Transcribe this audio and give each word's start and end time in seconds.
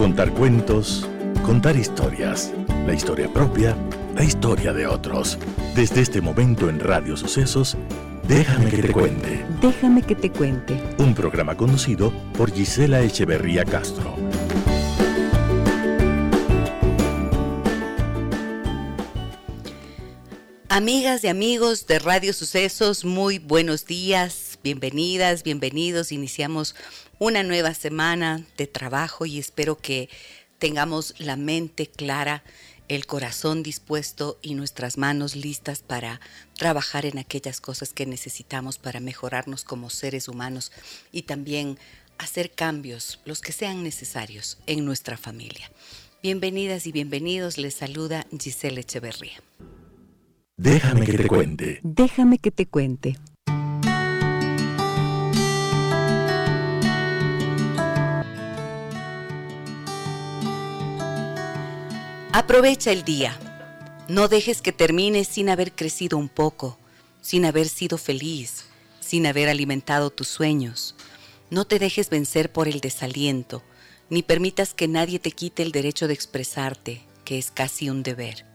Contar 0.00 0.32
cuentos, 0.32 1.06
contar 1.44 1.76
historias, 1.76 2.54
la 2.86 2.94
historia 2.94 3.30
propia, 3.30 3.76
la 4.14 4.24
historia 4.24 4.72
de 4.72 4.86
otros. 4.86 5.36
Desde 5.74 6.00
este 6.00 6.22
momento 6.22 6.70
en 6.70 6.80
Radio 6.80 7.18
Sucesos, 7.18 7.76
Déjame 8.26 8.70
que 8.70 8.80
te 8.80 8.92
cuente. 8.92 9.44
Déjame 9.60 10.00
que 10.00 10.14
te 10.14 10.30
cuente. 10.30 10.82
Un 10.96 11.14
programa 11.14 11.54
conducido 11.54 12.14
por 12.38 12.50
Gisela 12.50 13.02
Echeverría 13.02 13.66
Castro. 13.66 14.16
Amigas 20.70 21.24
y 21.24 21.28
amigos 21.28 21.86
de 21.86 21.98
Radio 21.98 22.32
Sucesos, 22.32 23.04
muy 23.04 23.38
buenos 23.38 23.84
días, 23.84 24.58
bienvenidas, 24.64 25.42
bienvenidos. 25.42 26.10
Iniciamos 26.10 26.74
una 27.20 27.42
nueva 27.42 27.74
semana 27.74 28.46
de 28.56 28.66
trabajo 28.66 29.26
y 29.26 29.38
espero 29.38 29.76
que 29.76 30.08
tengamos 30.58 31.14
la 31.18 31.36
mente 31.36 31.86
clara, 31.86 32.42
el 32.88 33.04
corazón 33.04 33.62
dispuesto 33.62 34.38
y 34.40 34.54
nuestras 34.54 34.96
manos 34.96 35.36
listas 35.36 35.82
para 35.82 36.18
trabajar 36.56 37.04
en 37.04 37.18
aquellas 37.18 37.60
cosas 37.60 37.92
que 37.92 38.06
necesitamos 38.06 38.78
para 38.78 39.00
mejorarnos 39.00 39.64
como 39.64 39.90
seres 39.90 40.28
humanos 40.28 40.72
y 41.12 41.22
también 41.22 41.78
hacer 42.16 42.52
cambios, 42.52 43.20
los 43.26 43.42
que 43.42 43.52
sean 43.52 43.84
necesarios, 43.84 44.58
en 44.66 44.86
nuestra 44.86 45.18
familia. 45.18 45.70
Bienvenidas 46.22 46.86
y 46.86 46.92
bienvenidos, 46.92 47.58
les 47.58 47.74
saluda 47.74 48.26
Giselle 48.38 48.80
Echeverría. 48.80 49.42
Déjame 50.56 51.04
que 51.04 51.18
te 51.18 51.26
cuente. 51.26 51.80
Déjame 51.82 52.38
que 52.38 52.50
te 52.50 52.64
cuente. 52.64 53.18
Aprovecha 62.32 62.92
el 62.92 63.02
día. 63.02 63.36
No 64.06 64.28
dejes 64.28 64.62
que 64.62 64.70
termine 64.70 65.24
sin 65.24 65.48
haber 65.48 65.72
crecido 65.72 66.16
un 66.16 66.28
poco, 66.28 66.78
sin 67.20 67.44
haber 67.44 67.68
sido 67.68 67.98
feliz, 67.98 68.66
sin 69.00 69.26
haber 69.26 69.48
alimentado 69.48 70.10
tus 70.10 70.28
sueños. 70.28 70.94
No 71.50 71.64
te 71.64 71.80
dejes 71.80 72.08
vencer 72.08 72.52
por 72.52 72.68
el 72.68 72.80
desaliento, 72.80 73.64
ni 74.10 74.22
permitas 74.22 74.74
que 74.74 74.86
nadie 74.86 75.18
te 75.18 75.32
quite 75.32 75.64
el 75.64 75.72
derecho 75.72 76.06
de 76.06 76.14
expresarte, 76.14 77.02
que 77.24 77.36
es 77.36 77.50
casi 77.50 77.90
un 77.90 78.04
deber. 78.04 78.46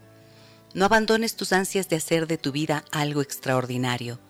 No 0.73 0.85
abandones 0.85 1.35
tus 1.35 1.51
ansias 1.51 1.89
de 1.89 1.97
hacer 1.97 2.27
de 2.27 2.37
tu 2.37 2.53
vida 2.53 2.85
algo 2.91 3.21
extraordinario. 3.21 4.21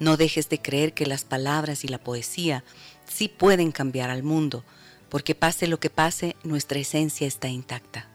No 0.00 0.16
dejes 0.16 0.48
de 0.48 0.60
creer 0.60 0.92
que 0.92 1.06
las 1.06 1.24
palabras 1.24 1.84
y 1.84 1.88
la 1.88 1.98
poesía 1.98 2.64
sí 3.08 3.28
pueden 3.28 3.70
cambiar 3.70 4.10
al 4.10 4.24
mundo, 4.24 4.64
porque 5.08 5.36
pase 5.36 5.68
lo 5.68 5.78
que 5.78 5.88
pase, 5.88 6.34
nuestra 6.42 6.80
esencia 6.80 7.28
está 7.28 7.46
intacta. 7.46 8.11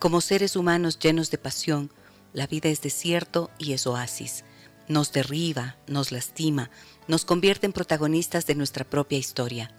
Como 0.00 0.22
seres 0.22 0.56
humanos 0.56 0.98
llenos 0.98 1.30
de 1.30 1.36
pasión, 1.36 1.92
la 2.32 2.46
vida 2.46 2.70
es 2.70 2.80
desierto 2.80 3.50
y 3.58 3.74
es 3.74 3.86
oasis. 3.86 4.44
Nos 4.88 5.12
derriba, 5.12 5.76
nos 5.86 6.10
lastima, 6.10 6.70
nos 7.06 7.26
convierte 7.26 7.66
en 7.66 7.74
protagonistas 7.74 8.46
de 8.46 8.54
nuestra 8.54 8.88
propia 8.88 9.18
historia. 9.18 9.70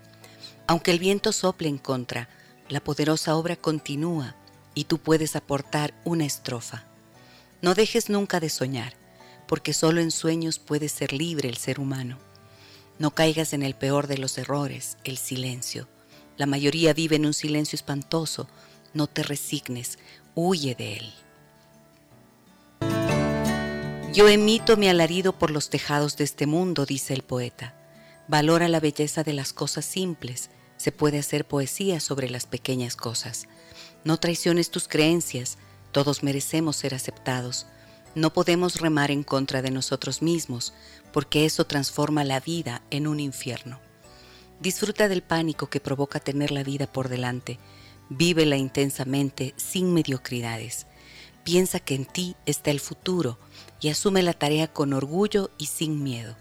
Aunque 0.67 0.91
el 0.91 0.99
viento 0.99 1.31
sople 1.31 1.69
en 1.69 1.79
contra, 1.79 2.29
la 2.69 2.83
poderosa 2.83 3.35
obra 3.35 3.55
continúa 3.55 4.35
y 4.75 4.83
tú 4.83 4.99
puedes 4.99 5.35
aportar 5.35 5.99
una 6.05 6.25
estrofa. 6.25 6.85
No 7.63 7.73
dejes 7.73 8.07
nunca 8.07 8.39
de 8.39 8.49
soñar, 8.49 8.93
porque 9.47 9.73
solo 9.73 10.01
en 10.01 10.11
sueños 10.11 10.59
puede 10.59 10.87
ser 10.87 11.13
libre 11.13 11.49
el 11.49 11.57
ser 11.57 11.79
humano. 11.79 12.19
No 12.99 13.09
caigas 13.15 13.53
en 13.53 13.63
el 13.63 13.73
peor 13.73 14.05
de 14.05 14.19
los 14.19 14.37
errores, 14.37 14.99
el 15.03 15.17
silencio. 15.17 15.87
La 16.37 16.45
mayoría 16.45 16.93
vive 16.93 17.15
en 17.15 17.25
un 17.25 17.33
silencio 17.33 17.75
espantoso. 17.75 18.47
No 18.93 19.07
te 19.07 19.23
resignes, 19.23 19.97
huye 20.35 20.75
de 20.75 20.97
él. 20.97 21.13
Yo 24.13 24.27
emito 24.27 24.75
mi 24.75 24.89
alarido 24.89 25.37
por 25.37 25.51
los 25.51 25.69
tejados 25.69 26.17
de 26.17 26.25
este 26.25 26.45
mundo, 26.45 26.85
dice 26.85 27.13
el 27.13 27.21
poeta. 27.21 27.73
Valora 28.27 28.67
la 28.67 28.81
belleza 28.81 29.23
de 29.23 29.33
las 29.33 29.53
cosas 29.53 29.85
simples. 29.85 30.49
Se 30.75 30.91
puede 30.91 31.19
hacer 31.19 31.45
poesía 31.45 31.99
sobre 31.99 32.29
las 32.29 32.45
pequeñas 32.45 32.95
cosas. 32.97 33.47
No 34.03 34.19
traiciones 34.19 34.69
tus 34.69 34.87
creencias, 34.87 35.57
todos 35.91 36.23
merecemos 36.23 36.75
ser 36.75 36.93
aceptados. 36.93 37.67
No 38.13 38.33
podemos 38.33 38.81
remar 38.81 39.11
en 39.11 39.23
contra 39.23 39.61
de 39.61 39.71
nosotros 39.71 40.21
mismos, 40.21 40.73
porque 41.13 41.45
eso 41.45 41.65
transforma 41.65 42.25
la 42.25 42.41
vida 42.41 42.81
en 42.89 43.07
un 43.07 43.21
infierno. 43.21 43.79
Disfruta 44.59 45.07
del 45.07 45.23
pánico 45.23 45.69
que 45.69 45.79
provoca 45.79 46.19
tener 46.19 46.51
la 46.51 46.63
vida 46.63 46.87
por 46.87 47.07
delante. 47.07 47.59
Vívela 48.13 48.57
intensamente, 48.57 49.53
sin 49.55 49.93
mediocridades. 49.93 50.85
Piensa 51.45 51.79
que 51.79 51.95
en 51.95 52.03
ti 52.03 52.35
está 52.45 52.69
el 52.69 52.81
futuro 52.81 53.39
y 53.79 53.87
asume 53.87 54.21
la 54.21 54.33
tarea 54.33 54.67
con 54.67 54.91
orgullo 54.91 55.49
y 55.57 55.67
sin 55.67 56.03
miedo. 56.03 56.35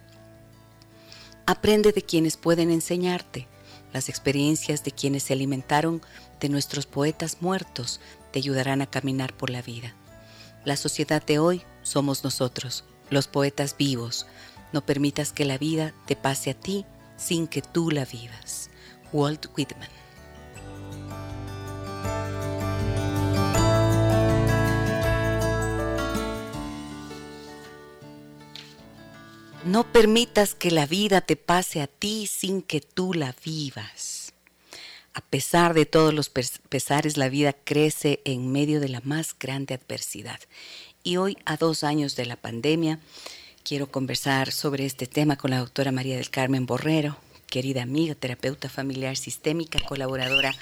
Aprende 1.47 1.93
de 1.93 2.03
quienes 2.03 2.37
pueden 2.37 2.73
enseñarte, 2.73 3.47
las 3.93 4.09
experiencias 4.09 4.83
de 4.83 4.91
quienes 4.91 5.23
se 5.23 5.35
alimentaron 5.35 6.03
de 6.41 6.49
nuestros 6.49 6.87
poetas 6.87 7.37
muertos, 7.41 8.01
te 8.33 8.41
ayudarán 8.41 8.83
a 8.83 8.91
caminar 8.91 9.33
por 9.37 9.49
la 9.49 9.63
vida. 9.63 9.95
La 10.65 10.77
sociedad 10.77 11.25
de 11.25 11.39
hoy 11.39 11.63
somos 11.85 12.25
nosotros, 12.25 12.85
los 13.11 13.29
poetas 13.29 13.77
vivos. 13.77 14.27
No 14.73 14.85
permitas 14.85 15.33
que 15.33 15.45
la 15.45 15.57
vida 15.57 15.95
te 16.07 16.17
pase 16.17 16.51
a 16.51 16.55
ti 16.55 16.85
sin 17.17 17.47
que 17.47 17.63
tú 17.63 17.93
la 17.93 18.07
vivas. 18.07 18.71
Walt 19.13 19.47
Whitman. 19.57 20.10
No 29.65 29.85
permitas 29.85 30.55
que 30.55 30.71
la 30.71 30.87
vida 30.87 31.21
te 31.21 31.37
pase 31.37 31.83
a 31.83 31.87
ti 31.87 32.27
sin 32.27 32.63
que 32.63 32.81
tú 32.81 33.13
la 33.13 33.35
vivas. 33.45 34.33
A 35.13 35.21
pesar 35.21 35.75
de 35.75 35.85
todos 35.85 36.15
los 36.15 36.31
pesares, 36.31 37.19
la 37.19 37.29
vida 37.29 37.53
crece 37.53 38.23
en 38.25 38.51
medio 38.51 38.81
de 38.81 38.89
la 38.89 39.03
más 39.05 39.37
grande 39.39 39.75
adversidad. 39.75 40.41
Y 41.03 41.19
hoy, 41.19 41.37
a 41.45 41.59
dos 41.59 41.85
años 41.85 42.17
de 42.17 42.25
la 42.25 42.37
pandemia, 42.37 43.01
quiero 43.63 43.91
conversar 43.91 44.51
sobre 44.51 44.87
este 44.87 45.07
tema 45.07 45.37
con 45.37 45.51
la 45.51 45.59
doctora 45.59 45.93
María 45.93 46.17
del 46.17 46.31
Carmen 46.31 46.65
Borrero, 46.65 47.19
querida 47.51 47.83
amiga, 47.83 48.15
terapeuta 48.15 48.69
familiar 48.69 49.17
sistémica, 49.17 49.81
colaboradora 49.81 50.55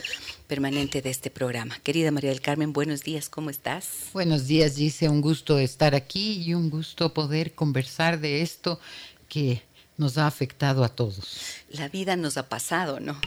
permanente 0.46 1.02
de 1.02 1.10
este 1.10 1.30
programa. 1.30 1.78
Querida 1.80 2.10
María 2.10 2.30
del 2.30 2.40
Carmen, 2.40 2.72
buenos 2.72 3.02
días, 3.02 3.28
¿cómo 3.28 3.50
estás? 3.50 3.86
Buenos 4.14 4.46
días, 4.46 4.76
Gise, 4.76 5.08
un 5.10 5.20
gusto 5.20 5.58
estar 5.58 5.94
aquí 5.94 6.42
y 6.42 6.54
un 6.54 6.70
gusto 6.70 7.12
poder 7.12 7.54
conversar 7.54 8.18
de 8.18 8.40
esto 8.40 8.80
que 9.28 9.62
nos 9.98 10.16
ha 10.16 10.26
afectado 10.26 10.82
a 10.82 10.88
todos. 10.88 11.38
La 11.68 11.88
vida 11.88 12.16
nos 12.16 12.38
ha 12.38 12.48
pasado, 12.48 13.00
¿no? 13.00 13.20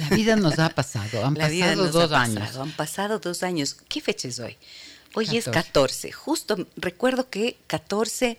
La 0.00 0.08
vida 0.08 0.34
nos 0.34 0.58
ha 0.58 0.70
pasado, 0.70 1.24
han 1.24 1.34
pasado 1.36 1.88
dos 1.88 2.12
años. 2.12 2.56
Han 2.56 2.72
pasado 2.72 3.18
dos 3.18 3.42
años. 3.42 3.76
¿Qué 3.88 4.00
fecha 4.00 4.28
es 4.28 4.38
hoy? 4.38 4.56
Hoy 5.14 5.36
es 5.36 5.44
14. 5.50 6.10
Justo 6.12 6.66
recuerdo 6.76 7.28
que 7.28 7.58
14 7.66 8.38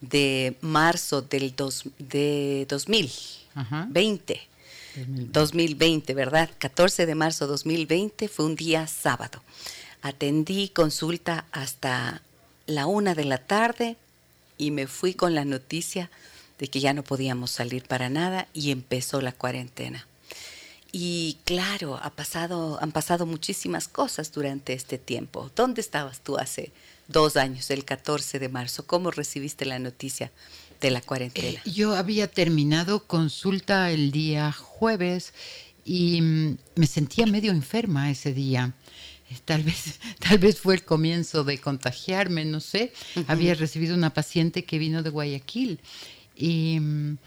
de 0.00 0.56
marzo 0.62 1.22
del 1.22 1.54
dos, 1.54 1.84
de 1.98 2.66
2020. 3.54 4.40
2020, 4.96 6.14
¿verdad? 6.14 6.50
14 6.58 7.06
de 7.06 7.14
marzo 7.14 7.46
2020 7.46 8.28
fue 8.28 8.44
un 8.44 8.56
día 8.56 8.86
sábado. 8.86 9.42
Atendí 10.02 10.68
consulta 10.70 11.44
hasta 11.52 12.22
la 12.66 12.86
una 12.86 13.14
de 13.14 13.24
la 13.24 13.38
tarde 13.38 13.96
y 14.58 14.70
me 14.70 14.86
fui 14.86 15.14
con 15.14 15.34
la 15.34 15.44
noticia 15.44 16.10
de 16.58 16.68
que 16.68 16.80
ya 16.80 16.92
no 16.92 17.02
podíamos 17.02 17.50
salir 17.50 17.84
para 17.84 18.08
nada 18.08 18.48
y 18.52 18.70
empezó 18.70 19.20
la 19.20 19.32
cuarentena. 19.32 20.06
Y 20.92 21.38
claro, 21.44 21.98
ha 22.02 22.10
pasado, 22.10 22.78
han 22.82 22.92
pasado 22.92 23.24
muchísimas 23.24 23.88
cosas 23.88 24.32
durante 24.32 24.72
este 24.72 24.98
tiempo. 24.98 25.50
¿Dónde 25.54 25.80
estabas 25.80 26.20
tú 26.20 26.36
hace 26.36 26.72
dos 27.06 27.36
años, 27.36 27.70
el 27.70 27.84
14 27.84 28.38
de 28.38 28.48
marzo? 28.48 28.86
¿Cómo 28.86 29.10
recibiste 29.10 29.64
la 29.64 29.78
noticia 29.78 30.32
de 30.80 30.90
la 30.90 31.00
cuarentena? 31.00 31.60
Eh, 31.64 31.70
yo 31.70 31.96
había 31.96 32.30
terminado 32.30 33.06
consulta 33.06 33.90
el 33.90 34.10
día 34.10 34.52
jueves 34.52 35.32
y 35.84 36.20
mm, 36.20 36.58
me 36.76 36.86
sentía 36.86 37.26
medio 37.26 37.52
enferma 37.52 38.10
ese 38.10 38.32
día. 38.32 38.72
Eh, 39.30 39.36
tal 39.44 39.62
vez, 39.62 40.00
tal 40.18 40.38
vez 40.38 40.58
fue 40.58 40.74
el 40.74 40.84
comienzo 40.84 41.44
de 41.44 41.58
contagiarme, 41.58 42.44
no 42.44 42.60
sé. 42.60 42.92
Había 43.26 43.54
recibido 43.54 43.94
una 43.94 44.12
paciente 44.12 44.64
que 44.64 44.78
vino 44.78 45.02
de 45.02 45.10
Guayaquil 45.10 45.80
y 46.36 46.78
mm, 46.80 47.18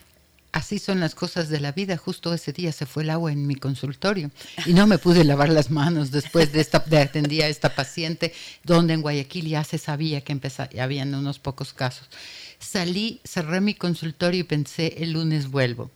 así 0.52 0.80
son 0.80 1.00
las 1.00 1.16
cosas 1.16 1.50
de 1.50 1.60
la 1.60 1.72
vida. 1.72 1.98
Justo 1.98 2.34
ese 2.34 2.54
día 2.54 2.72
se 2.72 2.86
fue 2.86 3.04
el 3.04 3.10
agua 3.10 3.32
en 3.32 3.48
mi 3.48 3.56
consultorio 3.56 4.32
y 4.66 4.74
no 4.74 4.88
me 4.88 4.98
pude 4.98 5.24
lavar 5.24 5.50
las 5.50 5.70
manos 5.70 6.12
después 6.12 6.52
de 6.54 6.62
esta 6.62 6.80
de 6.80 7.00
atendía 7.00 7.46
a 7.46 7.50
esta 7.50 7.76
paciente, 7.76 8.34
donde 8.64 8.94
en 8.94 9.02
Guayaquil 9.02 9.48
ya 9.48 9.64
se 9.64 9.78
sabía 9.78 10.22
que 10.22 10.32
empezaba, 10.32 10.70
habían 10.82 11.14
unos 11.16 11.40
pocos 11.40 11.74
casos. 11.74 12.10
Salí, 12.64 13.20
cerré 13.24 13.62
mi 13.62 13.74
consultorio 13.74 14.40
y 14.40 14.44
pensé 14.44 14.96
el 15.00 15.12
lunes 15.12 15.52
vuelvo. 15.52 15.92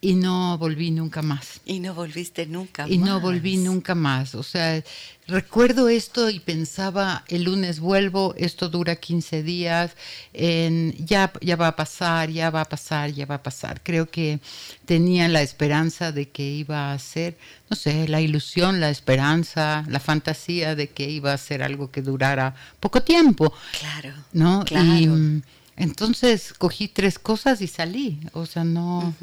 Y 0.00 0.14
no 0.14 0.58
volví 0.58 0.90
nunca 0.90 1.22
más. 1.22 1.60
Y 1.64 1.80
no 1.80 1.94
volviste 1.94 2.46
nunca 2.46 2.82
más. 2.82 2.90
Y 2.92 2.98
no 2.98 3.20
volví 3.20 3.56
nunca 3.56 3.94
más. 3.94 4.34
O 4.34 4.42
sea, 4.42 4.82
recuerdo 5.26 5.88
esto 5.88 6.28
y 6.28 6.38
pensaba, 6.38 7.24
el 7.28 7.44
lunes 7.44 7.80
vuelvo, 7.80 8.34
esto 8.36 8.68
dura 8.68 8.96
15 8.96 9.42
días, 9.42 9.92
en, 10.34 10.94
ya, 10.98 11.32
ya 11.40 11.56
va 11.56 11.68
a 11.68 11.76
pasar, 11.76 12.30
ya 12.30 12.50
va 12.50 12.60
a 12.60 12.64
pasar, 12.66 13.10
ya 13.10 13.24
va 13.24 13.36
a 13.36 13.42
pasar. 13.42 13.80
Creo 13.82 14.10
que 14.10 14.38
tenía 14.84 15.28
la 15.28 15.42
esperanza 15.42 16.12
de 16.12 16.28
que 16.28 16.44
iba 16.44 16.92
a 16.92 16.98
ser, 16.98 17.38
no 17.70 17.76
sé, 17.76 18.06
la 18.06 18.20
ilusión, 18.20 18.80
la 18.80 18.90
esperanza, 18.90 19.84
la 19.88 19.98
fantasía 19.98 20.74
de 20.76 20.88
que 20.88 21.08
iba 21.08 21.32
a 21.32 21.38
ser 21.38 21.62
algo 21.62 21.90
que 21.90 22.02
durara 22.02 22.54
poco 22.80 23.02
tiempo. 23.02 23.52
Claro. 23.80 24.14
¿No? 24.32 24.62
Claro. 24.64 24.94
Y, 24.94 25.06
mm, 25.06 25.42
entonces 25.76 26.54
cogí 26.56 26.88
tres 26.88 27.18
cosas 27.18 27.60
y 27.60 27.66
salí, 27.66 28.20
o 28.32 28.46
sea, 28.46 28.64
no... 28.64 29.14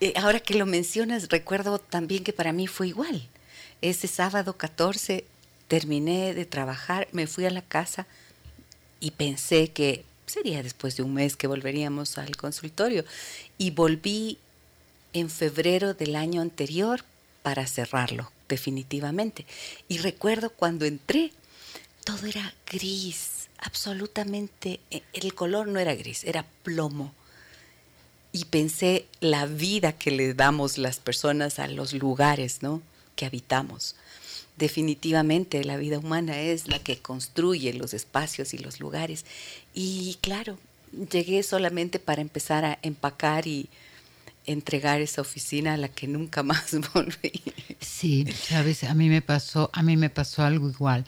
Eh, 0.00 0.12
ahora 0.16 0.40
que 0.40 0.54
lo 0.54 0.66
mencionas, 0.66 1.28
recuerdo 1.28 1.78
también 1.78 2.22
que 2.22 2.32
para 2.32 2.52
mí 2.52 2.66
fue 2.66 2.88
igual. 2.88 3.26
Ese 3.80 4.08
sábado 4.08 4.56
14 4.56 5.24
terminé 5.68 6.34
de 6.34 6.44
trabajar, 6.44 7.08
me 7.12 7.26
fui 7.26 7.46
a 7.46 7.50
la 7.50 7.62
casa 7.62 8.06
y 9.00 9.12
pensé 9.12 9.68
que 9.68 10.04
sería 10.26 10.62
después 10.62 10.96
de 10.96 11.02
un 11.02 11.14
mes 11.14 11.36
que 11.36 11.46
volveríamos 11.46 12.18
al 12.18 12.36
consultorio. 12.36 13.04
Y 13.56 13.70
volví 13.70 14.38
en 15.14 15.30
febrero 15.30 15.94
del 15.94 16.14
año 16.14 16.42
anterior 16.42 17.02
para 17.42 17.66
cerrarlo, 17.66 18.30
definitivamente. 18.48 19.46
Y 19.88 19.98
recuerdo 19.98 20.50
cuando 20.50 20.84
entré, 20.84 21.32
todo 22.04 22.26
era 22.26 22.54
gris, 22.70 23.48
absolutamente, 23.58 24.80
eh, 24.90 25.02
el 25.14 25.34
color 25.34 25.68
no 25.68 25.80
era 25.80 25.94
gris, 25.94 26.24
era 26.24 26.44
plomo 26.62 27.14
y 28.36 28.44
pensé 28.44 29.06
la 29.20 29.46
vida 29.46 29.92
que 29.92 30.10
le 30.10 30.34
damos 30.34 30.76
las 30.76 30.98
personas 30.98 31.58
a 31.58 31.68
los 31.68 31.94
lugares 31.94 32.62
¿no? 32.62 32.82
que 33.14 33.24
habitamos. 33.24 33.96
Definitivamente 34.58 35.64
la 35.64 35.78
vida 35.78 35.98
humana 35.98 36.38
es 36.38 36.68
la 36.68 36.78
que 36.78 36.98
construye 36.98 37.72
los 37.72 37.94
espacios 37.94 38.52
y 38.52 38.58
los 38.58 38.78
lugares. 38.78 39.24
Y 39.72 40.18
claro, 40.20 40.58
llegué 41.10 41.42
solamente 41.42 41.98
para 41.98 42.20
empezar 42.20 42.66
a 42.66 42.78
empacar 42.82 43.46
y 43.46 43.70
entregar 44.44 45.00
esa 45.00 45.22
oficina 45.22 45.74
a 45.74 45.76
la 45.78 45.88
que 45.88 46.06
nunca 46.06 46.42
más 46.42 46.76
volví. 46.94 47.42
Sí, 47.80 48.26
sabes, 48.32 48.84
a 48.84 48.92
mí 48.94 49.08
me 49.08 49.22
pasó, 49.22 49.70
a 49.72 49.82
mí 49.82 49.96
me 49.96 50.10
pasó 50.10 50.42
algo 50.42 50.68
igual. 50.68 51.06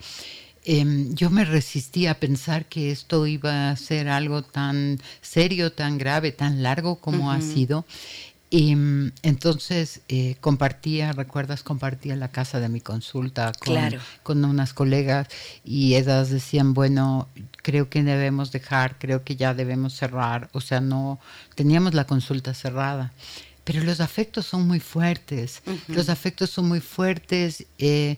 Em, 0.70 1.14
yo 1.14 1.30
me 1.30 1.46
resistí 1.46 2.06
a 2.06 2.20
pensar 2.20 2.66
que 2.66 2.90
esto 2.90 3.26
iba 3.26 3.70
a 3.70 3.76
ser 3.76 4.10
algo 4.10 4.42
tan 4.42 5.00
serio, 5.22 5.72
tan 5.72 5.96
grave, 5.96 6.30
tan 6.30 6.62
largo 6.62 6.96
como 6.96 7.32
ha 7.32 7.40
sido. 7.40 7.86
Y 8.50 8.76
mm, 8.76 9.12
entonces 9.22 10.02
eh, 10.08 10.36
compartía, 10.42 11.12
recuerdas, 11.12 11.62
compartía 11.62 12.16
la 12.16 12.28
casa 12.28 12.60
de 12.60 12.68
mi 12.68 12.82
consulta 12.82 13.52
con, 13.58 13.96
con, 14.22 14.44
unas 14.44 14.74
colegas 14.74 15.28
y 15.64 15.94
ellas 15.94 16.28
decían, 16.28 16.74
bueno, 16.74 17.28
creo 17.62 17.88
que 17.88 18.02
debemos 18.02 18.52
dejar, 18.52 18.98
creo 18.98 19.24
que 19.24 19.36
ya 19.36 19.54
debemos 19.54 19.94
cerrar, 19.94 20.50
o 20.52 20.60
sea, 20.60 20.82
no, 20.82 21.18
teníamos 21.54 21.94
la 21.94 22.06
consulta 22.06 22.52
cerrada. 22.52 23.14
Pero 23.64 23.82
los 23.84 24.00
afectos 24.00 24.44
son 24.44 24.66
muy 24.66 24.80
fuertes, 24.80 25.62
los 25.88 26.10
afectos 26.10 26.50
son 26.50 26.68
muy 26.68 26.80
fuertes. 26.80 27.66
Eh, 27.78 28.16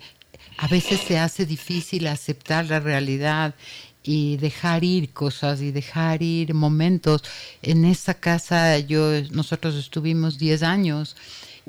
a 0.58 0.68
veces 0.68 1.00
se 1.00 1.18
hace 1.18 1.46
difícil 1.46 2.06
aceptar 2.06 2.66
la 2.66 2.80
realidad 2.80 3.54
y 4.02 4.36
dejar 4.38 4.84
ir 4.84 5.10
cosas 5.10 5.60
y 5.60 5.72
dejar 5.72 6.22
ir 6.22 6.54
momentos. 6.54 7.22
En 7.62 7.84
esa 7.84 8.14
casa 8.14 8.78
yo 8.78 9.22
nosotros 9.30 9.74
estuvimos 9.76 10.38
10 10.38 10.62
años 10.62 11.16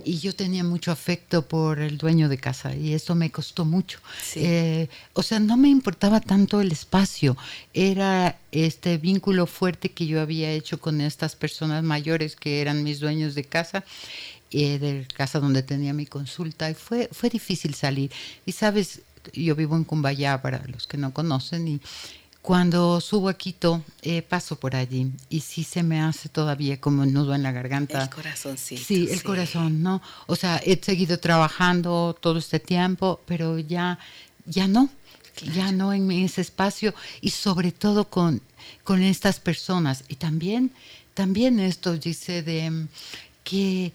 y 0.04 0.20
yo 0.20 0.34
tenía 0.34 0.64
mucho 0.64 0.92
afecto 0.92 1.48
por 1.48 1.80
el 1.80 1.98
dueño 1.98 2.30
de 2.30 2.38
casa 2.38 2.76
y 2.76 2.94
eso 2.94 3.16
me 3.16 3.32
costó 3.32 3.66
mucho. 3.66 4.00
Eh, 4.36 4.88
o 5.14 5.24
sea, 5.24 5.40
no 5.40 5.58
me 5.58 5.70
importaba 5.70 6.22
tanto 6.22 6.62
el 6.62 6.72
espacio, 6.72 7.38
era 7.74 8.38
este 8.52 8.98
vínculo 8.98 9.48
fuerte 9.48 9.92
que 9.92 10.08
yo 10.08 10.22
había 10.22 10.52
hecho 10.52 10.80
con 10.80 11.02
estas 11.02 11.36
personas 11.36 11.84
mayores 11.84 12.36
que 12.36 12.62
eran 12.62 12.84
mis 12.84 13.00
dueños 13.00 13.36
de 13.36 13.44
casa 13.44 13.84
eh, 14.52 14.80
de 14.80 15.08
casa 15.14 15.40
donde 15.40 15.64
tenía 15.64 15.94
mi 15.94 16.06
consulta 16.06 16.70
y 16.70 16.74
fue, 16.74 17.10
fue 17.12 17.30
difícil 17.30 17.74
salir. 17.74 18.12
Y 18.46 18.52
sabes, 18.52 19.02
yo 19.34 19.56
vivo 19.56 19.76
en 19.76 19.84
Cumbayá, 19.84 20.42
para 20.42 20.66
los 20.68 20.88
que 20.88 20.98
no 20.98 21.14
conocen, 21.14 21.68
y 21.68 21.82
cuando 22.42 23.00
subo 23.02 23.30
a 23.30 23.36
Quito 23.36 23.84
eh, 24.02 24.24
paso 24.24 24.60
por 24.60 24.76
allí 24.76 25.12
y 25.30 25.42
sí 25.42 25.64
se 25.64 25.84
me 25.84 26.02
hace 26.02 26.28
todavía 26.28 26.82
como 26.82 27.04
un 27.04 27.14
nudo 27.14 27.36
en 27.36 27.44
la 27.44 27.52
garganta. 27.52 28.04
El 28.04 28.10
corazón, 28.10 28.58
Sí, 28.58 28.78
sí, 28.78 29.08
el 29.12 29.22
corazón, 29.22 29.84
¿no? 29.84 30.02
O 30.26 30.36
sea, 30.36 30.58
he 30.66 30.80
seguido 30.82 31.20
trabajando 31.20 32.18
todo 32.20 32.40
este 32.40 32.60
tiempo, 32.60 33.22
pero 33.26 33.60
ya, 33.60 34.00
ya 34.46 34.68
no. 34.68 34.90
Ya 35.54 35.72
no 35.72 35.94
en 35.94 36.12
ese 36.12 36.42
espacio 36.42 36.94
y 37.22 37.30
sobre 37.30 37.72
todo 37.72 38.10
con, 38.10 38.42
con 38.84 39.02
estas 39.02 39.40
personas. 39.40 40.04
Y 40.10 40.16
también, 40.16 40.72
también 41.14 41.60
esto 41.60 41.98
dice 41.98 42.44
de 42.44 42.88
que 43.44 43.94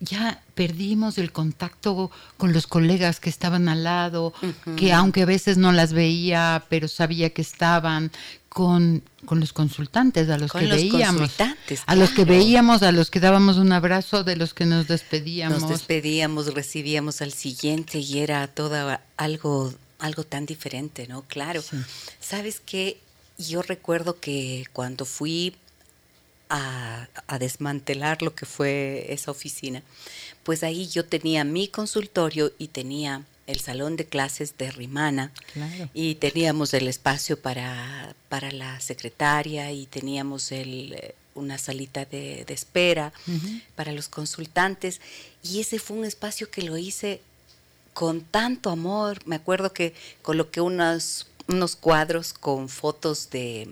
ya 0.00 0.42
perdimos 0.54 1.18
el 1.18 1.32
contacto 1.32 2.10
con 2.36 2.52
los 2.52 2.66
colegas 2.66 3.20
que 3.20 3.30
estaban 3.30 3.68
al 3.68 3.84
lado, 3.84 4.32
que 4.76 4.92
aunque 4.92 5.22
a 5.22 5.26
veces 5.26 5.56
no 5.56 5.72
las 5.72 5.92
veía, 5.92 6.64
pero 6.68 6.88
sabía 6.88 7.30
que 7.30 7.42
estaban 7.42 8.10
con, 8.48 9.02
con 9.24 9.40
los 9.40 9.52
consultantes, 9.52 10.28
a 10.28 10.38
los 10.38 10.52
que 10.52 10.66
veíamos, 10.66 11.30
a 11.86 11.94
los 11.94 12.10
que 12.10 12.24
veíamos, 12.24 12.82
a 12.82 12.92
los 12.92 13.10
que 13.10 13.20
dábamos 13.20 13.56
un 13.56 13.72
abrazo, 13.72 14.24
de 14.24 14.36
los 14.36 14.54
que 14.54 14.66
nos 14.66 14.86
despedíamos. 14.86 15.62
Nos 15.62 15.70
despedíamos, 15.70 16.52
recibíamos 16.52 17.22
al 17.22 17.32
siguiente 17.32 17.98
y 17.98 18.18
era 18.18 18.46
todo 18.48 18.98
algo, 19.16 19.74
algo 19.98 20.24
tan 20.24 20.46
diferente, 20.46 21.06
¿no? 21.06 21.22
Claro. 21.22 21.62
¿Sabes 22.20 22.60
qué? 22.64 22.98
Yo 23.38 23.62
recuerdo 23.62 24.18
que 24.20 24.64
cuando 24.72 25.04
fui 25.04 25.54
a, 26.48 27.08
desmantelar 27.38 28.22
lo 28.22 28.34
que 28.34 28.46
fue 28.46 29.06
esa 29.10 29.30
oficina, 29.30 29.82
pues 30.42 30.62
ahí 30.62 30.88
yo 30.88 31.04
tenía 31.04 31.44
mi 31.44 31.68
consultorio 31.68 32.52
y 32.58 32.68
tenía 32.68 33.24
el 33.46 33.60
salón 33.60 33.96
de 33.96 34.06
clases 34.06 34.56
de 34.58 34.70
Rimana 34.70 35.32
y 35.94 36.16
teníamos 36.16 36.74
el 36.74 36.88
espacio 36.88 37.40
para, 37.40 38.14
para 38.28 38.50
la 38.50 38.80
secretaria 38.80 39.70
y 39.72 39.86
teníamos 39.86 40.50
el, 40.50 41.14
una 41.36 41.58
salita 41.58 42.04
de, 42.04 42.44
espera 42.48 43.12
para 43.76 43.92
los 43.92 44.08
consultantes 44.08 45.00
y 45.42 45.60
ese 45.60 45.78
fue 45.78 45.96
un 45.96 46.04
espacio 46.04 46.50
que 46.50 46.62
lo 46.62 46.76
hice 46.76 47.20
con 47.94 48.22
tanto 48.22 48.70
amor. 48.70 49.20
Me 49.26 49.36
acuerdo 49.36 49.72
que 49.72 49.94
coloqué 50.22 50.60
unos, 50.60 51.28
unos 51.46 51.76
cuadros 51.76 52.32
con 52.32 52.68
fotos 52.68 53.30
de 53.30 53.68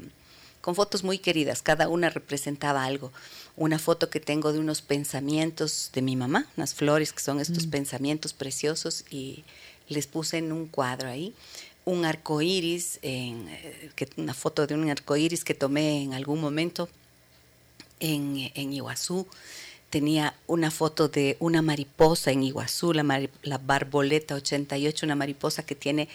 con 0.64 0.75
fotos 0.75 1.04
muy 1.04 1.18
queridas, 1.18 1.61
cada 1.61 1.90
una 1.90 2.09
representaba 2.09 2.87
algo. 2.87 3.12
Una 3.54 3.78
foto 3.78 4.09
que 4.09 4.18
tengo 4.18 4.50
de 4.50 4.59
unos 4.59 4.80
pensamientos 4.80 5.90
de 5.92 6.00
mi 6.00 6.16
mamá, 6.16 6.47
unas 6.56 6.73
flores 6.73 7.12
que 7.12 7.21
son 7.21 7.38
estos 7.38 7.66
mm. 7.66 7.71
pensamientos 7.71 8.33
preciosos 8.33 9.04
y 9.11 9.44
les 9.90 10.06
puse 10.06 10.38
en 10.38 10.52
un 10.52 10.66
cuadro 10.66 11.11
ahí. 11.11 11.35
Un 11.85 12.06
arco 12.06 12.40
iris, 12.40 12.99
en, 13.02 13.47
eh, 13.47 13.90
que, 13.94 14.09
una 14.16 14.33
foto 14.33 14.66
de 14.66 14.75
un 14.75 14.88
arco 14.88 15.14
iris 15.16 15.44
que 15.44 15.52
tomé 15.52 16.02
en 16.02 16.14
algún 16.14 16.40
momento 16.40 16.88
en, 18.00 18.50
en 18.54 18.73
Iguazú 18.73 19.26
tenía 19.90 20.35
una 20.47 20.71
foto 20.71 21.09
de 21.09 21.37
una 21.40 21.61
mariposa 21.61 22.30
en 22.30 22.42
Iguazú, 22.42 22.94
la, 22.94 23.28
la, 23.42 23.59
Barboleta 23.59 24.35
88, 24.35 25.04
una 25.04 25.14
mariposa 25.14 25.66
que 25.66 25.75
tiene 25.75 26.09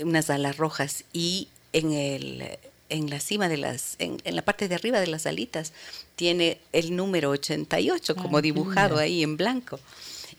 unas 0.00 0.30
alas 0.30 0.56
rojas 0.56 1.02
y 1.12 1.48
en 1.72 1.92
el 1.92 2.58
en 2.88 3.10
la 3.10 3.20
cima 3.20 3.48
de 3.48 3.56
las, 3.56 3.96
en, 3.98 4.18
la 4.24 4.42
parte 4.42 4.68
de 4.68 4.74
arriba 4.74 5.00
de 5.00 5.06
las 5.06 5.26
alitas, 5.26 5.72
tiene 6.16 6.60
el 6.72 6.96
número 6.96 7.30
88 7.30 8.16
como 8.16 8.40
dibujado 8.40 8.98
ahí 8.98 9.22
en 9.22 9.36
blanco. 9.36 9.78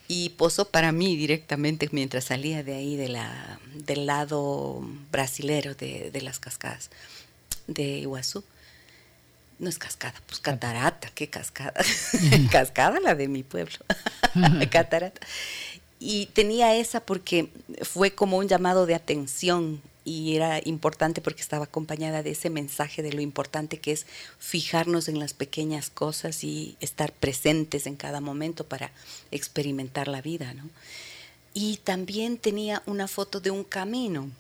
Y 0.08 0.30
posó 0.30 0.66
para 0.66 0.92
mí 0.92 1.16
directamente 1.16 1.88
mientras 1.92 2.26
salía 2.26 2.64
de 2.64 2.74
ahí 2.74 2.96
de 2.96 3.10
la, 3.10 3.60
del 3.76 4.08
lado 4.08 4.82
brasilero 5.12 5.76
de, 5.76 6.10
de 6.10 6.22
las 6.22 6.40
cascadas 6.40 6.90
de 7.68 7.84
Iguazú. 8.00 8.44
No 9.60 9.70
es 9.70 9.78
cascada, 9.78 10.16
pues 10.26 10.40
catarata, 10.40 11.10
qué 11.14 11.30
cascada. 11.30 11.74
cascada 12.52 13.00
la 13.00 13.14
de 13.14 13.28
mi 13.28 13.44
pueblo. 13.44 13.78
catarata. 14.72 15.26
Y 16.00 16.28
tenía 16.28 16.76
esa 16.76 17.02
porque 17.02 17.50
fue 17.82 18.12
como 18.12 18.38
un 18.38 18.48
llamado 18.48 18.86
de 18.86 18.96
atención 18.96 19.82
y 20.10 20.36
era 20.36 20.60
importante 20.66 21.22
porque 21.22 21.44
estaba 21.44 21.66
acompañada 21.66 22.24
de 22.24 22.32
ese 22.32 22.50
mensaje 22.50 23.04
de 23.04 23.14
lo 23.14 23.22
importante 23.22 23.78
que 23.78 23.92
es 23.92 24.08
fijarnos 24.40 25.08
en 25.08 25.20
las 25.20 25.36
pequeñas 25.36 25.92
cosas 25.92 26.44
y 26.44 26.76
estar 26.80 27.14
presentes 27.14 27.86
en 27.86 27.96
cada 27.96 28.20
momento 28.20 28.66
para 28.66 28.92
experimentar 29.30 30.08
la 30.08 30.24
vida, 30.24 30.56
¿no? 30.56 30.68
Y 31.54 31.78
también 31.84 32.40
tenía 32.40 32.82
una 32.88 33.08
foto 33.08 33.40
de 33.40 33.52
un 33.52 33.64
camino 33.64 34.32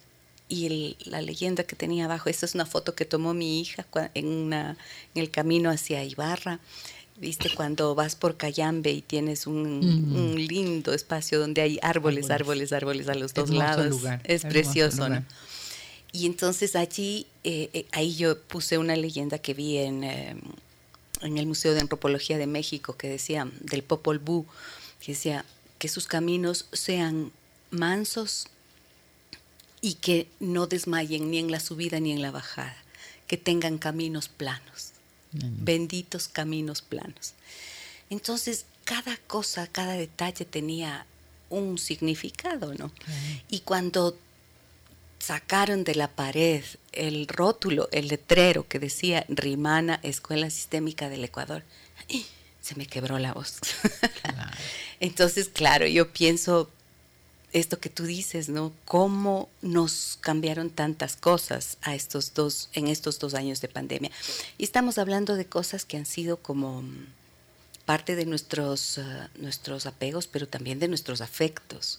y 0.47 0.97
la 1.05 1.21
leyenda 1.21 1.63
que 1.63 1.75
tenía 1.75 2.05
abajo, 2.05 2.29
esta 2.29 2.47
es 2.47 2.55
una 2.55 2.65
foto 2.65 2.95
que 2.95 3.05
tomó 3.05 3.35
mi 3.35 3.61
hija 3.61 3.85
en, 4.15 4.27
una, 4.27 4.75
en 5.13 5.21
el 5.21 5.29
camino 5.29 5.69
hacia 5.69 6.03
Ibarra, 6.03 6.59
Viste 7.19 7.49
cuando 7.53 7.95
vas 7.95 8.15
por 8.15 8.37
Cayambe 8.37 8.91
y 8.91 9.01
tienes 9.01 9.45
un, 9.45 10.35
lindo 10.37 10.93
espacio 10.93 11.37
donde 11.37 11.61
hay 11.61 11.77
árboles, 11.81 12.29
árboles, 12.29 12.71
árboles, 12.71 13.09
a 13.09 13.13
los 13.13 13.33
dos 13.33 13.49
lados. 13.49 14.01
Es 14.23 14.43
precioso, 14.43 15.09
¿no? 15.09 15.21
Y 16.11 16.25
entonces 16.25 16.75
allí, 16.75 17.27
eh, 17.43 17.69
eh, 17.73 17.85
ahí 17.91 18.15
yo 18.15 18.41
puse 18.41 18.77
una 18.77 18.95
leyenda 18.95 19.37
que 19.37 19.53
vi 19.53 19.77
en, 19.77 20.03
eh, 20.03 20.35
en 21.21 21.37
el 21.37 21.45
Museo 21.45 21.73
de 21.73 21.81
Antropología 21.81 22.37
de 22.37 22.47
México 22.47 22.97
que 22.97 23.09
decía, 23.09 23.49
del 23.59 23.83
Popol 23.83 24.19
Vuh, 24.19 24.45
que 24.99 25.11
decía 25.11 25.45
que 25.77 25.87
sus 25.87 26.07
caminos 26.07 26.65
sean 26.73 27.31
mansos 27.69 28.47
y 29.81 29.95
que 29.95 30.27
no 30.39 30.67
desmayen 30.67 31.29
ni 31.31 31.37
en 31.37 31.51
la 31.51 31.59
subida 31.59 31.99
ni 31.99 32.11
en 32.11 32.21
la 32.21 32.31
bajada, 32.31 32.75
que 33.27 33.37
tengan 33.37 33.77
caminos 33.77 34.27
planos, 34.27 34.91
benditos 35.31 36.27
caminos 36.27 36.81
planos. 36.81 37.33
Entonces, 38.09 38.65
cada 38.83 39.15
cosa, 39.27 39.67
cada 39.67 39.93
detalle 39.93 40.43
tenía 40.43 41.05
un 41.49 41.77
significado, 41.77 42.73
¿no? 42.73 42.91
Y 43.49 43.59
cuando 43.59 44.17
sacaron 45.19 45.83
de 45.83 45.95
la 45.95 46.07
pared 46.07 46.63
el 46.91 47.27
rótulo, 47.27 47.87
el 47.91 48.07
letrero 48.07 48.67
que 48.67 48.79
decía 48.79 49.25
Rimana, 49.29 49.99
Escuela 50.03 50.49
Sistémica 50.49 51.09
del 51.09 51.23
Ecuador, 51.23 51.63
se 52.61 52.75
me 52.75 52.85
quebró 52.85 53.19
la 53.19 53.33
voz. 53.33 53.59
Entonces, 54.99 55.49
claro, 55.49 55.87
yo 55.87 56.11
pienso 56.11 56.69
esto 57.53 57.79
que 57.79 57.89
tú 57.89 58.03
dices, 58.03 58.49
¿no? 58.49 58.73
Cómo 58.85 59.49
nos 59.61 60.17
cambiaron 60.21 60.69
tantas 60.69 61.15
cosas 61.15 61.77
a 61.81 61.95
estos 61.95 62.33
dos, 62.33 62.69
en 62.73 62.87
estos 62.87 63.19
dos 63.19 63.33
años 63.33 63.61
de 63.61 63.67
pandemia. 63.67 64.11
Y 64.57 64.63
estamos 64.63 64.97
hablando 64.97 65.35
de 65.35 65.45
cosas 65.45 65.85
que 65.85 65.97
han 65.97 66.05
sido 66.05 66.37
como 66.37 66.83
parte 67.89 68.15
de 68.15 68.27
nuestros, 68.27 68.99
eh, 68.99 69.03
nuestros 69.37 69.87
apegos, 69.87 70.27
pero 70.27 70.47
también 70.47 70.77
de 70.77 70.87
nuestros 70.87 71.21
afectos, 71.21 71.97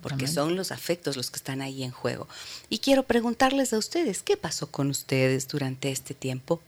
porque 0.00 0.28
son 0.28 0.54
los 0.54 0.70
afectos 0.70 1.16
los 1.16 1.32
que 1.32 1.38
están 1.38 1.62
ahí 1.62 1.82
en 1.82 1.90
juego. 1.90 2.28
Y 2.68 2.78
quiero 2.78 3.02
preguntarles 3.02 3.72
a 3.72 3.78
ustedes, 3.78 4.22
¿qué 4.22 4.36
pasó 4.36 4.68
con 4.68 4.88
ustedes 4.88 5.48
durante 5.48 5.90
este 5.90 6.14
tiempo, 6.14 6.60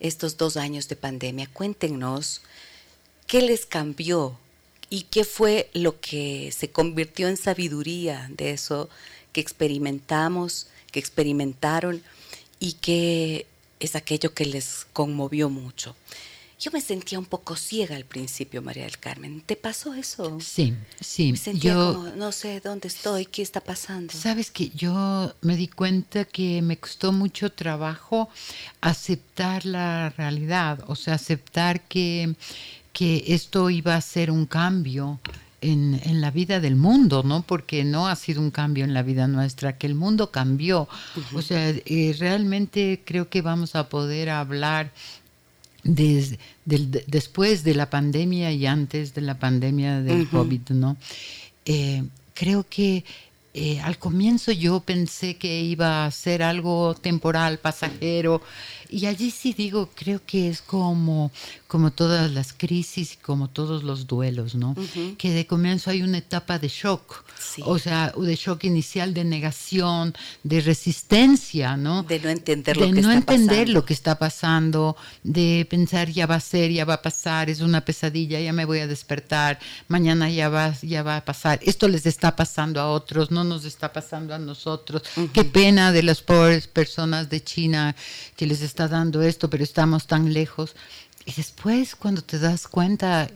estos 0.00 0.38
dos 0.38 0.56
años 0.56 0.88
de 0.88 0.96
pandemia? 0.96 1.50
Cuéntenos, 1.52 2.40
¿qué 3.26 3.42
les 3.42 3.66
cambió? 3.66 4.38
¿Y 4.88 5.02
qué 5.02 5.24
fue 5.24 5.68
lo 5.74 6.00
que 6.00 6.50
se 6.50 6.70
convirtió 6.70 7.28
en 7.28 7.36
sabiduría 7.36 8.30
de 8.34 8.52
eso 8.52 8.88
que 9.34 9.42
experimentamos, 9.42 10.68
que 10.92 10.98
experimentaron 10.98 12.02
y 12.58 12.72
que 12.72 13.46
es 13.80 13.94
aquello 13.96 14.32
que 14.32 14.46
les 14.46 14.86
conmovió 14.94 15.50
mucho? 15.50 15.94
Yo 16.64 16.70
me 16.70 16.80
sentía 16.80 17.18
un 17.18 17.26
poco 17.26 17.56
ciega 17.56 17.94
al 17.94 18.06
principio, 18.06 18.62
María 18.62 18.84
del 18.84 18.98
Carmen. 18.98 19.42
¿Te 19.42 19.54
pasó 19.54 19.92
eso? 19.92 20.38
Sí, 20.40 20.72
sí. 20.98 21.32
Me 21.32 21.36
sentía 21.36 21.74
yo, 21.74 21.92
como, 21.92 22.16
no 22.16 22.32
sé 22.32 22.58
dónde 22.60 22.88
estoy, 22.88 23.26
qué 23.26 23.42
está 23.42 23.60
pasando. 23.60 24.14
Sabes 24.14 24.50
que 24.50 24.70
yo 24.70 25.34
me 25.42 25.58
di 25.58 25.68
cuenta 25.68 26.24
que 26.24 26.62
me 26.62 26.78
costó 26.78 27.12
mucho 27.12 27.52
trabajo 27.52 28.30
aceptar 28.80 29.66
la 29.66 30.08
realidad, 30.16 30.82
o 30.86 30.96
sea, 30.96 31.16
aceptar 31.16 31.82
que, 31.82 32.34
que 32.94 33.24
esto 33.26 33.68
iba 33.68 33.94
a 33.94 34.00
ser 34.00 34.30
un 34.30 34.46
cambio 34.46 35.20
en, 35.60 36.00
en, 36.02 36.22
la 36.22 36.30
vida 36.30 36.60
del 36.60 36.76
mundo, 36.76 37.22
¿no? 37.22 37.42
Porque 37.42 37.84
no 37.84 38.08
ha 38.08 38.16
sido 38.16 38.40
un 38.40 38.50
cambio 38.50 38.84
en 38.86 38.94
la 38.94 39.02
vida 39.02 39.28
nuestra, 39.28 39.76
que 39.76 39.86
el 39.86 39.94
mundo 39.94 40.30
cambió. 40.30 40.88
O 41.34 41.42
sea, 41.42 41.68
eh, 41.68 42.16
realmente 42.18 43.02
creo 43.04 43.28
que 43.28 43.42
vamos 43.42 43.74
a 43.74 43.90
poder 43.90 44.30
hablar 44.30 44.92
desde, 45.84 46.38
después 46.64 47.62
de 47.62 47.74
la 47.74 47.90
pandemia 47.90 48.50
y 48.52 48.66
antes 48.66 49.14
de 49.14 49.20
la 49.20 49.38
pandemia 49.38 50.00
del 50.00 50.28
COVID, 50.28 50.70
¿no? 50.70 50.96
Eh, 51.66 52.02
creo 52.34 52.66
que 52.68 53.04
eh, 53.56 53.80
al 53.82 53.98
comienzo 53.98 54.50
yo 54.50 54.80
pensé 54.80 55.36
que 55.36 55.60
iba 55.60 56.04
a 56.04 56.10
ser 56.10 56.42
algo 56.42 56.94
temporal, 56.94 57.58
pasajero, 57.58 58.42
y 58.94 59.06
allí 59.06 59.32
sí 59.32 59.52
digo, 59.52 59.90
creo 59.92 60.20
que 60.24 60.48
es 60.48 60.62
como, 60.62 61.32
como 61.66 61.90
todas 61.90 62.30
las 62.30 62.52
crisis, 62.52 63.18
como 63.20 63.48
todos 63.48 63.82
los 63.82 64.06
duelos, 64.06 64.54
¿no? 64.54 64.76
Que 65.18 65.32
de 65.32 65.48
comienzo 65.48 65.90
hay 65.90 66.02
una 66.02 66.18
etapa 66.18 66.60
de 66.60 66.68
shock, 66.68 67.24
o 67.62 67.78
sea, 67.80 68.12
de 68.16 68.36
shock 68.36 68.62
inicial, 68.62 69.12
de 69.12 69.24
negación, 69.24 70.14
de 70.44 70.60
resistencia, 70.60 71.76
¿no? 71.76 72.04
De 72.04 72.20
no 72.20 72.28
entender 72.28 72.76
lo 72.76 72.86
de 72.86 73.02
no 73.02 73.10
entender 73.10 73.68
lo 73.68 73.84
que 73.84 73.94
está 73.94 74.16
pasando, 74.16 74.96
de 75.24 75.66
pensar 75.68 76.08
ya 76.10 76.26
va 76.26 76.36
a 76.36 76.40
ser, 76.40 76.70
ya 76.70 76.84
va 76.84 76.94
a 76.94 77.02
pasar, 77.02 77.50
es 77.50 77.60
una 77.60 77.84
pesadilla, 77.84 78.38
ya 78.38 78.52
me 78.52 78.64
voy 78.64 78.78
a 78.78 78.86
despertar, 78.86 79.58
mañana 79.88 80.30
ya 80.30 80.48
va, 80.48 80.72
ya 80.82 81.02
va 81.02 81.16
a 81.16 81.24
pasar. 81.24 81.58
Esto 81.62 81.88
les 81.88 82.06
está 82.06 82.36
pasando 82.36 82.80
a 82.80 82.92
otros, 82.92 83.32
no 83.32 83.42
nos 83.42 83.64
está 83.64 83.92
pasando 83.92 84.34
a 84.34 84.38
nosotros. 84.38 85.02
Qué 85.32 85.42
pena 85.42 85.90
de 85.90 86.04
las 86.04 86.22
pobres 86.22 86.68
personas 86.68 87.28
de 87.28 87.42
China 87.42 87.96
que 88.36 88.46
les 88.46 88.62
está 88.62 88.83
dando 88.88 89.22
esto, 89.22 89.50
pero 89.50 89.64
estamos 89.64 90.06
tan 90.06 90.32
lejos. 90.32 90.74
Y 91.26 91.32
después 91.32 91.96
cuando 91.96 92.22
te 92.22 92.38
das 92.38 92.68
cuenta 92.68 93.30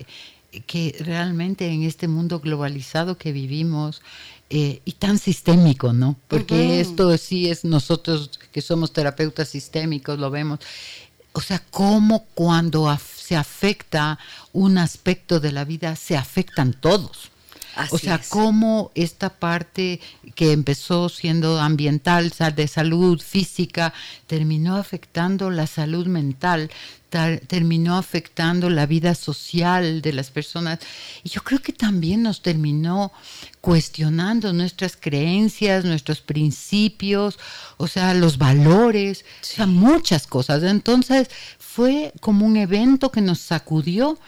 que 0.67 0.97
realmente 1.00 1.67
en 1.67 1.83
este 1.83 2.09
mundo 2.09 2.40
globalizado 2.40 3.19
que 3.19 3.33
vivimos 3.33 4.02
eh, 4.50 4.81
y 4.85 4.93
tan 4.93 5.19
sistémico, 5.19 5.93
¿no? 5.93 6.17
Porque 6.26 6.81
esto 6.81 7.17
sí 7.19 7.50
es 7.50 7.64
nosotros 7.64 8.31
que 8.50 8.62
somos 8.62 8.93
terapeutas 8.93 9.49
sistémicos, 9.49 10.19
lo 10.19 10.31
vemos. 10.31 10.61
O 11.33 11.40
sea, 11.40 11.62
cómo 11.71 12.25
cuando 12.35 12.97
se 12.99 13.37
afecta 13.37 14.19
un 14.52 14.78
aspecto 14.78 15.38
de 15.38 15.52
la 15.52 15.64
vida, 15.64 15.95
se 15.97 16.17
afectan 16.17 16.73
todos 16.73 17.31
o 17.90 17.99
sea, 17.99 18.20
cómo 18.28 18.90
esta 18.94 19.30
parte 19.30 20.00
que 20.35 20.52
empezó 20.52 21.08
siendo 21.08 21.61
ambiental, 21.61 22.32
de 22.54 22.68
salud 22.68 23.20
física, 23.20 23.92
terminó 24.26 24.76
afectando 24.76 25.50
la 25.50 25.66
salud 25.66 26.06
mental, 26.06 26.70
terminó 27.47 27.97
afectando 27.97 28.68
la 28.68 28.87
vida 28.87 29.14
social 29.14 30.02
de 30.02 30.12
las 30.12 30.30
personas. 30.30 30.80
Y 31.23 31.30
yo 31.30 31.42
creo 31.42 31.61
que 31.61 31.73
también 31.73 32.23
nos 32.23 32.42
terminó 32.42 33.12
cuestionando 33.61 34.52
nuestras 34.52 34.97
creencias, 34.97 35.85
nuestros 35.85 36.20
principios, 36.20 37.38
o 37.76 37.87
sea, 37.87 38.14
los 38.14 38.38
valores, 38.38 39.25
o 39.40 39.44
sea, 39.44 39.66
muchas 39.66 40.26
cosas. 40.26 40.62
Entonces 40.62 41.28
fue 41.58 42.12
como 42.20 42.44
un 42.44 42.56
evento 42.56 43.11
que 43.11 43.20
nos 43.20 43.38
sacudió 43.40 44.18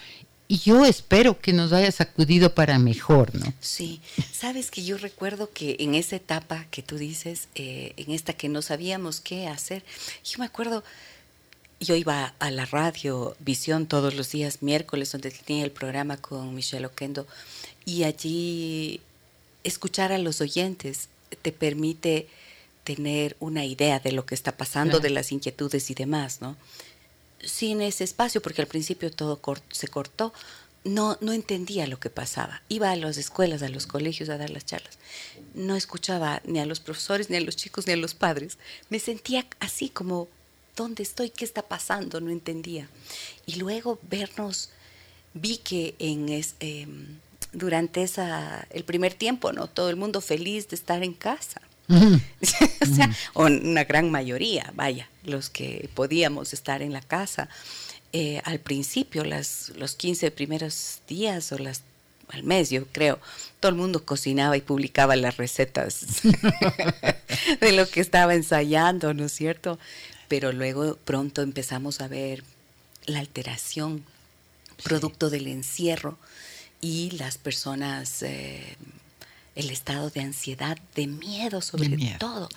y 0.50 0.58
yo 0.58 0.84
espero 0.84 1.38
que 1.40 1.52
nos 1.52 1.72
haya 1.72 1.92
sacudido 1.92 2.56
para 2.56 2.76
mejor, 2.80 3.32
¿no? 3.36 3.54
Sí, 3.60 4.00
sabes 4.32 4.72
que 4.72 4.82
yo 4.82 4.98
recuerdo 4.98 5.52
que 5.52 5.76
en 5.78 5.94
esa 5.94 6.16
etapa 6.16 6.66
que 6.72 6.82
tú 6.82 6.96
dices, 6.98 7.46
eh, 7.54 7.92
en 7.96 8.10
esta 8.10 8.32
que 8.32 8.48
no 8.48 8.60
sabíamos 8.60 9.20
qué 9.20 9.46
hacer, 9.46 9.84
yo 10.24 10.40
me 10.40 10.46
acuerdo, 10.46 10.82
yo 11.78 11.94
iba 11.94 12.34
a 12.40 12.50
la 12.50 12.66
radio 12.66 13.36
Visión 13.38 13.86
todos 13.86 14.14
los 14.14 14.32
días, 14.32 14.60
miércoles, 14.60 15.12
donde 15.12 15.30
tenía 15.30 15.62
el 15.62 15.70
programa 15.70 16.16
con 16.16 16.52
Michelle 16.52 16.86
Oquendo, 16.86 17.28
y 17.84 18.02
allí 18.02 19.00
escuchar 19.62 20.10
a 20.10 20.18
los 20.18 20.40
oyentes 20.40 21.10
te 21.42 21.52
permite 21.52 22.26
tener 22.82 23.36
una 23.38 23.64
idea 23.64 24.00
de 24.00 24.10
lo 24.10 24.26
que 24.26 24.34
está 24.34 24.56
pasando, 24.56 24.98
de 24.98 25.10
las 25.10 25.30
inquietudes 25.30 25.90
y 25.90 25.94
demás, 25.94 26.40
¿no? 26.40 26.56
Sin 27.44 27.80
ese 27.80 28.04
espacio, 28.04 28.42
porque 28.42 28.62
al 28.62 28.68
principio 28.68 29.10
todo 29.10 29.40
se 29.70 29.88
cortó, 29.88 30.32
no, 30.84 31.18
no 31.20 31.32
entendía 31.32 31.86
lo 31.86 32.00
que 32.00 32.10
pasaba. 32.10 32.62
Iba 32.68 32.90
a 32.90 32.96
las 32.96 33.16
escuelas, 33.16 33.62
a 33.62 33.68
los 33.68 33.86
colegios 33.86 34.28
a 34.28 34.38
dar 34.38 34.50
las 34.50 34.64
charlas. 34.64 34.98
No 35.54 35.76
escuchaba 35.76 36.40
ni 36.44 36.58
a 36.58 36.66
los 36.66 36.80
profesores, 36.80 37.28
ni 37.28 37.36
a 37.36 37.40
los 37.40 37.56
chicos, 37.56 37.86
ni 37.86 37.92
a 37.92 37.96
los 37.96 38.14
padres. 38.14 38.58
Me 38.88 38.98
sentía 38.98 39.46
así 39.58 39.90
como, 39.90 40.28
¿dónde 40.76 41.02
estoy? 41.02 41.30
¿Qué 41.30 41.44
está 41.44 41.62
pasando? 41.62 42.20
No 42.20 42.30
entendía. 42.30 42.88
Y 43.46 43.56
luego 43.56 43.98
vernos, 44.02 44.70
vi 45.34 45.58
que 45.58 45.94
en 45.98 46.28
em, 46.60 47.18
durante 47.52 48.02
esa, 48.02 48.66
el 48.70 48.84
primer 48.84 49.14
tiempo, 49.14 49.52
¿no? 49.52 49.66
Todo 49.66 49.90
el 49.90 49.96
mundo 49.96 50.20
feliz 50.20 50.68
de 50.68 50.76
estar 50.76 51.02
en 51.02 51.12
casa. 51.12 51.60
o 52.82 52.86
sea, 52.86 53.10
una 53.34 53.84
gran 53.84 54.10
mayoría, 54.10 54.72
vaya, 54.74 55.08
los 55.24 55.50
que 55.50 55.88
podíamos 55.94 56.52
estar 56.52 56.82
en 56.82 56.92
la 56.92 57.00
casa. 57.00 57.48
Eh, 58.12 58.40
al 58.44 58.58
principio, 58.58 59.24
las, 59.24 59.72
los 59.76 59.94
15 59.94 60.30
primeros 60.30 61.00
días 61.06 61.52
o 61.52 61.58
las 61.58 61.82
al 62.32 62.44
mes, 62.44 62.70
yo 62.70 62.86
creo, 62.86 63.18
todo 63.58 63.70
el 63.70 63.76
mundo 63.76 64.04
cocinaba 64.04 64.56
y 64.56 64.60
publicaba 64.60 65.16
las 65.16 65.36
recetas 65.36 66.06
de 67.60 67.72
lo 67.72 67.88
que 67.88 68.00
estaba 68.00 68.34
ensayando, 68.34 69.14
¿no 69.14 69.24
es 69.24 69.32
cierto? 69.32 69.78
Pero 70.28 70.52
luego 70.52 70.96
pronto 71.04 71.42
empezamos 71.42 72.00
a 72.00 72.08
ver 72.08 72.44
la 73.06 73.18
alteración 73.18 74.04
producto 74.84 75.30
del 75.30 75.48
encierro 75.48 76.18
y 76.80 77.10
las 77.12 77.36
personas 77.36 78.22
eh, 78.22 78.76
el 79.60 79.70
estado 79.70 80.10
de 80.10 80.20
ansiedad, 80.20 80.78
de 80.94 81.06
miedo 81.06 81.60
sobre 81.60 81.88
todo, 82.18 82.48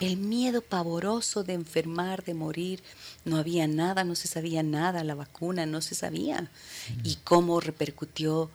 el 0.00 0.16
miedo. 0.16 0.62
pavoroso 0.62 1.44
de 1.44 1.54
enfermar, 1.54 2.24
de 2.24 2.34
morir. 2.34 2.82
No 3.24 3.36
había 3.36 3.66
nada, 3.66 4.04
no 4.04 4.14
se 4.14 4.28
sabía 4.28 4.62
nada, 4.62 5.04
la 5.04 5.14
vacuna 5.14 5.66
no 5.66 5.80
se 5.82 5.94
sabía. 5.94 6.50
Y 7.04 7.16
cómo 7.24 7.60
repercutió 7.60 8.50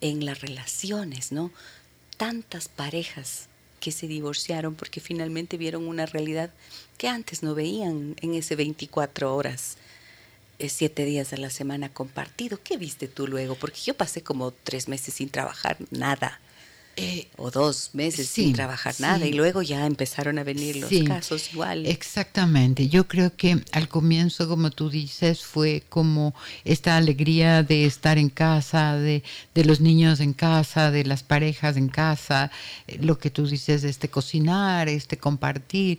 en 0.00 0.24
las 0.24 0.40
relaciones, 0.40 1.32
¿no? 1.32 1.50
Tantas 2.16 2.68
parejas 2.68 3.48
que 3.80 3.90
se 3.92 4.06
divorciaron 4.06 4.74
porque 4.74 5.00
finalmente 5.00 5.56
vieron 5.56 5.88
una 5.88 6.06
realidad 6.06 6.50
que 6.98 7.08
antes 7.08 7.42
no 7.42 7.54
veían 7.54 8.14
en 8.20 8.34
ese 8.34 8.54
24 8.54 9.34
horas 9.34 9.76
eh, 10.58 10.68
siete 10.68 11.04
días 11.04 11.32
a 11.32 11.36
la 11.36 11.50
semana 11.50 11.88
compartido. 11.88 12.60
¿Qué 12.62 12.76
viste 12.76 13.08
tú 13.08 13.26
luego? 13.26 13.56
Porque 13.56 13.80
yo 13.80 13.94
pasé 13.94 14.22
como 14.22 14.52
tres 14.52 14.86
meses 14.86 15.14
sin 15.14 15.28
trabajar 15.28 15.76
nada. 15.90 16.40
Eh, 16.96 17.28
o 17.38 17.50
dos 17.50 17.90
meses 17.94 18.28
sin 18.28 18.52
trabajar 18.52 18.94
nada 18.98 19.26
y 19.26 19.32
luego 19.32 19.62
ya 19.62 19.86
empezaron 19.86 20.38
a 20.38 20.44
venir 20.44 20.76
los 20.76 20.92
casos 21.06 21.50
igual. 21.54 21.86
Exactamente, 21.86 22.88
yo 22.88 23.08
creo 23.08 23.34
que 23.34 23.64
al 23.72 23.88
comienzo, 23.88 24.46
como 24.46 24.70
tú 24.70 24.90
dices, 24.90 25.42
fue 25.42 25.82
como 25.88 26.34
esta 26.64 26.98
alegría 26.98 27.62
de 27.62 27.86
estar 27.86 28.18
en 28.18 28.28
casa, 28.28 28.96
de, 28.96 29.22
de 29.54 29.64
los 29.64 29.80
niños 29.80 30.20
en 30.20 30.34
casa, 30.34 30.90
de 30.90 31.04
las 31.04 31.22
parejas 31.22 31.78
en 31.78 31.88
casa, 31.88 32.50
eh, 32.86 32.98
lo 33.00 33.18
que 33.18 33.30
tú 33.30 33.46
dices, 33.46 33.84
este 33.84 34.08
cocinar, 34.08 34.90
este 34.90 35.16
compartir. 35.16 35.98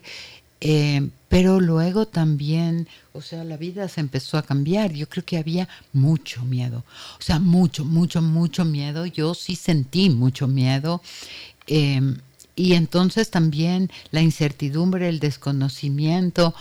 Eh, 0.66 1.10
pero 1.28 1.60
luego 1.60 2.08
también, 2.08 2.88
o 3.12 3.22
sea, 3.22 3.44
la 3.44 3.58
vida 3.58 3.90
se 3.90 4.00
empezó 4.00 4.38
a 4.38 4.44
cambiar. 4.44 4.94
Yo 4.94 5.10
creo 5.10 5.26
que 5.26 5.38
había 5.38 5.68
mucho 5.92 6.44
miedo, 6.46 6.86
o 7.20 7.22
sea, 7.22 7.40
mucho, 7.40 7.84
mucho, 7.84 8.22
mucho 8.22 8.64
miedo. 8.64 9.06
Yo 9.06 9.34
sí 9.34 9.58
sentí 9.58 10.10
mucho 10.10 10.48
miedo. 10.48 11.02
Em, 11.68 12.18
y 12.56 12.74
entonces 12.74 13.30
también 13.30 13.92
la 14.12 14.22
incertidumbre, 14.22 15.10
el 15.10 15.20
desconocimiento. 15.20 16.56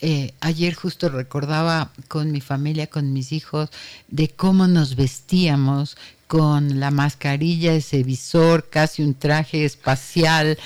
Eh, 0.00 0.32
ayer 0.40 0.74
justo 0.74 1.08
recordaba 1.08 1.92
con 2.08 2.32
mi 2.32 2.40
familia, 2.40 2.88
con 2.88 3.12
mis 3.12 3.30
hijos, 3.30 3.70
de 4.08 4.28
cómo 4.28 4.66
nos 4.66 4.96
vestíamos 4.96 5.96
con 6.26 6.80
la 6.80 6.90
mascarilla, 6.90 7.74
ese 7.74 8.02
visor, 8.02 8.68
casi 8.68 9.02
un 9.02 9.14
traje 9.14 9.64
espacial 9.64 10.58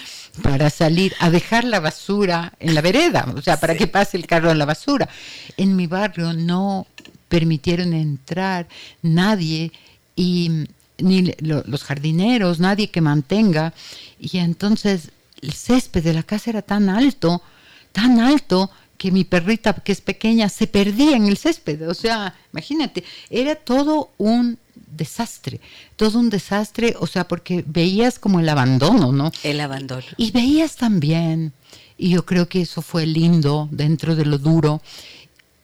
para 0.43 0.71
salir 0.71 1.15
a 1.21 1.31
dejar 1.31 1.65
la 1.65 1.81
basura 1.81 2.53
en 2.61 2.75
la 2.75 2.81
vereda, 2.81 3.33
o 3.37 3.43
sea, 3.43 3.59
para 3.59 3.77
que 3.77 3.87
pase 3.87 4.17
el 4.17 4.27
carro 4.27 4.51
en 4.51 4.59
la 4.59 4.65
basura. 4.65 5.09
En 5.57 5.77
mi 5.77 5.87
barrio 5.87 6.33
no 6.33 6.87
permitieron 7.29 7.93
entrar 7.93 8.67
nadie 9.03 9.73
y 10.17 10.67
ni 10.99 11.33
los 11.41 11.85
jardineros, 11.85 12.61
nadie 12.61 12.91
que 12.91 13.01
mantenga. 13.01 13.73
Y 14.19 14.39
entonces 14.39 15.11
el 15.43 15.53
césped 15.53 16.03
de 16.03 16.15
la 16.15 16.23
casa 16.23 16.51
era 16.51 16.63
tan 16.63 16.89
alto, 16.89 17.43
tan 17.93 18.21
alto, 18.21 18.71
que 18.97 19.13
mi 19.13 19.25
perrita, 19.25 19.75
que 19.75 19.93
es 19.93 20.01
pequeña, 20.01 20.49
se 20.49 20.67
perdía 20.67 21.17
en 21.17 21.27
el 21.27 21.39
césped. 21.39 21.89
O 21.89 21.95
sea, 21.95 22.35
imagínate, 22.53 23.05
era 23.31 23.55
todo 23.55 24.11
un 24.19 24.59
desastre, 24.91 25.61
todo 25.97 26.19
un 26.19 26.31
desastre, 26.31 26.95
o 26.99 27.07
sea, 27.07 27.27
porque 27.29 27.65
veías 27.67 28.19
como 28.19 28.41
el 28.41 28.49
abandono, 28.49 29.13
¿no? 29.13 29.33
El 29.43 29.61
abandono. 29.61 30.03
Y 30.17 30.31
veías 30.31 30.77
también, 30.77 31.53
y 31.97 32.11
yo 32.11 32.25
creo 32.25 32.49
que 32.49 32.63
eso 32.63 32.83
fue 32.83 33.07
lindo 33.07 33.69
dentro 33.71 34.17
de 34.17 34.25
lo 34.25 34.39
duro, 34.39 34.83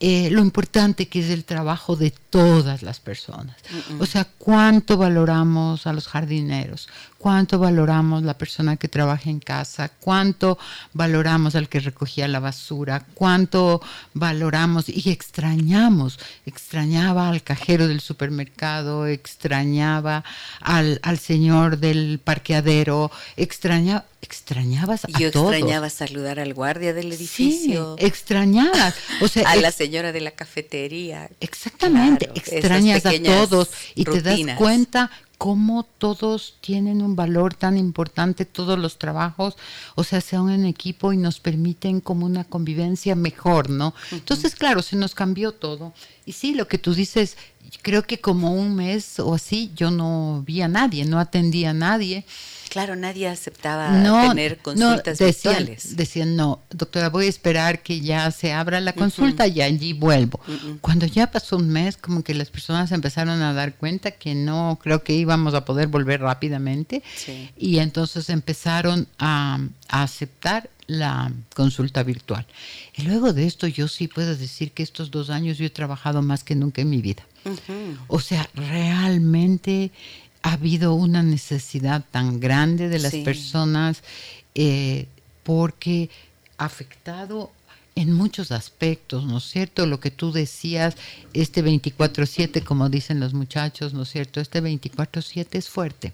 eh, 0.00 0.28
lo 0.31 0.43
importante 0.43 1.07
que 1.07 1.21
es 1.21 1.31
el 1.31 1.45
trabajo 1.45 1.97
de 1.97 2.12
todas 2.35 2.83
las 2.83 2.99
personas. 2.99 3.55
O 4.00 4.07
sea, 4.07 4.25
cuánto 4.25 4.97
valoramos 4.97 5.87
a 5.87 5.93
los 5.93 6.09
jardineros, 6.09 6.88
cuánto 7.25 7.61
valoramos 7.61 8.25
la 8.25 8.37
persona 8.37 8.76
que 8.76 8.88
trabaja 8.88 9.31
en 9.31 9.38
casa, 9.38 9.88
cuánto 10.00 10.59
valoramos 10.93 11.55
al 11.55 11.69
que 11.69 11.79
recogía 11.79 12.26
la 12.26 12.41
basura, 12.41 13.07
cuánto 13.14 13.81
valoramos 14.14 14.88
y 14.88 15.11
extrañamos, 15.11 16.19
extrañaba 16.45 17.29
al 17.29 17.45
cajero 17.45 17.87
del 17.87 18.00
supermercado, 18.00 19.07
extrañaba 19.07 20.25
al, 20.61 20.99
al 21.05 21.19
señor 21.21 21.79
del 21.79 22.19
parqueadero, 22.23 23.12
extrañaba, 23.37 24.05
extrañabas 24.21 25.04
a 25.04 25.08
Yo 25.19 25.28
extrañaba 25.28 25.91
saludar 25.91 26.41
al 26.41 26.52
guardia 26.54 26.93
del 26.93 27.13
edificio. 27.13 27.97
Sí, 27.99 28.04
extrañabas, 28.04 28.97
o 29.21 29.28
sea, 29.28 29.49
a 29.50 29.56
la 29.56 29.71
señora 29.71 30.13
de 30.13 30.21
la 30.21 30.32
cafetería. 30.32 31.30
Exactamente, 31.41 32.24
extrañas 32.34 33.06
a 33.06 33.13
todos 33.23 33.71
y 33.95 34.04
te 34.04 34.23
das 34.23 34.41
cuenta 34.56 35.10
cómo 35.39 35.84
todos 35.99 36.56
tienen 36.60 37.02
un 37.02 37.17
valor 37.17 37.54
tan 37.54 37.76
importante, 37.76 38.45
todos 38.45 38.78
los 38.78 38.99
trabajos, 38.99 39.56
o 39.95 40.04
sea, 40.04 40.21
sean 40.21 40.49
en 40.50 40.65
equipo 40.65 41.13
y 41.13 41.17
nos 41.17 41.41
permiten 41.41 42.00
como 42.00 42.25
una 42.25 42.45
convivencia 42.45 43.15
mejor, 43.15 43.69
¿no? 43.69 43.95
Entonces, 44.13 44.54
claro, 44.54 44.80
se 44.80 44.97
nos 44.97 45.15
cambió 45.15 45.52
todo. 45.52 45.93
Y 46.25 46.32
sí, 46.32 46.54
lo 46.54 46.69
que 46.69 46.78
tú 46.78 46.95
dices, 46.95 47.37
creo 47.83 48.03
que 48.03 48.21
como 48.21 48.53
un 48.53 48.75
mes 48.75 49.19
o 49.21 49.35
así 49.35 49.71
yo 49.75 49.91
no 49.91 50.43
vi 50.47 50.63
a 50.63 50.69
nadie, 50.69 51.05
no 51.05 51.19
atendí 51.19 51.65
a 51.65 51.75
nadie. 51.75 52.25
Claro, 52.71 52.97
nadie 52.97 53.29
aceptaba 53.29 53.89
tener 54.29 54.59
consultas 54.59 55.21
no, 55.21 55.27
decían, 55.27 55.71
Decían, 55.91 56.35
no, 56.35 56.61
doctora, 56.71 57.09
voy 57.09 57.27
a 57.27 57.29
esperar 57.29 57.85
que 57.85 58.00
ya 58.00 58.29
se 58.33 58.53
abra 58.53 58.81
la 58.81 58.95
consulta 58.95 59.47
y 59.47 59.61
allí 59.61 59.93
vuelvo. 59.93 60.41
Cuando 60.81 61.07
ya 61.07 61.31
pasó 61.31 61.57
un 61.57 61.69
mes, 61.69 61.97
como 61.97 62.25
que 62.25 62.35
las 62.35 62.50
personas 62.50 62.91
empezaron 62.91 63.43
a 63.43 63.53
dar 63.53 63.75
cuenta 63.75 64.11
que 64.11 64.35
no, 64.35 64.81
creo 64.83 65.05
que 65.05 65.13
íbamos 65.13 65.55
a 65.55 65.65
poder 65.65 65.87
volver 65.87 66.21
rápidamente. 66.21 67.05
Y 67.57 67.79
entonces 67.79 68.29
empezaron 68.29 69.07
a, 69.21 69.61
aceptar 69.89 70.69
la 70.86 71.32
consulta 71.54 72.02
virtual. 72.02 72.47
Y 72.97 73.02
luego 73.02 73.32
de 73.32 73.47
esto 73.47 73.66
yo 73.66 73.88
sí 73.88 74.08
puedo 74.08 74.36
decir 74.36 74.73
que 74.73 74.82
estos 74.82 75.10
dos 75.10 75.30
años 75.30 75.58
yo 75.58 75.66
he 75.66 75.70
trabajado 75.70 76.23
más 76.23 76.44
que 76.44 76.54
nunca 76.54 76.82
en 76.82 76.90
mi 76.90 77.00
vida. 77.00 77.26
O 78.08 78.20
sea, 78.20 78.49
realmente 78.54 79.90
ha 80.42 80.52
habido 80.52 80.94
una 80.94 81.23
necesidad 81.23 82.04
tan 82.10 82.40
grande 82.40 82.88
de 82.88 82.99
las 82.99 83.14
personas 83.16 84.02
eh, 84.54 85.06
porque 85.42 86.10
ha 86.58 86.66
afectado 86.66 87.50
en 87.97 88.12
muchos 88.12 88.50
aspectos, 88.50 89.25
¿no 89.25 89.38
es 89.38 89.44
cierto? 89.44 89.86
Lo 89.86 90.00
que 90.00 90.10
tú 90.10 90.32
decías, 90.32 90.97
este 91.32 91.62
24/7, 91.62 92.64
como 92.64 92.88
dicen 92.88 93.20
los 93.20 93.34
muchachos, 93.34 93.94
¿no 93.94 94.02
es 94.02 94.10
cierto? 94.10 94.40
Este 94.40 94.60
24/7 94.60 95.58
es 95.58 95.68
fuerte. 95.68 96.12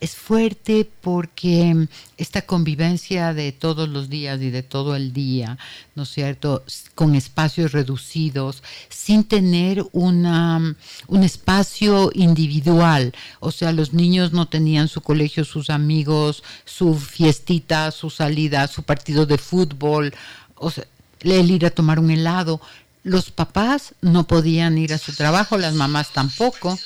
Es 0.00 0.16
fuerte 0.16 0.88
porque 1.00 1.86
esta 2.16 2.42
convivencia 2.42 3.34
de 3.34 3.52
todos 3.52 3.88
los 3.88 4.08
días 4.08 4.42
y 4.42 4.50
de 4.50 4.64
todo 4.64 4.96
el 4.96 5.12
día, 5.12 5.58
¿no 5.94 6.02
es 6.02 6.08
cierto?, 6.08 6.64
con 6.96 7.14
espacios 7.14 7.70
reducidos, 7.70 8.64
sin 8.88 9.22
tener 9.22 9.84
una, 9.92 10.74
un 11.06 11.22
espacio 11.22 12.10
individual. 12.14 13.14
O 13.38 13.52
sea, 13.52 13.70
los 13.70 13.92
niños 13.92 14.32
no 14.32 14.48
tenían 14.48 14.88
su 14.88 15.02
colegio, 15.02 15.44
sus 15.44 15.70
amigos, 15.70 16.42
su 16.64 16.96
fiestita, 16.98 17.92
su 17.92 18.10
salida, 18.10 18.66
su 18.66 18.82
partido 18.82 19.24
de 19.24 19.38
fútbol, 19.38 20.12
o 20.56 20.72
sea, 20.72 20.84
el 21.20 21.50
ir 21.50 21.64
a 21.64 21.70
tomar 21.70 22.00
un 22.00 22.10
helado. 22.10 22.60
Los 23.04 23.30
papás 23.30 23.94
no 24.00 24.26
podían 24.26 24.78
ir 24.78 24.92
a 24.94 24.98
su 24.98 25.12
trabajo, 25.12 25.58
las 25.58 25.74
mamás 25.74 26.12
tampoco. 26.12 26.76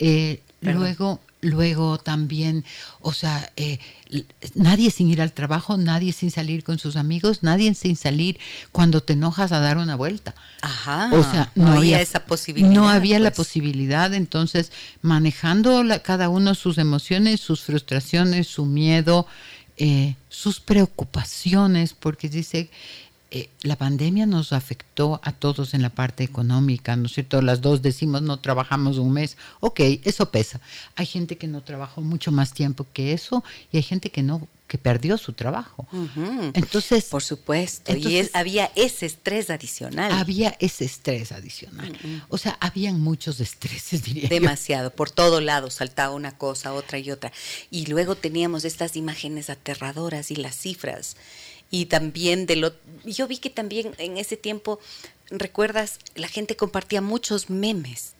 Eh, 0.00 0.40
luego 0.60 1.20
Luego 1.40 1.98
también, 1.98 2.64
o 3.00 3.12
sea, 3.12 3.52
eh, 3.56 3.78
nadie 4.56 4.90
sin 4.90 5.08
ir 5.08 5.22
al 5.22 5.32
trabajo, 5.32 5.76
nadie 5.76 6.12
sin 6.12 6.32
salir 6.32 6.64
con 6.64 6.80
sus 6.80 6.96
amigos, 6.96 7.44
nadie 7.44 7.72
sin 7.74 7.94
salir 7.94 8.40
cuando 8.72 9.02
te 9.02 9.12
enojas 9.12 9.52
a 9.52 9.60
dar 9.60 9.78
una 9.78 9.94
vuelta. 9.94 10.34
Ajá. 10.62 11.10
O 11.12 11.22
sea, 11.22 11.52
no, 11.54 11.68
había, 11.68 12.00
esa 12.00 12.24
posibilidad. 12.24 12.70
No 12.70 12.88
había 12.88 13.20
la 13.20 13.30
pues. 13.30 13.46
posibilidad, 13.46 14.12
entonces, 14.14 14.72
manejando 15.00 15.84
cada 16.02 16.28
uno 16.28 16.56
sus 16.56 16.76
emociones, 16.76 17.40
sus 17.40 17.62
frustraciones, 17.62 18.48
su 18.48 18.66
miedo, 18.66 19.26
eh, 19.76 20.16
sus 20.28 20.58
preocupaciones, 20.58 21.94
porque 21.94 22.28
dice 22.28 22.68
eh, 23.30 23.50
la 23.62 23.76
pandemia 23.76 24.24
nos 24.24 24.54
afectó 24.54 25.20
a 25.22 25.32
todos 25.32 25.74
en 25.74 25.82
la 25.82 25.90
parte 25.90 26.24
económica, 26.24 26.96
¿no 26.96 27.06
es 27.06 27.12
cierto? 27.12 27.42
Las 27.42 27.60
dos 27.60 27.82
decimos 27.82 28.22
no 28.22 28.40
trabajamos 28.40 28.96
un 28.96 29.12
mes, 29.12 29.36
ok, 29.60 29.80
eso 30.04 30.30
pesa. 30.30 30.60
Hay 30.96 31.04
gente 31.04 31.36
que 31.36 31.46
no 31.46 31.62
trabajó 31.62 32.00
mucho 32.00 32.32
más 32.32 32.54
tiempo 32.54 32.86
que 32.92 33.12
eso 33.12 33.44
y 33.70 33.76
hay 33.76 33.82
gente 33.82 34.10
que 34.10 34.22
no 34.22 34.48
que 34.68 34.76
perdió 34.76 35.16
su 35.16 35.32
trabajo. 35.32 35.88
Entonces, 36.52 37.06
por 37.06 37.22
supuesto, 37.22 37.96
y 37.96 38.28
había 38.34 38.70
ese 38.76 39.06
estrés 39.06 39.48
adicional. 39.48 40.12
Había 40.12 40.56
ese 40.60 40.84
estrés 40.84 41.32
adicional. 41.32 41.98
O 42.28 42.36
sea, 42.36 42.56
habían 42.60 43.00
muchos 43.00 43.40
estreses, 43.40 44.02
diría 44.04 44.28
Demasiado, 44.28 44.90
por 44.90 45.10
todo 45.10 45.40
lado 45.40 45.70
saltaba 45.70 46.14
una 46.14 46.36
cosa, 46.36 46.74
otra 46.74 46.98
y 46.98 47.10
otra. 47.10 47.32
Y 47.70 47.86
luego 47.86 48.14
teníamos 48.14 48.66
estas 48.66 48.94
imágenes 48.94 49.48
aterradoras 49.48 50.30
y 50.30 50.36
las 50.36 50.54
cifras 50.54 51.16
y 51.70 51.86
también 51.86 52.46
de 52.46 52.56
lo... 52.56 52.72
Yo 53.04 53.26
vi 53.28 53.38
que 53.38 53.50
también 53.50 53.94
en 53.98 54.16
ese 54.18 54.36
tiempo, 54.36 54.78
recuerdas, 55.30 55.98
la 56.14 56.28
gente 56.28 56.56
compartía 56.56 57.00
muchos 57.00 57.50
memes 57.50 58.12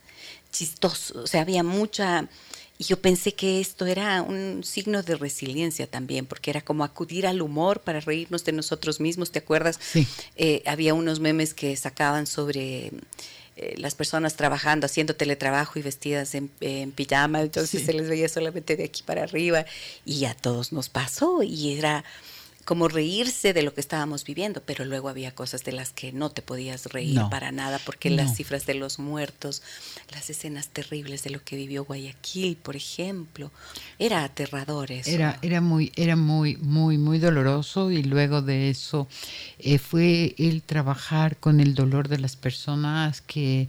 chistosos, 0.52 1.16
o 1.16 1.26
sea, 1.26 1.42
había 1.42 1.62
mucha 1.62 2.28
y 2.80 2.84
yo 2.84 3.00
pensé 3.02 3.34
que 3.34 3.61
esto 3.61 3.87
era 3.87 4.22
un 4.22 4.62
signo 4.62 5.02
de 5.02 5.16
resiliencia 5.16 5.88
también, 5.88 6.26
porque 6.26 6.50
era 6.50 6.61
como 6.61 6.84
acudir 6.84 7.26
al 7.26 7.42
humor 7.42 7.80
para 7.80 7.98
reírnos 7.98 8.44
de 8.44 8.52
nosotros 8.52 9.00
mismos. 9.00 9.32
¿Te 9.32 9.40
acuerdas? 9.40 9.80
Sí. 9.82 10.06
Eh, 10.37 10.62
había 10.64 10.94
unos 10.94 11.18
memes 11.18 11.54
que 11.54 11.76
sacaban 11.76 12.28
sobre 12.28 12.92
eh, 13.56 13.74
las 13.78 13.96
personas 13.96 14.37
trabajando, 14.37 14.87
haciendo 14.87 15.16
teletrabajo 15.16 15.80
y 15.80 15.82
vestidas 15.82 16.37
en, 16.37 16.52
en 16.61 16.92
pijama, 16.92 17.40
entonces 17.42 17.80
Sí. 17.80 17.84
se 17.84 17.92
les 17.94 18.08
veía 18.08 18.28
solamente 18.28 18.76
de 18.76 18.84
aquí 18.84 19.02
para 19.02 19.24
arriba 19.24 19.66
y 20.04 20.26
a 20.26 20.34
todos 20.34 20.72
nos 20.72 20.88
pasó 20.88 21.42
y 21.42 21.76
era 21.76 22.04
como 22.68 22.87
reírse 22.87 23.54
de 23.54 23.62
lo 23.62 23.72
que 23.72 23.81
estábamos 23.81 24.24
viviendo, 24.24 24.61
pero 24.62 24.85
luego 24.85 25.09
había 25.09 25.35
cosas 25.35 25.64
de 25.64 25.72
las 25.72 25.90
que 25.90 26.12
no 26.12 26.28
te 26.28 26.42
podías 26.42 26.85
reír 26.92 27.14
No. 27.14 27.31
para 27.31 27.50
nada, 27.50 27.78
porque 27.87 28.11
No. 28.11 28.16
las 28.16 28.37
cifras 28.37 28.66
de 28.66 28.74
los 28.74 28.98
muertos, 28.98 29.62
las 30.12 30.28
escenas 30.28 30.68
terribles 30.68 31.22
de 31.24 31.31
lo 31.31 31.42
que 31.42 31.57
vivió 31.57 31.87
Guayaquil, 31.87 32.57
por 32.57 32.76
ejemplo, 32.76 33.50
era 33.98 34.22
aterrador 34.22 34.92
eso. 34.92 35.09
Era, 35.09 35.38
era 35.40 35.62
muy, 35.62 35.92
era 35.96 36.14
muy, 36.14 36.59
muy, 36.59 36.98
muy 36.98 37.18
doloroso 37.18 37.90
y 37.90 38.02
luego 38.02 38.42
de 38.42 38.68
eso 38.68 39.09
eh, 39.59 39.78
fue 39.78 40.35
el 40.37 40.61
trabajar 40.62 41.38
con 41.38 41.61
el 41.61 41.74
dolor 41.74 42.09
de 42.09 42.18
las 42.18 42.37
personas 42.37 43.22
que 43.22 43.68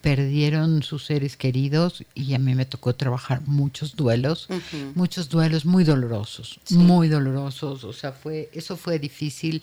perdieron 0.00 0.82
sus 0.82 1.04
seres 1.04 1.36
queridos 1.36 2.04
y 2.14 2.34
a 2.34 2.38
mí 2.38 2.54
me 2.54 2.64
tocó 2.64 2.94
trabajar 2.94 3.42
muchos 3.46 3.94
duelos, 3.96 4.48
muchos 4.94 5.28
duelos 5.28 5.64
muy 5.64 5.84
dolorosos, 5.84 6.58
Sí. 6.64 6.76
muy 6.78 7.08
dolorosos, 7.08 7.84
o 7.84 7.92
sea, 7.92 8.12
fue, 8.12 8.39
eso 8.52 8.76
fue 8.76 8.98
difícil. 8.98 9.62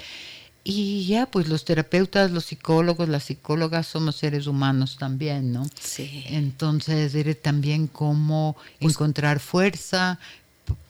Y 0.64 1.06
ya, 1.06 1.28
pues 1.28 1.48
los 1.48 1.64
terapeutas, 1.64 2.32
los 2.32 2.46
psicólogos, 2.46 3.08
las 3.08 3.24
psicólogas 3.24 3.88
somos 3.88 4.18
seres 4.18 4.48
humanos 4.48 4.98
también, 5.00 5.54
¿no? 5.54 5.66
Sí. 5.80 6.26
Entonces 6.28 7.16
era 7.16 7.34
también 7.34 7.88
cómo 7.88 8.58
encontrar 8.82 9.40
fuerza 9.40 10.20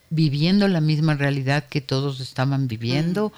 viviendo 0.09 0.67
la 0.67 0.81
misma 0.81 1.15
realidad 1.15 1.65
que 1.69 1.81
todos 1.81 2.21
estaban 2.21 2.67
viviendo 2.67 3.31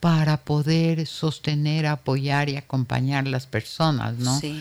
para 0.00 0.36
poder 0.36 1.06
sostener, 1.06 1.86
apoyar 1.86 2.48
y 2.48 2.56
acompañar 2.56 3.26
las 3.26 3.46
personas, 3.46 4.18
¿no? 4.18 4.38
Sí. 4.38 4.60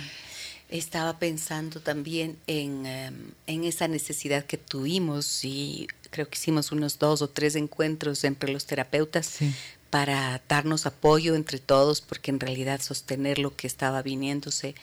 Estaba 0.69 1.19
pensando 1.19 1.80
también 1.80 2.38
en, 2.47 2.86
em, 2.86 3.32
en 3.47 3.63
esa 3.63 3.88
necesidad 3.88 4.45
que 4.45 4.58
tuvimos 4.58 5.45
y 5.45 5.88
creo 6.10 6.28
que 6.28 6.36
hicimos 6.38 6.71
unos 6.71 6.97
dos 6.97 7.21
o 7.21 7.30
tres 7.30 7.56
encuentros 7.56 8.23
entre 8.23 8.51
los 8.51 8.65
terapeutas 8.65 9.28
Sí. 9.28 9.54
para 9.91 10.41
darnos 10.49 10.86
apoyo 10.86 11.36
entre 11.36 11.60
todos, 11.60 12.01
porque 12.01 12.32
en 12.32 12.39
realidad 12.39 12.82
sostener 12.82 13.38
lo 13.39 13.56
que 13.56 13.67
estaba 13.67 14.01
viniéndose 14.01 14.75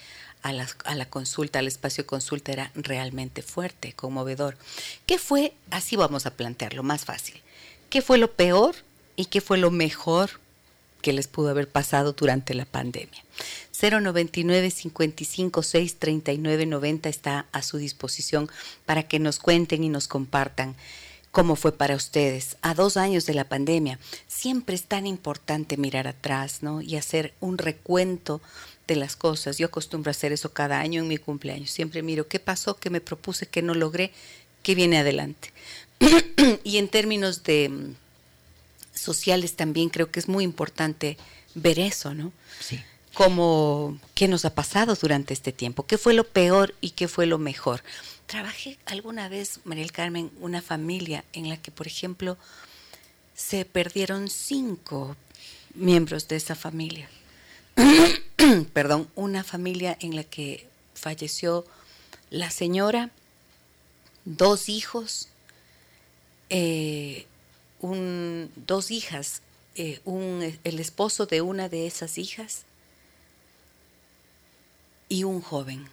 a 0.43 0.53
la, 0.53 0.67
a 0.85 0.95
la 0.95 1.07
consulta, 1.09 1.59
al 1.59 1.67
espacio 1.69 2.05
de 2.05 2.07
consulta, 2.07 2.53
era 2.53 2.71
realmente 2.75 3.43
fuerte, 3.43 3.93
conmovedor. 3.93 4.57
¿Qué 5.07 5.19
fue? 5.19 5.53
Así 5.71 5.97
vamos 5.97 6.27
a 6.27 6.35
plantearlo, 6.35 6.83
más 6.83 7.05
fácil. 7.05 7.41
¿Qué 7.91 8.03
fue 8.03 8.19
lo 8.19 8.33
peor 8.33 8.75
y 9.17 9.27
qué 9.27 9.41
fue 9.41 9.59
lo 9.59 9.71
mejor 9.71 10.31
que 11.03 11.13
les 11.13 11.27
pudo 11.29 11.51
haber 11.51 11.69
pasado 11.69 12.13
durante 12.13 12.55
la 12.55 12.65
pandemia? 12.65 13.23
099 13.83 14.71
55 14.71 15.63
6 15.63 15.97
39 15.97 16.67
90 16.67 17.09
está 17.09 17.47
a 17.53 17.63
su 17.63 17.79
disposición 17.79 18.49
para 18.87 19.03
que 19.03 19.19
nos 19.19 19.39
cuenten 19.39 19.83
y 19.83 19.89
nos 19.89 20.07
compartan 20.07 20.77
cómo 21.33 21.57
fue 21.57 21.73
para 21.73 21.97
ustedes 21.97 22.57
a 22.63 22.75
dos 22.75 22.97
años 22.97 23.27
de 23.27 23.35
la 23.35 23.45
pandemia. 23.45 23.99
Siempre 24.29 24.75
es 24.75 24.85
tan 24.85 25.07
importante 25.07 25.77
mirar 25.77 26.07
atrás, 26.07 26.63
¿no? 26.63 26.83
Y 26.83 26.97
hacer 26.97 27.35
un 27.41 27.59
recuento 27.59 28.41
de 28.87 28.97
las 28.97 29.17
cosas. 29.17 29.59
Yo 29.59 29.67
acostumbro 29.67 30.11
a 30.11 30.13
hacer 30.13 30.33
eso 30.33 30.53
cada 30.53 30.81
año 30.81 31.03
en 31.03 31.09
mi 31.09 31.17
cumpleaños. 31.17 31.71
Siempre 31.71 32.03
miro 32.03 32.29
qué 32.29 32.39
pasó, 32.39 32.77
qué 32.77 32.91
me 32.91 33.01
propuse, 33.01 33.47
qué 33.47 33.63
no 33.63 33.75
logré, 33.75 34.13
qué 34.63 34.75
viene 34.75 34.99
adelante. 34.99 35.53
y 36.65 36.77
en 36.77 36.89
términos 36.89 37.43
de 37.45 37.69
mm, 37.71 37.95
sociales 38.95 39.57
también 39.57 39.89
creo 39.89 40.11
que 40.11 40.21
es 40.21 40.29
muy 40.29 40.45
importante 40.45 41.17
ver 41.55 41.79
eso, 41.79 42.15
¿no? 42.15 42.33
Sí. 42.61 42.81
Como 43.15 43.99
qué 44.15 44.27
nos 44.27 44.45
ha 44.45 44.55
pasado 44.55 44.95
durante 44.95 45.35
este 45.35 45.53
tiempo, 45.53 45.87
qué 45.87 45.99
fue 45.99 46.15
lo 46.15 46.25
peor 46.25 46.75
y 46.81 46.91
qué 46.91 47.09
fue 47.09 47.27
lo 47.27 47.39
mejor. 47.39 47.83
Trabajé 48.27 48.79
alguna 48.87 49.29
vez, 49.29 49.61
Mariel 49.65 49.93
Carmen, 49.93 50.31
una 50.41 50.63
familia 50.63 51.25
en 51.35 51.49
la 51.49 51.59
que, 51.59 51.71
por 51.71 51.87
ejemplo, 51.87 52.39
se 53.35 53.65
perdieron 53.65 54.31
cinco 54.31 55.17
miembros 55.75 56.29
de 56.29 56.37
esa 56.37 56.55
familia. 56.55 57.09
Perdón, 58.73 59.09
una 59.15 59.45
familia 59.45 59.97
en 60.01 60.17
la 60.17 60.25
que 60.25 60.67
falleció 60.95 61.67
la 62.31 62.51
señora, 62.51 63.11
dos 64.25 64.69
hijos, 64.69 65.29
eh, 66.49 67.27
un, 67.81 68.51
dos 68.57 68.91
hijas, 68.91 69.43
eh, 69.75 70.01
el 70.65 70.81
esposo 70.81 71.27
de 71.27 71.43
una 71.43 71.69
de 71.69 71.87
esas 71.87 72.19
hijas 72.19 72.65
y 75.13 75.25
un 75.25 75.43
joven, 75.43 75.87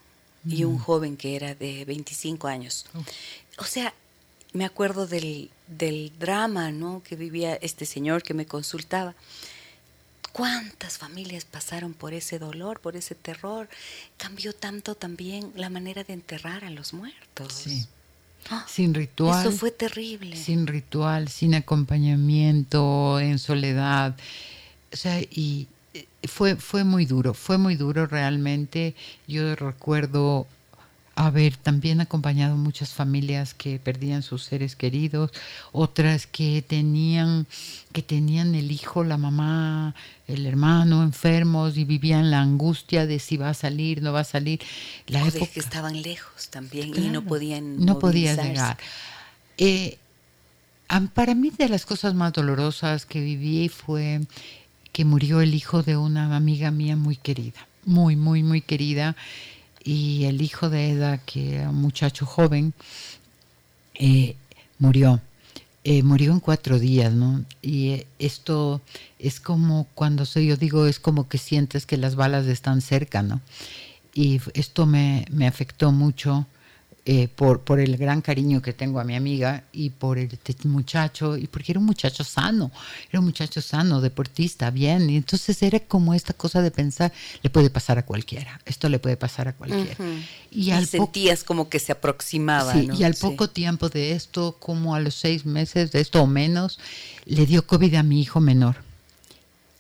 y 0.48 0.64
un 0.64 0.78
joven 0.78 1.18
que 1.18 1.36
era 1.36 1.54
de 1.54 1.84
25 1.84 2.48
años. 2.48 2.86
O 3.58 3.66
sea, 3.66 3.94
me 4.54 4.64
acuerdo 4.64 5.08
del, 5.08 5.50
del 5.68 6.14
drama 6.18 6.72
¿no? 6.72 7.04
que 7.04 7.18
vivía 7.18 7.56
este 7.56 7.86
señor 7.86 8.24
que 8.24 8.34
me 8.34 8.46
consultaba. 8.46 9.14
¿Cuántas 10.32 10.98
familias 10.98 11.44
pasaron 11.44 11.94
por 11.94 12.14
ese 12.14 12.40
dolor, 12.40 12.80
por 12.80 12.96
ese 12.96 13.14
terror? 13.14 13.68
Cambió 14.16 14.54
tanto 14.54 14.96
también 14.96 15.52
la 15.56 15.70
manera 15.70 16.06
de 16.06 16.14
enterrar 16.14 16.64
a 16.64 16.70
los 16.70 16.94
muertos. 16.94 17.52
Sí. 17.54 17.86
Ah, 18.50 18.66
Sin 18.70 18.94
ritual. 18.94 19.46
Eso 19.46 19.52
fue 19.52 19.72
terrible. 19.72 20.38
Sin 20.38 20.66
ritual, 20.66 21.28
sin 21.28 21.56
acompañamiento, 21.56 23.20
en 23.20 23.38
soledad. 23.38 24.16
O 24.94 24.96
sea, 24.96 25.20
y 25.20 25.68
fue, 26.28 26.56
fue 26.56 26.84
muy 26.84 27.06
duro, 27.06 27.34
fue 27.34 27.58
muy 27.58 27.76
duro 27.76 28.06
realmente. 28.06 28.96
Yo 29.28 29.56
recuerdo 29.56 30.48
haber 31.16 31.58
también 31.58 32.00
acompañado 32.00 32.56
muchas 32.56 32.94
familias 32.94 33.54
que 33.54 33.78
perdían 33.78 34.24
sus 34.24 34.44
seres 34.44 34.78
queridos, 34.78 35.32
otras 35.74 36.28
que 36.28 36.64
tenían, 36.66 37.46
que 37.92 38.02
tenían 38.02 38.56
el 38.56 38.72
hijo, 38.72 39.04
la 39.04 39.18
mamá, 39.18 39.96
el 40.28 40.46
hermano 40.46 41.04
enfermos 41.04 41.76
y 41.76 41.84
vivían 41.84 42.32
la 42.32 42.40
angustia 42.40 43.06
de 43.06 43.20
si 43.20 43.36
va 43.36 43.50
a 43.50 43.54
salir, 43.54 44.02
no 44.02 44.14
va 44.14 44.22
a 44.22 44.24
salir. 44.24 44.62
La 45.08 45.22
O 45.22 45.24
de 45.30 45.40
época, 45.40 45.52
que 45.52 45.60
estaban 45.60 46.02
lejos 46.02 46.50
también 46.50 46.94
y 46.96 47.10
no 47.10 47.26
podían 47.26 47.84
no 47.84 48.00
podía 48.00 48.36
movilizarse. 48.36 48.50
llegar. 48.50 48.78
Eh, 49.58 49.98
para 51.14 51.36
mí 51.36 51.52
de 51.52 51.68
las 51.68 51.86
cosas 51.86 52.14
más 52.14 52.32
dolorosas 52.32 53.06
que 53.06 53.20
viví 53.20 53.68
fue 53.68 54.22
que 54.92 55.06
murió 55.06 55.42
el 55.42 55.54
hijo 55.54 55.84
de 55.84 55.98
una 55.98 56.36
amiga 56.36 56.72
mía 56.72 56.96
muy 56.96 57.16
querida, 57.16 57.68
muy, 57.86 58.16
muy, 58.16 58.44
muy 58.44 58.62
querida. 58.62 59.16
Y 59.84 60.26
el 60.26 60.42
hijo 60.42 60.70
de 60.70 60.92
Eda, 60.92 61.18
que 61.20 61.56
era 61.56 61.70
un 61.70 61.82
muchacho 61.82 62.26
joven, 62.26 62.74
eh, 63.96 64.36
murió. 64.78 65.22
Eh, 65.86 66.04
murió 66.04 66.34
en 66.34 66.42
cuatro 66.42 66.78
días, 66.78 67.14
¿no? 67.14 67.46
Y 67.62 67.90
eh, 67.90 68.08
esto 68.20 68.82
es 69.18 69.40
como 69.40 69.88
cuando 69.96 70.26
se, 70.26 70.46
yo 70.46 70.58
digo, 70.58 70.86
es 70.86 71.00
como 71.00 71.30
que 71.30 71.38
sientes 71.38 71.86
que 71.86 71.98
las 71.98 72.16
balas 72.16 72.48
están 72.48 72.82
cerca, 72.82 73.24
¿no? 73.24 73.40
Y 74.14 74.42
esto 74.54 74.86
me, 74.86 75.26
me 75.32 75.48
afectó 75.48 75.92
mucho 75.94 76.46
eh, 77.06 77.28
por, 77.28 77.62
por 77.62 77.80
el 77.80 77.98
gran 77.98 78.22
cariño 78.22 78.62
que 78.62 78.74
tengo 78.74 79.00
a 79.00 79.04
mi 79.04 79.16
amiga 79.16 79.64
y 79.72 79.90
por 79.92 80.18
el 80.18 80.30
muchacho, 80.66 81.38
y 81.38 81.48
porque 81.48 81.72
era 81.72 81.80
un 81.80 81.86
muchacho 81.86 82.24
sano, 82.24 82.72
era 83.10 83.20
un 83.20 83.26
muchacho 83.26 83.62
sano, 83.62 84.02
deportista, 84.02 84.70
bien. 84.70 85.10
Y 85.10 85.16
entonces 85.18 85.62
era 85.64 85.80
como 85.80 86.14
esta 86.14 86.34
cosa 86.34 86.62
de 86.62 86.72
pensar, 86.72 87.12
le 87.42 87.50
puede 87.50 87.70
pasar 87.70 87.98
a 87.98 88.06
cualquiera, 88.06 88.60
esto 88.66 88.90
le 88.90 89.00
puede 89.00 89.18
pasar 89.18 89.48
a 89.48 89.54
cualquiera. 89.54 89.94
Ujú. 89.94 90.04
Y 90.52 90.68
Y, 90.68 90.72
al 90.72 90.86
sentías 90.86 91.44
como 91.44 91.70
que 91.70 91.80
se 91.80 91.92
aproximaba. 91.92 92.74
Sí, 92.74 92.88
¿no? 92.88 92.96
y 93.00 93.04
al 93.04 93.16
Sí. 93.16 93.22
poco 93.22 93.50
tiempo 93.50 93.90
de 93.90 94.12
esto, 94.12 94.58
como 94.60 94.94
a 94.96 95.00
los 95.00 95.16
seis 95.16 95.46
meses 95.46 95.92
de 95.92 96.02
esto 96.02 96.22
o 96.22 96.28
menos, 96.28 96.80
le 97.26 97.46
dio 97.46 97.66
COVID 97.66 97.96
a 97.96 98.04
mi 98.04 98.22
hijo 98.22 98.40
menor. 98.40 98.76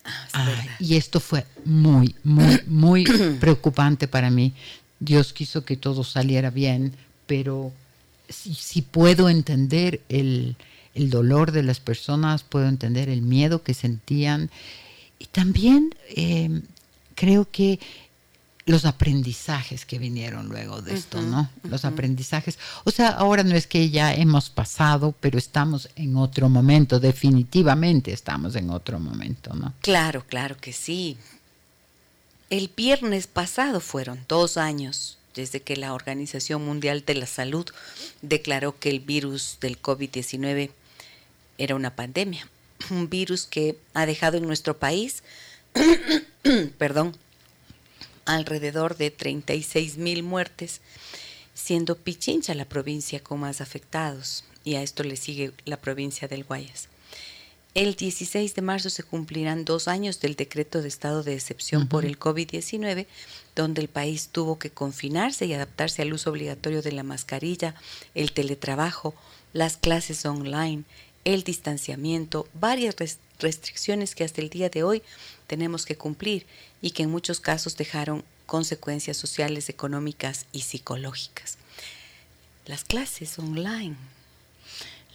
Ah, 0.05 0.27
es 0.27 0.33
Ah, 0.33 0.77
y 0.79 0.95
esto 0.95 1.19
fue 1.19 1.45
muy, 1.65 2.15
muy, 2.23 2.61
muy 2.67 3.03
preocupante 3.39 4.07
para 4.07 4.29
mí. 4.29 4.53
Dios 4.99 5.33
quiso 5.33 5.63
que 5.63 5.77
todo 5.77 6.03
saliera 6.03 6.49
bien, 6.49 6.93
pero 7.29 7.71
si, 8.27 8.55
si 8.55 8.81
puedo 8.81 9.29
entender 9.29 10.01
el, 10.09 10.55
el 10.95 11.11
dolor 11.11 11.51
de 11.51 11.61
las 11.61 11.79
personas, 11.79 12.41
puedo 12.41 12.67
entender 12.67 13.07
el 13.07 13.21
miedo 13.21 13.61
que 13.61 13.75
sentían. 13.75 14.49
Y 15.19 15.27
también 15.27 15.93
eh, 16.15 16.63
creo 17.13 17.47
que 17.51 17.79
los 18.65 18.85
aprendizajes 18.85 19.85
que 19.85 19.99
vinieron 19.99 20.49
luego 20.49 20.81
de 20.81 20.95
esto, 20.95 21.21
¿no? 21.21 21.51
Los 21.61 21.85
aprendizajes. 21.85 22.57
O 22.83 22.89
sea, 22.89 23.09
ahora 23.09 23.43
no 23.43 23.53
es 23.53 23.67
que 23.67 23.91
ya 23.91 24.11
hemos 24.11 24.49
pasado, 24.49 25.13
pero 25.19 25.37
estamos 25.37 25.87
en 25.95 26.17
otro 26.17 26.49
momento, 26.49 26.99
definitivamente 26.99 28.11
estamos 28.11 28.55
en 28.55 28.71
otro 28.71 28.99
momento, 28.99 29.53
¿no? 29.53 29.73
Claro, 29.81 30.25
claro 30.27 30.57
que 30.59 30.73
sí. 30.73 31.15
El 32.49 32.71
viernes 32.75 33.27
pasado 33.27 33.81
fueron 33.81 34.25
dos 34.27 34.57
años 34.57 35.18
desde 35.39 35.61
que 35.61 35.77
la 35.77 35.93
Organización 35.93 36.65
Mundial 36.65 37.05
de 37.05 37.15
la 37.15 37.25
Salud 37.25 37.65
declaró 38.21 38.77
que 38.77 38.89
el 38.89 38.99
virus 38.99 39.57
del 39.61 39.81
COVID-19 39.81 40.71
era 41.57 41.75
una 41.75 41.95
pandemia, 41.95 42.45
un 42.89 43.09
virus 43.09 43.45
que 43.45 43.77
ha 43.93 44.05
dejado 44.05 44.37
en 44.37 44.45
nuestro 44.45 44.77
país, 44.77 45.23
perdón, 46.77 47.15
alrededor 48.25 48.97
de 48.97 49.11
36 49.11 49.95
mil 49.95 50.23
muertes, 50.23 50.81
siendo 51.53 51.95
Pichincha 51.95 52.53
la 52.53 52.65
provincia 52.65 53.21
con 53.21 53.39
más 53.39 53.61
afectados, 53.61 54.43
y 54.65 54.75
a 54.75 54.83
esto 54.83 55.03
le 55.03 55.15
sigue 55.15 55.53
la 55.63 55.77
provincia 55.77 56.27
del 56.27 56.43
Guayas. 56.43 56.89
El 57.79 57.95
16 57.95 58.55
de 58.55 58.61
marzo 58.61 58.89
se 58.89 59.03
cumplirán 59.03 59.63
dos 59.63 59.87
años 59.87 60.19
del 60.19 60.35
decreto 60.35 60.81
de 60.81 60.89
estado 60.89 61.23
de 61.23 61.33
excepción 61.33 61.87
por 61.87 62.03
el 62.03 62.19
COVID-19, 62.19 63.07
donde 63.55 63.81
el 63.81 63.87
país 63.87 64.27
tuvo 64.33 64.59
que 64.59 64.69
confinarse 64.69 65.45
y 65.45 65.53
adaptarse 65.53 66.01
al 66.01 66.11
uso 66.11 66.29
obligatorio 66.29 66.81
de 66.81 66.91
la 66.91 67.03
mascarilla, 67.03 67.75
el 68.15 68.33
teletrabajo, 68.33 69.15
las 69.53 69.77
clases 69.77 70.25
online, 70.25 70.83
el 71.23 71.43
distanciamiento, 71.43 72.49
varias 72.53 72.97
restricciones 73.39 74.13
que 74.13 74.25
hasta 74.25 74.41
el 74.41 74.49
día 74.49 74.67
de 74.67 74.83
hoy 74.83 75.01
tenemos 75.47 75.85
que 75.85 75.95
cumplir 75.95 76.45
y 76.81 76.91
que 76.91 77.03
en 77.03 77.11
muchos 77.11 77.39
casos 77.39 77.77
dejaron 77.77 78.25
consecuencias 78.45 79.15
sociales, 79.15 79.69
económicas 79.69 80.47
y 80.51 80.63
psicológicas. 80.63 81.57
Las 82.65 82.83
clases 82.83 83.39
online 83.39 83.95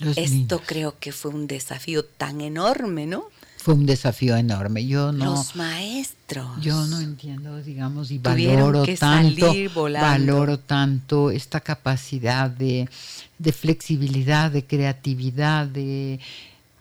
esto 0.00 0.60
creo 0.64 0.98
que 0.98 1.12
fue 1.12 1.30
un 1.30 1.46
desafío 1.46 2.04
tan 2.04 2.40
enorme, 2.40 3.06
¿no? 3.06 3.28
Fue 3.64 3.72
un 3.72 3.86
desafío 3.86 4.36
enorme. 4.36 4.86
Yo 4.86 5.10
no. 5.10 5.24
Los 5.24 5.56
maestros. 5.56 6.60
Yo 6.60 6.84
no 6.86 7.00
entiendo, 7.00 7.62
digamos, 7.62 8.10
y 8.10 8.18
valoro 8.18 8.84
tanto, 8.98 9.54
valoro 9.74 10.58
tanto 10.58 11.30
esta 11.30 11.60
capacidad 11.60 12.50
de, 12.50 12.86
flexibilidad, 13.52 14.50
de 14.50 14.66
creatividad, 14.66 15.66
de 15.66 16.20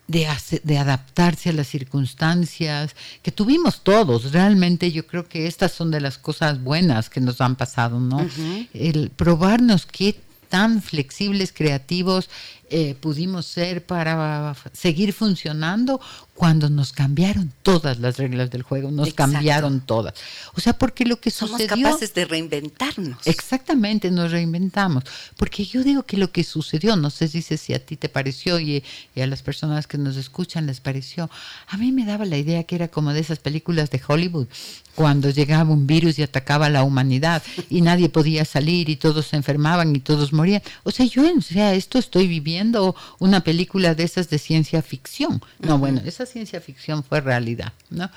de, 0.08 0.28
de, 0.64 0.78
adaptarse 0.78 1.50
a 1.50 1.54
las 1.54 1.68
circunstancias 1.68 2.94
que 3.22 3.32
tuvimos 3.32 3.82
todos. 3.82 4.34
Realmente 4.34 4.92
yo 4.92 5.08
creo 5.08 5.28
que 5.30 5.48
estas 5.48 5.72
son 5.72 5.90
de 5.90 6.02
las 6.02 6.18
cosas 6.18 6.62
buenas 6.62 7.10
que 7.10 7.22
nos 7.22 7.40
han 7.40 7.56
pasado, 7.56 8.02
¿no? 8.02 8.28
El 8.74 9.10
probarnos 9.10 9.86
qué 9.86 10.20
tan 10.54 10.84
flexibles, 10.84 11.52
creativos 11.52 12.30
eh, 12.70 12.94
pudimos 13.02 13.48
ser 13.48 13.84
para 13.88 14.56
seguir 14.72 15.12
funcionando 15.12 16.00
cuando 16.36 16.70
nos 16.70 16.94
cambiaron 16.94 17.54
todas 17.62 18.00
las 18.00 18.18
reglas 18.18 18.50
del 18.50 18.64
juego, 18.64 18.90
nos 18.90 19.14
cambiaron 19.14 19.82
todas. 19.82 20.16
O 20.56 20.62
sea, 20.62 20.74
porque 20.74 21.06
lo 21.06 21.20
que 21.20 21.30
Somos 21.30 21.62
sucedió... 21.62 21.86
capaces 21.86 22.14
de 22.16 22.26
reinventarnos. 22.26 23.20
Exactamente, 23.26 24.10
nos 24.10 24.32
reinventamos. 24.32 25.04
Porque 25.38 25.64
yo 25.64 25.84
digo 25.84 26.04
que 26.04 26.18
lo 26.18 26.32
que 26.32 26.44
sucedió, 26.44 26.96
no 26.96 27.12
sé 27.12 27.28
si, 27.28 27.42
si 27.42 27.74
a 27.74 27.86
ti 27.86 27.98
te 27.98 28.10
pareció 28.10 28.60
y, 28.60 28.84
y, 29.16 29.22
a 29.22 29.28
las 29.28 29.44
personas 29.44 29.86
que 29.86 30.00
nos 30.00 30.18
escuchan 30.18 30.66
les 30.66 30.80
pareció, 30.82 31.30
a 31.68 31.78
mí 31.78 31.92
me 31.92 32.06
daba 32.06 32.26
la 32.26 32.38
idea 32.38 32.64
que 32.64 32.76
era 32.76 32.88
como 32.88 33.14
de 33.14 33.20
esas 33.20 33.38
películas 33.38 33.92
de 33.92 34.02
Hollywood, 34.06 34.48
cuando 34.96 35.30
llegaba 35.30 35.72
un 35.72 35.88
virus 35.88 36.20
y 36.20 36.24
atacaba 36.24 36.68
a 36.68 36.70
la 36.70 36.84
humanidad 36.84 37.42
y 37.70 37.82
nadie 37.82 38.10
podía 38.10 38.46
salir 38.46 38.90
y 38.90 38.96
todos 38.96 39.28
se 39.28 39.36
enfermaban 39.36 39.96
y 39.96 40.00
todos 40.00 40.34
morían. 40.34 40.62
O 40.84 40.92
sea, 40.92 41.06
yo, 41.06 41.24
o 41.36 41.42
sea, 41.42 41.74
esto 41.74 42.00
estoy 42.00 42.28
viviendo 42.28 42.96
una 43.20 43.42
película 43.42 43.96
de 43.96 44.04
esas 44.04 44.30
de 44.30 44.40
ciencia 44.40 44.82
ficción. 44.82 45.42
No, 45.60 45.78
bueno, 45.78 46.02
esa 46.24 46.32
ciencia 46.32 46.62
ficción 46.62 47.04
fue 47.04 47.22
realidad, 47.22 47.74
¿no? 47.90 48.10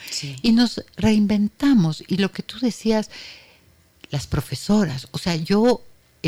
Y 0.42 0.52
nos 0.52 0.82
reinventamos. 0.96 2.02
Y 2.08 2.18
lo 2.18 2.30
que 2.30 2.42
tú 2.42 2.58
decías, 2.60 3.10
las 4.10 4.26
profesoras, 4.26 5.08
o 5.10 5.18
sea, 5.18 5.36
yo 5.36 5.82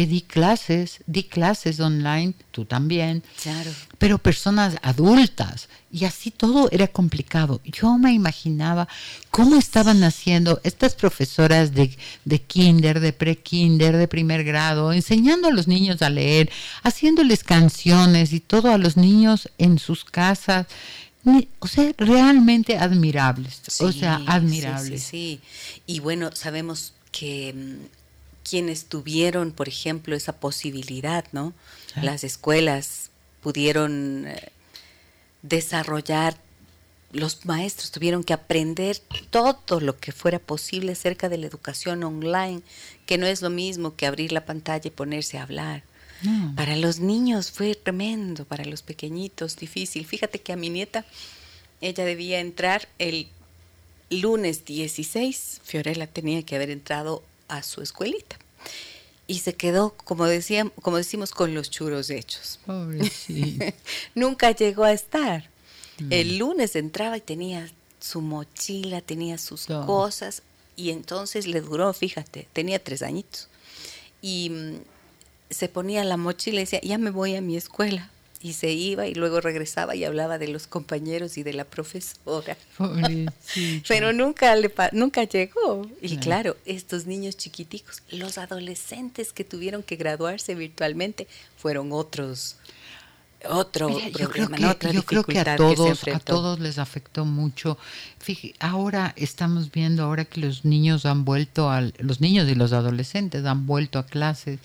di 0.06 0.22
clases, 0.22 1.00
di 1.06 1.24
clases 1.24 1.80
online, 1.80 2.34
tú 2.50 2.64
también, 2.64 3.22
claro. 3.42 3.70
pero 3.98 4.18
personas 4.18 4.76
adultas, 4.82 5.68
y 5.90 6.04
así 6.04 6.30
todo 6.30 6.68
era 6.70 6.86
complicado. 6.86 7.60
Yo 7.64 7.96
me 7.98 8.12
imaginaba 8.12 8.88
cómo 9.30 9.56
estaban 9.56 10.04
haciendo 10.04 10.60
estas 10.62 10.94
profesoras 10.94 11.74
de, 11.74 11.96
de 12.24 12.42
kinder, 12.42 13.00
de 13.00 13.12
pre-kinder, 13.12 13.96
de 13.96 14.06
primer 14.06 14.44
grado, 14.44 14.92
enseñando 14.92 15.48
a 15.48 15.52
los 15.52 15.66
niños 15.66 16.02
a 16.02 16.10
leer, 16.10 16.50
haciéndoles 16.82 17.42
canciones 17.42 18.32
y 18.32 18.40
todo 18.40 18.70
a 18.70 18.78
los 18.78 18.96
niños 18.96 19.48
en 19.58 19.78
sus 19.78 20.04
casas. 20.04 20.66
O 21.58 21.66
sea, 21.66 21.92
realmente 21.96 22.76
admirables. 22.76 23.62
o 23.80 23.92
sea, 23.92 24.20
admirables. 24.26 25.02
Sí, 25.02 25.40
sí, 25.40 25.80
Y 25.86 26.00
bueno, 26.00 26.30
sabemos 26.34 26.94
que 27.12 27.52
mm, 27.54 27.86
quienes 28.48 28.86
tuvieron, 28.86 29.52
por 29.52 29.68
ejemplo, 29.68 30.16
esa 30.16 30.32
posibilidad, 30.32 31.24
¿no? 31.32 31.52
Las 32.00 32.22
escuelas 32.22 33.10
pudieron 33.42 34.26
eh, 34.26 34.52
desarrollar, 35.42 36.36
los 37.12 37.44
maestros 37.46 37.90
tuvieron 37.90 38.22
que 38.22 38.34
aprender 38.34 38.98
todo 39.30 39.80
lo 39.80 39.98
que 39.98 40.12
fuera 40.12 40.38
posible 40.38 40.92
acerca 40.92 41.28
de 41.28 41.38
la 41.38 41.46
educación 41.46 42.04
online, 42.04 42.62
que 43.06 43.18
no 43.18 43.26
es 43.26 43.42
lo 43.42 43.50
mismo 43.50 43.96
que 43.96 44.06
abrir 44.06 44.32
la 44.32 44.44
pantalla 44.44 44.88
y 44.88 44.90
ponerse 44.90 45.38
a 45.38 45.42
hablar. 45.42 45.82
Para 46.56 46.76
los 46.76 46.98
niños 46.98 47.50
fue 47.50 47.74
tremendo, 47.74 48.44
para 48.44 48.64
los 48.64 48.82
pequeñitos 48.82 49.56
difícil. 49.56 50.04
Fíjate 50.04 50.40
que 50.40 50.52
a 50.52 50.56
mi 50.56 50.68
nieta, 50.68 51.04
ella 51.80 52.04
debía 52.04 52.40
entrar 52.40 52.88
el 52.98 53.28
lunes 54.10 54.64
16, 54.64 55.60
Fiorella 55.62 56.06
tenía 56.06 56.42
que 56.42 56.56
haber 56.56 56.70
entrado 56.70 57.22
a 57.46 57.62
su 57.62 57.82
escuelita. 57.82 58.36
Y 59.26 59.40
se 59.40 59.54
quedó, 59.54 59.94
como, 60.04 60.24
decían, 60.26 60.72
como 60.82 60.96
decimos, 60.96 61.32
con 61.32 61.54
los 61.54 61.70
churos 61.70 62.10
hechos. 62.10 62.58
Nunca 64.14 64.50
llegó 64.52 64.84
a 64.84 64.92
estar. 64.92 65.50
Mm. 65.98 66.12
El 66.12 66.38
lunes 66.38 66.74
entraba 66.76 67.16
y 67.18 67.20
tenía 67.20 67.70
su 68.00 68.22
mochila, 68.22 69.02
tenía 69.02 69.36
sus 69.38 69.66
cosas, 69.66 70.42
y 70.76 70.90
entonces 70.90 71.46
le 71.46 71.60
duró, 71.60 71.92
fíjate, 71.92 72.48
tenía 72.52 72.82
tres 72.82 73.02
añitos. 73.02 73.48
Y 74.22 74.50
mm, 74.50 74.74
se 75.50 75.68
ponía 75.68 76.04
la 76.04 76.16
mochila 76.16 76.58
y 76.58 76.64
decía, 76.64 76.80
ya 76.82 76.98
me 76.98 77.10
voy 77.10 77.34
a 77.34 77.40
mi 77.40 77.56
escuela 77.56 78.10
y 78.40 78.52
se 78.52 78.70
iba 78.70 79.06
y 79.06 79.14
luego 79.14 79.40
regresaba 79.40 79.96
y 79.96 80.04
hablaba 80.04 80.38
de 80.38 80.48
los 80.48 80.66
compañeros 80.66 81.38
y 81.38 81.42
de 81.42 81.52
la 81.52 81.64
profesora. 81.64 82.56
Pero 83.88 84.12
nunca 84.12 84.54
le 84.54 84.72
nunca 84.92 85.24
llegó. 85.24 85.86
Y 86.00 86.18
claro, 86.18 86.56
estos 86.64 87.06
niños 87.06 87.36
chiquiticos, 87.36 88.02
los 88.10 88.38
adolescentes 88.38 89.32
que 89.32 89.44
tuvieron 89.44 89.82
que 89.82 89.96
graduarse 89.96 90.54
virtualmente 90.54 91.26
fueron 91.56 91.92
otros 91.92 92.56
otro 93.48 93.88
yo 93.88 94.30
creo 94.30 94.48
que, 94.48 94.92
yo 94.92 95.04
creo 95.04 95.22
que 95.22 95.38
a 95.38 95.56
todos 95.56 96.08
a 96.08 96.18
todos 96.18 96.58
les 96.58 96.78
afectó 96.78 97.24
mucho. 97.24 97.78
Ahora 98.58 99.12
estamos 99.16 99.70
viendo 99.70 100.02
ahora 100.02 100.24
que 100.24 100.40
los 100.40 100.64
niños 100.64 101.06
han 101.06 101.24
vuelto 101.24 101.70
a 101.70 101.82
los 101.98 102.20
niños 102.20 102.48
y 102.48 102.56
los 102.56 102.72
adolescentes 102.72 103.44
han 103.44 103.66
vuelto 103.66 104.00
a 104.00 104.06
clases 104.06 104.58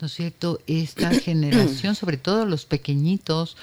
¿no 0.00 0.06
es 0.06 0.14
cierto? 0.14 0.60
Esta 0.66 1.10
generación, 1.20 1.94
sobre 1.94 2.16
todo 2.16 2.46
los 2.46 2.64
pequeñitos 2.64 3.56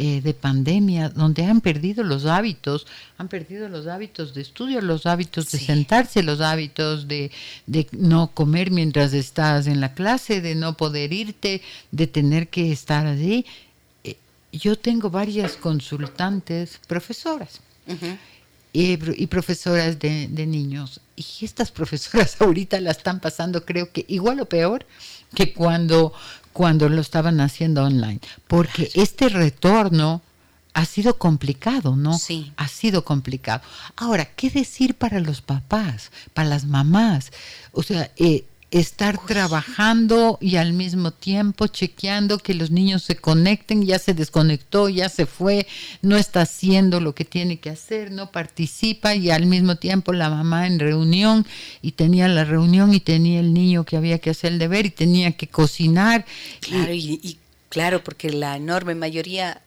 eh, 0.00 0.20
de 0.20 0.32
pandemia, 0.32 1.08
donde 1.08 1.44
han 1.44 1.60
perdido 1.60 2.04
los 2.04 2.24
hábitos, 2.24 2.86
han 3.16 3.26
perdido 3.26 3.68
los 3.68 3.88
hábitos 3.88 4.32
de 4.32 4.42
estudio, 4.42 4.80
los 4.80 5.06
hábitos 5.06 5.50
de 5.50 5.58
sentarse, 5.58 6.22
los 6.22 6.40
hábitos 6.40 7.08
de, 7.08 7.32
de 7.66 7.88
no 7.90 8.28
comer 8.28 8.70
mientras 8.70 9.12
estás 9.12 9.66
en 9.66 9.80
la 9.80 9.94
clase, 9.94 10.40
de 10.40 10.54
no 10.54 10.76
poder 10.76 11.12
irte, 11.12 11.62
de 11.90 12.06
tener 12.06 12.46
que 12.46 12.70
estar 12.70 13.08
allí. 13.08 13.44
Eh, 14.04 14.16
yo 14.52 14.78
tengo 14.78 15.10
varias 15.10 15.56
consultantes 15.56 16.78
profesoras. 16.86 17.60
Y, 18.72 19.26
profesoras 19.26 19.98
de, 19.98 20.28
de, 20.28 20.46
niños. 20.46 21.00
Y 21.16 21.44
estas 21.44 21.70
profesoras 21.70 22.36
ahorita 22.40 22.80
la 22.80 22.90
están 22.90 23.20
pasando, 23.20 23.64
creo 23.64 23.92
que 23.92 24.04
igual 24.08 24.40
o 24.40 24.48
peor, 24.48 24.86
que 25.34 25.52
cuando, 25.52 26.12
cuando 26.52 26.88
lo 26.88 27.00
estaban 27.00 27.40
haciendo 27.40 27.84
online, 27.84 28.20
porque 28.46 28.90
este 28.94 29.28
retorno 29.28 30.22
ha 30.74 30.84
sido 30.84 31.18
complicado, 31.18 31.96
¿no? 31.96 32.16
Sí. 32.18 32.52
Ha 32.56 32.68
sido 32.68 33.04
complicado. 33.04 33.62
Ahora, 33.96 34.26
¿qué 34.26 34.48
decir 34.48 34.94
para 34.94 35.18
los 35.18 35.42
papás, 35.42 36.12
para 36.34 36.48
las 36.48 36.66
mamás? 36.66 37.32
O 37.72 37.82
sea, 37.82 38.12
eh, 38.16 38.44
estar 38.70 39.18
trabajando 39.24 40.38
y 40.42 40.56
al 40.56 40.74
mismo 40.74 41.10
tiempo 41.10 41.68
chequeando 41.68 42.38
que 42.38 42.52
los 42.52 42.70
niños 42.70 43.02
se 43.02 43.16
conecten, 43.16 43.84
ya 43.84 43.98
se 43.98 44.12
desconectó, 44.12 44.90
ya 44.90 45.08
se 45.08 45.24
fue, 45.24 45.66
no 46.02 46.16
está 46.16 46.42
haciendo 46.42 47.00
lo 47.00 47.14
que 47.14 47.24
tiene 47.24 47.58
que 47.58 47.70
hacer, 47.70 48.10
no 48.10 48.30
participa 48.30 49.14
y 49.14 49.30
al 49.30 49.46
mismo 49.46 49.76
tiempo 49.76 50.12
la 50.12 50.28
mamá 50.28 50.66
en 50.66 50.78
reunión 50.78 51.46
y 51.80 51.92
tenía 51.92 52.28
la 52.28 52.44
reunión 52.44 52.92
y 52.92 53.00
tenía 53.00 53.40
el 53.40 53.54
niño 53.54 53.84
que 53.84 53.96
había 53.96 54.18
que 54.18 54.30
hacer 54.30 54.52
el 54.52 54.58
deber 54.58 54.84
y 54.84 54.90
tenía 54.90 55.32
que 55.32 55.46
cocinar. 55.46 56.26
Claro, 56.60 56.92
y, 56.92 57.38
claro, 57.70 58.04
porque 58.04 58.30
la 58.30 58.56
enorme 58.56 58.94
mayoría, 58.94 59.62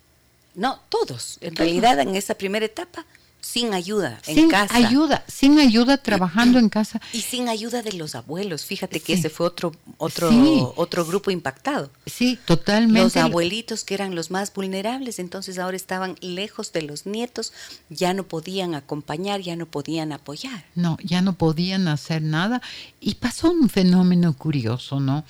no, 0.53 0.79
todos, 0.89 1.39
en 1.41 1.55
realidad 1.55 1.99
en 1.99 2.15
esa 2.15 2.35
primera 2.35 2.65
etapa 2.65 3.05
sin 3.41 3.73
ayuda 3.73 4.19
en 4.27 4.35
sin 4.35 4.49
casa. 4.49 4.75
ayuda, 4.75 5.25
sin 5.27 5.59
ayuda 5.59 5.97
trabajando 5.97 6.59
en 6.59 6.69
casa. 6.69 7.01
Y 7.11 7.21
sin 7.21 7.49
ayuda 7.49 7.81
de 7.81 7.93
los 7.93 8.13
abuelos. 8.15 8.65
Fíjate 8.65 8.99
que 8.99 9.13
Sí. 9.15 9.19
ese 9.19 9.29
fue 9.29 9.47
otro, 9.47 9.73
otro, 9.97 10.29
Sí. 10.29 10.63
otro 10.75 11.05
grupo 11.05 11.31
impactado. 11.31 11.89
Sí, 12.05 12.37
totalmente. 12.45 13.01
Los 13.01 13.17
abuelitos 13.17 13.83
que 13.83 13.95
eran 13.95 14.13
los 14.15 14.29
más 14.31 14.53
vulnerables, 14.53 15.17
entonces 15.19 15.57
ahora 15.59 15.75
estaban 15.75 16.15
lejos 16.21 16.71
de 16.71 16.83
los 16.83 17.05
nietos, 17.07 17.51
ya 17.89 18.13
no 18.13 18.23
podían 18.23 18.75
acompañar, 18.75 19.41
ya 19.41 19.55
no 19.55 19.65
podían 19.65 20.11
apoyar. 20.11 20.63
No, 20.75 20.97
ya 21.03 21.21
no 21.21 21.33
podían 21.33 21.87
hacer 21.87 22.21
nada. 22.21 22.61
Y 22.99 23.15
pasó 23.15 23.49
un 23.51 23.69
fenómeno 23.69 24.37
curioso, 24.37 24.99
¿no? 24.99 25.25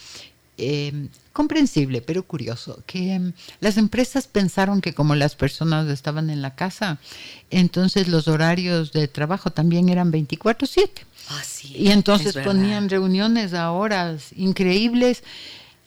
Eh, 0.58 1.08
comprensible, 1.34 2.02
pero 2.02 2.24
curioso, 2.24 2.84
que 2.86 3.14
em, 3.14 3.34
las 3.60 3.78
empresas 3.78 4.28
pensaron 4.28 4.82
que 4.82 4.94
como 4.94 5.16
las 5.16 5.36
personas 5.36 5.88
estaban 5.90 6.30
en 6.30 6.42
la 6.42 6.56
casa, 6.56 7.00
entonces 7.50 8.08
los 8.08 8.28
horarios 8.28 8.92
de 8.92 9.08
trabajo 9.08 9.52
también 9.52 9.90
eran 9.90 10.12
24/7. 10.12 11.06
Ah, 11.30 11.42
sí, 11.46 11.74
Y 11.76 11.92
entonces 11.92 12.36
ponían 12.36 12.90
reuniones 12.90 13.54
a 13.54 13.72
horas 13.72 14.32
increíbles. 14.36 15.24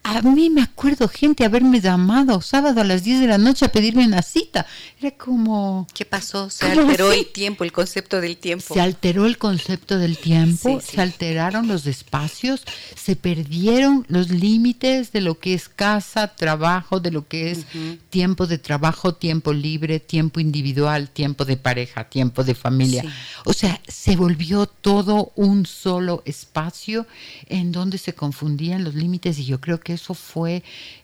A 0.07 0.21
mí 0.21 0.51
me 0.51 0.61
acuerdo 0.61 1.09
gente 1.09 1.47
haberme 1.47 1.81
llamado 1.81 2.43
sábado 2.43 2.83
a 2.83 2.85
las 2.85 3.05
10 3.05 3.21
de 3.21 3.27
la 3.27 3.39
noche 3.39 3.65
a 3.65 3.73
pedirme 3.73 4.07
una 4.07 4.21
cita. 4.21 4.67
Era 5.01 5.13
como... 5.13 5.87
¿Qué 5.95 6.05
pasó? 6.05 6.51
Se 6.51 6.69
¿Cómo 6.69 6.91
alteró 6.91 7.11
el 7.11 7.27
tiempo, 7.33 7.65
el 7.65 7.73
concepto 7.73 8.21
del 8.21 8.37
tiempo. 8.37 8.75
Se 8.75 8.83
alteró 8.83 9.25
el 9.25 9.39
concepto 9.39 9.97
del 9.99 10.19
tiempo, 10.19 10.79
Sí, 10.79 10.87
sí. 10.87 10.97
se 10.97 11.01
alteraron 11.01 11.69
los 11.69 11.87
espacios, 11.87 12.65
se 12.95 13.17
perdieron 13.17 14.05
los 14.09 14.29
límites 14.29 15.11
de 15.11 15.23
lo 15.23 15.39
que 15.39 15.55
es 15.55 15.71
casa, 15.71 16.29
trabajo, 16.37 17.01
de 17.01 17.11
lo 17.11 17.27
que 17.27 17.51
es 17.53 17.65
tiempo 18.11 18.47
de 18.47 18.59
trabajo, 18.59 19.15
tiempo 19.15 19.55
libre, 19.55 20.01
tiempo 20.01 20.39
individual, 20.39 21.09
tiempo 21.09 21.47
de 21.47 21.57
pareja, 21.57 22.05
tiempo 22.11 22.45
de 22.45 22.55
familia. 22.55 23.03
Sí. 23.03 23.09
O 23.47 23.55
sea, 23.55 23.81
se 23.89 24.17
volvió 24.17 24.67
todo 24.67 25.33
un 25.35 25.65
solo 25.65 26.23
espacio 26.27 27.07
en 27.47 27.73
donde 27.73 27.97
se 27.97 28.15
confundían 28.15 28.85
los 28.85 28.95
límites 28.95 29.39
y 29.39 29.47
yo 29.47 29.63
creo 29.63 29.81
que 29.81 29.94
eso 29.95 30.15
fue 30.15 30.63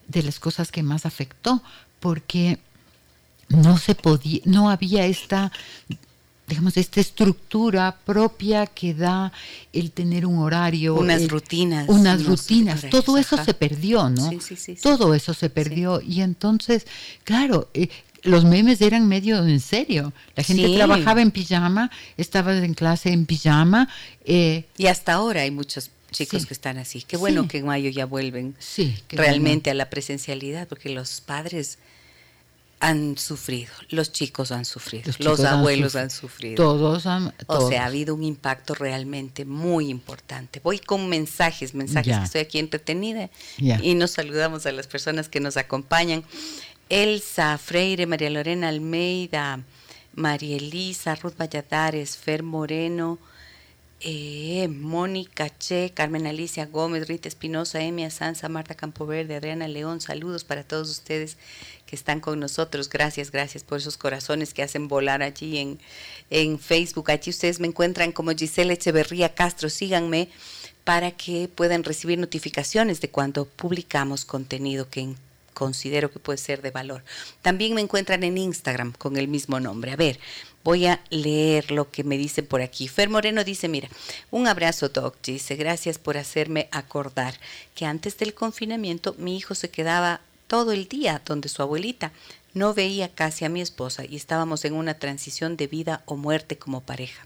de 0.09 0.23
las 0.23 0.39
cosas 0.39 0.71
que 0.71 0.83
más 0.83 1.07
afectó, 1.07 1.63
porque 2.01 2.59
no 3.49 3.79
se 3.79 3.95
podía, 3.95 4.41
no 4.45 4.71
había 4.71 5.07
esta 5.07 5.51
digamos, 6.47 6.77
esta 6.77 7.01
estructura 7.01 7.97
propia 8.05 8.67
que 8.67 8.93
da 8.93 9.33
el 9.73 9.93
tener 9.93 10.27
un 10.27 10.39
horario. 10.39 10.97
Unas 10.97 11.23
el- 11.23 11.29
rutinas, 11.29 11.89
Unas 11.89 12.25
rutinas. 12.27 12.81
horarios, 12.81 13.05
Todo 13.05 13.19
eso 13.19 13.37
ajá. 13.37 13.45
se 13.45 13.55
perdió, 13.55 14.09
¿no? 14.11 14.29
Sí, 14.31 14.41
sí, 14.41 14.57
sí. 14.57 14.75
Todo 14.83 15.15
eso 15.15 15.33
se 15.33 15.49
perdió. 15.49 16.01
Y 16.01 16.23
entonces, 16.23 16.89
claro, 17.23 17.69
eh, 17.73 17.89
los 18.25 18.45
memes 18.45 18.81
eran 18.81 19.07
medio 19.07 19.47
en 19.47 19.61
serio. 19.61 20.13
La 20.35 20.43
gente 20.43 20.67
Sí. 20.67 20.75
trabajaba 20.75 21.23
en 21.23 21.31
pijama, 21.31 21.89
estaba 22.17 22.53
en 22.57 22.75
clase 22.75 23.13
en 23.13 23.27
pijama. 23.27 23.89
eh, 24.25 24.65
Y 24.77 24.87
hasta 24.89 25.13
ahora 25.13 25.43
hay 25.43 25.53
muchos 25.53 25.89
chicos 26.11 26.43
Sí. 26.43 26.49
que 26.49 26.55
están 26.55 26.79
así. 26.79 27.03
Qué 27.03 27.17
bueno 27.17 27.43
Sí. 27.43 27.49
que 27.49 27.59
en 27.59 27.67
mayo 27.67 27.91
ya 27.91 28.07
vuelven 28.07 28.55
sí, 28.59 28.97
realmente 29.11 29.71
a 29.71 29.75
la 29.75 29.91
presencialidad, 29.91 30.69
porque 30.69 30.89
los 30.91 31.21
padres 31.21 31.79
han 32.83 33.19
sufrido, 33.19 33.71
los 33.91 34.11
chicos 34.11 34.51
han 34.53 34.65
sufrido, 34.65 35.05
Los 35.09 35.21
los, 35.21 35.37
chicos 35.37 35.41
han 35.41 35.59
abuelos 35.59 35.97
han 35.97 36.09
sufrido. 36.09 36.57
Todos 36.57 37.05
han. 37.05 37.35
O 37.47 37.69
sea, 37.69 37.83
ha 37.83 37.87
habido 37.87 38.15
un 38.15 38.25
impacto 38.25 38.75
realmente 38.75 39.45
muy 39.45 39.91
importante. 39.91 40.61
Voy 40.65 40.79
con 40.79 41.07
mensajes, 41.11 41.75
mensajes, 41.75 42.07
Ya. 42.07 42.19
que 42.21 42.25
estoy 42.25 42.41
aquí 42.41 42.59
entretenida 42.59 43.29
Ya. 43.59 43.79
y 43.83 43.95
nos 43.95 44.13
saludamos 44.13 44.65
a 44.65 44.73
las 44.73 44.87
personas 44.87 45.29
que 45.29 45.41
nos 45.41 45.59
acompañan. 45.59 46.25
Elsa 46.89 47.59
Freire, 47.59 48.07
María 48.07 48.31
Lorena 48.31 48.69
Almeida, 48.69 49.61
María 50.15 50.57
Elisa, 50.57 51.15
Ruth 51.17 51.35
Valladares, 51.39 52.17
Fer 52.17 52.43
Moreno, 52.43 53.19
eh, 54.01 54.69
Mónica 54.69 55.51
Che, 55.59 55.93
Carmen 55.95 56.27
Alicia 56.27 56.67
Gómez, 56.67 57.07
Rita 57.07 57.29
Espinosa, 57.29 57.83
Emia 57.83 58.11
Sanza, 58.11 58.49
Marta 58.49 58.75
Campoverde, 58.75 59.37
Adriana 59.37 59.69
León, 59.69 60.01
saludos 60.01 60.45
para 60.45 60.65
todos 60.65 60.91
ustedes 60.91 61.37
que 61.87 61.97
están 61.97 62.21
con 62.21 62.41
nosotros. 62.41 62.89
Gracias, 62.89 63.31
gracias 63.31 63.63
por 63.63 63.79
esos 63.79 63.97
corazones 63.97 64.55
que 64.55 64.63
hacen 64.63 64.89
volar 64.89 65.23
allí 65.23 65.59
en, 65.59 65.79
en 66.31 66.59
Facebook. 66.59 67.11
Allí 67.11 67.31
ustedes 67.31 67.61
me 67.61 67.67
encuentran 67.67 68.13
como 68.13 68.33
Gisela 68.33 68.73
Echeverría 68.73 69.35
Castro. 69.35 69.69
Síganme 69.69 70.29
para 70.85 71.11
que 71.11 71.49
puedan 71.55 71.85
recibir 71.85 72.19
notificaciones 72.19 73.01
de 73.01 73.11
cuando 73.11 73.45
publicamos 73.45 74.25
contenido 74.25 74.89
que 74.89 75.15
considero 75.53 76.11
que 76.11 76.19
puede 76.19 76.39
ser 76.39 76.63
de 76.63 76.71
valor. 76.71 77.05
También 77.43 77.75
me 77.75 77.83
encuentran 77.83 78.25
en 78.25 78.39
Instagram 78.39 78.93
con 78.93 79.17
el 79.19 79.29
mismo 79.29 79.61
nombre. 79.61 79.93
A 79.93 79.97
ver, 79.97 80.19
voy 80.65 80.87
a 80.87 81.01
leer 81.11 81.71
lo 81.71 81.91
que 81.91 82.05
me 82.05 82.19
dicen 82.19 82.47
por 82.47 82.63
aquí. 82.63 82.89
Fer 82.89 83.09
Moreno 83.09 83.45
dice, 83.45 83.69
mira, 83.69 83.89
un 84.31 84.47
abrazo 84.47 84.89
Doc, 84.89 85.17
dice, 85.23 85.57
gracias 85.57 85.99
por 85.99 86.17
hacerme 86.17 86.69
acordar 86.71 87.35
que 87.75 87.87
antes 87.87 88.19
del 88.19 88.35
confinamiento 88.35 89.15
mi 89.19 89.37
hijo 89.37 89.55
se 89.55 89.71
quedaba 89.71 90.21
todo 90.47 90.73
el 90.73 90.89
día 90.89 91.23
donde 91.25 91.49
su 91.49 91.63
abuelita. 91.63 92.13
No 92.53 92.75
veía 92.75 93.09
casi 93.09 93.45
a 93.45 93.49
mi 93.49 93.61
esposa 93.61 94.05
y 94.05 94.17
estábamos 94.17 94.65
en 94.65 94.75
una 94.75 94.95
transición 94.95 95.57
de 95.57 95.69
vida 95.69 96.03
o 96.07 96.17
muerte 96.17 96.59
como 96.59 96.81
pareja. 96.81 97.25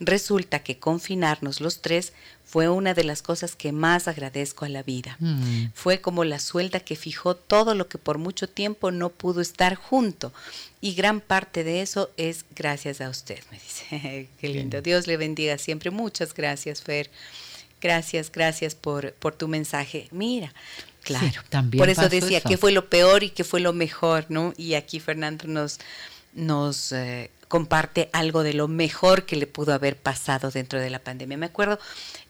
Resulta 0.00 0.60
que 0.60 0.78
confinarnos 0.78 1.60
los 1.60 1.82
tres 1.82 2.14
fue 2.42 2.68
una 2.68 2.94
de 2.94 3.04
las 3.04 3.22
cosas 3.22 3.54
que 3.54 3.70
más 3.70 4.08
agradezco 4.08 4.64
a 4.64 4.68
la 4.68 4.82
vida. 4.82 5.16
Mm. 5.20 5.66
Fue 5.74 6.00
como 6.00 6.24
la 6.24 6.40
suelda 6.40 6.80
que 6.80 6.96
fijó 6.96 7.36
todo 7.36 7.76
lo 7.76 7.86
que 7.86 7.98
por 7.98 8.18
mucho 8.18 8.48
tiempo 8.48 8.90
no 8.90 9.10
pudo 9.10 9.40
estar 9.40 9.76
junto. 9.76 10.32
Y 10.80 10.94
gran 10.94 11.20
parte 11.20 11.62
de 11.62 11.82
eso 11.82 12.10
es 12.16 12.44
gracias 12.56 13.00
a 13.00 13.08
usted, 13.08 13.38
me 13.52 13.58
dice. 13.58 14.28
Qué 14.40 14.48
lindo. 14.48 14.82
Dios 14.82 15.06
le 15.06 15.16
bendiga 15.16 15.58
siempre. 15.58 15.90
Muchas 15.90 16.34
gracias, 16.34 16.82
Fer. 16.82 17.10
Gracias, 17.80 18.32
gracias 18.32 18.74
por, 18.74 19.12
por 19.12 19.34
tu 19.34 19.46
mensaje. 19.46 20.08
Mira, 20.10 20.52
claro. 21.02 21.42
también 21.50 21.78
por 21.78 21.88
eso 21.88 22.08
decía 22.08 22.38
eso. 22.38 22.48
que 22.48 22.56
fue 22.58 22.72
lo 22.72 22.88
peor 22.88 23.22
y 23.22 23.30
que 23.30 23.44
fue 23.44 23.60
lo 23.60 23.72
mejor, 23.72 24.26
¿no? 24.28 24.54
Y 24.56 24.74
aquí 24.74 24.98
Fernando 24.98 25.46
nos, 25.46 25.78
nos 26.34 26.92
eh, 26.92 27.30
comparte 27.50 28.10
algo 28.12 28.44
de 28.44 28.54
lo 28.54 28.68
mejor 28.68 29.26
que 29.26 29.34
le 29.34 29.48
pudo 29.48 29.74
haber 29.74 29.96
pasado 29.96 30.52
dentro 30.52 30.80
de 30.80 30.88
la 30.88 31.00
pandemia. 31.00 31.36
Me 31.36 31.46
acuerdo, 31.46 31.80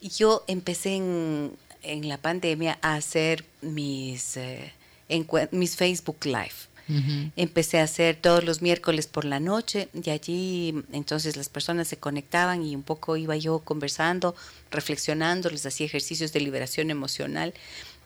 yo 0.00 0.44
empecé 0.48 0.96
en, 0.96 1.52
en 1.83 2.09
la 2.09 2.16
pandemia 2.16 2.78
a 2.80 2.94
hacer 2.94 3.44
mis, 3.61 4.38
eh, 4.38 4.72
mis 5.50 5.76
Facebook 5.76 6.24
Live. 6.24 6.70
Empecé 7.37 7.78
a 7.78 7.85
hacer 7.85 8.16
todos 8.16 8.42
los 8.42 8.62
miércoles 8.62 9.06
por 9.06 9.24
la 9.24 9.38
noche 9.38 9.88
y 9.94 10.11
allí 10.11 10.74
entonces 10.90 11.37
las 11.37 11.48
personas 11.48 11.87
se 11.87 11.98
conectaban 11.98 12.64
y 12.64 12.74
un 12.74 12.83
poco 12.83 13.16
iba 13.16 13.37
yo 13.37 13.61
conversando, 13.61 14.35
reflexionando, 14.72 15.50
les 15.50 15.64
hacía 15.66 15.87
ejercicios 15.87 16.33
de 16.33 16.40
liberación 16.40 16.90
emocional. 16.90 17.54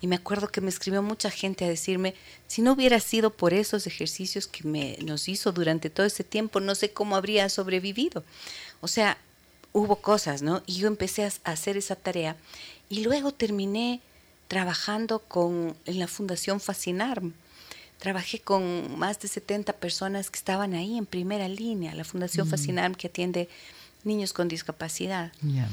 Y 0.04 0.06
me 0.06 0.16
acuerdo 0.16 0.48
que 0.48 0.60
me 0.60 0.68
escribió 0.68 1.02
mucha 1.02 1.30
gente 1.30 1.64
a 1.64 1.68
decirme, 1.68 2.12
si 2.46 2.60
no 2.60 2.72
hubiera 2.72 3.00
sido 3.00 3.30
por 3.30 3.54
esos 3.54 3.86
ejercicios 3.86 4.46
que 4.46 4.68
me, 4.68 4.98
nos 5.02 5.30
hizo 5.30 5.50
durante 5.50 5.88
todo 5.88 6.04
ese 6.04 6.22
tiempo, 6.22 6.60
no 6.60 6.74
sé 6.74 6.92
cómo 6.92 7.16
habría 7.16 7.48
sobrevivido. 7.48 8.22
O 8.82 8.86
sea, 8.86 9.16
hubo 9.72 9.96
cosas, 9.96 10.42
¿no? 10.42 10.62
Y 10.66 10.74
yo 10.74 10.88
empecé 10.88 11.24
a, 11.24 11.32
hacer 11.44 11.78
esa 11.78 11.96
tarea 11.96 12.36
y 12.90 13.02
luego 13.02 13.32
terminé 13.32 14.02
trabajando 14.46 15.20
con, 15.20 15.74
en 15.86 15.98
la 15.98 16.06
Fundación 16.06 16.60
Fascinar. 16.60 17.22
Trabajé 17.98 18.40
con 18.40 18.98
más 18.98 19.20
de 19.20 19.28
70 19.28 19.72
personas 19.72 20.30
que 20.30 20.36
estaban 20.36 20.74
ahí 20.74 20.98
en 20.98 21.06
primera 21.06 21.48
línea, 21.48 21.94
la 21.94 22.04
Fundación 22.04 22.46
Fascinar 22.46 22.94
que 22.94 23.06
atiende 23.06 23.48
niños 24.04 24.34
con 24.34 24.48
discapacidad. 24.48 25.32
Ya. 25.40 25.66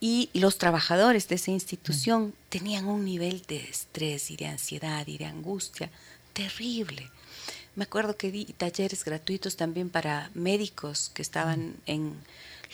Y 0.00 0.30
los 0.32 0.58
trabajadores 0.58 1.26
de 1.28 1.34
esa 1.36 1.50
institución 1.50 2.32
tenían 2.50 2.86
un 2.86 3.04
nivel 3.04 3.42
de 3.48 3.56
estrés 3.56 4.30
y 4.30 4.36
de 4.36 4.46
ansiedad 4.46 5.06
y 5.06 5.18
de 5.18 5.24
angustia 5.26 5.90
terrible. 6.32 7.10
Me 7.74 7.84
acuerdo 7.84 8.16
que 8.16 8.30
di 8.30 8.44
talleres 8.44 9.04
gratuitos 9.04 9.56
también 9.56 9.88
para 9.90 10.30
médicos 10.34 11.10
que 11.14 11.22
estaban 11.22 11.74
en... 11.86 12.14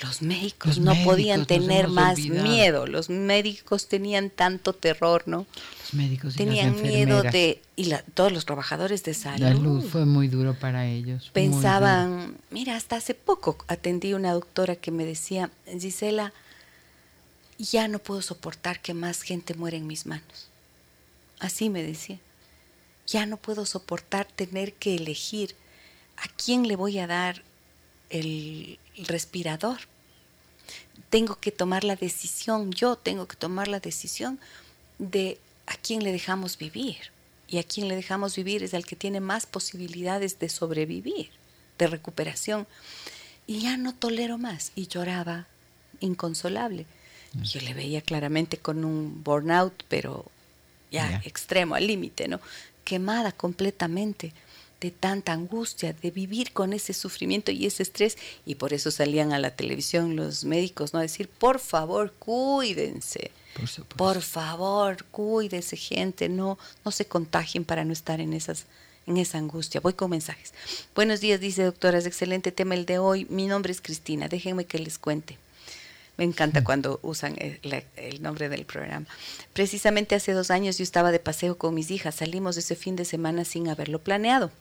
Los 0.03 0.23
médicos 0.23 0.71
Los 0.77 0.79
no 0.81 0.91
médicos, 0.91 1.13
podían 1.13 1.47
tener 1.47 1.87
más 1.87 2.19
olvidado. 2.19 2.43
miedo. 2.49 2.87
Los 2.89 3.11
médicos 3.11 3.87
tenían 3.87 4.29
tanto 4.29 4.73
terror, 4.73 5.23
¿no? 5.27 5.47
Los 5.83 5.95
médicos 5.95 6.35
y 6.35 6.39
las 6.39 6.47
Tenían 6.49 6.83
miedo 6.83 7.23
de... 7.23 7.63
Y 7.77 7.85
la- 7.85 8.03
todos 8.03 8.33
los 8.33 8.45
trabajadores 8.45 9.05
de 9.05 9.15
salud. 9.15 9.39
La 9.41 9.55
luz 9.55 9.85
fue 9.85 10.05
muy 10.05 10.27
duro 10.27 10.55
para 10.59 10.89
ellos. 10.89 11.31
pensaban, 11.33 12.37
mira, 12.51 12.75
hasta 12.75 12.97
hace 12.97 13.15
poco 13.15 13.57
atendí 13.69 14.15
una 14.15 14.33
doctora 14.33 14.75
que 14.75 14.91
me 14.91 15.05
decía, 15.05 15.51
Gisela, 15.79 16.33
ya 17.59 17.89
no 17.89 17.99
puedo 17.99 18.23
soportar 18.23 18.81
que 18.81 18.95
más 18.95 19.23
gente 19.23 19.55
muera 19.55 19.77
en 19.77 19.87
mis 19.87 20.07
manos. 20.07 20.49
Así 21.39 21.71
me 21.71 21.83
decía, 21.83 22.19
ya 23.07 23.27
no 23.27 23.37
puedo 23.37 23.67
soportar 23.67 24.27
tener 24.27 24.73
que 24.75 24.97
elegir 24.97 25.55
a 26.17 26.29
quién 26.29 26.67
le 26.67 26.77
voy 26.77 26.99
a 26.99 27.07
dar 27.07 27.43
el 28.11 28.79
respirador. 29.07 29.81
Tengo 31.11 31.37
que 31.37 31.53
tomar 31.53 31.85
la 31.85 31.97
decisión, 31.97 32.73
yo 32.73 32.97
tengo 32.97 33.27
que 33.29 33.37
tomar 33.37 33.69
la 33.69 33.81
decisión 33.81 34.41
de 34.99 35.39
a 35.67 35.77
quién 35.77 36.03
le 36.03 36.13
dejamos 36.13 36.59
vivir. 36.59 37.13
Y 37.47 37.59
a 37.59 37.63
quien 37.63 37.89
le 37.89 37.97
dejamos 37.97 38.37
vivir 38.37 38.63
es 38.63 38.75
al 38.75 38.87
que 38.87 38.97
tiene 38.97 39.21
más 39.21 39.47
posibilidades 39.47 40.39
de 40.39 40.49
sobrevivir, 40.49 41.31
de 41.79 41.87
recuperación. 41.87 42.67
y 43.47 43.61
ya 43.61 43.77
no 43.77 43.95
tolero 43.95 44.39
más. 44.39 44.73
Y 44.75 44.87
lloraba 44.87 45.47
inconsolable. 46.01 46.87
Yo 47.43 47.61
le 47.61 47.75
veía 47.75 48.01
claramente 48.01 48.59
con 48.59 48.85
un 48.85 49.23
burnout, 49.25 49.85
pero 49.89 50.25
ya 50.91 51.21
extremo, 51.25 51.75
al 51.75 51.87
límite, 51.87 52.29
¿no? 52.29 52.41
Quemada 52.85 53.33
completamente 53.33 54.33
de 54.81 54.91
tanta 54.91 55.33
angustia, 55.33 55.93
de 55.95 56.11
vivir 56.11 56.53
con 56.53 56.73
ese 56.73 56.93
sufrimiento 56.93 57.51
y 57.51 57.67
ese 57.67 57.83
estrés. 57.83 58.17
Y 58.45 58.57
por 58.57 58.73
eso 58.73 58.91
salían 58.91 59.33
a 59.33 59.39
la 59.39 59.51
televisión 59.51 60.15
los 60.15 60.45
médicos, 60.45 60.93
¿no? 60.93 60.99
A 60.99 61.03
decir, 61.03 61.29
por 61.29 61.59
favor, 61.59 62.13
cuídense. 62.19 63.31
Por, 63.97 64.21
favor, 64.21 65.05
cuídense, 65.07 65.77
gente, 65.77 66.29
no, 66.29 66.59
no 66.85 66.91
se 66.91 67.07
contagien 67.07 67.65
para 67.65 67.85
no 67.85 67.93
estar 67.93 68.21
en 68.21 68.33
esas 68.33 68.67
en 69.07 69.19
esa 69.19 69.39
angustia. 69.39 69.81
Voy 69.81 69.93
con 69.93 70.11
mensajes. 70.11 70.55
Buenos 70.95 71.21
días, 71.21 71.39
dice 71.39 71.63
doctoras, 71.63 72.07
excelente 72.07 72.53
tema 72.53 72.75
el 72.75 72.87
de 72.87 72.99
hoy. 72.99 73.27
Mi 73.29 73.47
nombre 73.47 73.71
es 73.71 73.81
Cristina, 73.81 74.29
déjenme 74.29 74.65
que 74.65 74.79
les 74.79 74.99
cuente. 74.99 75.39
Me 76.17 76.25
encanta 76.25 76.63
cuando 76.63 77.01
usan 77.03 77.35
el, 77.39 78.23
nombre 78.23 78.49
del 78.49 78.65
programa. 78.65 79.07
Precisamente 79.53 80.15
hace 80.15 80.33
dos 80.33 80.51
años 80.51 80.79
yo 80.79 80.85
estaba 80.85 81.11
de 81.11 81.19
paseo 81.19 81.59
con 81.59 81.75
mis 81.75 81.91
hijas. 81.91 82.15
Salimos 82.17 82.57
ese 82.57 82.77
fin 82.77 82.95
de 82.95 83.05
semana 83.05 83.45
sin 83.45 83.69
haberlo 83.69 83.99
planeado. 83.99 84.53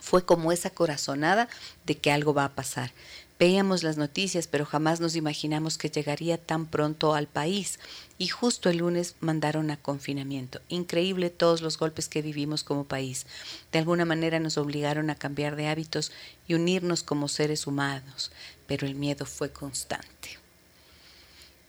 Fue 0.00 0.24
como 0.24 0.50
esa 0.50 0.70
corazonada 0.70 1.48
de 1.86 1.96
que 1.96 2.10
algo 2.10 2.34
va 2.34 2.44
a 2.44 2.54
pasar. 2.54 2.90
Veíamos 3.38 3.82
las 3.82 3.96
noticias, 3.96 4.46
pero 4.46 4.64
jamás 4.64 5.00
nos 5.00 5.16
imaginamos 5.16 5.78
que 5.78 5.90
llegaría 5.90 6.38
tan 6.38 6.66
pronto 6.66 7.14
al 7.14 7.26
país. 7.26 7.78
Y 8.18 8.28
justo 8.28 8.68
el 8.68 8.78
lunes 8.78 9.14
mandaron 9.20 9.70
a 9.70 9.76
confinamiento. 9.76 10.60
Increíble 10.68 11.30
todos 11.30 11.62
los 11.62 11.78
golpes 11.78 12.08
que 12.08 12.22
vivimos 12.22 12.64
como 12.64 12.84
país. 12.84 13.26
De 13.72 13.78
alguna 13.78 14.04
manera 14.04 14.40
nos 14.40 14.58
obligaron 14.58 15.08
a 15.08 15.14
cambiar 15.14 15.56
de 15.56 15.68
hábitos 15.68 16.10
y 16.48 16.54
unirnos 16.54 17.02
como 17.02 17.28
seres 17.28 17.66
humanos, 17.66 18.32
pero 18.66 18.86
el 18.86 18.94
miedo 18.94 19.24
fue 19.24 19.50
constante. 19.50 20.43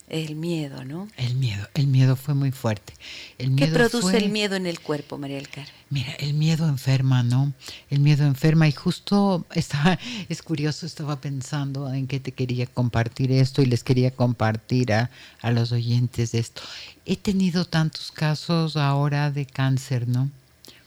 El 0.08 0.36
miedo, 0.36 0.86
¿no? 0.86 1.08
El 1.18 1.36
miedo, 1.36 1.68
el 1.74 1.88
miedo 1.88 2.16
fue 2.16 2.36
muy 2.36 2.52
fuerte. 2.52 2.94
El 3.40 3.56
¿Qué 3.56 3.68
produce 3.68 4.18
el 4.18 4.30
miedo 4.30 4.56
en 4.56 4.68
el 4.68 4.80
cuerpo, 4.80 5.18
María 5.18 5.38
del 5.38 5.50
Mira, 5.90 6.14
el 6.20 6.36
miedo 6.36 6.68
enferma, 6.68 7.24
¿no? 7.24 7.54
El 7.90 8.02
miedo 8.02 8.24
enferma 8.24 8.68
y 8.68 8.72
justo 8.72 9.46
estaba, 9.56 9.98
es 10.30 10.44
curioso, 10.44 10.86
estaba 10.86 11.20
pensando 11.22 11.92
en 11.92 12.06
que 12.06 12.20
te 12.20 12.34
quería 12.34 12.68
compartir 12.68 13.32
esto 13.32 13.64
y 13.64 13.66
les 13.66 13.84
quería 13.84 14.12
compartir 14.12 14.94
a, 14.94 15.10
a 15.42 15.52
los 15.52 15.72
oyentes 15.72 16.34
de 16.34 16.40
esto. 16.40 16.62
He 17.06 17.18
tenido 17.18 17.66
tantos 17.66 18.12
casos 18.12 18.78
ahora 18.78 19.32
de 19.32 19.48
cáncer, 19.48 20.08
¿no? 20.08 20.30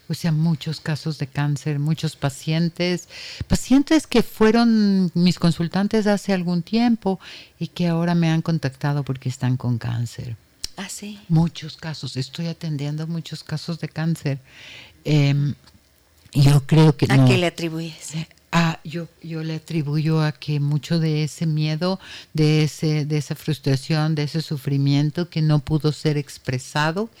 O 0.09 0.13
sea, 0.15 0.31
muchos 0.31 0.79
casos 0.79 1.19
de 1.19 1.27
cáncer, 1.27 1.77
muchos 1.77 2.15
pacientes, 2.15 3.07
pacientes 3.47 4.07
que 4.07 4.23
fueron 4.23 5.11
mis 5.13 5.37
consultantes 5.37 6.07
hace 6.07 6.33
algún 6.33 6.63
tiempo 6.63 7.19
y 7.59 7.67
que 7.67 7.87
ahora 7.87 8.15
me 8.15 8.29
han 8.29 8.41
contactado 8.41 9.03
porque 9.03 9.29
están 9.29 9.55
con 9.55 9.77
cáncer. 9.77 10.35
Ah, 10.77 10.89
sí. 10.89 11.19
Muchos 11.29 11.77
casos, 11.77 12.17
estoy 12.17 12.47
atendiendo 12.47 13.05
muchos 13.05 13.43
casos 13.43 13.79
de 13.79 13.89
cáncer. 13.89 14.39
Eh, 15.05 15.53
yo 16.33 16.65
creo 16.65 16.95
que... 16.95 17.05
¿A 17.09 17.25
qué 17.25 17.37
le 17.37 17.47
atribuyes? 17.47 18.13
Ah, 18.51 18.79
yo, 18.83 19.07
yo 19.21 19.43
le 19.43 19.55
atribuyo 19.55 20.23
a 20.23 20.31
que 20.31 20.59
mucho 20.59 20.99
de 20.99 21.23
ese 21.23 21.45
miedo, 21.45 21.99
de, 22.33 22.63
ese, 22.63 23.05
de 23.05 23.17
esa 23.17 23.35
frustración, 23.35 24.15
de 24.15 24.23
ese 24.23 24.41
sufrimiento 24.41 25.29
que 25.29 25.43
no 25.43 25.59
pudo 25.59 25.91
ser 25.91 26.17
expresado, 26.17 27.11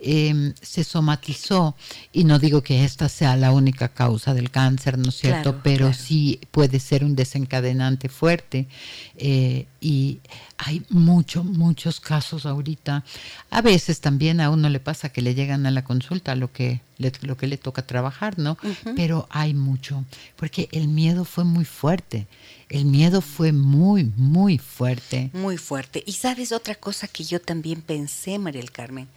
em, 0.00 0.52
se 0.60 0.84
somatizó. 0.84 1.74
Y 2.12 2.24
no 2.24 2.38
digo 2.38 2.62
que 2.62 2.84
esta 2.84 3.08
sea 3.08 3.36
la 3.36 3.52
única 3.52 3.88
causa 3.88 4.34
del 4.34 4.50
cáncer, 4.50 4.98
¿no 4.98 5.08
es 5.08 5.16
cierto? 5.16 5.60
Pero 5.62 5.94
sí 5.94 6.40
puede 6.50 6.78
ser 6.78 7.04
un 7.04 7.16
desencadenante 7.16 8.10
fuerte. 8.10 8.68
Eh, 9.16 9.66
y 9.80 10.18
hay 10.58 10.84
muchos, 10.90 11.46
muchos 11.46 12.00
casos 12.00 12.44
ahorita. 12.44 13.02
A 13.50 13.62
veces 13.62 14.00
también 14.00 14.42
a 14.42 14.50
uno 14.50 14.68
le 14.68 14.80
pasa 14.80 15.08
que 15.08 15.22
le 15.22 15.34
llegan 15.34 15.64
a 15.64 15.70
la 15.70 15.84
consulta 15.84 16.34
lo 16.34 16.52
que 16.52 16.82
le, 16.98 17.12
lo 17.22 17.36
que 17.36 17.46
le 17.46 17.58
toca 17.58 17.86
trabajar, 17.86 18.38
¿no? 18.38 18.56
Pero 18.94 19.26
hay 19.30 19.54
mucho, 19.54 20.04
porque 20.36 20.68
el 20.72 20.88
miedo 20.88 21.24
fue 21.24 21.44
muy 21.44 21.64
fuerte. 21.64 22.26
El 22.68 22.84
miedo 22.84 23.20
fue 23.20 23.52
muy, 23.52 24.04
muy 24.16 24.58
fuerte. 24.58 25.30
Muy 25.32 25.56
fuerte. 25.56 26.02
Y 26.06 26.12
sabes 26.12 26.52
otra 26.52 26.74
cosa 26.74 27.06
que 27.06 27.24
yo 27.24 27.40
también 27.40 27.80
pensé, 27.80 28.38
Mariel 28.38 28.72
Carmen. 28.72 29.08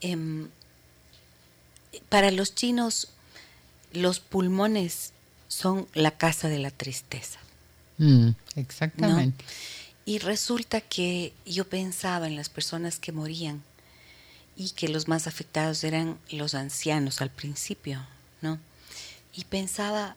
Em, 0.00 0.48
para 2.08 2.30
los 2.30 2.54
chinos, 2.54 3.08
los 3.92 4.20
pulmones 4.20 5.12
son 5.48 5.88
la 5.94 6.12
casa 6.12 6.48
de 6.48 6.58
la 6.58 6.70
tristeza. 6.70 7.40
Mm, 7.98 8.30
exactamente. 8.56 9.44
Y 10.04 10.18
resulta 10.18 10.80
que 10.80 11.32
yo 11.44 11.68
pensaba 11.68 12.26
en 12.26 12.36
las 12.36 12.48
personas 12.48 12.98
que 12.98 13.12
morían 13.12 13.62
y 14.60 14.72
que 14.72 14.90
los 14.90 15.08
más 15.08 15.26
afectados 15.26 15.82
eran 15.84 16.18
los 16.30 16.52
ancianos 16.52 17.22
al 17.22 17.30
principio, 17.30 18.06
¿no? 18.42 18.58
Y 19.34 19.44
pensaba, 19.44 20.16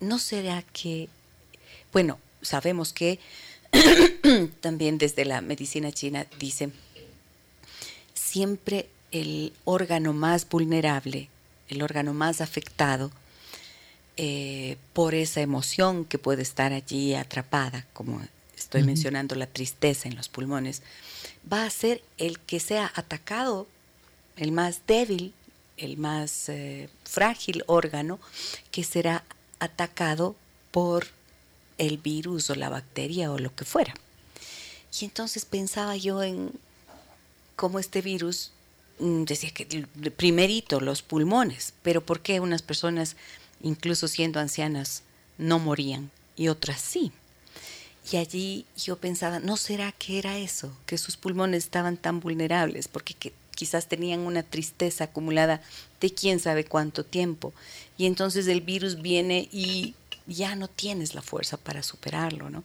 ¿no 0.00 0.18
será 0.18 0.62
que, 0.72 1.08
bueno, 1.92 2.18
sabemos 2.42 2.92
que 2.92 3.20
también 4.60 4.98
desde 4.98 5.24
la 5.24 5.42
medicina 5.42 5.92
china 5.92 6.26
dicen, 6.40 6.72
siempre 8.14 8.88
el 9.12 9.52
órgano 9.62 10.12
más 10.12 10.48
vulnerable, 10.48 11.28
el 11.68 11.82
órgano 11.82 12.12
más 12.12 12.40
afectado 12.40 13.12
eh, 14.16 14.76
por 14.92 15.14
esa 15.14 15.40
emoción 15.40 16.04
que 16.04 16.18
puede 16.18 16.42
estar 16.42 16.72
allí 16.72 17.14
atrapada, 17.14 17.86
como 17.92 18.20
estoy 18.60 18.82
mencionando 18.82 19.34
la 19.34 19.46
tristeza 19.46 20.08
en 20.08 20.16
los 20.16 20.28
pulmones, 20.28 20.82
va 21.50 21.64
a 21.64 21.70
ser 21.70 22.02
el 22.18 22.38
que 22.38 22.60
sea 22.60 22.92
atacado, 22.94 23.66
el 24.36 24.52
más 24.52 24.82
débil, 24.86 25.32
el 25.76 25.96
más 25.96 26.48
eh, 26.48 26.88
frágil 27.04 27.64
órgano, 27.66 28.20
que 28.70 28.84
será 28.84 29.24
atacado 29.58 30.36
por 30.70 31.08
el 31.78 31.98
virus 31.98 32.50
o 32.50 32.54
la 32.54 32.68
bacteria 32.68 33.32
o 33.32 33.38
lo 33.38 33.54
que 33.54 33.64
fuera. 33.64 33.94
Y 35.00 35.04
entonces 35.04 35.44
pensaba 35.44 35.96
yo 35.96 36.22
en 36.22 36.52
cómo 37.56 37.78
este 37.78 38.02
virus 38.02 38.52
mm, 38.98 39.24
decía 39.24 39.50
que 39.52 39.86
primerito 40.16 40.80
los 40.80 41.02
pulmones, 41.02 41.72
pero 41.82 42.04
¿por 42.04 42.20
qué 42.20 42.40
unas 42.40 42.62
personas, 42.62 43.16
incluso 43.62 44.08
siendo 44.08 44.40
ancianas, 44.40 45.02
no 45.38 45.58
morían 45.58 46.10
y 46.36 46.48
otras 46.48 46.80
sí? 46.80 47.12
Y 48.10 48.16
allí 48.16 48.66
yo 48.76 48.96
pensaba, 48.96 49.40
¿no 49.40 49.56
será 49.56 49.92
que 49.92 50.18
era 50.18 50.38
eso? 50.38 50.72
Que 50.86 50.98
sus 50.98 51.16
pulmones 51.16 51.64
estaban 51.64 51.96
tan 51.96 52.20
vulnerables, 52.20 52.88
porque 52.88 53.32
quizás 53.54 53.88
tenían 53.88 54.20
una 54.20 54.42
tristeza 54.42 55.04
acumulada 55.04 55.60
de 56.00 56.12
quién 56.12 56.40
sabe 56.40 56.64
cuánto 56.64 57.04
tiempo. 57.04 57.52
Y 57.98 58.06
entonces 58.06 58.46
el 58.46 58.62
virus 58.62 59.02
viene 59.02 59.48
y 59.52 59.94
ya 60.26 60.56
no 60.56 60.68
tienes 60.68 61.14
la 61.14 61.22
fuerza 61.22 61.56
para 61.56 61.82
superarlo, 61.82 62.48
¿no? 62.50 62.64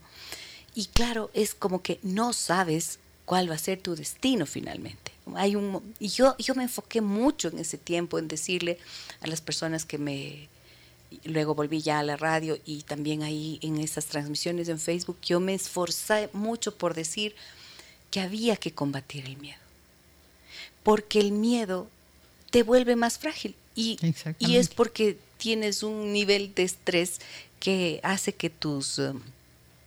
Y 0.73 0.85
claro, 0.87 1.31
es 1.33 1.53
como 1.53 1.81
que 1.81 1.99
no 2.01 2.33
sabes 2.33 2.99
cuál 3.25 3.49
va 3.49 3.55
a 3.55 3.59
ser 3.59 3.81
tu 3.81 3.95
destino 3.95 4.45
finalmente. 4.45 5.11
Hay 5.35 5.55
un, 5.55 5.95
y 5.99 6.09
yo, 6.09 6.35
yo 6.37 6.53
me 6.55 6.63
enfoqué 6.63 7.01
mucho 7.01 7.47
en 7.49 7.59
ese 7.59 7.77
tiempo 7.77 8.19
en 8.19 8.27
decirle 8.27 8.77
a 9.21 9.27
las 9.27 9.41
personas 9.41 9.85
que 9.85 9.97
me 9.97 10.47
luego 11.23 11.55
volví 11.55 11.81
ya 11.81 11.99
a 11.99 12.03
la 12.03 12.17
radio 12.17 12.57
y 12.65 12.83
también 12.83 13.23
ahí 13.23 13.59
en 13.61 13.77
esas 13.77 14.05
transmisiones 14.05 14.69
en 14.69 14.79
Facebook, 14.79 15.17
yo 15.21 15.39
me 15.39 15.53
esforcé 15.53 16.29
mucho 16.33 16.75
por 16.75 16.93
decir 16.93 17.35
que 18.11 18.19
había 18.19 18.55
que 18.57 18.71
combatir 18.71 19.25
el 19.25 19.37
miedo. 19.37 19.59
Porque 20.83 21.19
el 21.19 21.31
miedo 21.31 21.87
te 22.51 22.63
vuelve 22.63 22.95
más 22.95 23.17
frágil 23.17 23.55
y, 23.75 23.97
y 24.39 24.57
es 24.57 24.69
porque 24.69 25.17
tienes 25.37 25.83
un 25.83 26.13
nivel 26.13 26.53
de 26.55 26.63
estrés 26.63 27.19
que 27.59 27.99
hace 28.03 28.33
que 28.33 28.49
tus... 28.49 28.99
Um, 28.99 29.21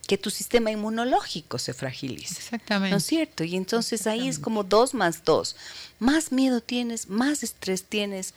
que 0.09 0.17
tu 0.17 0.31
sistema 0.31 0.71
inmunológico 0.71 1.59
se 1.59 1.75
fragilice. 1.75 2.33
Exactamente. 2.33 2.93
¿No 2.93 2.97
es 2.97 3.05
cierto? 3.05 3.45
Y 3.45 3.57
entonces 3.57 4.07
ahí 4.07 4.27
es 4.27 4.39
como 4.39 4.65
dos 4.65 4.95
más 4.95 5.23
dos. 5.23 5.55
Más 5.99 6.33
miedo 6.33 6.63
tienes, 6.63 7.11
más 7.11 7.43
estrés 7.43 7.85
tienes, 7.85 8.33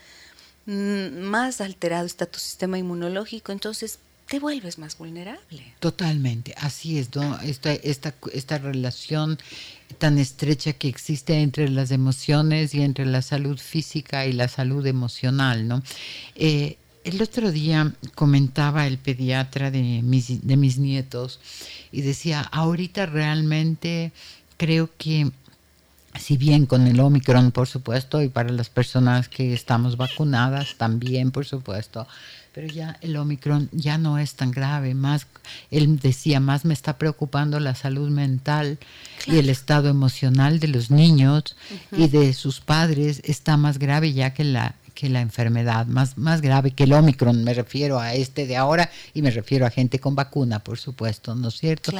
más 0.65 1.61
alterado 1.61 2.05
está 2.05 2.25
tu 2.25 2.39
sistema 2.39 2.77
inmunológico, 2.77 3.51
entonces 3.51 3.99
te 4.27 4.39
vuelves 4.39 4.77
más 4.77 4.97
vulnerable. 4.97 5.73
Totalmente, 5.79 6.53
así 6.57 6.97
es, 6.97 7.13
¿no? 7.13 7.37
Esta, 7.41 7.73
esta, 7.73 8.13
esta 8.31 8.57
relación 8.59 9.37
tan 9.97 10.17
estrecha 10.17 10.71
que 10.71 10.87
existe 10.87 11.41
entre 11.41 11.67
las 11.67 11.91
emociones 11.91 12.73
y 12.73 12.81
entre 12.81 13.05
la 13.05 13.21
salud 13.21 13.57
física 13.57 14.25
y 14.25 14.31
la 14.31 14.47
salud 14.47 14.85
emocional, 14.87 15.67
¿no? 15.67 15.83
Eh, 16.35 16.77
el 17.03 17.21
otro 17.21 17.51
día 17.51 17.93
comentaba 18.15 18.87
el 18.87 18.99
pediatra 18.99 19.69
de 19.69 20.01
mis, 20.01 20.47
de 20.47 20.55
mis 20.55 20.77
nietos 20.77 21.39
y 21.91 22.01
decía, 22.01 22.39
ahorita 22.39 23.07
realmente 23.07 24.13
creo 24.55 24.89
que 24.97 25.31
si 26.19 26.37
bien 26.37 26.65
con 26.65 26.87
el 26.87 26.99
Omicron, 26.99 27.51
por 27.51 27.67
supuesto, 27.67 28.21
y 28.21 28.29
para 28.29 28.49
las 28.49 28.69
personas 28.69 29.29
que 29.29 29.53
estamos 29.53 29.97
vacunadas 29.97 30.75
también, 30.77 31.31
por 31.31 31.45
supuesto, 31.45 32.07
pero 32.53 32.67
ya 32.67 32.97
el 33.01 33.15
Omicron 33.15 33.69
ya 33.71 33.97
no 33.97 34.17
es 34.17 34.35
tan 34.35 34.51
grave, 34.51 34.93
más, 34.93 35.25
él 35.69 35.99
decía, 35.99 36.41
más 36.41 36.65
me 36.65 36.73
está 36.73 36.97
preocupando 36.97 37.59
la 37.61 37.75
salud 37.75 38.09
mental 38.09 38.77
y 39.25 39.37
el 39.37 39.49
estado 39.49 39.87
emocional 39.87 40.59
de 40.59 40.67
los 40.67 40.91
niños 40.91 41.55
y 41.93 42.09
de 42.09 42.33
sus 42.33 42.59
padres. 42.59 43.21
Está 43.23 43.55
más 43.55 43.79
grave 43.79 44.11
ya 44.11 44.33
que 44.33 44.43
la 44.43 44.75
que 45.01 45.09
la 45.09 45.21
enfermedad, 45.21 45.87
más, 45.87 46.15
más 46.15 46.41
grave 46.41 46.69
que 46.69 46.83
el 46.83 46.93
Omicron, 46.93 47.43
me 47.43 47.55
refiero 47.55 47.99
a 47.99 48.13
este 48.13 48.45
de 48.45 48.55
ahora 48.55 48.91
y 49.15 49.23
me 49.23 49.31
refiero 49.31 49.65
a 49.65 49.71
gente 49.71 49.97
con 49.97 50.13
vacuna, 50.13 50.59
por 50.59 50.77
supuesto, 50.77 51.33
¿no 51.33 51.47
es 51.47 51.57
cierto? 51.57 51.91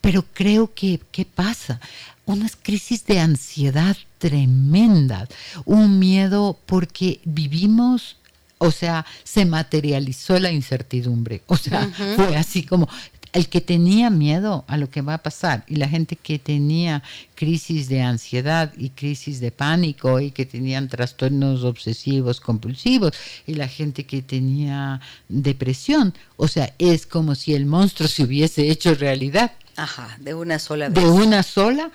Pero 0.00 0.24
creo 0.32 0.72
que, 0.72 0.98
¿qué 1.12 1.26
pasa? 1.26 1.82
Unas 2.24 2.56
crisis 2.56 3.04
de 3.04 3.20
ansiedad 3.20 3.94
tremendas, 4.16 5.28
un 5.66 5.98
miedo 5.98 6.58
porque 6.64 7.20
vivimos 7.26 8.16
o 8.58 8.70
sea, 8.70 9.04
se 9.22 9.44
materializó 9.44 10.38
la 10.38 10.50
incertidumbre. 10.50 11.42
O 11.46 11.58
sea, 11.58 11.90
fue 12.16 12.36
así 12.36 12.62
como 12.62 12.88
el 13.36 13.50
que 13.50 13.60
tenía 13.60 14.08
miedo 14.08 14.64
a 14.66 14.78
lo 14.78 14.88
que 14.88 15.02
va 15.02 15.14
a 15.14 15.22
pasar 15.22 15.62
y 15.68 15.76
la 15.76 15.88
gente 15.88 16.16
que 16.16 16.38
tenía 16.38 17.02
crisis 17.34 17.86
de 17.86 18.00
ansiedad 18.00 18.72
y 18.78 18.88
crisis 18.90 19.40
de 19.40 19.50
pánico 19.50 20.20
y 20.20 20.30
que 20.30 20.46
tenían 20.46 20.88
trastornos 20.88 21.62
obsesivos 21.62 22.40
compulsivos 22.40 23.12
y 23.46 23.52
la 23.54 23.68
gente 23.68 24.04
que 24.04 24.22
tenía 24.22 25.02
depresión. 25.28 26.14
O 26.38 26.48
sea, 26.48 26.72
es 26.78 27.06
como 27.06 27.34
si 27.34 27.54
el 27.54 27.66
monstruo 27.66 28.08
se 28.08 28.22
hubiese 28.22 28.70
hecho 28.70 28.94
realidad. 28.94 29.52
Ajá, 29.76 30.16
de 30.18 30.32
una 30.32 30.58
sola 30.58 30.88
vez. 30.88 31.04
De 31.04 31.10
una 31.10 31.42
sola. 31.42 31.90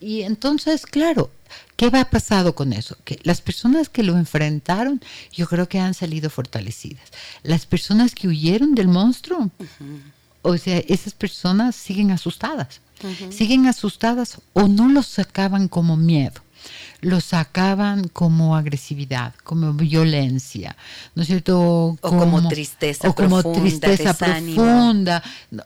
Y 0.00 0.22
entonces, 0.22 0.86
claro, 0.86 1.30
¿Qué 1.76 1.90
va 1.90 2.06
pasado 2.06 2.54
con 2.54 2.72
eso? 2.72 2.96
Que 3.04 3.20
las 3.22 3.40
personas 3.40 3.88
que 3.88 4.02
lo 4.02 4.16
enfrentaron, 4.16 5.00
yo 5.32 5.46
creo 5.46 5.68
que 5.68 5.78
han 5.78 5.94
salido 5.94 6.30
fortalecidas. 6.30 7.04
Las 7.42 7.66
personas 7.66 8.14
que 8.14 8.28
huyeron 8.28 8.74
del 8.74 8.88
monstruo, 8.88 9.50
o 10.46 10.58
sea, 10.58 10.78
esas 10.86 11.14
personas 11.14 11.74
siguen 11.74 12.10
asustadas. 12.10 12.80
Siguen 13.30 13.66
asustadas 13.66 14.38
o 14.54 14.68
no 14.68 14.88
los 14.88 15.06
sacaban 15.06 15.68
como 15.68 15.96
miedo 15.96 16.40
lo 17.00 17.20
sacaban 17.20 18.08
como 18.08 18.56
agresividad, 18.56 19.34
como 19.44 19.72
violencia, 19.72 20.76
¿no 21.14 21.22
es 21.22 21.28
cierto? 21.28 21.58
o 21.60 21.98
como 22.00 22.48
tristeza 22.48 23.08
o 23.08 23.14
como 23.14 23.42
profunda, 23.42 23.60
tristeza 23.60 24.14
profunda, 24.14 25.22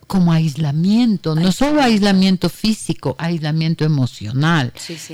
como 0.07 0.33
aislamiento, 0.33 1.35
no 1.35 1.53
solo 1.53 1.83
aislamiento 1.83 2.49
físico, 2.49 3.15
aislamiento 3.19 3.85
emocional, 3.85 4.73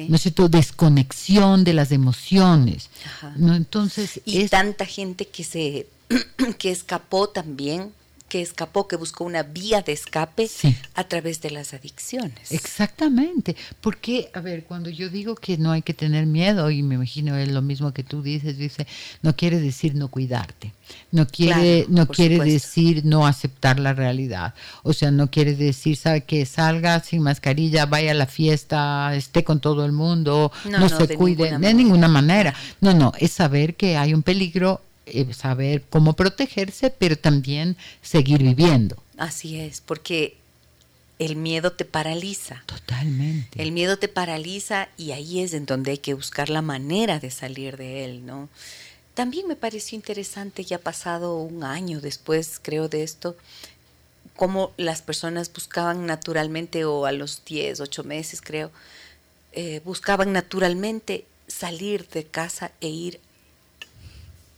¿no 0.09 0.17
es 0.17 0.23
cierto? 0.23 0.49
Desconexión 0.49 1.65
de 1.65 1.75
las 1.75 1.93
emociones, 1.93 2.91
¿no? 3.37 3.55
Entonces 3.55 4.21
y 4.25 4.49
tanta 4.49 4.87
gente 4.87 5.29
que 5.29 5.45
se 5.45 5.87
que 6.59 6.71
escapó 6.71 7.29
también 7.29 7.93
que 8.29 8.43
escapó, 8.43 8.89
que 8.89 8.97
buscó 8.97 9.25
una 9.25 9.45
vía 9.45 9.83
de 9.83 9.93
escape 9.93 10.49
a 10.95 11.05
través 11.05 11.41
de 11.41 11.51
las 11.51 11.75
adicciones. 11.75 12.51
Exactamente, 12.51 13.55
porque, 13.81 14.31
a 14.35 14.41
ver, 14.41 14.65
cuando 14.65 14.91
yo 14.91 15.09
digo 15.09 15.37
que 15.37 15.57
no 15.59 15.71
hay 15.71 15.83
que 15.83 15.95
tener 15.95 16.27
miedo, 16.27 16.71
y 16.71 16.83
me 16.83 16.97
imagino 16.97 17.37
es 17.37 17.51
lo 17.51 17.63
mismo 17.63 17.93
que 17.93 18.03
tú 18.03 18.23
dices, 18.23 18.59
dice, 18.59 18.87
no 19.23 19.37
quiere 19.37 19.61
decir 19.61 19.95
no 19.95 20.09
cuidarte, 20.09 20.73
no 21.13 21.27
quiere, 21.27 21.87
no 21.89 22.09
quiere 22.09 22.39
decir 22.41 23.05
no 23.05 23.27
aceptar 23.27 23.79
la 23.79 23.93
realidad, 23.93 24.55
o 24.83 24.93
sea, 24.93 25.13
no 25.13 25.31
quiere 25.31 25.55
decir, 25.55 25.97
sabe 25.97 26.25
que 26.25 26.47
salga 26.47 27.01
sin 27.01 27.23
mascarilla, 27.23 27.87
vaya 27.87 28.11
a 28.11 28.15
la 28.15 28.27
fiesta, 28.27 29.15
esté 29.15 29.45
con 29.45 29.61
todo 29.61 29.85
el 29.85 29.93
mundo, 29.93 30.51
no, 30.69 30.89
se 30.89 31.17
cuide, 31.17 31.59
de 31.59 31.75
ninguna 31.75 32.09
manera. 32.09 32.55
No, 32.81 32.93
no, 32.93 33.13
es 33.19 33.33
saber 33.33 33.77
que 33.77 33.97
hay 33.97 34.15
un 34.15 34.23
peligro 34.23 34.81
eh, 35.07 35.33
saber 35.33 35.83
cómo 35.89 36.15
protegerse, 36.15 36.91
pero 36.91 37.17
también 37.17 37.77
seguir 38.03 38.43
viviendo. 38.43 38.97
Así 39.17 39.59
es, 39.59 39.81
porque 39.81 40.37
el 41.19 41.37
miedo 41.37 41.73
te 41.73 41.85
paraliza. 41.85 42.63
Totalmente. 42.67 43.63
El 43.63 43.73
miedo 43.73 43.99
te 43.99 44.09
paraliza 44.09 44.89
y 44.97 45.13
ahí 45.13 45.41
es 45.41 45.55
en 45.55 45.65
donde 45.65 45.93
hay 45.93 45.99
que 45.99 46.15
buscar 46.15 46.51
la 46.51 46.63
manera 46.63 47.19
de 47.19 47.31
salir 47.31 47.77
de 47.77 48.05
él, 48.05 48.27
¿no? 48.27 48.49
También 49.15 49.49
me 49.49 49.57
pareció 49.57 49.97
interesante, 49.97 50.65
ya 50.65 50.79
pasado 50.79 51.39
un 51.39 51.65
año 51.65 52.01
después, 52.01 52.61
creo, 52.61 52.89
de 52.89 53.03
esto, 53.03 53.35
cómo 54.37 54.73
las 54.77 55.01
personas 55.01 55.51
buscaban 55.51 56.05
naturalmente, 56.05 56.85
o 56.85 57.07
a 57.07 57.13
los 57.13 57.43
10, 57.47 57.81
8 57.81 58.05
meses, 58.05 58.43
creo, 58.43 58.71
eh, 59.53 59.81
buscaban 59.85 60.33
naturalmente 60.33 61.25
salir 61.47 62.07
de 62.09 62.25
casa 62.25 62.73
e 62.83 62.89
ir 62.89 63.21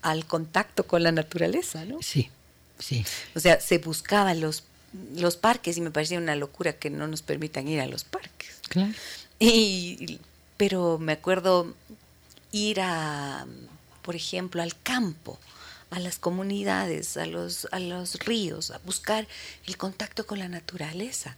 al 0.03 0.27
contacto 0.27 0.87
con 0.87 1.03
la 1.03 1.13
naturaleza, 1.13 1.85
¿no? 1.85 1.99
Sí, 2.03 2.31
sí. 2.79 3.05
O 3.35 3.41
sea, 3.41 3.61
se 3.61 3.79
buscaban 3.79 4.41
los, 4.41 4.65
los 5.17 5.37
parques 5.37 5.77
y 5.77 5.81
me 5.81 5.91
parecía 5.91 6.19
una 6.19 6.37
locura 6.37 6.73
que 6.73 6.91
no 6.91 7.09
nos 7.09 7.23
permitan 7.23 7.69
ir 7.69 7.81
a 7.81 7.87
los 7.87 8.05
parques. 8.05 8.61
Claro. 8.69 8.93
Y, 9.39 10.19
pero 10.57 10.99
me 10.99 11.13
acuerdo 11.13 11.75
ir 12.53 12.81
a, 12.81 13.47
por 14.03 14.17
ejemplo, 14.17 14.63
al 14.63 14.81
campo, 14.83 15.39
a 15.91 16.01
las 16.01 16.19
comunidades, 16.19 17.17
a 17.17 17.27
los, 17.27 17.69
a 17.73 17.79
los 17.79 18.19
ríos, 18.21 18.71
a 18.71 18.79
buscar 18.79 19.27
el 19.67 19.77
contacto 19.77 20.27
con 20.27 20.39
la 20.39 20.49
naturaleza. 20.49 21.37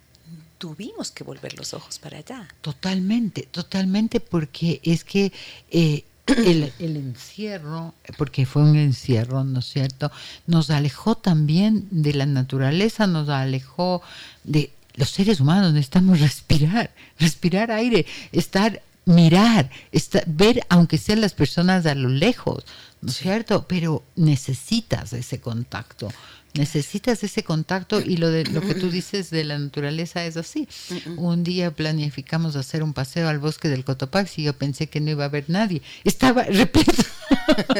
Tuvimos 0.59 1.11
que 1.11 1.25
volver 1.25 1.59
los 1.59 1.75
ojos 1.75 1.99
para 1.99 2.19
allá. 2.19 2.49
Totalmente, 2.61 3.49
totalmente, 3.51 4.21
porque 4.21 4.81
es 4.85 5.05
que 5.05 5.33
eh, 5.71 6.05
el, 6.27 6.73
encierro, 6.79 7.95
porque 8.17 8.47
fue 8.47 8.63
un 8.63 8.77
encierro, 8.77 9.45
¿no 9.45 9.61
es 9.61 9.67
cierto? 9.67 10.11
Nos 10.47 10.71
alejó 10.71 11.17
también 11.17 11.89
de 11.91 12.15
la 12.15 12.27
naturaleza, 12.27 13.07
nos 13.07 13.29
alejó 13.29 14.03
de 14.45 14.71
los 14.95 15.11
seres 15.11 15.41
humanos, 15.41 15.73
necesitamos 15.73 16.21
respirar, 16.21 16.91
respirar 17.19 17.71
aire, 17.71 18.07
estar, 18.33 18.83
mirar, 19.07 19.71
estar, 19.93 20.25
ver, 20.27 20.61
aunque 20.69 20.99
sean 20.99 21.21
las 21.21 21.33
personas 21.33 21.87
a 21.87 21.95
lo 21.95 22.09
lejos, 22.09 22.65
¿no 23.01 23.11
es 23.11 23.17
cierto? 23.17 23.67
Pero 23.67 24.05
necesitas 24.17 25.13
ese 25.13 25.41
contacto. 25.41 26.09
Necesitas 26.55 27.23
ese 27.23 27.45
contacto 27.45 28.01
y 28.01 28.17
lo 28.17 28.29
de 28.29 28.45
lo 28.45 28.61
que 28.61 28.75
tú 28.75 28.91
dices 28.91 29.31
de 29.31 29.45
la 29.45 29.57
naturaleza 29.57 30.25
es 30.25 30.37
así. 30.37 30.69
Un 31.17 31.45
día 31.45 31.71
planificamos 31.71 32.57
hacer 32.57 32.83
un 32.83 32.93
paseo 32.93 33.29
al 33.29 33.39
bosque 33.39 33.69
del 33.69 33.85
Cotopaxi 33.85 34.43
y 34.43 34.45
yo 34.47 34.53
pensé 34.55 34.89
que 34.89 35.01
no 35.01 35.11
iba 35.11 35.25
a 35.25 35.29
haber 35.29 35.45
nadie. 35.49 35.81
Estaba 36.03 36.43
repleto. 36.51 37.05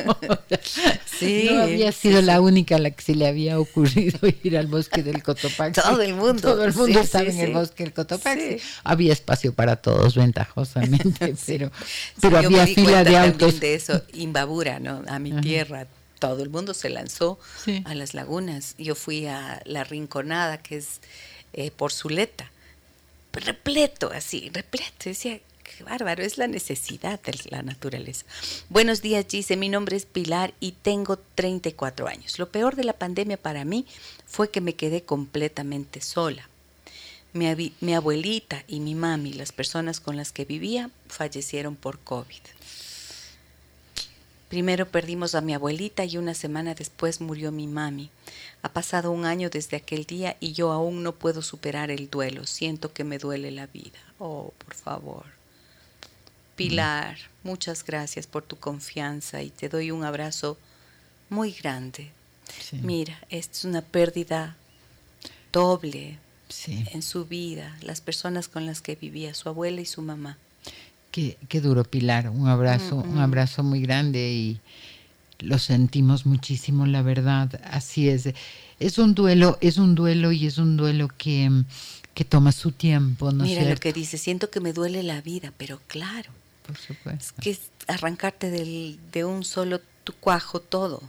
no 0.05 1.63
había 1.63 1.91
sido 1.91 2.23
la 2.23 2.41
única 2.41 2.77
a 2.77 2.79
la 2.79 2.93
que 2.93 3.03
se 3.03 3.17
le 3.17 3.27
había 3.27 3.59
ocurrido 3.59 4.21
ir 4.45 4.57
al 4.57 4.69
bosque 4.69 5.03
del 5.03 5.23
Cotopaxi. 5.23 5.81
Todo 5.81 6.03
el 6.03 6.15
mundo. 6.15 6.41
Todo 6.41 6.65
el 6.65 6.73
mundo 6.73 7.01
estaba 7.01 7.25
en 7.25 7.41
el 7.41 7.53
bosque 7.53 7.83
del 7.83 7.93
Cotopaxi. 7.93 8.59
Había 8.85 9.13
espacio 9.13 9.53
para 9.53 9.77
todos, 9.77 10.15
ventajosamente, 10.15 11.35
pero, 11.47 11.73
pero 12.21 12.39
había 12.39 12.67
fila 12.69 13.03
de 13.03 13.17
autos. 13.17 13.59
de 13.59 13.75
eso, 13.75 14.03
Imbabura, 14.13 14.79
¿no? 14.79 15.03
A 15.09 15.19
mi 15.19 15.33
tierra 15.41 15.89
todo 16.21 16.43
el 16.45 16.51
mundo 16.51 16.75
se 16.75 16.91
lanzó 16.91 17.41
a 17.85 17.95
las 17.97 18.15
lagunas. 18.15 18.77
Yo 18.79 18.95
fui 18.95 19.27
a 19.27 19.61
la 19.65 19.83
Rinconada, 19.83 20.63
que 20.63 20.77
es 20.77 21.01
eh, 21.55 21.73
por 21.73 21.93
Zuleta, 21.93 22.53
repleto, 23.33 24.13
así, 24.13 24.51
repleto. 24.53 25.07
Decía, 25.07 25.41
qué 25.65 25.83
bárbaro, 25.83 26.23
es 26.23 26.39
la 26.39 26.47
necesidad 26.47 27.21
de 27.23 27.35
la 27.51 27.63
naturaleza. 27.63 28.27
Buenos 28.69 29.03
días, 29.03 29.25
Gise. 29.29 29.57
Mi 29.57 29.69
nombre 29.69 29.97
es 29.97 30.05
Pilar 30.05 30.53
y 30.61 30.73
tengo 30.73 31.19
34 31.35 32.07
años. 32.07 32.39
Lo 32.39 32.51
peor 32.51 32.77
de 32.77 32.85
la 32.85 32.93
pandemia 32.93 33.39
para 33.39 33.65
mí 33.65 33.87
fue 34.27 34.51
que 34.51 34.61
me 34.61 34.75
quedé 34.75 35.03
completamente 35.03 36.03
sola. 36.03 36.49
Mi, 37.33 37.73
mi 37.81 37.95
abuelita 37.95 38.63
y 38.69 38.81
mi 38.81 38.95
mami, 38.95 39.33
las 39.33 39.53
personas 39.53 40.01
con 40.01 40.17
las 40.17 40.33
que 40.33 40.45
vivía, 40.45 40.91
fallecieron 41.09 41.77
por 41.77 41.99
COVID. 42.01 42.43
Primero 44.51 44.89
perdimos 44.89 45.37
a 45.37 45.41
mi 45.43 45.55
abuelita 45.55 46.05
y 46.05 46.17
una 46.17 46.35
semana 46.35 46.75
después 46.75 47.21
murió 47.21 47.53
mi 47.53 47.69
mami. 47.69 48.11
Ha 48.63 48.73
pasado 48.73 49.13
un 49.13 49.25
año 49.25 49.49
desde 49.49 49.77
aquel 49.77 50.07
día 50.07 50.37
y 50.41 50.55
yo 50.55 50.73
aún 50.73 51.05
no 51.05 51.15
puedo 51.15 51.41
superar 51.41 51.93
el 51.93 52.11
duelo. 52.11 52.45
Siento 52.47 52.93
que 52.93 53.05
me 53.05 53.19
duele 53.19 53.53
la 53.53 53.69
vida. 53.69 54.01
Oh, 54.19 54.53
por 54.59 54.75
favor. 54.75 55.25
Pilar, 56.57 57.17
muchas 57.45 57.85
gracias 57.85 58.27
por 58.27 58.43
tu 58.43 58.57
confianza 58.57 59.41
y 59.41 59.51
te 59.51 59.69
doy 59.69 59.93
un 59.93 60.03
abrazo 60.03 60.59
muy 61.29 61.53
grande. 61.53 62.11
Mira, 62.73 63.17
esta 63.31 63.53
es 63.57 63.65
una 63.65 63.83
pérdida 63.83 64.57
doble 65.53 66.19
en 66.67 67.03
su 67.03 67.25
vida, 67.25 67.79
las 67.83 68.01
personas 68.01 68.49
con 68.49 68.67
las 68.67 68.81
que 68.81 68.97
vivía, 68.97 69.33
su 69.33 69.49
abuela 69.49 69.81
y 69.81 69.87
su 69.87 70.03
mamá. 70.03 70.39
Qué, 71.11 71.61
duro, 71.61 71.85
Pilar. 71.85 72.31
Un 72.31 72.47
abrazo, 72.47 72.97
un 72.97 73.19
abrazo 73.19 73.63
muy 73.63 73.81
grande 73.81 74.31
y 74.33 74.61
lo 75.41 75.59
sentimos 75.59 76.25
muchísimo, 76.25 76.87
la 76.87 77.03
verdad. 77.03 77.61
Así 77.65 78.09
es. 78.09 78.29
Es 78.79 78.99
un 78.99 79.15
duelo, 79.15 79.59
es 79.61 79.79
un 79.79 79.95
duelo 79.95 80.33
y 80.33 80.47
es 80.47 80.59
un 80.59 80.77
duelo 80.77 81.09
que, 81.09 81.51
que 82.15 82.25
toma 82.25 82.53
su 82.53 82.73
tiempo, 82.73 83.33
¿no 83.33 83.45
Mira 83.45 83.65
lo 83.65 83.77
que 83.77 83.93
dice, 83.93 84.19
siento 84.19 84.51
que 84.51 84.61
me 84.61 84.73
duele 84.73 85.03
la 85.03 85.21
vida, 85.21 85.53
pero 85.57 85.81
claro. 85.87 86.31
por 86.67 86.77
supuesto. 86.77 87.43
que 87.43 87.51
es 87.51 87.61
arrancarte 87.89 88.51
del, 88.51 88.99
de 89.13 89.25
un 89.25 89.45
solo 89.45 89.81
tu 90.05 90.13
cuajo 90.15 90.61
todo. 90.61 91.03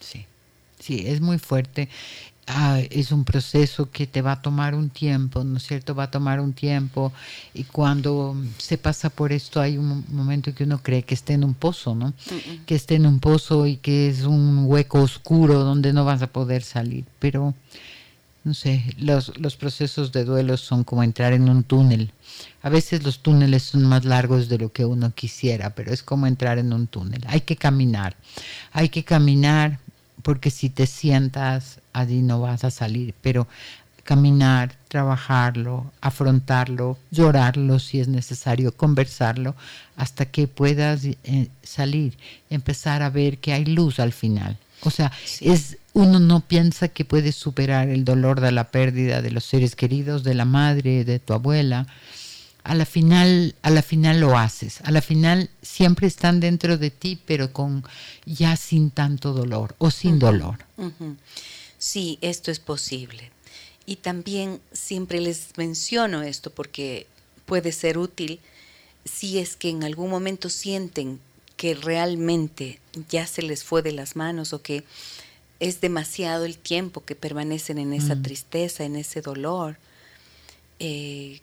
Sí, 0.00 0.26
sí, 0.78 1.04
es 1.06 1.20
muy 1.20 1.38
fuerte. 1.38 1.88
Ah, 2.52 2.80
es 2.90 3.12
un 3.12 3.24
proceso 3.24 3.90
que 3.90 4.08
te 4.08 4.22
va 4.22 4.32
a 4.32 4.42
tomar 4.42 4.74
un 4.74 4.90
tiempo, 4.90 5.44
¿no 5.44 5.58
es 5.58 5.66
cierto? 5.66 5.94
Va 5.94 6.04
a 6.04 6.10
tomar 6.10 6.40
un 6.40 6.52
tiempo 6.52 7.12
y 7.54 7.62
cuando 7.62 8.36
se 8.58 8.76
pasa 8.76 9.08
por 9.08 9.32
esto 9.32 9.60
hay 9.60 9.78
un 9.78 10.04
momento 10.08 10.52
que 10.52 10.64
uno 10.64 10.82
cree 10.82 11.04
que 11.04 11.14
está 11.14 11.32
en 11.32 11.44
un 11.44 11.54
pozo, 11.54 11.94
¿no? 11.94 12.12
Que 12.66 12.74
esté 12.74 12.96
en 12.96 13.06
un 13.06 13.20
pozo 13.20 13.66
y 13.66 13.76
que 13.76 14.08
es 14.08 14.22
un 14.22 14.64
hueco 14.66 15.00
oscuro 15.00 15.60
donde 15.60 15.92
no 15.92 16.04
vas 16.04 16.22
a 16.22 16.26
poder 16.26 16.62
salir. 16.62 17.04
Pero, 17.20 17.54
no 18.42 18.54
sé, 18.54 18.84
los, 18.98 19.38
los 19.38 19.56
procesos 19.56 20.10
de 20.10 20.24
duelo 20.24 20.56
son 20.56 20.82
como 20.82 21.04
entrar 21.04 21.32
en 21.32 21.48
un 21.48 21.62
túnel. 21.62 22.12
A 22.62 22.68
veces 22.68 23.04
los 23.04 23.20
túneles 23.20 23.62
son 23.62 23.84
más 23.84 24.04
largos 24.04 24.48
de 24.48 24.58
lo 24.58 24.72
que 24.72 24.84
uno 24.84 25.14
quisiera, 25.14 25.70
pero 25.70 25.92
es 25.92 26.02
como 26.02 26.26
entrar 26.26 26.58
en 26.58 26.72
un 26.72 26.88
túnel. 26.88 27.22
Hay 27.28 27.42
que 27.42 27.54
caminar, 27.54 28.16
hay 28.72 28.88
que 28.88 29.04
caminar 29.04 29.78
porque 30.22 30.50
si 30.50 30.70
te 30.70 30.86
sientas 30.86 31.80
allí 31.92 32.22
no 32.22 32.40
vas 32.40 32.64
a 32.64 32.70
salir, 32.70 33.14
pero 33.22 33.46
caminar, 34.04 34.76
trabajarlo, 34.88 35.92
afrontarlo, 36.00 36.98
llorarlo 37.10 37.78
si 37.78 38.00
es 38.00 38.08
necesario, 38.08 38.72
conversarlo, 38.72 39.54
hasta 39.96 40.24
que 40.24 40.48
puedas 40.48 41.04
eh, 41.04 41.48
salir, 41.62 42.16
empezar 42.48 43.02
a 43.02 43.10
ver 43.10 43.38
que 43.38 43.52
hay 43.52 43.64
luz 43.64 44.00
al 44.00 44.12
final. 44.12 44.58
O 44.82 44.90
sea, 44.90 45.12
es 45.40 45.76
uno 45.92 46.18
no 46.20 46.40
piensa 46.40 46.88
que 46.88 47.04
puede 47.04 47.32
superar 47.32 47.88
el 47.88 48.04
dolor 48.04 48.40
de 48.40 48.52
la 48.52 48.70
pérdida 48.70 49.22
de 49.22 49.30
los 49.30 49.44
seres 49.44 49.76
queridos, 49.76 50.24
de 50.24 50.34
la 50.34 50.44
madre, 50.44 51.04
de 51.04 51.18
tu 51.18 51.32
abuela, 51.34 51.86
a 52.70 52.74
la 52.76 52.86
final, 52.86 53.56
a 53.62 53.70
la 53.70 53.82
final 53.82 54.20
lo 54.20 54.38
haces. 54.38 54.80
A 54.82 54.92
la 54.92 55.02
final 55.02 55.50
siempre 55.60 56.06
están 56.06 56.38
dentro 56.38 56.78
de 56.78 56.92
ti, 56.92 57.18
pero 57.26 57.52
con 57.52 57.82
ya 58.26 58.54
sin 58.56 58.92
tanto 58.92 59.32
dolor 59.32 59.74
o 59.78 59.90
sin 59.90 60.20
dolor. 60.20 60.64
Sí, 61.78 62.18
esto 62.20 62.52
es 62.52 62.60
posible. 62.60 63.32
Y 63.86 63.96
también 63.96 64.60
siempre 64.70 65.20
les 65.20 65.48
menciono 65.56 66.22
esto 66.22 66.52
porque 66.52 67.08
puede 67.44 67.72
ser 67.72 67.98
útil 67.98 68.38
si 69.04 69.40
es 69.40 69.56
que 69.56 69.70
en 69.70 69.82
algún 69.82 70.08
momento 70.08 70.48
sienten 70.48 71.18
que 71.56 71.74
realmente 71.74 72.78
ya 73.08 73.26
se 73.26 73.42
les 73.42 73.64
fue 73.64 73.82
de 73.82 73.90
las 73.90 74.14
manos 74.14 74.52
o 74.52 74.62
que 74.62 74.84
es 75.58 75.80
demasiado 75.80 76.44
el 76.44 76.56
tiempo 76.56 77.04
que 77.04 77.16
permanecen 77.16 77.78
en 77.78 77.94
esa 77.94 78.14
mm. 78.14 78.22
tristeza, 78.22 78.84
en 78.84 78.94
ese 78.94 79.22
dolor. 79.22 79.76
Eh, 80.78 81.40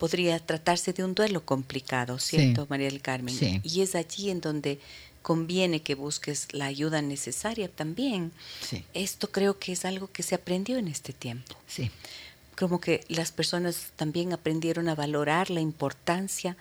podría 0.00 0.38
tratarse 0.38 0.94
de 0.94 1.04
un 1.04 1.14
duelo 1.14 1.44
complicado, 1.44 2.18
¿cierto, 2.18 2.66
María 2.70 2.88
del 2.88 3.02
Carmen? 3.02 3.60
Y 3.62 3.82
es 3.82 3.94
allí 3.94 4.30
en 4.30 4.40
donde 4.40 4.80
conviene 5.20 5.82
que 5.82 5.94
busques 5.94 6.48
la 6.52 6.64
ayuda 6.64 7.02
necesaria 7.02 7.68
también. 7.68 8.32
Esto 8.94 9.30
creo 9.30 9.58
que 9.58 9.72
es 9.72 9.84
algo 9.84 10.10
que 10.10 10.22
se 10.22 10.34
aprendió 10.34 10.78
en 10.78 10.88
este 10.88 11.12
tiempo. 11.12 11.54
Sí. 11.68 11.90
Como 12.58 12.80
que 12.80 13.04
las 13.08 13.30
personas 13.30 13.92
también 13.96 14.32
aprendieron 14.32 14.88
a 14.88 14.94
valorar 14.94 15.50
la 15.50 15.60
importancia 15.60 16.56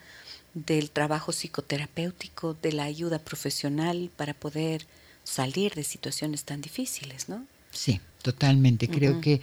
del 0.53 0.91
trabajo 0.91 1.31
psicoterapéutico, 1.31 2.55
de 2.61 2.73
la 2.73 2.83
ayuda 2.83 3.19
profesional 3.19 4.11
para 4.17 4.33
poder 4.33 4.85
salir 5.23 5.75
de 5.75 5.85
situaciones 5.85 6.43
tan 6.43 6.59
difíciles, 6.59 7.29
¿no? 7.29 7.45
Sí, 7.71 8.01
totalmente. 8.21 8.87
Creo 8.87 9.21
que 9.21 9.41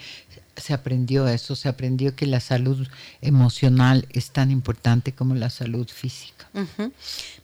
se 0.56 0.72
aprendió 0.72 1.28
eso, 1.28 1.54
se 1.56 1.68
aprendió 1.68 2.14
que 2.16 2.26
la 2.26 2.40
salud 2.40 2.86
emocional 3.20 4.06
es 4.10 4.30
tan 4.30 4.50
importante 4.50 5.12
como 5.12 5.34
la 5.34 5.50
salud 5.50 5.88
física. 5.88 6.48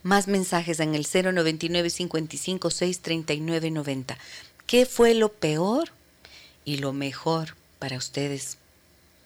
Más 0.03 0.29
mensajes 0.29 0.81
en 0.81 0.95
el 0.95 1.07
099 1.07 1.91
55 1.91 2.71
639 2.71 3.71
90. 3.71 4.19
¿Qué 4.67 4.87
fue 4.87 5.15
lo 5.15 5.31
peor 5.31 5.91
y 6.65 6.79
lo 6.79 6.93
mejor 6.93 7.57
para 7.79 7.99
ustedes 7.99 8.59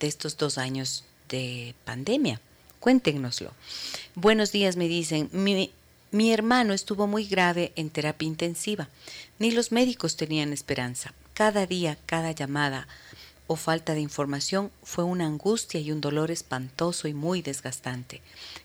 de 0.00 0.09
estos 0.09 0.36
dos 0.36 0.59
años 0.59 1.04
de 1.28 1.74
pandemia? 1.84 2.40
Cuéntenoslo. 2.80 3.52
Buenos 4.14 4.52
días, 4.52 4.76
me 4.76 4.88
dicen. 4.88 5.28
Mi, 5.32 5.70
mi 6.11 6.32
hermano 6.32 6.72
estuvo 6.72 7.07
muy 7.07 7.26
grave 7.26 7.72
en 7.76 7.90
terapia 7.90 8.26
intensiva. 8.26 8.88
Ni 9.38 9.50
los 9.52 9.70
médicos 9.70 10.16
tenían 10.16 10.52
esperanza. 10.52 11.12
Cada 11.37 11.66
día, 11.66 11.99
cada 12.07 12.32
llamada 12.32 12.89
o 13.47 13.57
falta 13.57 13.93
de 13.93 14.01
información 14.01 14.72
fue 14.82 15.05
una 15.05 15.26
angustia 15.26 15.78
y 15.78 15.93
un 15.93 16.01
dolor 16.01 16.30
espantoso 16.30 17.09
y 17.09 17.12
muy 17.12 17.43
desgastante. 17.43 18.22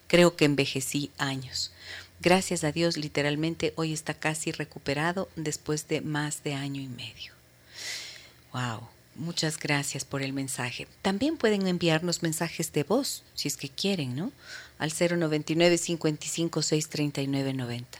Creo 0.07 0.37
que 0.37 0.45
envejecí 0.45 1.11
años. 1.17 1.73
Gracias 2.21 2.63
a 2.63 2.71
Dios, 2.71 2.95
literalmente 2.95 3.73
hoy 3.75 3.91
está 3.91 4.13
casi 4.13 4.53
recuperado 4.53 5.27
después 5.35 5.89
de 5.89 5.99
más 5.99 6.45
de 6.45 6.53
año 6.53 6.81
y 6.81 6.87
medio. 6.87 7.33
Wow, 8.53 8.87
muchas 9.15 9.59
gracias 9.59 10.05
por 10.05 10.21
el 10.21 10.31
mensaje. 10.31 10.87
También 11.01 11.35
pueden 11.35 11.67
enviarnos 11.67 12.23
mensajes 12.23 12.71
de 12.71 12.83
voz, 12.83 13.23
si 13.35 13.49
es 13.49 13.57
que 13.57 13.67
quieren, 13.67 14.15
¿no? 14.15 14.31
Al 14.79 14.93
099 14.97 15.77
55 15.77 16.61
639 16.61 17.53
90. 17.53 17.99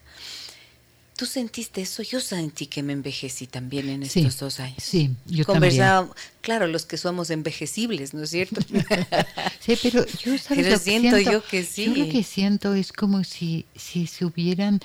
¿Tú 1.21 1.27
sentiste 1.27 1.81
eso? 1.81 2.01
Yo 2.01 2.19
sentí 2.19 2.65
que 2.65 2.81
me 2.81 2.93
envejecí 2.93 3.45
también 3.45 3.89
en 3.89 4.01
estos 4.01 4.39
dos 4.39 4.59
años. 4.59 4.81
Sí, 4.81 5.11
yo 5.27 5.45
Conversábamos, 5.45 6.15
claro, 6.41 6.65
los 6.65 6.87
que 6.87 6.97
somos 6.97 7.29
envejecibles, 7.29 8.15
¿no 8.15 8.23
es 8.23 8.31
cierto? 8.31 8.59
sí, 9.59 9.77
pero 9.83 10.03
yo 10.07 10.33
pero 10.49 10.79
siento, 10.79 11.19
yo 11.19 11.45
que 11.45 11.63
sí. 11.63 11.85
Yo 11.85 12.05
lo 12.05 12.11
que 12.11 12.23
siento 12.23 12.73
es 12.73 12.91
como 12.91 13.23
si, 13.23 13.67
si 13.75 14.07
se 14.07 14.25
hubieran, 14.25 14.79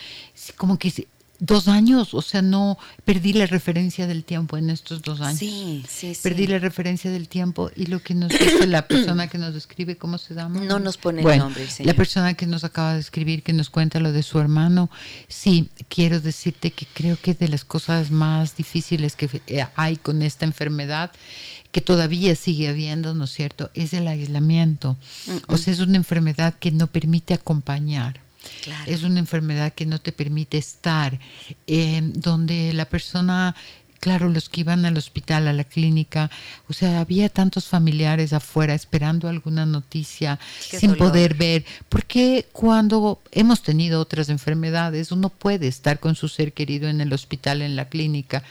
como 0.58 0.78
que 0.78 1.06
dos 1.38 1.68
años, 1.68 2.14
o 2.14 2.22
sea, 2.22 2.42
no 2.42 2.78
perdí 3.04 3.32
la 3.32 3.46
referencia 3.46 4.06
del 4.06 4.24
tiempo 4.24 4.56
en 4.56 4.70
estos 4.70 5.02
dos 5.02 5.20
años. 5.20 5.38
Sí, 5.38 5.84
sí, 5.88 6.14
sí. 6.14 6.20
Perdí 6.22 6.46
la 6.46 6.58
referencia 6.58 7.10
del 7.10 7.28
tiempo 7.28 7.70
y 7.76 7.86
lo 7.86 8.00
que 8.00 8.14
nos 8.14 8.30
dice 8.30 8.66
la 8.66 8.86
persona 8.88 9.28
que 9.28 9.38
nos 9.38 9.54
escribe, 9.54 9.96
¿cómo 9.96 10.18
se 10.18 10.34
llama? 10.34 10.60
No 10.60 10.78
nos 10.78 10.96
pone 10.96 11.22
el 11.22 11.38
nombre, 11.38 11.66
La 11.80 11.94
persona 11.94 12.34
que 12.34 12.46
nos 12.46 12.64
acaba 12.64 12.94
de 12.94 13.00
escribir, 13.00 13.42
que 13.42 13.52
nos 13.52 13.70
cuenta 13.70 14.00
lo 14.00 14.12
de 14.12 14.22
su 14.22 14.38
hermano, 14.38 14.90
sí, 15.28 15.68
quiero 15.88 16.20
decirte 16.20 16.70
que 16.70 16.86
creo 16.92 17.18
que 17.20 17.34
de 17.34 17.48
las 17.48 17.64
cosas 17.64 18.10
más 18.10 18.56
difíciles 18.56 19.16
que 19.16 19.42
eh, 19.46 19.66
hay 19.76 19.96
con 19.96 20.22
esta 20.22 20.44
enfermedad, 20.44 21.12
que 21.72 21.80
todavía 21.80 22.34
sigue 22.36 22.68
habiendo, 22.68 23.14
¿no 23.14 23.24
es 23.24 23.32
cierto?, 23.32 23.70
es 23.74 23.92
el 23.92 24.08
aislamiento. 24.08 24.96
O 25.48 25.58
sea, 25.58 25.74
es 25.74 25.80
una 25.80 25.96
enfermedad 25.96 26.54
que 26.58 26.70
no 26.70 26.86
permite 26.86 27.34
acompañar. 27.34 28.25
Es 28.86 29.02
una 29.02 29.18
enfermedad 29.18 29.72
que 29.72 29.86
no 29.86 30.00
te 30.00 30.12
permite 30.12 30.58
estar, 30.58 31.18
eh, 31.66 32.00
donde 32.02 32.72
la 32.72 32.86
persona 32.86 33.54
claro, 34.06 34.28
los 34.28 34.48
que 34.48 34.60
iban 34.60 34.84
al 34.84 34.96
hospital, 34.96 35.48
a 35.48 35.52
la 35.52 35.64
clínica, 35.64 36.30
o 36.68 36.72
sea, 36.72 37.00
había 37.00 37.28
tantos 37.28 37.66
familiares 37.66 38.32
afuera 38.32 38.72
esperando 38.72 39.28
alguna 39.28 39.66
noticia 39.66 40.38
sin 40.60 40.94
poder 40.94 41.34
ver. 41.34 41.64
Porque 41.88 42.46
cuando 42.52 43.20
hemos 43.32 43.62
tenido 43.62 44.00
otras 44.00 44.28
enfermedades, 44.28 45.10
uno 45.10 45.28
puede 45.28 45.66
estar 45.66 45.98
con 45.98 46.14
su 46.14 46.28
ser 46.28 46.52
querido 46.52 46.88
en 46.88 47.00
el 47.00 47.12
hospital, 47.12 47.62
en 47.62 47.74
la 47.74 47.88
clínica. 47.88 48.44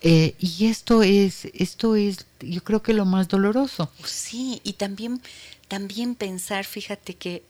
Eh, 0.00 0.36
y 0.38 0.66
esto 0.66 1.02
es, 1.02 1.46
esto 1.54 1.96
es, 1.96 2.26
yo 2.40 2.62
creo 2.62 2.82
que 2.82 2.92
lo 2.92 3.04
más 3.04 3.26
doloroso. 3.26 3.90
Sí, 4.04 4.60
y 4.62 4.74
también, 4.74 5.20
también 5.66 6.14
pensar, 6.14 6.64
fíjate 6.64 7.14
que 7.14 7.42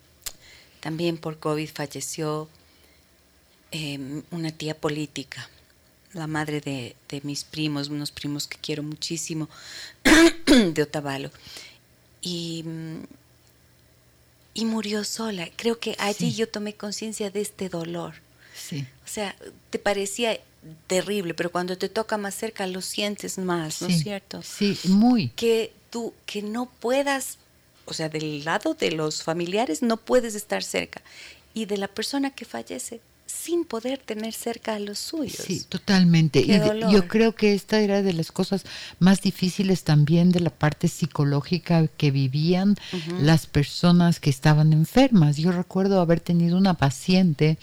también 0.80 1.18
por 1.18 1.38
COVID 1.38 1.68
falleció 1.68 2.48
em, 3.70 4.22
una 4.30 4.50
tía 4.50 4.76
política, 4.76 5.48
la 6.12 6.26
madre 6.26 6.60
de, 6.60 7.20
mis 7.22 7.44
primos, 7.44 7.88
unos 7.88 8.10
primos 8.10 8.46
que 8.46 8.58
quiero 8.58 8.82
muchísimo, 8.82 9.48
de 10.46 10.82
Otavalo. 10.82 11.30
Y, 12.20 12.64
y 14.54 14.64
murió 14.64 15.04
sola. 15.04 15.48
Creo 15.56 15.78
que 15.78 15.94
allí 15.98 16.34
yo 16.34 16.48
tomé 16.48 16.74
conciencia 16.74 17.30
de 17.30 17.40
este 17.40 17.68
dolor. 17.68 18.14
Sí. 18.54 18.86
O 19.04 19.08
sea, 19.08 19.36
te 19.70 19.78
parecía 19.78 20.40
terrible, 20.86 21.34
pero 21.34 21.50
cuando 21.50 21.78
te 21.78 21.88
toca 21.88 22.16
más 22.16 22.34
cerca 22.34 22.66
lo 22.66 22.82
sientes 22.82 23.38
más, 23.38 23.82
¿no 23.82 23.88
es 23.88 24.02
cierto? 24.02 24.42
Sí, 24.42 24.78
muy. 24.84 25.28
Que 25.30 25.72
tú, 25.90 26.14
que 26.26 26.42
no 26.42 26.66
puedas 26.66 27.38
o 27.89 27.95
sea, 27.95 28.09
del 28.09 28.45
lado 28.45 28.74
de 28.74 28.93
los 28.93 29.22
familiares 29.22 29.82
no 29.82 29.97
puedes 29.97 30.34
estar 30.34 30.62
cerca 30.62 31.03
y 31.55 31.64
de 31.64 31.78
la 31.78 31.89
persona 31.89 32.30
que 32.30 32.45
fallece 32.45 33.01
sin 33.28 33.64
poder 33.64 33.99
tener 33.99 34.32
cerca 34.32 34.74
a 34.74 34.78
los 34.78 34.99
suyos. 34.99 35.45
Sí, 35.47 35.62
totalmente. 35.68 36.41
y 36.41 36.59
yo 36.91 37.07
creo 37.09 37.34
que 37.34 37.53
esta 37.53 37.78
era 37.80 38.03
de 38.03 38.14
las 38.14 38.32
cosas 38.32 38.64
más 38.99 39.20
difíciles 39.20 39.84
también 39.84 40.32
de 40.32 40.41
la 40.41 40.51
parte 40.51 40.89
psicológica 40.89 41.86
que 41.89 42.11
vivían 42.11 42.76
las 43.20 43.47
personas 43.47 44.18
que 44.18 44.30
estaban 44.30 44.72
enfermas. 44.72 45.36
Yo 45.36 45.53
recuerdo 45.53 46.01
haber 46.01 46.20
tenido 46.20 46.57
una 46.57 46.74
paciente 46.74 47.59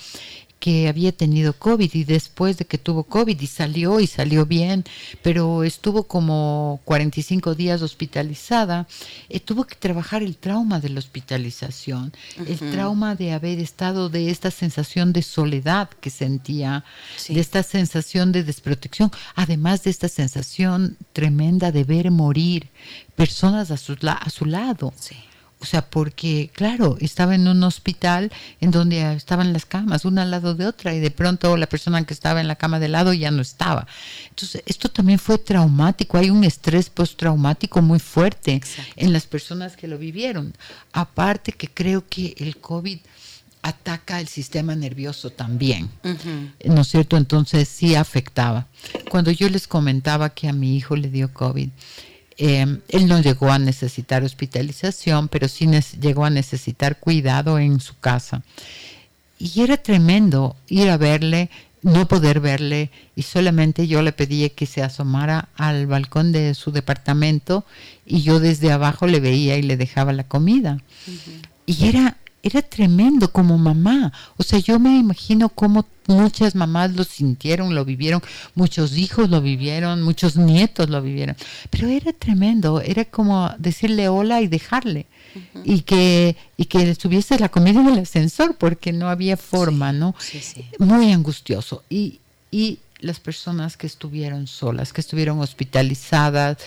que 0.65 0.87
había 0.87 1.11
tenido 1.11 1.53
COVID 1.53 1.93
y 1.93 2.05
después 2.05 2.57
de 2.57 2.65
que 2.65 2.79
tuvo 2.79 3.03
COVID 3.03 3.39
y 3.39 3.45
salió 3.45 3.99
y 3.99 4.07
salió 4.07 4.47
bien, 4.47 4.83
pero 5.21 5.63
estuvo 5.63 6.05
como 6.05 6.81
45 6.85 7.53
días 7.53 7.83
hospitalizada, 7.83 8.87
eh, 9.29 9.39
tuvo 9.39 9.65
que 9.65 9.75
trabajar 9.75 10.23
el 10.23 10.37
trauma 10.37 10.79
de 10.79 10.89
la 10.89 10.97
hospitalización, 10.97 12.13
el 12.47 12.57
trauma 12.71 13.13
de 13.13 13.33
haber 13.33 13.59
estado 13.59 14.09
de 14.09 14.31
esta 14.31 14.49
sensación 14.49 15.13
de 15.13 15.21
soledad 15.21 15.87
que 16.01 16.09
sentía, 16.09 16.83
de 17.29 17.39
esta 17.39 17.61
sensación 17.61 18.31
de 18.31 18.43
desprotección, 18.43 19.11
además 19.35 19.83
de 19.83 19.91
esta 19.91 20.09
sensación 20.09 20.97
tremenda 21.13 21.71
de 21.71 21.83
ver 21.83 22.09
morir 22.09 22.69
personas 23.15 23.69
a 23.69 23.77
su, 23.77 23.95
a 24.01 24.29
su 24.31 24.45
lado. 24.45 24.91
O 25.65 25.67
sea, 25.67 25.81
porque, 25.81 26.51
claro, 26.53 26.95
estaba 27.01 27.33
en 27.33 27.47
un 27.47 27.63
hospital 27.63 28.31
en 28.61 28.69
donde 28.69 29.15
estaban 29.15 29.51
las 29.51 29.65
camas, 29.65 30.05
una 30.05 30.21
al 30.21 30.29
lado 30.29 30.53
de 30.53 30.67
otra, 30.67 30.93
y 30.93 30.99
de 30.99 31.09
pronto 31.09 31.57
la 31.57 31.65
persona 31.65 32.05
que 32.05 32.13
estaba 32.13 32.39
en 32.39 32.47
la 32.47 32.55
cama 32.55 32.79
de 32.79 32.87
lado 32.87 33.13
ya 33.13 33.31
no 33.31 33.41
estaba. 33.41 33.87
Entonces, 34.29 34.61
esto 34.67 34.89
también 34.89 35.17
fue 35.17 35.39
traumático. 35.39 36.19
Hay 36.19 36.29
un 36.29 36.43
estrés 36.43 36.91
postraumático 36.91 37.81
muy 37.81 37.97
fuerte 37.97 38.61
en 38.95 39.11
las 39.11 39.25
personas 39.25 39.75
que 39.75 39.87
lo 39.87 39.97
vivieron. 39.97 40.53
Aparte 40.93 41.51
que 41.51 41.67
creo 41.67 42.07
que 42.07 42.35
el 42.37 42.57
COVID 42.57 42.99
ataca 43.63 44.19
el 44.19 44.27
sistema 44.27 44.75
nervioso 44.75 45.31
también, 45.31 45.89
¿no 46.63 46.81
es 46.81 46.87
cierto? 46.87 47.17
Entonces 47.17 47.67
sí 47.67 47.95
afectaba. 47.95 48.67
Cuando 49.09 49.31
yo 49.31 49.49
les 49.49 49.67
comentaba 49.67 50.29
que 50.29 50.47
a 50.47 50.53
mi 50.53 50.77
hijo 50.77 50.95
le 50.95 51.09
dio 51.09 51.33
COVID, 51.33 51.69
Em, 52.37 52.81
él 52.89 53.07
no 53.07 53.21
llegó 53.21 53.51
a 53.51 53.59
necesitar 53.59 54.23
hospitalización, 54.23 55.29
pero 55.29 55.47
sí 55.47 55.69
llegó 55.99 56.25
a 56.25 56.29
necesitar 56.29 56.99
cuidado 56.99 57.59
en 57.59 57.79
su 57.79 57.97
casa. 57.97 58.43
Y 59.39 59.61
era 59.61 59.77
tremendo 59.77 60.55
ir 60.67 60.89
a 60.89 60.97
verle, 60.97 61.49
no 61.81 62.07
poder 62.07 62.39
verle, 62.39 62.89
y 63.15 63.21
solamente 63.21 63.87
yo 63.87 64.01
le 64.01 64.11
pedía 64.11 64.49
que 64.49 64.65
se 64.65 64.81
asomara 64.81 65.49
al 65.55 65.87
balcón 65.87 66.31
de 66.31 66.55
su 66.55 66.71
departamento 66.71 67.63
y 68.05 68.21
yo 68.21 68.39
desde 68.39 68.71
abajo 68.71 69.07
le 69.07 69.19
veía 69.19 69.57
y 69.57 69.61
le 69.61 69.77
dejaba 69.77 70.11
la 70.11 70.23
comida. 70.23 70.79
Y 71.65 71.85
era 71.85 72.17
era 72.45 72.61
tremendo 72.61 73.31
como 73.31 73.57
mamá. 73.57 74.13
O 74.37 74.43
sea, 74.43 74.59
yo 74.59 74.79
me 74.79 74.99
imagino 74.99 75.49
cómo 75.49 75.87
muchas 76.05 76.53
mamás 76.53 76.95
lo 76.95 77.03
sintieron, 77.03 77.73
lo 77.73 77.83
vivieron, 77.83 78.21
muchos 78.53 78.95
hijos 78.97 79.31
lo 79.31 79.41
vivieron, 79.41 80.03
muchos 80.03 80.37
nietos 80.37 80.87
lo 80.91 81.01
vivieron. 81.01 81.35
Pero 81.71 81.87
era 81.87 82.13
tremendo, 82.13 82.81
era 82.81 83.03
como 83.03 83.49
decirle 83.57 84.09
hola 84.09 84.41
y 84.41 84.47
dejarle. 84.47 85.07
Y 85.65 85.81
que, 85.81 86.37
y 86.55 86.65
que 86.65 86.87
estuviese 86.89 87.37
la 87.39 87.49
comida 87.49 87.81
en 87.81 87.87
el 87.87 87.99
ascensor 87.99 88.55
porque 88.55 88.93
no 88.93 89.09
había 89.09 89.37
forma, 89.37 89.91
¿no? 89.91 90.15
Sí, 90.19 90.39
sí. 90.39 90.65
Muy 90.77 91.11
angustioso. 91.11 91.83
Y, 91.89 92.19
y 92.51 92.77
las 92.99 93.19
personas 93.19 93.75
que 93.75 93.87
estuvieron 93.87 94.45
solas, 94.45 94.93
que 94.93 95.01
estuvieron 95.01 95.39
hospitalizadas, 95.39 96.57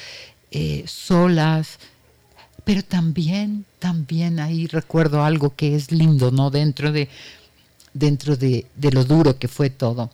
eh, 0.51 0.83
solas, 0.87 1.79
pero 2.69 2.83
también, 2.83 3.65
también 3.79 4.39
ahí 4.39 4.67
recuerdo 4.67 5.25
algo 5.25 5.57
que 5.57 5.75
es 5.75 5.91
lindo, 5.91 6.31
¿no? 6.31 6.51
Dentro 6.51 6.93
de, 6.93 7.09
dentro 7.95 8.37
de, 8.37 8.67
de 8.77 8.93
lo 8.93 9.07
duro 9.07 9.39
que 9.39 9.49
fue 9.49 9.71
todo. 9.71 10.11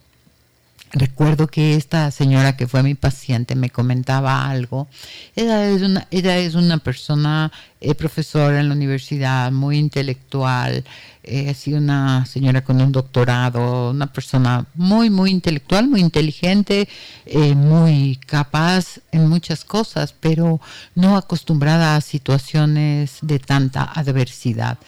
Recuerdo 0.97 1.49
que 1.49 1.75
esta 1.75 2.13
señora 2.13 2.57
que 2.57 2.69
fue 2.69 2.85
mi 2.85 2.95
paciente 2.95 3.57
me 3.57 3.69
comentaba 3.69 4.49
algo. 4.49 4.87
Ella 5.35 5.69
es 5.69 5.83
una, 5.83 6.07
ella 6.13 6.39
es 6.39 6.55
una 6.55 6.79
persona 6.79 7.51
eh, 7.81 7.97
profesora 7.97 8.61
en 8.61 8.69
la 8.69 8.77
universidad, 8.77 9.51
muy 9.51 9.79
intelectual, 9.79 10.85
eh, 11.25 11.51
así 11.51 11.73
una 11.75 12.25
señora 12.27 12.63
con 12.63 12.81
un 12.81 12.93
doctorado, 12.93 13.91
una 13.91 14.07
persona 14.13 14.67
muy, 14.77 15.11
muy 15.11 15.33
intelectual, 15.33 15.89
muy 15.89 16.01
inteligente, 16.01 16.89
eh, 17.27 17.57
muy 17.57 18.21
capaz 18.25 19.01
en 19.11 19.27
muchas 19.29 19.65
cosas, 19.65 20.15
pero 20.21 20.61
no 20.95 21.17
acostumbrada 21.17 21.97
a 21.97 22.01
situaciones 22.03 23.19
de 23.21 23.41
tanta 23.41 23.83
adversidad 23.83 24.79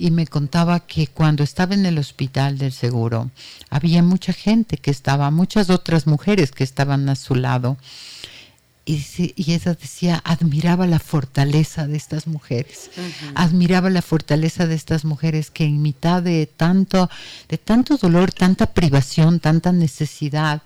y 0.00 0.10
me 0.10 0.26
contaba 0.26 0.80
que 0.80 1.06
cuando 1.06 1.44
estaba 1.44 1.74
en 1.74 1.84
el 1.84 1.98
hospital 1.98 2.56
del 2.56 2.72
seguro 2.72 3.30
había 3.68 4.02
mucha 4.02 4.32
gente 4.32 4.78
que 4.78 4.90
estaba, 4.90 5.30
muchas 5.30 5.68
otras 5.68 6.06
mujeres 6.06 6.52
que 6.52 6.64
estaban 6.64 7.06
a 7.10 7.16
su 7.16 7.34
lado. 7.34 7.76
Y, 8.86 9.04
y 9.36 9.52
ella 9.52 9.74
decía, 9.74 10.22
admiraba 10.24 10.86
la 10.86 10.98
fortaleza 10.98 11.86
de 11.86 11.98
estas 11.98 12.26
mujeres, 12.26 12.90
admiraba 13.34 13.90
la 13.90 14.00
fortaleza 14.00 14.66
de 14.66 14.74
estas 14.74 15.04
mujeres 15.04 15.50
que 15.50 15.64
en 15.64 15.82
mitad 15.82 16.22
de 16.22 16.46
tanto, 16.46 17.10
de 17.48 17.58
tanto 17.58 17.98
dolor, 17.98 18.32
tanta 18.32 18.72
privación, 18.72 19.38
tanta 19.38 19.70
necesidad, 19.70 20.62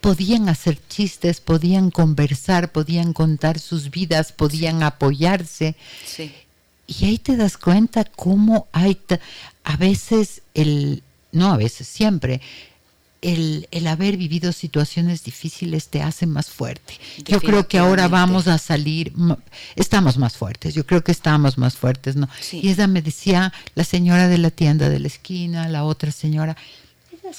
podían 0.00 0.48
hacer 0.48 0.78
chistes, 0.88 1.40
podían 1.40 1.90
conversar, 1.90 2.70
podían 2.70 3.12
contar 3.12 3.58
sus 3.58 3.90
vidas, 3.90 4.30
podían 4.32 4.84
apoyarse. 4.84 5.74
Sí. 6.06 6.32
Y 6.88 7.04
ahí 7.04 7.18
te 7.18 7.36
das 7.36 7.58
cuenta 7.58 8.04
cómo 8.04 8.66
hay, 8.72 8.98
a 9.62 9.76
veces, 9.76 10.40
el, 10.54 11.02
no 11.32 11.52
a 11.52 11.58
veces, 11.58 11.86
siempre, 11.86 12.40
el, 13.20 13.68
el, 13.72 13.86
haber 13.88 14.16
vivido 14.16 14.52
situaciones 14.52 15.22
difíciles 15.22 15.88
te 15.88 16.00
hace 16.00 16.24
más 16.26 16.48
fuerte. 16.48 16.94
Yo 17.26 17.40
creo 17.40 17.68
que 17.68 17.78
ahora 17.78 18.08
vamos 18.08 18.48
a 18.48 18.56
salir, 18.56 19.12
estamos 19.76 20.16
más 20.16 20.36
fuertes, 20.36 20.72
yo 20.74 20.86
creo 20.86 21.04
que 21.04 21.12
estamos 21.12 21.58
más 21.58 21.76
fuertes, 21.76 22.16
¿no? 22.16 22.26
Y 22.52 22.70
ella 22.70 22.86
me 22.86 23.02
decía, 23.02 23.52
la 23.74 23.84
señora 23.84 24.28
de 24.28 24.38
la 24.38 24.50
tienda 24.50 24.88
de 24.88 25.00
la 25.00 25.08
esquina, 25.08 25.68
la 25.68 25.84
otra 25.84 26.10
señora, 26.10 26.56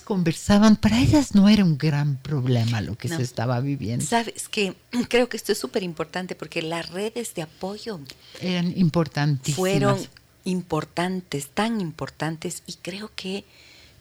conversaban, 0.01 0.75
para 0.75 0.99
ellas 0.99 1.35
no 1.35 1.49
era 1.49 1.63
un 1.63 1.77
gran 1.77 2.17
problema 2.17 2.81
lo 2.81 2.95
que 2.95 3.07
se 3.07 3.21
estaba 3.21 3.59
viviendo. 3.59 4.05
Sabes 4.05 4.47
que 4.47 4.75
creo 5.09 5.29
que 5.29 5.37
esto 5.37 5.51
es 5.51 5.57
súper 5.57 5.83
importante 5.83 6.35
porque 6.35 6.61
las 6.61 6.89
redes 6.89 7.33
de 7.33 7.41
apoyo 7.41 7.99
eran 8.41 8.77
importantísimas. 8.77 9.57
Fueron 9.57 10.07
importantes, 10.45 11.49
tan 11.49 11.81
importantes 11.81 12.63
y 12.67 12.73
creo 12.73 13.11
que 13.15 13.45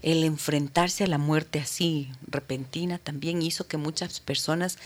el 0.03 0.25
enfrentarse 0.25 1.05
a 1.05 1.09
la 1.09 1.19
muerte 1.19 1.59
así 1.59 2.11
repentina 2.27 2.99
también 2.99 3.43
hizo 3.43 3.67
que 3.67 3.77
muchas 3.77 4.21
personas 4.21 4.79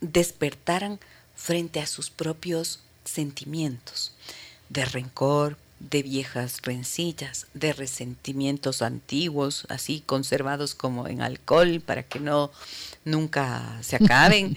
despertaran 0.00 1.00
frente 1.34 1.80
a 1.80 1.86
sus 1.86 2.10
propios 2.10 2.80
sentimientos 3.04 4.12
de 4.68 4.84
rencor, 4.84 5.58
de 5.90 6.02
viejas 6.02 6.60
rencillas, 6.62 7.46
de 7.54 7.72
resentimientos 7.72 8.82
antiguos, 8.82 9.66
así 9.68 10.02
conservados 10.04 10.74
como 10.74 11.08
en 11.08 11.22
alcohol 11.22 11.80
para 11.80 12.02
que 12.02 12.20
no 12.20 12.50
nunca 13.04 13.78
se 13.82 13.96
acaben 14.02 14.56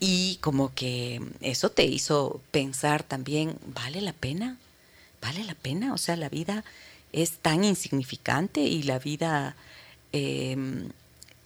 y 0.00 0.38
como 0.40 0.74
que 0.74 1.20
eso 1.40 1.70
te 1.70 1.84
hizo 1.84 2.40
pensar 2.50 3.02
también, 3.02 3.56
¿vale 3.74 4.00
la 4.00 4.12
pena? 4.12 4.56
¿Vale 5.20 5.44
la 5.44 5.54
pena? 5.54 5.94
O 5.94 5.98
sea, 5.98 6.16
la 6.16 6.28
vida 6.28 6.64
es 7.12 7.38
tan 7.38 7.64
insignificante 7.64 8.60
y 8.60 8.82
la 8.82 8.98
vida 8.98 9.56
em, 10.12 10.90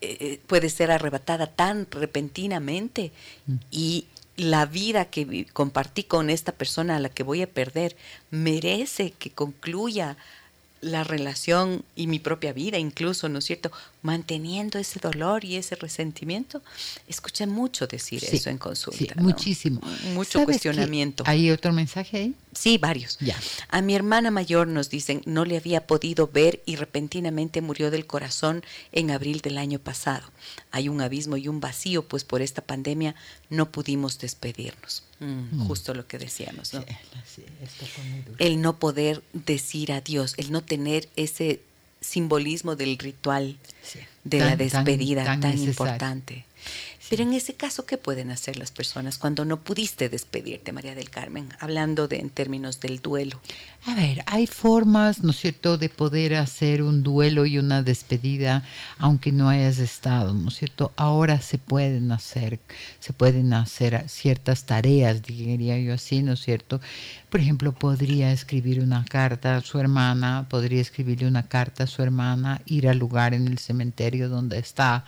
eh, 0.00 0.40
puede 0.46 0.68
ser 0.68 0.90
arrebatada 0.90 1.46
tan 1.46 1.86
repentinamente 1.90 3.12
mm. 3.46 3.54
y 3.70 4.06
la 4.36 4.66
vida 4.66 5.06
que 5.06 5.46
compartí 5.52 6.04
con 6.04 6.30
esta 6.30 6.52
persona 6.52 6.96
a 6.96 7.00
la 7.00 7.08
que 7.08 7.22
voy 7.22 7.42
a 7.42 7.50
perder 7.50 7.96
merece 8.30 9.12
que 9.12 9.30
concluya 9.30 10.16
la 10.80 11.04
relación 11.04 11.84
y 11.96 12.06
mi 12.06 12.18
propia 12.18 12.52
vida 12.52 12.78
incluso, 12.78 13.28
¿no 13.28 13.38
es 13.38 13.44
cierto? 13.44 13.70
Manteniendo 14.02 14.78
ese 14.78 14.98
dolor 14.98 15.44
y 15.44 15.56
ese 15.56 15.76
resentimiento. 15.76 16.62
Escuché 17.06 17.46
mucho 17.46 17.86
decir 17.86 18.24
eso 18.24 18.50
en 18.50 18.58
consulta. 18.58 19.14
Muchísimo. 19.16 19.80
Mucho 20.14 20.44
cuestionamiento. 20.44 21.24
¿Hay 21.26 21.50
otro 21.50 21.72
mensaje 21.72 22.16
ahí? 22.16 22.34
Sí, 22.54 22.78
varios. 22.78 23.16
Ya. 23.20 23.38
A 23.68 23.80
mi 23.80 23.94
hermana 23.94 24.30
mayor 24.30 24.66
nos 24.66 24.90
dicen, 24.90 25.22
no 25.24 25.44
le 25.44 25.56
había 25.56 25.86
podido 25.86 26.26
ver 26.26 26.62
y 26.66 26.76
repentinamente 26.76 27.62
murió 27.62 27.90
del 27.90 28.06
corazón 28.06 28.62
en 28.90 29.10
abril 29.10 29.40
del 29.40 29.56
año 29.56 29.78
pasado. 29.78 30.26
Hay 30.70 30.88
un 30.88 31.00
abismo 31.00 31.36
y 31.36 31.48
un 31.48 31.60
vacío, 31.60 32.06
pues 32.06 32.24
por 32.24 32.42
esta 32.42 32.62
pandemia 32.62 33.14
no 33.48 33.70
pudimos 33.70 34.18
despedirnos. 34.18 35.04
Mm, 35.20 35.62
mm. 35.62 35.66
Justo 35.68 35.94
lo 35.94 36.06
que 36.06 36.18
decíamos, 36.18 36.74
¿no? 36.74 36.84
el 38.38 38.60
no 38.60 38.78
poder 38.78 39.22
decir 39.32 39.92
adiós, 39.92 40.34
el 40.36 40.50
no 40.50 40.62
tener 40.62 41.08
ese 41.16 41.60
simbolismo 42.02 42.76
del 42.76 42.98
ritual 42.98 43.56
de 44.24 44.38
la 44.38 44.56
despedida 44.56 45.24
tan, 45.40 45.58
importante. 45.58 46.44
Pero 47.08 47.24
en 47.24 47.34
ese 47.34 47.54
caso, 47.54 47.84
¿qué 47.84 47.98
pueden 47.98 48.30
hacer 48.30 48.56
las 48.56 48.70
personas 48.70 49.18
cuando 49.18 49.44
no 49.44 49.60
pudiste 49.60 50.08
despedirte, 50.08 50.72
María 50.72 50.94
del 50.94 51.10
Carmen? 51.10 51.48
Hablando 51.60 52.08
de 52.08 52.18
en 52.18 52.30
términos 52.30 52.80
del 52.80 53.00
duelo. 53.00 53.40
A 53.84 53.96
ver, 53.96 54.22
hay 54.26 54.46
formas, 54.46 55.24
¿no 55.24 55.32
es 55.32 55.38
cierto?, 55.38 55.76
de 55.76 55.88
poder 55.88 56.36
hacer 56.36 56.84
un 56.84 57.02
duelo 57.02 57.46
y 57.46 57.58
una 57.58 57.82
despedida, 57.82 58.62
aunque 58.96 59.32
no 59.32 59.48
hayas 59.48 59.78
estado, 59.78 60.34
¿no 60.34 60.50
es 60.50 60.54
cierto? 60.54 60.92
Ahora 60.94 61.40
se 61.40 61.58
pueden 61.58 62.12
hacer, 62.12 62.60
se 63.00 63.12
pueden 63.12 63.52
hacer 63.52 64.04
ciertas 64.08 64.66
tareas, 64.66 65.22
diría 65.24 65.80
yo 65.80 65.94
así, 65.94 66.22
¿no 66.22 66.34
es 66.34 66.40
cierto? 66.40 66.80
Por 67.28 67.40
ejemplo, 67.40 67.72
podría 67.72 68.30
escribir 68.30 68.80
una 68.80 69.04
carta 69.04 69.56
a 69.56 69.60
su 69.62 69.80
hermana, 69.80 70.46
podría 70.48 70.80
escribirle 70.80 71.26
una 71.26 71.42
carta 71.42 71.82
a 71.82 71.88
su 71.88 72.02
hermana, 72.02 72.60
ir 72.66 72.88
al 72.88 72.98
lugar 72.98 73.34
en 73.34 73.48
el 73.48 73.58
cementerio 73.58 74.28
donde 74.28 74.60
está, 74.60 75.04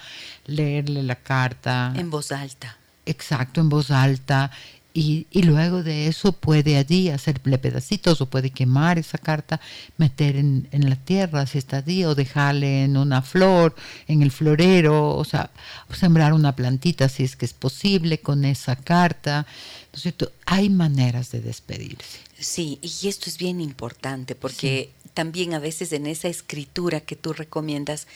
leerle 0.46 1.04
la 1.04 1.14
carta. 1.14 1.92
En 1.94 2.10
voz 2.10 2.32
alta. 2.32 2.76
Exacto, 3.06 3.60
en 3.60 3.68
voz 3.68 3.92
alta 3.92 4.50
y, 4.96 5.26
y, 5.32 5.42
luego 5.42 5.82
de 5.82 6.06
eso 6.06 6.30
puede 6.30 6.76
allí 6.76 7.10
hacerle 7.10 7.58
pedacitos 7.58 8.20
o 8.20 8.26
puede 8.26 8.50
quemar 8.50 8.96
esa 8.96 9.18
carta, 9.18 9.60
meter 9.98 10.36
en, 10.36 10.68
en, 10.70 10.88
la 10.88 10.94
tierra 10.94 11.46
si 11.46 11.58
está 11.58 11.78
allí 11.78 12.04
o 12.04 12.14
dejarle 12.14 12.84
en 12.84 12.96
una 12.96 13.20
flor, 13.20 13.74
en 14.06 14.22
el 14.22 14.30
florero, 14.30 15.16
o 15.16 15.24
sea, 15.24 15.50
o 15.90 15.94
sembrar 15.94 16.32
una 16.32 16.54
plantita 16.54 17.08
si 17.08 17.24
es 17.24 17.34
que 17.34 17.44
es 17.44 17.52
posible 17.52 18.18
con 18.18 18.44
esa 18.44 18.76
carta. 18.76 19.46
¿No 19.92 19.96
es 19.96 20.02
cierto? 20.02 20.30
Hay 20.46 20.70
maneras 20.70 21.32
de 21.32 21.40
despedirse. 21.40 22.20
Sí, 22.38 22.78
y 22.80 23.08
esto 23.08 23.28
es 23.28 23.36
bien 23.36 23.60
importante 23.60 24.36
porque 24.36 24.92
sí. 24.92 25.10
también 25.12 25.54
a 25.54 25.58
veces 25.58 25.92
en 25.92 26.06
esa 26.06 26.28
escritura 26.28 27.00
que 27.00 27.16
tú 27.16 27.32
recomiendas, 27.32 28.06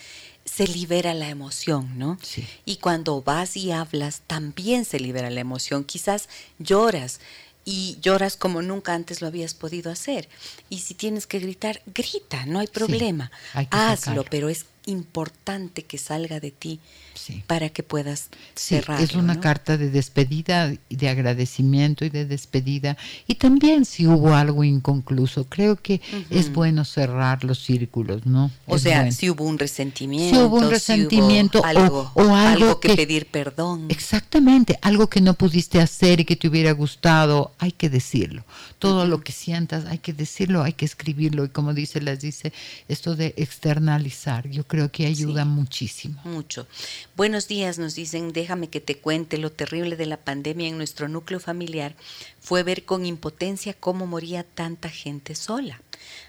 se 0.55 0.67
libera 0.67 1.13
la 1.13 1.29
emoción, 1.29 1.97
¿no? 1.97 2.17
Sí. 2.21 2.45
Y 2.65 2.77
cuando 2.77 3.21
vas 3.21 3.55
y 3.55 3.71
hablas, 3.71 4.21
también 4.27 4.85
se 4.85 4.99
libera 4.99 5.29
la 5.29 5.39
emoción. 5.41 5.83
Quizás 5.83 6.27
lloras 6.57 7.19
y 7.65 7.97
lloras 8.01 8.35
como 8.35 8.61
nunca 8.61 8.93
antes 8.93 9.21
lo 9.21 9.27
habías 9.27 9.53
podido 9.53 9.91
hacer. 9.91 10.27
Y 10.69 10.79
si 10.79 10.95
tienes 10.95 11.27
que 11.27 11.39
gritar, 11.39 11.81
grita, 11.85 12.45
no 12.45 12.59
hay 12.59 12.67
problema. 12.67 13.31
Sí, 13.33 13.47
hay 13.53 13.67
Hazlo, 13.71 13.97
sacarlo. 13.97 14.25
pero 14.29 14.49
es 14.49 14.65
importante 14.85 15.83
que 15.83 15.97
salga 15.97 16.39
de 16.39 16.51
ti 16.51 16.79
Sí. 17.13 17.43
para 17.47 17.69
que 17.69 17.83
puedas 17.83 18.29
Sí, 18.55 18.75
cerrar. 18.75 19.01
es 19.01 19.13
una 19.13 19.39
carta 19.41 19.75
de 19.77 19.89
despedida, 19.89 20.73
de 20.89 21.09
agradecimiento 21.09 22.05
y 22.05 22.09
de 22.09 22.25
despedida. 22.25 22.97
Y 23.27 23.35
también 23.35 23.83
si 23.85 24.07
hubo 24.07 24.33
algo 24.35 24.63
inconcluso, 24.63 25.43
creo 25.43 25.75
que 25.75 25.99
es 26.29 26.53
bueno 26.53 26.85
cerrar 26.85 27.43
los 27.43 27.59
círculos, 27.59 28.25
¿no? 28.25 28.51
O 28.67 28.77
Es 28.77 28.83
sea, 28.83 28.99
bueno. 29.01 29.11
si 29.11 29.29
hubo 29.29 29.43
un 29.43 29.59
resentimiento, 29.59 30.37
Si 30.37 30.41
hubo 30.41 30.55
un 30.55 30.61
si 30.61 30.65
hubo 30.65 30.71
resentimiento 30.71 31.59
o- 31.59 31.65
algo, 31.65 32.11
o 32.13 32.35
algo 32.35 32.79
que, 32.79 32.89
que- 32.89 32.95
pedir 32.95 33.25
perdón. 33.25 33.87
Exactamente, 33.89 34.79
algo 34.81 35.07
que 35.09 35.19
no 35.19 35.33
pudiste 35.33 35.81
hacer 35.81 36.21
y 36.21 36.25
que 36.25 36.37
te 36.37 36.47
hubiera 36.47 36.71
gustado, 36.71 37.51
hay 37.59 37.73
que 37.73 37.89
decirlo. 37.89 38.45
Todo 38.79 39.05
lo 39.05 39.21
que 39.21 39.33
sientas, 39.33 39.85
hay 39.87 39.97
que 39.97 40.13
decirlo, 40.13 40.63
hay 40.63 40.71
que 40.73 40.85
escribirlo. 40.85 41.43
Y 41.43 41.49
como 41.49 41.73
dice, 41.73 41.99
las 41.99 42.21
dice, 42.21 42.53
esto 42.87 43.15
de 43.17 43.33
externalizar, 43.37 44.47
yo 44.49 44.65
creo 44.69 44.89
que 44.89 45.05
ayuda 45.05 45.43
Sí. 45.43 45.49
muchísimo. 45.49 46.21
Mucho. 46.23 46.65
Buenos 47.17 47.49
días, 47.49 47.77
nos 47.77 47.95
dicen, 47.95 48.31
déjame 48.31 48.69
que 48.69 48.79
te 48.79 48.97
cuente 48.97 49.37
lo 49.37 49.51
terrible 49.51 49.97
de 49.97 50.05
la 50.05 50.15
pandemia 50.15 50.69
en 50.69 50.77
nuestro 50.77 51.09
núcleo 51.09 51.41
familiar 51.41 51.95
fue 52.39 52.63
ver 52.63 52.85
con 52.85 53.05
impotencia 53.05 53.73
cómo 53.73 54.07
moría 54.07 54.43
tanta 54.43 54.87
gente 54.89 55.35
sola. 55.35 55.81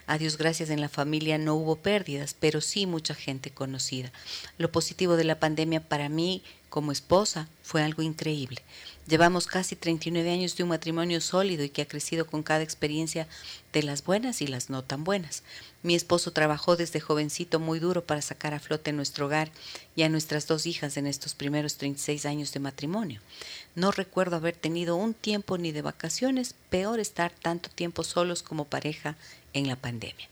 A 0.08 0.18
Dios 0.18 0.36
gracias 0.36 0.70
en 0.70 0.80
la 0.80 0.88
familia 0.88 1.38
no 1.38 1.54
hubo 1.54 1.76
pérdidas, 1.76 2.34
pero 2.38 2.60
sí 2.60 2.86
mucha 2.86 3.14
gente 3.14 3.52
conocida. 3.52 4.10
Lo 4.58 4.72
positivo 4.72 5.14
de 5.16 5.22
la 5.24 5.38
pandemia 5.38 5.80
para 5.88 6.08
mí 6.08 6.42
como 6.68 6.90
esposa 6.90 7.48
fue 7.62 7.82
algo 7.84 8.02
increíble. 8.02 8.62
Llevamos 9.10 9.48
casi 9.48 9.74
39 9.74 10.30
años 10.30 10.56
de 10.56 10.62
un 10.62 10.68
matrimonio 10.68 11.20
sólido 11.20 11.64
y 11.64 11.68
que 11.68 11.82
ha 11.82 11.88
crecido 11.88 12.28
con 12.28 12.44
cada 12.44 12.62
experiencia 12.62 13.26
de 13.72 13.82
las 13.82 14.04
buenas 14.04 14.40
y 14.40 14.46
las 14.46 14.70
no 14.70 14.84
tan 14.84 15.02
buenas. 15.02 15.42
Mi 15.82 15.96
esposo 15.96 16.30
trabajó 16.30 16.76
desde 16.76 17.00
jovencito 17.00 17.58
muy 17.58 17.80
duro 17.80 18.04
para 18.04 18.22
sacar 18.22 18.54
a 18.54 18.60
flote 18.60 18.92
nuestro 18.92 19.26
hogar 19.26 19.50
y 19.96 20.04
a 20.04 20.08
nuestras 20.08 20.46
dos 20.46 20.64
hijas 20.64 20.96
en 20.96 21.08
estos 21.08 21.34
primeros 21.34 21.74
36 21.74 22.24
años 22.24 22.52
de 22.52 22.60
matrimonio. 22.60 23.20
No 23.74 23.90
recuerdo 23.90 24.36
haber 24.36 24.54
tenido 24.54 24.94
un 24.94 25.12
tiempo 25.12 25.58
ni 25.58 25.72
de 25.72 25.82
vacaciones, 25.82 26.54
peor 26.68 27.00
estar 27.00 27.32
tanto 27.32 27.68
tiempo 27.68 28.04
solos 28.04 28.44
como 28.44 28.66
pareja 28.66 29.16
en 29.54 29.66
la 29.66 29.74
pandemia. 29.74 30.28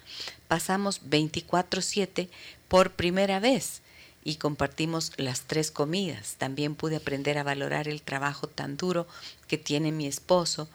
Pasamos 0.46 1.00
24/7 1.10 2.28
por 2.68 2.92
primera 2.92 3.40
vez 3.40 3.82
y 4.24 4.36
compartimos 4.36 5.12
las 5.16 5.42
tres 5.42 5.70
comidas. 5.70 6.36
También 6.38 6.74
pude 6.74 6.96
aprender 6.96 7.38
a 7.38 7.42
valorar 7.42 7.88
el 7.88 8.02
trabajo 8.02 8.46
tan 8.46 8.76
duro 8.76 9.06
que 9.46 9.58
tiene 9.58 9.92
mi 9.92 10.06
esposo 10.06 10.68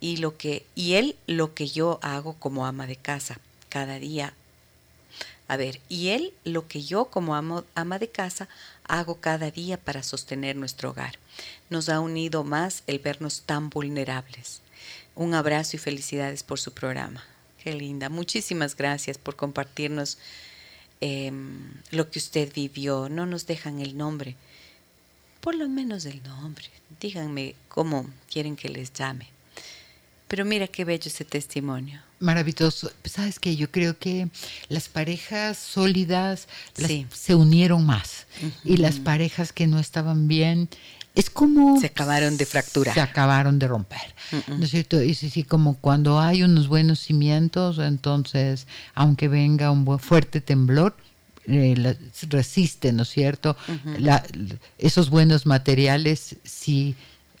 y 0.00 0.18
lo 0.18 0.36
que 0.36 0.66
y 0.74 0.94
él 0.94 1.16
lo 1.26 1.54
que 1.54 1.68
yo 1.68 1.98
hago 2.02 2.34
como 2.34 2.66
ama 2.66 2.86
de 2.86 2.96
casa 2.96 3.38
cada 3.68 3.98
día. 3.98 4.34
A 5.48 5.56
ver, 5.56 5.80
y 5.88 6.08
él 6.08 6.34
lo 6.44 6.66
que 6.66 6.82
yo 6.82 7.04
como 7.06 7.36
amo, 7.36 7.64
ama 7.74 7.98
de 7.98 8.08
casa 8.08 8.48
hago 8.84 9.20
cada 9.20 9.50
día 9.50 9.76
para 9.76 10.02
sostener 10.02 10.56
nuestro 10.56 10.90
hogar. 10.90 11.18
Nos 11.70 11.88
ha 11.88 12.00
unido 12.00 12.42
más 12.42 12.82
el 12.86 12.98
vernos 12.98 13.42
tan 13.46 13.70
vulnerables. 13.70 14.60
Un 15.14 15.34
abrazo 15.34 15.76
y 15.76 15.78
felicidades 15.78 16.42
por 16.42 16.58
su 16.58 16.72
programa. 16.72 17.24
Qué 17.62 17.72
linda. 17.72 18.08
Muchísimas 18.08 18.76
gracias 18.76 19.18
por 19.18 19.36
compartirnos 19.36 20.18
eh, 21.00 21.32
lo 21.90 22.10
que 22.10 22.18
usted 22.18 22.52
vivió. 22.54 23.08
No 23.08 23.26
nos 23.26 23.46
dejan 23.46 23.80
el 23.80 23.96
nombre. 23.96 24.36
Por 25.40 25.54
lo 25.54 25.68
menos 25.68 26.04
el 26.06 26.22
nombre. 26.22 26.64
Díganme 27.00 27.54
cómo 27.68 28.08
quieren 28.30 28.56
que 28.56 28.68
les 28.68 28.92
llame. 28.92 29.28
Pero 30.28 30.44
mira 30.44 30.66
qué 30.66 30.84
bello 30.84 31.06
ese 31.06 31.24
testimonio. 31.24 32.00
Maravilloso. 32.18 32.90
Sabes 33.04 33.38
que 33.38 33.54
yo 33.54 33.70
creo 33.70 33.96
que 33.98 34.28
las 34.68 34.88
parejas 34.88 35.56
sólidas 35.58 36.48
las- 36.76 36.88
Sí. 36.90 37.06
se 37.14 37.34
unieron 37.36 37.84
más 37.86 38.26
y 38.64 38.78
las 38.78 38.98
parejas 38.98 39.52
que 39.52 39.66
no 39.68 39.78
estaban 39.78 40.26
bien 40.26 40.68
es 41.16 41.28
como 41.30 41.80
Se 41.80 41.86
acabaron 41.86 42.36
de 42.36 42.46
fracturar. 42.46 42.94
se 42.94 43.00
acabaron 43.00 43.58
de 43.58 43.66
romper. 43.66 44.14
¿no 44.48 44.64
es 44.64 44.70
cierto? 44.70 45.02
Y 45.02 45.14
sí, 45.14 45.28
sí, 45.30 45.42
como 45.42 45.76
cuando 45.78 46.20
hay 46.20 46.42
unos 46.44 46.68
buenos 46.68 47.00
cimientos, 47.00 47.78
entonces 47.78 48.66
aunque 48.94 49.26
venga 49.28 49.70
un 49.72 49.84
buen, 49.84 49.98
fuerte 49.98 50.40
temblor 50.40 50.96
eh, 51.48 51.74
la- 51.76 51.96
resiste, 52.28 52.92
¿no 52.92 53.02
es 53.04 53.08
cierto? 53.10 53.56
La- 53.98 54.22
esos 54.78 55.10
buenos 55.10 55.46
materiales 55.46 56.36
sí 56.44 56.94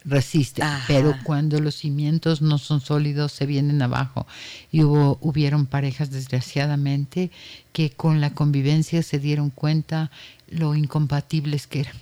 resisten, 0.04 0.62
Ajá. 0.64 0.84
pero 0.86 1.16
cuando 1.24 1.58
los 1.60 1.74
cimientos 1.74 2.40
no 2.40 2.58
son 2.58 2.80
sólidos 2.80 3.32
se 3.32 3.44
vienen 3.46 3.82
abajo. 3.82 4.24
Y 4.70 4.84
hubo, 4.84 5.18
hubieron 5.20 5.66
parejas 5.66 6.10
desgraciadamente 6.12 7.32
que 7.72 7.90
con 7.90 8.20
la 8.20 8.30
convivencia 8.30 9.02
se 9.02 9.18
dieron 9.18 9.50
cuenta 9.50 10.12
lo 10.48 10.76
incompatibles 10.76 11.66
que 11.66 11.80
eran. 11.80 11.96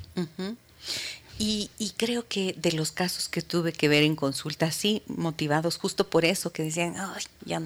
Y, 1.38 1.70
y 1.78 1.90
creo 1.90 2.28
que 2.28 2.54
de 2.56 2.72
los 2.72 2.92
casos 2.92 3.28
que 3.28 3.42
tuve 3.42 3.72
que 3.72 3.88
ver 3.88 4.04
en 4.04 4.14
consulta, 4.14 4.70
sí, 4.70 5.02
motivados 5.06 5.78
justo 5.78 6.08
por 6.08 6.24
eso, 6.24 6.52
que 6.52 6.62
decían, 6.62 6.94
ay, 6.96 7.24
ya 7.44 7.60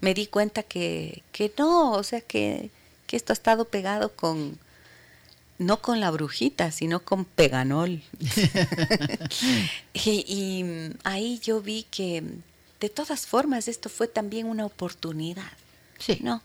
me 0.00 0.14
di 0.14 0.26
cuenta 0.26 0.62
que, 0.62 1.22
que 1.30 1.52
no, 1.58 1.92
o 1.92 2.02
sea, 2.02 2.22
que, 2.22 2.70
que 3.06 3.16
esto 3.16 3.32
ha 3.32 3.34
estado 3.34 3.66
pegado 3.66 4.14
con, 4.14 4.58
no 5.58 5.82
con 5.82 6.00
la 6.00 6.10
brujita, 6.10 6.70
sino 6.72 7.00
con 7.00 7.26
peganol. 7.26 8.02
y, 9.92 10.24
y, 10.26 10.64
mm, 10.64 10.98
ahí 11.04 11.38
yo 11.40 11.60
vi 11.60 11.84
que 11.90 12.22
de 12.80 12.88
todas 12.88 13.26
formas 13.26 13.68
esto 13.68 13.90
fue 13.90 14.08
también 14.08 14.46
una 14.46 14.64
oportunidad. 14.64 15.52
Sí. 15.98 16.18
¿no? 16.22 16.42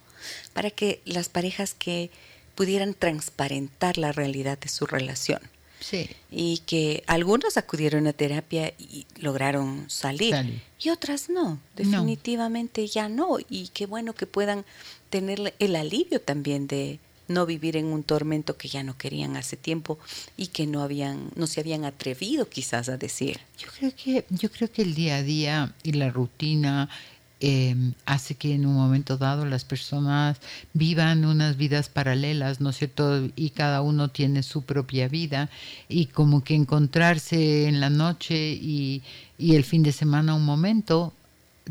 Para 0.53 0.71
que 0.71 1.01
las 1.05 1.29
parejas 1.29 1.73
que 1.73 2.11
pudieran 2.55 2.93
transparentar 2.93 3.97
la 3.97 4.11
realidad 4.11 4.57
de 4.57 4.67
su 4.67 4.85
relación 4.85 5.39
Sí. 5.79 6.09
y 6.29 6.59
que 6.65 7.03
algunos 7.07 7.57
acudieron 7.57 8.05
a 8.07 8.13
terapia 8.13 8.73
y 8.77 9.05
lograron 9.17 9.89
salir 9.89 10.61
y 10.79 10.89
otras 10.89 11.29
no, 11.29 11.59
definitivamente 11.75 12.85
ya 12.87 13.09
no 13.09 13.37
y 13.49 13.69
qué 13.69 13.85
bueno 13.85 14.13
que 14.13 14.25
puedan 14.25 14.65
tener 15.09 15.53
el 15.59 15.75
alivio 15.75 16.21
también 16.21 16.67
de 16.67 16.99
no 17.29 17.45
vivir 17.45 17.77
en 17.77 17.85
un 17.85 18.03
tormento 18.03 18.57
que 18.57 18.67
ya 18.67 18.83
no 18.83 18.97
querían 18.97 19.37
hace 19.37 19.55
tiempo 19.55 19.99
y 20.35 20.47
que 20.47 20.67
no 20.67 20.81
habían 20.81 21.29
no 21.35 21.47
se 21.47 21.61
habían 21.61 21.85
atrevido 21.85 22.49
quizás 22.49 22.89
a 22.89 22.97
decir. 22.97 23.39
Yo 23.57 23.67
creo 23.77 23.93
que, 23.95 24.25
yo 24.29 24.51
creo 24.51 24.71
que 24.71 24.81
el 24.81 24.95
día 24.95 25.17
a 25.17 25.23
día 25.23 25.75
y 25.83 25.93
la 25.93 26.09
rutina 26.09 26.89
eh, 27.41 27.75
hace 28.05 28.35
que 28.35 28.53
en 28.53 28.65
un 28.65 28.73
momento 28.73 29.17
dado 29.17 29.45
las 29.45 29.63
personas 29.63 30.37
vivan 30.73 31.23
unas 31.23 31.55
vidas 31.57 31.87
paralelas, 31.89 32.59
¿no 32.59 32.71
es 32.71 32.77
cierto? 32.77 33.29
Y 33.35 33.51
cada 33.51 33.81
uno 33.81 34.09
tiene 34.09 34.43
su 34.43 34.63
propia 34.63 35.07
vida 35.07 35.49
y 35.87 36.07
como 36.07 36.43
que 36.43 36.55
encontrarse 36.55 37.67
en 37.67 37.79
la 37.79 37.89
noche 37.89 38.35
y, 38.35 39.03
y 39.37 39.55
el 39.55 39.63
fin 39.63 39.83
de 39.83 39.91
semana 39.91 40.35
un 40.35 40.45
momento 40.45 41.13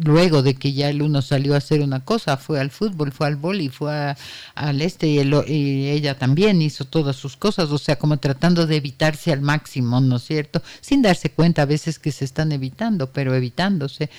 luego 0.04 0.42
de 0.42 0.54
que 0.54 0.72
ya 0.72 0.90
el 0.90 1.02
uno 1.02 1.22
salió 1.22 1.54
a 1.54 1.58
hacer 1.58 1.80
una 1.80 2.04
cosa, 2.04 2.36
fue 2.36 2.60
al 2.60 2.70
fútbol, 2.70 3.12
fue 3.12 3.26
al 3.26 3.36
boli, 3.36 3.68
fue 3.68 4.14
al 4.54 4.82
este 4.82 5.08
y, 5.08 5.88
ella 5.88 6.18
también 6.18 6.62
hizo 6.62 6.84
todas 6.84 7.16
sus 7.16 7.36
cosas, 7.36 7.70
o 7.70 7.78
sea, 7.78 7.96
como 7.96 8.18
tratando 8.18 8.66
de 8.66 8.76
evitarse 8.76 9.32
al 9.32 9.40
máximo, 9.40 10.00
¿no 10.00 10.16
es 10.16 10.24
cierto? 10.24 10.62
Sin 10.80 11.02
darse 11.02 11.30
cuenta 11.30 11.62
a 11.62 11.66
veces 11.66 11.98
que 11.98 12.12
se 12.12 12.24
están 12.24 12.52
evitando, 12.52 13.10
pero 13.12 13.34
evitándose. 13.34 14.10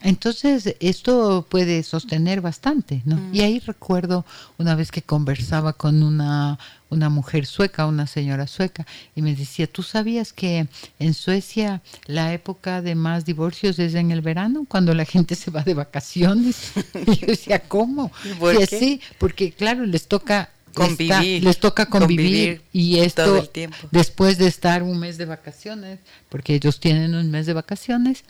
Entonces, 0.00 0.76
esto 0.80 1.46
puede 1.48 1.82
sostener 1.82 2.40
bastante, 2.40 3.02
¿no? 3.04 3.18
Y 3.32 3.40
ahí 3.40 3.58
recuerdo 3.58 4.24
una 4.56 4.76
vez 4.76 4.92
que 4.92 5.02
conversaba 5.02 5.72
con 5.72 6.02
una, 6.04 6.58
una 6.88 7.08
mujer 7.08 7.46
sueca, 7.46 7.86
una 7.86 8.06
señora 8.06 8.46
sueca, 8.46 8.86
y 9.16 9.22
me 9.22 9.34
decía, 9.34 9.66
¿tú 9.66 9.82
sabías 9.82 10.32
que 10.32 10.68
en 11.00 11.14
Suecia 11.14 11.82
la 12.06 12.32
época 12.32 12.80
de 12.80 12.94
más 12.94 13.24
divorcios 13.24 13.78
es 13.80 13.94
en 13.94 14.12
el 14.12 14.20
verano, 14.20 14.66
cuando 14.68 14.94
la 14.94 15.04
gente 15.04 15.34
se 15.34 15.50
va 15.50 15.62
de 15.62 15.74
vacaciones? 15.74 16.72
Y 17.06 17.16
yo 17.16 17.26
decía, 17.26 17.60
¿cómo? 17.60 18.12
y 18.24 18.62
así, 18.62 19.00
porque 19.18 19.52
claro, 19.52 19.84
les 19.84 20.06
toca 20.06 20.50
convivir, 20.74 21.42
les 21.42 21.58
toca 21.58 21.86
convivir, 21.86 22.62
y 22.72 22.98
esto 22.98 23.48
después 23.90 24.38
de 24.38 24.46
estar 24.46 24.82
un 24.82 24.98
mes 24.98 25.18
de 25.18 25.24
vacaciones, 25.24 25.98
porque 26.28 26.54
ellos 26.54 26.80
tienen 26.80 27.14
un 27.14 27.30
mes 27.30 27.46
de 27.46 27.52
vacaciones, 27.52 28.24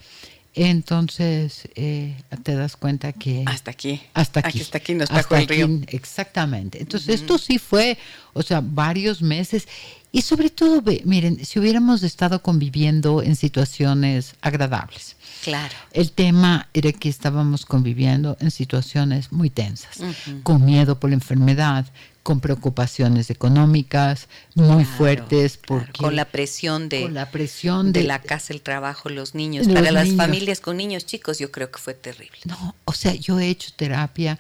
entonces 0.64 1.68
eh, 1.74 2.16
te 2.42 2.54
das 2.54 2.76
cuenta 2.76 3.12
que 3.12 3.44
hasta 3.46 3.70
aquí, 3.70 4.02
hasta 4.14 4.40
aquí, 4.40 4.60
hasta 4.60 4.78
aquí 4.78 4.94
nos 4.94 5.10
hasta 5.10 5.38
el 5.38 5.48
río. 5.48 5.68
exactamente. 5.88 6.80
Entonces 6.80 7.20
esto 7.20 7.38
sí 7.38 7.58
fue, 7.58 7.98
o 8.32 8.42
sea, 8.42 8.60
varios 8.60 9.22
meses 9.22 9.68
y 10.10 10.22
sobre 10.22 10.48
todo, 10.48 10.82
miren, 11.04 11.44
si 11.44 11.58
hubiéramos 11.58 12.02
estado 12.02 12.42
conviviendo 12.42 13.22
en 13.22 13.36
situaciones 13.36 14.36
agradables. 14.40 15.16
Claro. 15.44 15.74
El 15.92 16.12
tema 16.12 16.68
era 16.72 16.92
que 16.92 17.08
estábamos 17.08 17.66
conviviendo 17.66 18.36
en 18.40 18.50
situaciones 18.50 19.32
muy 19.32 19.50
tensas, 19.50 19.98
con 20.42 20.64
miedo 20.64 20.98
por 20.98 21.10
la 21.10 21.14
enfermedad, 21.14 21.86
con 22.28 22.40
preocupaciones 22.40 23.30
económicas 23.30 24.28
muy 24.54 24.84
fuertes 24.84 25.58
porque 25.66 25.98
con 25.98 26.14
la 26.14 26.26
presión 26.26 26.90
de 26.90 27.08
la 27.08 27.30
presión 27.30 27.90
de, 27.90 28.02
la 28.02 28.18
casa 28.18 28.52
el 28.52 28.60
trabajo 28.60 29.08
los 29.08 29.34
niños. 29.34 29.66
Para 29.66 29.90
las 29.92 30.12
familias 30.12 30.60
con 30.60 30.76
niños 30.76 31.06
chicos 31.06 31.38
yo 31.38 31.50
creo 31.50 31.70
que 31.70 31.78
fue 31.78 31.94
terrible. 31.94 32.36
No 32.44 32.74
o 32.84 32.92
sea 32.92 33.14
yo 33.14 33.40
he 33.40 33.48
hecho 33.48 33.70
terapia 33.74 34.38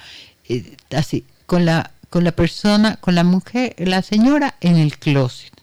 eh, 0.50 0.76
así 0.94 1.24
con 1.46 1.64
la 1.64 1.90
con 2.10 2.24
la 2.24 2.32
persona 2.32 2.96
con 2.96 3.14
la 3.14 3.24
mujer 3.24 3.74
la 3.78 4.02
señora 4.02 4.56
en 4.60 4.76
el 4.76 4.98
closet. 4.98 5.54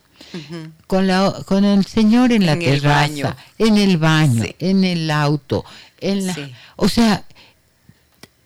Con 0.87 1.05
la 1.05 1.31
con 1.45 1.63
el 1.63 1.85
señor 1.85 2.31
en 2.31 2.47
la 2.47 2.57
terraza 2.57 3.37
en 3.59 3.77
el 3.77 3.97
baño 3.97 4.45
en 4.57 4.83
el 4.83 5.11
auto 5.11 5.63
en 6.01 6.25
la, 6.25 6.35
o 6.75 6.89
sea 6.89 7.23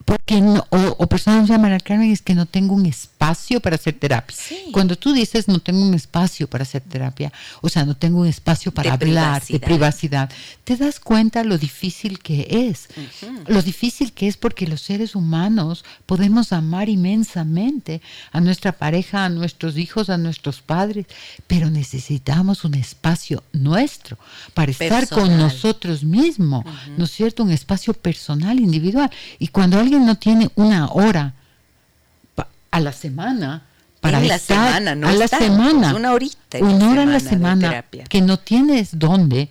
porque 0.10 0.42
no, 0.42 0.66
o, 0.72 1.06
personas 1.06 1.48
llaman 1.48 1.72
al 1.72 1.84
Carmen 1.84 2.12
es 2.12 2.24
que 2.24 2.34
no 2.34 2.48
tengo 2.48 2.74
un 2.74 2.88
espacio 2.88 3.60
para 3.60 3.76
hacer 3.76 3.94
terapia. 3.94 4.36
Cuando 4.72 4.96
tú 4.96 5.14
dices 5.14 5.48
no 5.48 5.60
tengo 5.60 5.84
un 5.84 5.94
espacio 5.94 6.48
para 6.48 6.64
hacer 6.64 6.82
terapia, 6.82 7.32
o 7.62 7.70
sea, 7.70 7.86
no 7.86 7.96
tengo 7.96 8.22
un 8.22 8.26
espacio 8.26 8.72
para 8.72 8.94
hablar 8.94 9.44
de 9.46 9.60
privacidad, 9.60 10.32
te 10.64 10.78
das 10.78 11.00
cuenta 11.00 11.44
lo 11.44 11.60
difícil 11.60 12.18
que 12.18 12.48
es. 12.50 12.88
Lo 13.46 13.62
difícil 13.62 14.12
que 14.12 14.28
es 14.28 14.36
porque 14.36 14.66
los 14.66 14.82
seres 14.82 15.14
humanos 15.14 15.86
podemos 16.08 16.54
amar 16.54 16.90
inmensamente 16.90 18.02
a 18.32 18.42
nuestra 18.42 18.72
pareja, 18.72 19.26
a 19.26 19.30
nuestros 19.30 19.78
hijos, 19.78 20.10
a 20.10 20.18
nuestros 20.18 20.62
padres, 20.62 21.06
pero 21.46 21.70
necesitamos 21.70 22.64
un 22.64 22.74
espacio 22.74 23.44
nuestro 23.54 24.18
para 24.56 24.72
estar 24.72 25.08
con 25.08 25.38
nosotros 25.38 26.04
mismos, 26.04 26.66
¿no 26.98 27.06
es 27.06 27.12
cierto? 27.12 27.44
Un 27.44 27.52
espacio 27.52 27.94
personal, 27.94 28.60
individual. 28.60 29.12
Y 29.38 29.50
cuando 29.50 29.78
alguien 29.78 29.99
no 30.00 30.18
tiene 30.18 30.50
una 30.56 30.90
hora 30.90 31.34
a 32.72 32.80
la 32.80 32.94
semana 32.94 33.64
para 34.02 34.22
la 34.22 34.40
semana, 34.40 34.96
no 34.96 35.08
a 35.08 35.12
la 35.12 35.28
semana, 35.28 35.94
una 35.94 36.14
horita, 36.14 36.60
una 36.60 36.90
hora 36.90 37.04
a 37.04 37.06
la 37.06 37.20
semana 37.20 37.84
que 38.08 38.22
no 38.22 38.40
tienes 38.40 38.98
dónde, 38.98 39.50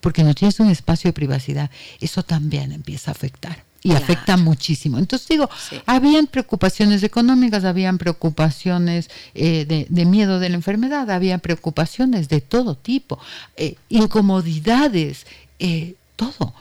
porque 0.00 0.24
no 0.24 0.34
tienes 0.34 0.58
un 0.60 0.70
espacio 0.70 1.08
de 1.08 1.12
privacidad, 1.12 1.70
eso 2.00 2.22
también 2.22 2.72
empieza 2.72 3.10
a 3.10 3.12
afectar 3.12 3.62
y 3.84 3.92
afecta 3.92 4.38
muchísimo. 4.38 4.98
Entonces 4.98 5.28
digo, 5.28 5.48
habían 5.84 6.26
preocupaciones 6.26 7.02
económicas, 7.02 7.64
habían 7.64 7.98
preocupaciones 7.98 9.10
eh, 9.34 9.86
de, 9.88 10.04
miedo 10.06 10.40
de 10.40 10.48
la 10.48 10.54
enfermedad, 10.54 11.10
habían 11.10 11.40
preocupaciones 11.40 12.30
de 12.30 12.40
todo 12.40 12.76
tipo, 12.76 13.18
eh, 13.56 13.76
incomodidades, 13.90 15.26
eh, 15.58 15.96
todo. 16.16 16.54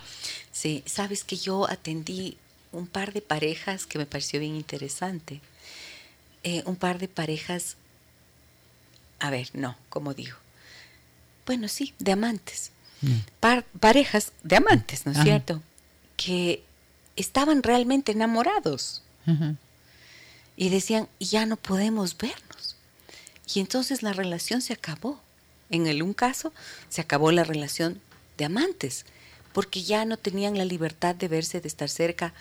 Sí, 0.51 0.84
sabes 0.86 1.24
que 1.24 1.38
yo 1.38 1.69
atendí 1.69 2.38
un 2.74 2.88
par 2.88 3.13
de 3.13 3.21
parejas 3.21 3.86
que 3.86 3.97
me 3.97 4.05
pareció 4.05 4.39
bien 4.39 4.55
interesante. 4.55 5.39
Eh, 6.43 6.63
un 6.65 6.76
par 6.76 6.99
de 6.99 7.07
parejas, 7.07 7.78
a 9.19 9.30
ver, 9.30 9.49
no, 9.53 9.78
como 9.89 10.13
digo. 10.13 10.36
Bueno, 11.45 11.67
sí, 11.67 11.93
de 11.99 12.11
amantes. 12.11 12.71
Mm. 13.01 13.49
parejas 13.82 14.32
de 14.43 14.55
amantes, 14.55 15.05
¿no 15.05 15.11
es 15.11 15.21
cierto? 15.24 15.61
Que 16.15 16.63
estaban 17.17 17.61
realmente 17.61 18.13
enamorados. 18.13 19.03
Y 20.55 20.69
decían, 20.69 21.09
ya 21.19 21.45
no 21.45 21.57
podemos 21.57 22.17
vernos. 22.17 22.78
Y 23.53 23.59
entonces 23.59 24.03
la 24.03 24.13
relación 24.13 24.61
se 24.61 24.74
acabó. 24.74 25.21
En 25.69 25.88
el 25.88 26.01
un 26.01 26.13
caso, 26.13 26.53
se 26.89 27.01
acabó 27.01 27.32
la 27.32 27.43
relación 27.43 27.99
de 28.38 28.45
amantes 28.45 29.05
porque 29.54 29.84
ya 29.84 30.06
no 30.06 30.18
tenían 30.18 30.58
la 30.58 30.66
libertad 30.66 31.16
de 31.16 31.28
verse, 31.28 31.62
de 31.62 31.68
estar 31.68 31.89
cerca. 31.89 32.34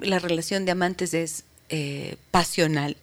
La 0.00 0.18
relación 0.18 0.64
de 0.64 0.72
amantes 0.72 1.14
es 1.14 1.44
eh, 1.68 2.16
pasional, 2.30 2.96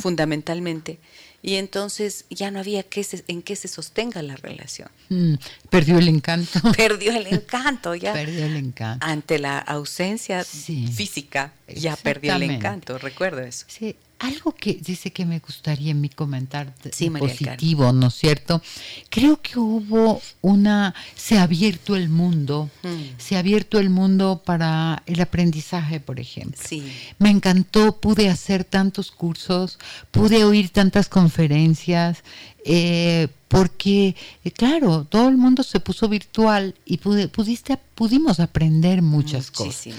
fundamentalmente, 0.00 0.98
y 1.42 1.56
entonces 1.56 2.24
ya 2.30 2.50
no 2.50 2.58
había 2.58 2.82
que 2.82 3.06
en 3.28 3.42
qué 3.42 3.54
se 3.54 3.68
sostenga 3.68 4.22
la 4.22 4.36
relación. 4.36 4.88
Mm, 5.10 5.34
perdió 5.68 5.98
el 5.98 6.08
encanto. 6.08 6.60
Perdió 6.76 7.14
el 7.14 7.26
encanto, 7.26 7.94
ya. 7.94 8.14
Perdió 8.14 8.46
el 8.46 8.56
encanto. 8.56 9.04
Ante 9.06 9.38
la 9.38 9.58
ausencia 9.58 10.42
física, 10.44 11.52
ya 11.68 11.96
perdió 11.96 12.34
el 12.36 12.44
encanto, 12.44 12.96
recuerdo 12.98 13.42
eso. 13.42 13.66
Sí, 13.68 13.94
algo 14.24 14.52
que 14.52 14.74
dice 14.74 15.12
que 15.12 15.26
me 15.26 15.38
gustaría 15.38 15.90
en 15.90 16.00
mi 16.00 16.08
comentar 16.08 16.74
positivo, 17.18 17.92
¿no 17.92 18.06
es 18.06 18.14
cierto? 18.14 18.62
Creo 19.10 19.40
que 19.42 19.58
hubo 19.58 20.20
una, 20.40 20.94
se 21.14 21.36
ha 21.36 21.42
abierto 21.42 21.94
el 21.94 22.08
mundo, 22.08 22.70
mm. 22.82 23.18
se 23.18 23.36
ha 23.36 23.40
abierto 23.40 23.78
el 23.78 23.90
mundo 23.90 24.42
para 24.44 25.02
el 25.06 25.20
aprendizaje, 25.20 26.00
por 26.00 26.20
ejemplo. 26.20 26.60
Sí. 26.64 26.82
Me 27.18 27.30
encantó, 27.30 27.96
pude 27.96 28.30
hacer 28.30 28.64
tantos 28.64 29.10
cursos, 29.10 29.78
pude 30.10 30.44
oír 30.44 30.70
tantas 30.70 31.08
conferencias, 31.08 32.24
eh, 32.64 33.28
porque, 33.48 34.16
eh, 34.42 34.50
claro, 34.50 35.04
todo 35.04 35.28
el 35.28 35.36
mundo 35.36 35.62
se 35.62 35.80
puso 35.80 36.08
virtual 36.08 36.74
y 36.86 36.96
pude, 36.96 37.28
pudiste, 37.28 37.78
pudimos 37.94 38.40
aprender 38.40 39.02
muchas 39.02 39.50
cosas. 39.50 39.94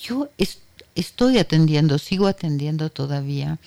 Yo 0.00 0.28
estoy 0.36 0.67
estoy 1.00 1.38
atendiendo, 1.38 1.98
sigo 1.98 2.26
atendiendo 2.26 2.90
todavía. 2.90 3.58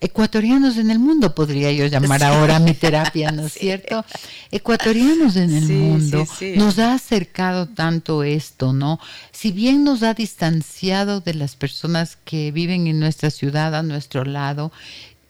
Ecuatorianos 0.00 0.76
en 0.76 0.90
el 0.90 0.98
mundo, 0.98 1.34
podría 1.34 1.70
yo 1.72 1.86
llamar 1.86 2.22
ahora 2.24 2.58
mi 2.58 2.74
terapia, 2.74 3.30
¿no 3.32 3.46
es 3.46 3.52
cierto? 3.52 4.04
Ecuatorianos 4.50 5.36
en 5.36 5.54
el 5.54 5.68
mundo. 5.68 6.26
nos 6.56 6.78
ha 6.78 6.94
acercado 6.94 7.66
tanto 7.68 8.22
esto, 8.22 8.72
¿no? 8.72 8.98
Si 9.32 9.52
bien 9.52 9.84
nos 9.84 10.02
ha 10.02 10.14
distanciado 10.14 11.20
de 11.20 11.34
las 11.34 11.56
personas 11.56 12.18
que 12.24 12.50
viven 12.50 12.86
en 12.86 13.00
nuestra 13.00 13.30
ciudad, 13.30 13.74
a 13.74 13.82
nuestro 13.82 14.24
lado, 14.24 14.72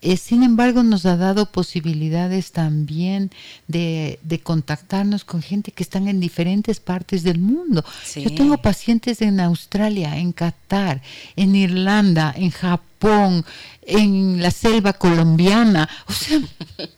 eh, 0.05 0.19
sin 0.19 0.43
embargo, 0.43 0.83
nos 0.83 1.07
ha 1.07 1.17
dado 1.17 1.47
posibilidades 1.47 2.53
también 2.53 3.31
de, 3.69 4.19
contactarnos 4.43 5.25
con 5.25 5.41
gente 5.41 5.73
que 5.73 5.83
están 5.83 6.09
en 6.09 6.21
diferentes 6.21 6.79
partes 6.79 7.23
del 7.23 7.39
mundo. 7.39 7.83
Yo 8.15 8.35
tengo 8.35 8.59
pacientes 8.59 9.23
en 9.23 9.41
Australia, 9.41 10.19
en 10.19 10.33
Qatar, 10.33 11.01
en 11.37 11.57
Irlanda, 11.57 12.35
en 12.37 12.51
Japón, 12.51 13.47
en 13.87 14.43
la 14.43 14.51
selva 14.51 14.93
colombiana, 14.93 15.89
o 16.07 16.13
sea, 16.13 16.41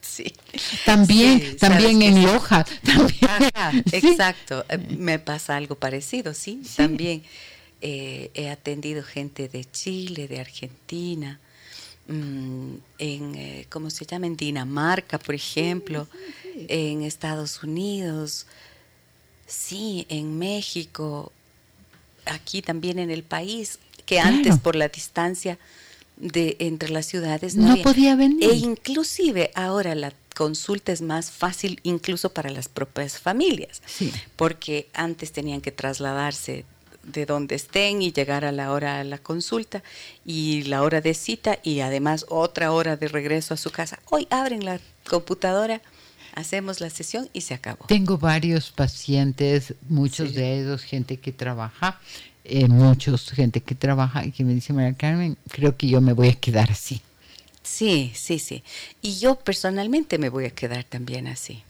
también, 0.85 1.57
también 1.59 2.03
en 2.03 2.25
Loja, 2.25 2.67
exacto, 3.93 4.65
eh, 4.69 4.79
me 4.99 5.21
pasa 5.21 5.57
algo 5.57 5.77
parecido, 5.77 6.35
sí, 6.35 6.63
también 6.77 7.23
eh, 7.83 8.31
he 8.35 8.51
atendido 8.51 9.05
gente 9.05 9.49
de 9.49 9.65
Chile, 9.65 10.27
de 10.27 10.41
Argentina, 10.41 11.39
en, 12.09 12.83
eh, 12.99 13.67
¿cómo 13.69 13.91
se 13.91 14.07
llama? 14.07 14.27
En 14.27 14.37
Dinamarca, 14.37 15.19
por 15.19 15.35
ejemplo, 15.35 16.07
en 16.69 17.03
Estados 17.03 17.63
Unidos, 17.63 18.47
sí, 19.47 20.07
en 20.09 20.39
México, 20.39 21.33
aquí 22.25 22.63
también 22.63 22.99
en 22.99 23.11
el 23.11 23.23
país, 23.23 23.79
que 24.05 24.21
antes 24.21 24.59
por 24.59 24.77
la 24.77 24.89
distancia 24.89 25.59
de 26.17 26.57
entre 26.61 26.89
las 26.89 27.07
ciudades 27.07 27.57
no, 27.57 27.77
podía 27.83 28.17
venir. 28.17 28.51
E 28.51 28.55
inclusive 28.55 29.51
ahora 29.55 29.95
la 29.95 30.13
consulta 30.35 30.93
es 30.93 31.03
más 31.03 31.31
fácil 31.31 31.81
incluso 31.83 32.33
para 32.33 32.51
las 32.51 32.69
propias 32.69 33.19
familias, 33.19 33.83
porque 34.37 34.89
antes 34.93 35.33
tenían 35.33 35.61
que 35.61 35.73
trasladarse 35.73 36.65
de 37.07 37.27
donde 37.27 37.55
estén 37.55 38.03
y 38.03 38.13
llegar 38.13 38.45
a 38.45 38.53
la 38.53 38.73
hora 38.73 38.99
de 38.99 39.05
la 39.05 39.19
consulta 39.19 39.83
y 40.25 40.65
la 40.65 40.83
hora 40.83 41.01
de 41.01 41.15
cita 41.15 41.59
y 41.63 41.81
además 41.81 42.27
otra 42.29 42.73
hora 42.73 42.97
de 42.97 43.09
regreso 43.09 43.55
a 43.55 43.57
su 43.57 43.71
casa. 43.71 43.99
Hoy 44.11 44.27
abren 44.31 44.65
la 44.65 44.81
computadora, 45.09 45.81
hacemos 46.35 46.81
la 46.81 46.91
sesión 46.91 47.29
y 47.33 47.43
se 47.43 47.55
acabó. 47.55 47.87
Tengo 47.87 48.19
varios 48.19 48.71
pacientes, 48.71 49.75
muchos 49.89 50.35
de 50.35 50.61
ellos, 50.61 50.83
gente 50.83 51.17
que 51.19 51.33
trabaja, 51.33 52.01
eh, 52.45 52.69
muchos, 52.69 53.31
gente 53.31 53.61
que 53.61 53.75
trabaja 53.75 54.25
y 54.25 54.33
que 54.33 54.45
me 54.45 54.55
dice, 54.55 54.73
María 54.73 54.95
Carmen, 54.95 55.37
creo 55.49 55.77
que 55.77 55.89
yo 55.89 56.01
me 56.01 56.13
voy 56.13 56.29
a 56.29 56.35
quedar 56.35 56.71
así. 56.71 57.01
Sí, 57.63 58.13
sí, 58.15 58.39
sí. 58.39 58.63
Y 59.03 59.19
yo 59.19 59.37
personalmente 59.37 60.19
me 60.19 60.29
voy 60.29 60.45
a 60.45 60.51
quedar 60.51 60.85
también 60.85 61.27
así 61.27 61.65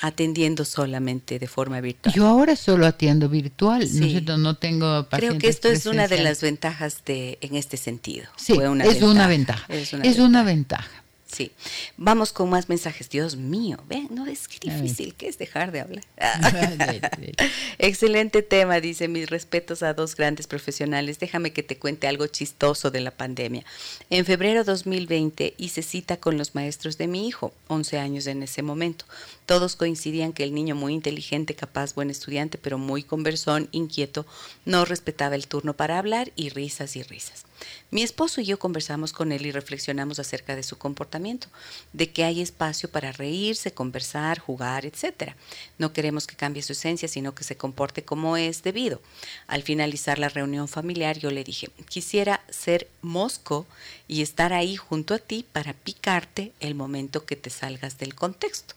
atendiendo 0.00 0.64
solamente 0.64 1.38
de 1.38 1.46
forma 1.46 1.80
virtual. 1.80 2.14
Yo 2.14 2.26
ahora 2.26 2.56
solo 2.56 2.86
atiendo 2.86 3.28
virtual, 3.28 3.88
no, 4.24 4.38
no 4.38 4.56
tengo 4.56 5.04
pacientes 5.08 5.18
Creo 5.18 5.38
que 5.38 5.48
esto 5.48 5.68
es 5.68 5.86
una 5.86 6.08
de 6.08 6.22
las 6.22 6.40
ventajas 6.40 7.02
de 7.04 7.38
en 7.40 7.56
este 7.56 7.76
sentido. 7.76 8.26
Sí, 8.36 8.52
es, 8.52 9.02
una 9.02 9.26
ventaja. 9.26 9.66
es 9.72 10.18
una 10.18 10.42
ventaja. 10.42 11.04
Sí. 11.34 11.50
Vamos 11.96 12.32
con 12.32 12.48
más 12.48 12.68
mensajes. 12.68 13.10
Dios 13.10 13.36
mío, 13.36 13.82
ven, 13.88 14.08
no 14.12 14.26
es 14.26 14.46
que 14.46 14.70
difícil 14.70 15.14
que 15.14 15.26
es 15.26 15.36
dejar 15.36 15.72
de 15.72 15.80
hablar. 15.80 16.04
Excelente 17.78 18.42
tema, 18.42 18.80
dice 18.80 19.08
mis 19.08 19.28
respetos 19.28 19.82
a 19.82 19.94
dos 19.94 20.14
grandes 20.14 20.46
profesionales. 20.46 21.18
Déjame 21.18 21.52
que 21.52 21.64
te 21.64 21.76
cuente 21.76 22.06
algo 22.06 22.28
chistoso 22.28 22.92
de 22.92 23.00
la 23.00 23.10
pandemia. 23.10 23.64
En 24.10 24.24
febrero 24.24 24.62
2020 24.62 25.54
hice 25.56 25.82
cita 25.82 26.18
con 26.18 26.38
los 26.38 26.54
maestros 26.54 26.98
de 26.98 27.08
mi 27.08 27.26
hijo, 27.26 27.52
11 27.66 27.98
años 27.98 28.26
en 28.28 28.44
ese 28.44 28.62
momento. 28.62 29.04
Todos 29.46 29.76
coincidían 29.76 30.32
que 30.32 30.42
el 30.42 30.54
niño 30.54 30.74
muy 30.74 30.94
inteligente, 30.94 31.54
capaz, 31.54 31.94
buen 31.94 32.08
estudiante, 32.08 32.56
pero 32.56 32.78
muy 32.78 33.02
conversón, 33.02 33.68
inquieto, 33.72 34.24
no 34.64 34.86
respetaba 34.86 35.34
el 35.34 35.48
turno 35.48 35.74
para 35.74 35.98
hablar 35.98 36.32
y 36.34 36.48
risas 36.48 36.96
y 36.96 37.02
risas. 37.02 37.44
Mi 37.90 38.02
esposo 38.02 38.40
y 38.40 38.46
yo 38.46 38.58
conversamos 38.58 39.12
con 39.12 39.32
él 39.32 39.44
y 39.44 39.52
reflexionamos 39.52 40.18
acerca 40.18 40.56
de 40.56 40.62
su 40.62 40.78
comportamiento, 40.78 41.48
de 41.92 42.10
que 42.10 42.24
hay 42.24 42.40
espacio 42.40 42.90
para 42.90 43.12
reírse, 43.12 43.72
conversar, 43.72 44.38
jugar, 44.38 44.86
etc. 44.86 45.34
No 45.78 45.92
queremos 45.92 46.26
que 46.26 46.36
cambie 46.36 46.62
su 46.62 46.72
esencia, 46.72 47.06
sino 47.06 47.34
que 47.34 47.44
se 47.44 47.56
comporte 47.56 48.02
como 48.02 48.36
es 48.36 48.62
debido. 48.62 49.00
Al 49.46 49.62
finalizar 49.62 50.18
la 50.18 50.30
reunión 50.30 50.68
familiar, 50.68 51.18
yo 51.18 51.30
le 51.30 51.44
dije, 51.44 51.70
quisiera 51.88 52.42
ser 52.48 52.88
mosco 53.02 53.66
y 54.08 54.22
estar 54.22 54.54
ahí 54.54 54.76
junto 54.76 55.14
a 55.14 55.18
ti 55.18 55.44
para 55.52 55.74
picarte 55.74 56.52
el 56.60 56.74
momento 56.74 57.26
que 57.26 57.36
te 57.36 57.50
salgas 57.50 57.98
del 57.98 58.14
contexto. 58.14 58.74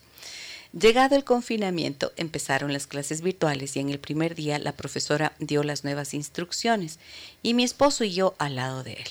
Llegado 0.73 1.15
el 1.15 1.23
confinamiento, 1.23 2.11
empezaron 2.17 2.73
las 2.73 2.87
clases 2.87 3.21
virtuales 3.21 3.75
y 3.75 3.79
en 3.79 3.89
el 3.89 3.99
primer 3.99 4.35
día 4.35 4.59
la 4.59 4.73
profesora 4.73 5.33
dio 5.39 5.63
las 5.63 5.83
nuevas 5.83 6.13
instrucciones 6.13 6.99
y 7.41 7.53
mi 7.53 7.63
esposo 7.63 8.03
y 8.03 8.13
yo 8.13 8.35
al 8.37 8.55
lado 8.55 8.83
de 8.83 8.93
él. 8.93 9.07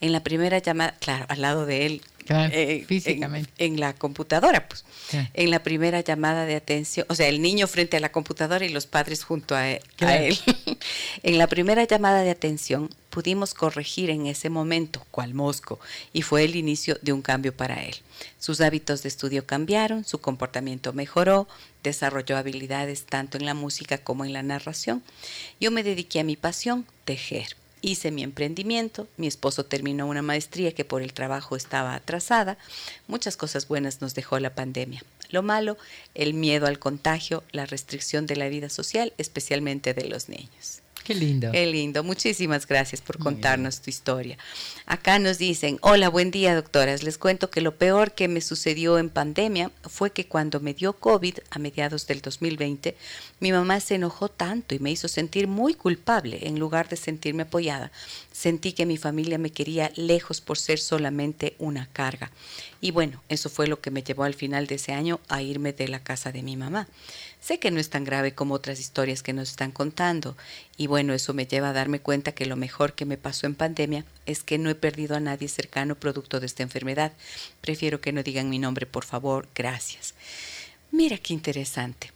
En 0.00 0.12
la 0.12 0.22
primera 0.22 0.58
llamada, 0.58 0.96
claro, 0.98 1.26
al 1.28 1.42
lado 1.42 1.66
de 1.66 1.86
él, 1.86 2.02
eh, 2.28 2.84
físicamente. 2.86 3.50
En, 3.58 3.80
la 3.80 3.92
computadora, 3.92 4.68
pues. 4.68 4.84
En 5.34 5.50
la 5.50 5.62
primera 5.62 6.00
llamada 6.00 6.46
de 6.46 6.54
atención, 6.54 7.06
o 7.08 7.14
sea, 7.14 7.28
el 7.28 7.42
niño 7.42 7.66
frente 7.66 7.96
a 7.96 8.00
la 8.00 8.12
computadora 8.12 8.64
y 8.64 8.68
los 8.68 8.86
padres 8.86 9.24
junto 9.24 9.56
a 9.56 9.68
él. 9.68 9.80
en 11.22 11.38
la 11.38 11.48
primera 11.48 11.84
llamada 11.84 12.22
de 12.22 12.30
atención 12.30 12.90
pudimos 13.10 13.54
corregir 13.54 14.10
en 14.10 14.26
ese 14.26 14.50
momento, 14.50 15.04
cual 15.10 15.34
mosco, 15.34 15.80
y 16.12 16.22
fue 16.22 16.44
el 16.44 16.54
inicio 16.54 16.96
de 17.02 17.12
un 17.12 17.22
cambio 17.22 17.54
para 17.54 17.82
él. 17.82 17.96
Sus 18.38 18.60
hábitos 18.60 19.02
de 19.02 19.08
estudio 19.08 19.46
cambiaron, 19.46 20.04
su 20.04 20.20
comportamiento 20.20 20.92
mejoró, 20.92 21.48
desarrolló 21.82 22.36
habilidades 22.36 23.04
tanto 23.06 23.38
en 23.38 23.46
la 23.46 23.54
música 23.54 23.98
como 23.98 24.24
en 24.24 24.32
la 24.32 24.42
narración. 24.42 25.02
Yo 25.60 25.70
me 25.70 25.82
dediqué 25.82 26.20
a 26.20 26.24
mi 26.24 26.36
pasión, 26.36 26.86
tejer. 27.04 27.56
Hice 27.82 28.10
mi 28.10 28.22
emprendimiento, 28.22 29.08
mi 29.16 29.26
esposo 29.26 29.64
terminó 29.64 30.06
una 30.06 30.22
maestría 30.22 30.72
que 30.72 30.84
por 30.84 31.00
el 31.02 31.14
trabajo 31.14 31.56
estaba 31.56 31.94
atrasada. 31.94 32.58
Muchas 33.06 33.36
cosas 33.36 33.68
buenas 33.68 34.02
nos 34.02 34.14
dejó 34.14 34.38
la 34.38 34.54
pandemia. 34.54 35.02
Lo 35.30 35.42
malo, 35.42 35.78
el 36.14 36.34
miedo 36.34 36.66
al 36.66 36.78
contagio, 36.78 37.42
la 37.52 37.64
restricción 37.64 38.26
de 38.26 38.36
la 38.36 38.48
vida 38.48 38.68
social, 38.68 39.14
especialmente 39.16 39.94
de 39.94 40.08
los 40.08 40.28
niños. 40.28 40.82
Qué 41.04 41.14
lindo. 41.14 41.50
Qué 41.50 41.66
lindo. 41.66 42.04
Muchísimas 42.04 42.66
gracias 42.66 43.00
por 43.00 43.18
contarnos 43.18 43.80
tu 43.80 43.90
historia. 43.90 44.36
Acá 44.86 45.18
nos 45.18 45.38
dicen, 45.38 45.78
hola, 45.80 46.08
buen 46.08 46.30
día 46.30 46.54
doctoras. 46.54 47.02
Les 47.02 47.16
cuento 47.16 47.50
que 47.50 47.60
lo 47.60 47.76
peor 47.76 48.12
que 48.12 48.28
me 48.28 48.40
sucedió 48.40 48.98
en 48.98 49.08
pandemia 49.08 49.70
fue 49.82 50.12
que 50.12 50.26
cuando 50.26 50.60
me 50.60 50.74
dio 50.74 50.92
COVID 50.92 51.38
a 51.50 51.58
mediados 51.58 52.06
del 52.06 52.20
2020, 52.20 52.96
mi 53.40 53.50
mamá 53.50 53.80
se 53.80 53.94
enojó 53.94 54.28
tanto 54.28 54.74
y 54.74 54.78
me 54.78 54.90
hizo 54.90 55.08
sentir 55.08 55.48
muy 55.48 55.74
culpable 55.74 56.46
en 56.46 56.58
lugar 56.58 56.88
de 56.88 56.96
sentirme 56.96 57.44
apoyada. 57.44 57.90
Sentí 58.32 58.72
que 58.72 58.86
mi 58.86 58.96
familia 58.96 59.38
me 59.38 59.50
quería 59.50 59.90
lejos 59.96 60.40
por 60.40 60.58
ser 60.58 60.78
solamente 60.78 61.54
una 61.58 61.86
carga. 61.86 62.30
Y 62.80 62.90
bueno, 62.90 63.22
eso 63.28 63.48
fue 63.50 63.66
lo 63.66 63.80
que 63.80 63.90
me 63.90 64.02
llevó 64.02 64.24
al 64.24 64.34
final 64.34 64.66
de 64.66 64.76
ese 64.76 64.92
año 64.92 65.20
a 65.28 65.42
irme 65.42 65.72
de 65.72 65.88
la 65.88 66.00
casa 66.00 66.32
de 66.32 66.42
mi 66.42 66.56
mamá. 66.56 66.88
Sé 67.40 67.58
que 67.58 67.70
no 67.70 67.80
es 67.80 67.88
tan 67.88 68.04
grave 68.04 68.34
como 68.34 68.54
otras 68.54 68.80
historias 68.80 69.22
que 69.22 69.32
nos 69.32 69.50
están 69.50 69.72
contando 69.72 70.36
y 70.76 70.86
bueno, 70.86 71.14
eso 71.14 71.32
me 71.32 71.46
lleva 71.46 71.70
a 71.70 71.72
darme 71.72 72.00
cuenta 72.00 72.32
que 72.32 72.44
lo 72.44 72.56
mejor 72.56 72.92
que 72.92 73.06
me 73.06 73.16
pasó 73.16 73.46
en 73.46 73.54
pandemia 73.54 74.04
es 74.26 74.42
que 74.42 74.58
no 74.58 74.68
he 74.68 74.74
perdido 74.74 75.16
a 75.16 75.20
nadie 75.20 75.48
cercano 75.48 75.94
producto 75.94 76.38
de 76.38 76.46
esta 76.46 76.62
enfermedad. 76.62 77.12
Prefiero 77.60 78.00
que 78.00 78.12
no 78.12 78.22
digan 78.22 78.50
mi 78.50 78.58
nombre, 78.58 78.84
por 78.86 79.04
favor, 79.04 79.48
gracias. 79.54 80.14
Mira 80.92 81.16
qué 81.16 81.32
interesante. 81.32 82.12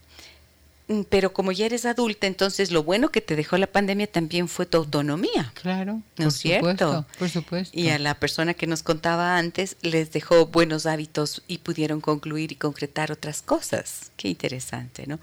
Mm, 0.87 1.01
pero 1.09 1.33
como 1.33 1.51
ya 1.51 1.65
eres 1.65 1.85
adulta, 1.85 2.27
entonces 2.27 2.71
lo 2.71 2.83
bueno 2.83 3.09
que 3.09 3.21
te 3.21 3.35
dejó 3.35 3.57
la 3.57 3.67
pandemia 3.67 4.05
también 4.05 4.47
fue 4.47 4.67
tu 4.67 4.77
autonomía. 4.77 5.51
Claro, 5.55 6.01
¿no 6.17 6.27
es 6.27 6.35
cierto? 6.35 7.05
Por 7.17 7.29
supuesto. 7.29 7.77
Y 7.77 7.89
a 7.89 7.97
la 7.97 8.19
persona 8.19 8.53
que 8.53 8.67
nos 8.67 8.83
contaba 8.83 9.37
antes 9.37 9.77
les 9.81 10.11
dejó 10.11 10.45
buenos 10.47 10.85
hábitos 10.85 11.41
y 11.47 11.59
pudieron 11.59 12.01
concluir 12.01 12.51
y 12.51 12.55
concretar 12.55 13.11
otras 13.11 13.41
cosas. 13.41 14.11
Qué 14.15 14.27
interesante, 14.27 15.07
¿no? 15.07 15.19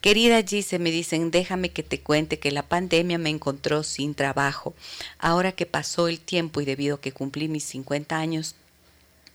Querida 0.00 0.42
Gise, 0.42 0.78
me 0.78 0.90
dicen, 0.90 1.30
déjame 1.30 1.70
que 1.70 1.82
te 1.82 2.00
cuente 2.00 2.38
que 2.38 2.50
la 2.50 2.62
pandemia 2.62 3.18
me 3.18 3.28
encontró 3.28 3.82
sin 3.82 4.14
trabajo. 4.14 4.74
Ahora 5.18 5.52
que 5.52 5.66
pasó 5.66 6.08
el 6.08 6.20
tiempo 6.20 6.62
y 6.62 6.64
debido 6.64 6.96
a 6.96 7.00
que 7.00 7.12
cumplí 7.12 7.48
mis 7.48 7.64
50 7.64 8.16
años, 8.16 8.54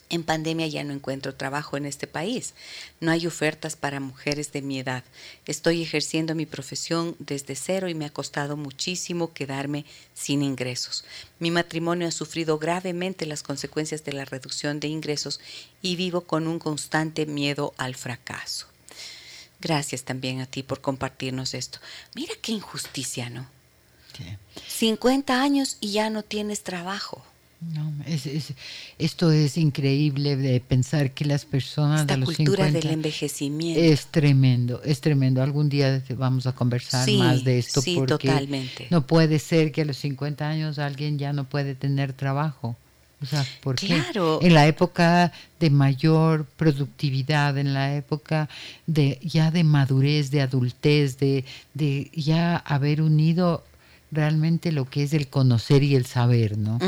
en 0.09 0.23
pandemia 0.23 0.67
ya 0.67 0.83
no 0.83 0.93
encuentro 0.93 1.33
trabajo 1.33 1.77
en 1.77 1.85
este 1.85 2.07
país. 2.07 2.53
No 2.99 3.11
hay 3.11 3.25
ofertas 3.25 3.75
para 3.75 3.99
mujeres 3.99 4.51
de 4.51 4.61
mi 4.61 4.79
edad. 4.79 5.03
Estoy 5.45 5.81
ejerciendo 5.81 6.35
mi 6.35 6.45
profesión 6.45 7.15
desde 7.19 7.55
cero 7.55 7.89
y 7.89 7.95
me 7.95 8.05
ha 8.05 8.13
costado 8.13 8.57
muchísimo 8.57 9.33
quedarme 9.33 9.85
sin 10.13 10.43
ingresos. 10.43 11.05
Mi 11.39 11.51
matrimonio 11.51 12.07
ha 12.07 12.11
sufrido 12.11 12.59
gravemente 12.59 13.25
las 13.25 13.43
consecuencias 13.43 14.03
de 14.03 14.13
la 14.13 14.25
reducción 14.25 14.79
de 14.79 14.87
ingresos 14.87 15.39
y 15.81 15.95
vivo 15.95 16.21
con 16.21 16.47
un 16.47 16.59
constante 16.59 17.25
miedo 17.25 17.73
al 17.77 17.95
fracaso. 17.95 18.67
Gracias 19.59 20.03
también 20.03 20.41
a 20.41 20.45
ti 20.45 20.63
por 20.63 20.81
compartirnos 20.81 21.53
esto. 21.53 21.79
Mira 22.13 22.33
qué 22.41 22.51
injusticia, 22.51 23.29
¿no? 23.29 23.47
50 24.67 25.41
años 25.41 25.77
y 25.81 25.91
ya 25.91 26.09
no 26.09 26.23
tienes 26.23 26.63
trabajo. 26.63 27.23
No, 27.61 27.93
es, 28.05 28.53
esto 28.99 29.31
es 29.31 29.57
increíble 29.57 30.35
de 30.35 30.59
pensar 30.59 31.11
que 31.11 31.25
las 31.25 31.45
personas 31.45 32.05
de 32.05 32.17
los 32.17 32.35
cultura 32.35 32.69
del 32.69 32.85
envejecimiento 32.87 33.81
es 33.81 34.07
tremendo, 34.07 34.81
es 34.83 35.01
tremendo. 35.01 35.41
Algún 35.41 35.69
día 35.69 36.03
vamos 36.17 36.47
a 36.47 36.53
conversar 36.53 37.09
más 37.11 37.43
de 37.43 37.57
esto 37.57 37.81
sí, 37.81 37.95
porque 37.95 38.27
totalmente. 38.27 38.87
no 38.89 39.07
puede 39.07 39.39
ser 39.39 39.71
que 39.71 39.81
a 39.81 39.85
los 39.85 39.97
50 39.97 40.47
años 40.47 40.79
alguien 40.79 41.17
ya 41.17 41.33
no 41.33 41.45
puede 41.45 41.75
tener 41.75 42.13
trabajo. 42.13 42.75
O 43.21 43.25
sea, 43.25 43.45
porque 43.63 43.87
claro. 43.87 44.39
en 44.41 44.53
la 44.53 44.67
época 44.67 45.31
de 45.59 45.69
mayor 45.69 46.45
productividad, 46.45 47.57
en 47.57 47.73
la 47.73 47.95
época 47.95 48.49
de 48.85 49.19
ya 49.23 49.49
de 49.49 49.63
madurez, 49.63 50.29
de 50.29 50.41
adultez, 50.41 51.17
de, 51.17 51.45
de 51.73 52.11
ya 52.13 52.57
haber 52.57 53.01
unido 53.01 53.63
realmente 54.15 54.71
lo 54.71 54.89
que 54.89 55.03
es 55.03 55.13
el 55.13 55.27
conocer 55.27 55.83
y 55.83 55.95
el 55.95 56.05
saber, 56.05 56.57
¿no? 56.57 56.79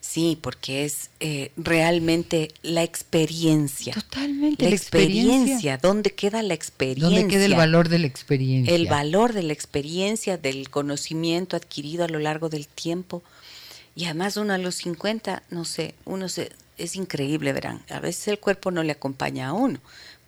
Sí, 0.00 0.38
porque 0.40 0.84
es 0.84 1.10
eh, 1.20 1.50
realmente 1.56 2.48
la 2.62 2.82
experiencia. 2.82 3.94
Totalmente. 3.94 4.68
La, 4.68 4.74
experiencia. 4.74 5.78
¿Dónde 5.78 6.14
queda 6.14 6.42
la 6.42 6.54
experiencia? 6.54 7.08
¿Dónde 7.08 7.26
queda 7.26 7.46
el 7.46 7.54
valor 7.54 7.88
de 7.88 7.98
la 7.98 8.06
experiencia? 8.06 8.74
El 8.74 8.86
valor 8.86 9.32
de 9.32 9.42
la 9.42 9.52
experiencia, 9.52 10.36
del 10.36 10.70
conocimiento 10.70 11.56
adquirido 11.56 12.04
a 12.04 12.08
lo 12.08 12.18
largo 12.18 12.48
del 12.48 12.68
tiempo. 12.68 13.22
Y 13.96 14.04
además 14.04 14.36
uno 14.36 14.52
a 14.52 14.58
los 14.58 14.74
50, 14.76 15.44
no 15.50 15.64
sé, 15.64 15.94
uno 16.04 16.28
se, 16.28 16.52
es 16.78 16.96
increíble, 16.96 17.52
verán. 17.52 17.82
A 17.90 18.00
veces 18.00 18.28
el 18.28 18.38
cuerpo 18.38 18.70
no 18.70 18.82
le 18.82 18.92
acompaña 18.92 19.48
a 19.48 19.52
uno 19.52 19.80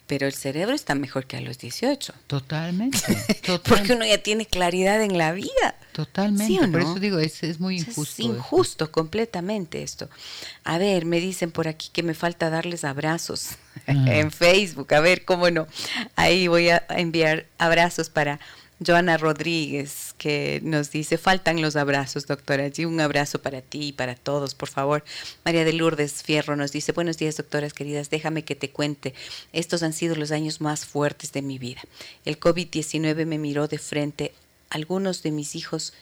pero 0.06 0.26
el 0.26 0.34
cerebro 0.34 0.74
está 0.74 0.94
mejor 0.94 1.26
que 1.26 1.36
a 1.36 1.40
los 1.40 1.58
18. 1.58 2.14
Totalmente. 2.26 2.98
Porque 3.68 3.92
uno 3.92 4.06
ya 4.06 4.22
tiene 4.22 4.46
claridad 4.46 5.02
en 5.02 5.18
la 5.18 5.32
vida. 5.32 5.74
Totalmente. 5.92 6.68
Por 6.68 6.80
eso 6.80 6.94
digo, 6.96 7.18
es, 7.18 7.42
es 7.42 7.58
muy 7.58 7.78
injusto. 7.78 8.02
Es 8.02 8.20
injusto 8.20 8.92
completamente 8.92 9.82
esto. 9.82 10.08
A 10.64 10.78
ver, 10.78 11.04
me 11.04 11.20
dicen 11.20 11.50
por 11.50 11.68
aquí 11.68 11.88
que 11.92 12.02
me 12.02 12.14
falta 12.14 12.50
darles 12.50 12.84
abrazos 12.84 13.56
en 13.86 14.30
Facebook. 14.30 14.92
A 14.94 15.00
ver, 15.00 15.24
cómo 15.24 15.50
no. 15.50 15.66
Ahí 16.14 16.48
voy 16.48 16.68
a 16.68 16.84
enviar 16.90 17.46
abrazos 17.58 18.08
para 18.10 18.38
Joana 18.84 19.16
Rodríguez, 19.16 20.14
que 20.18 20.60
nos 20.62 20.90
dice, 20.90 21.16
faltan 21.16 21.62
los 21.62 21.76
abrazos, 21.76 22.26
doctora. 22.26 22.64
Allí 22.64 22.84
un 22.84 23.00
abrazo 23.00 23.40
para 23.40 23.62
ti 23.62 23.88
y 23.88 23.92
para 23.92 24.14
todos, 24.14 24.54
por 24.54 24.68
favor. 24.68 25.02
María 25.44 25.64
de 25.64 25.72
Lourdes 25.72 26.22
Fierro 26.22 26.56
nos 26.56 26.72
dice, 26.72 26.92
buenos 26.92 27.16
días, 27.16 27.36
doctoras 27.36 27.72
queridas, 27.72 28.10
déjame 28.10 28.44
que 28.44 28.54
te 28.54 28.70
cuente. 28.70 29.14
Estos 29.52 29.82
han 29.82 29.94
sido 29.94 30.14
los 30.14 30.30
años 30.30 30.60
más 30.60 30.84
fuertes 30.84 31.32
de 31.32 31.40
mi 31.40 31.58
vida. 31.58 31.80
El 32.26 32.38
COVID-19 32.38 33.24
me 33.24 33.38
miró 33.38 33.66
de 33.66 33.78
frente. 33.78 34.34
Algunos 34.68 35.22
de 35.22 35.30
mis 35.30 35.56
hijos 35.56 35.94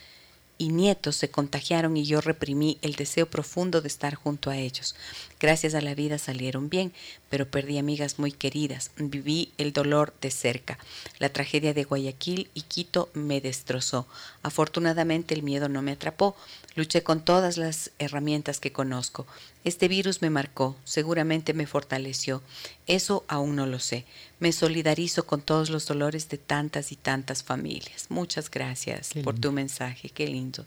y 0.59 0.69
nietos 0.69 1.17
se 1.17 1.31
contagiaron 1.31 1.97
y 1.97 2.05
yo 2.05 2.21
reprimí 2.21 2.79
el 2.83 2.95
deseo 2.95 3.27
profundo 3.27 3.81
de 3.81 3.89
estar 3.89 4.15
junto 4.15 4.51
a 4.51 4.57
ellos. 4.57 4.95
Gracias 5.41 5.75
a 5.75 5.81
la 5.81 5.95
vida 5.95 6.19
salieron 6.19 6.69
bien, 6.69 6.93
pero 7.35 7.51
perdí 7.51 7.79
amigas 7.79 8.21
muy 8.21 8.31
queridas. 8.31 8.93
Viví 8.97 9.51
el 9.59 9.73
dolor 9.73 10.15
de 10.21 10.31
cerca. 10.31 10.79
La 11.19 11.31
tragedia 11.31 11.75
de 11.75 11.83
Guayaquil 11.83 12.49
y 12.55 12.61
Quito 12.63 13.11
me 13.13 13.41
destrozó. 13.41 14.07
Afortunadamente 14.45 15.35
el 15.35 15.43
miedo 15.43 15.69
no 15.69 15.83
me 15.83 15.91
atrapó. 15.91 16.37
Luché 16.77 17.03
con 17.03 17.25
todas 17.25 17.57
las 17.57 17.91
herramientas 17.99 18.61
que 18.61 18.71
conozco. 18.71 19.27
Este 19.65 19.89
virus 19.89 20.23
me 20.23 20.31
marcó, 20.31 20.77
seguramente 20.85 21.55
me 21.55 21.67
fortaleció. 21.67 22.41
Eso 22.87 23.25
aún 23.27 23.57
no 23.57 23.67
lo 23.67 23.81
sé. 23.81 24.05
Me 24.39 24.53
solidarizo 24.53 25.27
con 25.27 25.43
todos 25.43 25.71
los 25.71 25.89
dolores 25.89 26.29
de 26.29 26.39
tantas 26.39 26.93
y 26.93 26.95
tantas 26.95 27.43
familias. 27.43 28.07
Muchas 28.11 28.49
gracias 28.49 29.11
por 29.25 29.37
tu 29.37 29.51
mensaje. 29.51 30.09
Qué 30.09 30.29
lindo. 30.29 30.67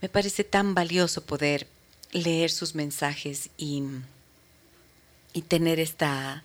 Me 0.00 0.08
parece 0.08 0.44
tan 0.44 0.74
valioso 0.74 1.20
poder 1.26 1.66
leer 2.10 2.50
sus 2.50 2.74
mensajes 2.74 3.50
y, 3.58 3.82
y 5.32 5.42
tener 5.42 5.80
esta, 5.80 6.42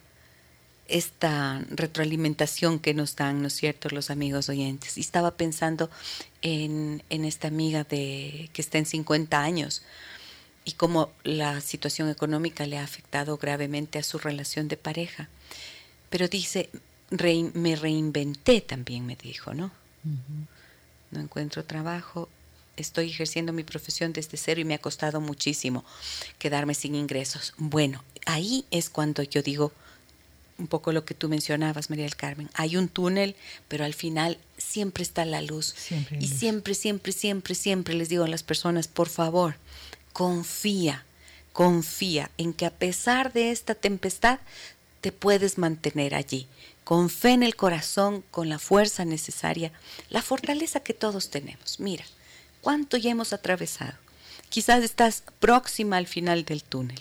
esta 0.87 1.63
retroalimentación 1.69 2.79
que 2.79 2.93
nos 2.93 3.15
dan, 3.15 3.41
¿no 3.41 3.47
es 3.47 3.53
cierto?, 3.53 3.89
los 3.89 4.09
amigos 4.09 4.49
oyentes. 4.49 4.97
Y 4.97 5.01
estaba 5.01 5.31
pensando 5.31 5.89
en, 6.41 7.03
en 7.09 7.25
esta 7.25 7.47
amiga 7.47 7.83
de, 7.83 8.49
que 8.53 8.61
está 8.61 8.77
en 8.77 8.85
50 8.85 9.41
años 9.41 9.81
y 10.65 10.73
cómo 10.73 11.11
la 11.23 11.61
situación 11.61 12.09
económica 12.09 12.65
le 12.65 12.77
ha 12.77 12.83
afectado 12.83 13.37
gravemente 13.37 13.99
a 13.99 14.03
su 14.03 14.17
relación 14.17 14.67
de 14.67 14.77
pareja. 14.77 15.29
Pero 16.09 16.27
dice, 16.27 16.69
me 17.09 17.75
reinventé 17.75 18.61
también, 18.61 19.05
me 19.05 19.15
dijo, 19.15 19.53
¿no? 19.53 19.71
No 21.11 21.19
encuentro 21.19 21.63
trabajo, 21.63 22.29
estoy 22.77 23.09
ejerciendo 23.09 23.53
mi 23.53 23.63
profesión 23.63 24.13
desde 24.13 24.37
cero 24.37 24.61
y 24.61 24.65
me 24.65 24.73
ha 24.73 24.79
costado 24.79 25.21
muchísimo 25.21 25.83
quedarme 26.39 26.73
sin 26.73 26.95
ingresos. 26.95 27.53
Bueno, 27.57 28.03
ahí 28.25 28.65
es 28.71 28.89
cuando 28.89 29.23
yo 29.23 29.41
digo 29.41 29.71
un 30.57 30.67
poco 30.67 30.91
lo 30.91 31.05
que 31.05 31.13
tú 31.13 31.27
mencionabas, 31.27 31.89
María 31.89 32.05
del 32.05 32.15
Carmen. 32.15 32.49
Hay 32.53 32.77
un 32.77 32.87
túnel, 32.87 33.35
pero 33.67 33.83
al 33.83 33.93
final 33.93 34.37
siempre 34.57 35.03
está 35.03 35.25
la 35.25 35.41
luz. 35.41 35.75
y 36.19 36.27
siempre, 36.27 36.73
siempre, 36.75 37.11
siempre, 37.11 37.55
siempre 37.55 37.93
les 37.93 38.09
digo 38.09 38.23
a 38.23 38.29
las 38.29 38.43
personas, 38.43 38.87
por 38.87 39.09
favor, 39.09 39.55
confía, 40.13 41.05
confía 41.51 42.31
en 42.37 42.53
que 42.53 42.65
a 42.65 42.71
pesar 42.71 43.33
de 43.33 43.51
esta 43.51 43.75
tempestad 43.75 44.39
te 45.01 45.11
puedes 45.11 45.57
mantener 45.57 46.15
allí, 46.15 46.47
con 46.83 47.09
fe 47.09 47.31
en 47.31 47.43
el 47.43 47.55
corazón, 47.55 48.23
con 48.31 48.47
la 48.47 48.59
fuerza 48.59 49.05
necesaria, 49.05 49.71
la 50.09 50.21
fortaleza 50.21 50.79
que 50.79 50.93
todos 50.93 51.29
tenemos. 51.29 51.79
Mira, 51.79 52.05
cuánto 52.65 52.97
ya 52.97 53.11
hemos 53.11 53.31
atravesado. 53.31 53.93
Quizás 54.49 54.83
estás 54.83 55.21
próxima 55.39 55.97
al 55.97 56.07
final 56.07 56.45
del 56.45 56.63
túnel. 56.63 56.99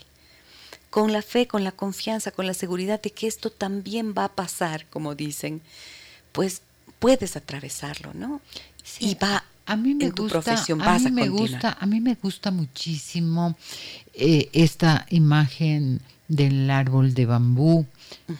Con 0.90 1.10
la 1.10 1.22
fe, 1.22 1.46
con 1.46 1.64
la 1.64 1.72
confianza, 1.72 2.32
con 2.32 2.46
la 2.46 2.52
seguridad 2.52 3.00
de 3.00 3.12
que 3.12 3.26
esto 3.26 3.48
también 3.48 4.12
va 4.12 4.24
a 4.24 4.32
pasar, 4.34 4.84
como 4.90 5.14
dicen, 5.14 5.62
pues 6.32 6.60
puedes 6.98 7.34
atravesarlo, 7.34 8.12
¿no? 8.12 8.42
y 9.00 9.14
va 9.14 9.42
a 9.64 9.76
mí 9.76 9.94
me 9.94 10.10
gusta, 10.10 10.62
a 10.82 10.98
mí 10.98 11.10
me 11.10 11.28
gusta, 11.30 11.78
a 11.80 11.86
mí 11.86 11.98
me 11.98 12.14
gusta 12.16 12.50
muchísimo 12.50 13.56
eh, 14.12 14.50
esta 14.52 15.06
imagen 15.08 16.02
del 16.28 16.70
árbol 16.70 17.14
de 17.14 17.24
bambú, 17.24 17.86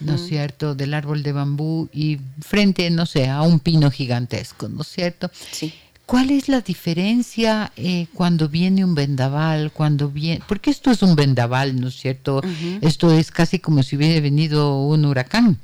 ¿no 0.00 0.16
es 0.16 0.26
cierto? 0.26 0.74
Del 0.74 0.92
árbol 0.92 1.22
de 1.22 1.32
bambú 1.32 1.88
y 1.90 2.20
frente, 2.42 2.90
no 2.90 3.06
sé, 3.06 3.30
a 3.30 3.40
un 3.40 3.60
pino 3.60 3.90
gigantesco, 3.90 4.68
¿no 4.68 4.82
es 4.82 4.88
cierto? 4.88 5.30
Sí. 5.50 5.72
¿Cuál 6.06 6.30
es 6.30 6.48
la 6.48 6.60
diferencia 6.60 7.72
eh, 7.76 8.08
cuando 8.12 8.48
viene 8.48 8.84
un 8.84 8.94
vendaval, 8.94 9.72
cuando 9.72 10.10
viene, 10.10 10.42
porque 10.46 10.70
esto 10.70 10.90
es 10.90 11.02
un 11.02 11.16
vendaval, 11.16 11.80
¿no 11.80 11.88
es 11.88 11.96
cierto? 11.96 12.42
Esto 12.82 13.10
es 13.12 13.30
casi 13.30 13.58
como 13.58 13.82
si 13.82 13.96
hubiera 13.96 14.20
venido 14.20 14.80
un 14.80 15.06
huracán. 15.06 15.58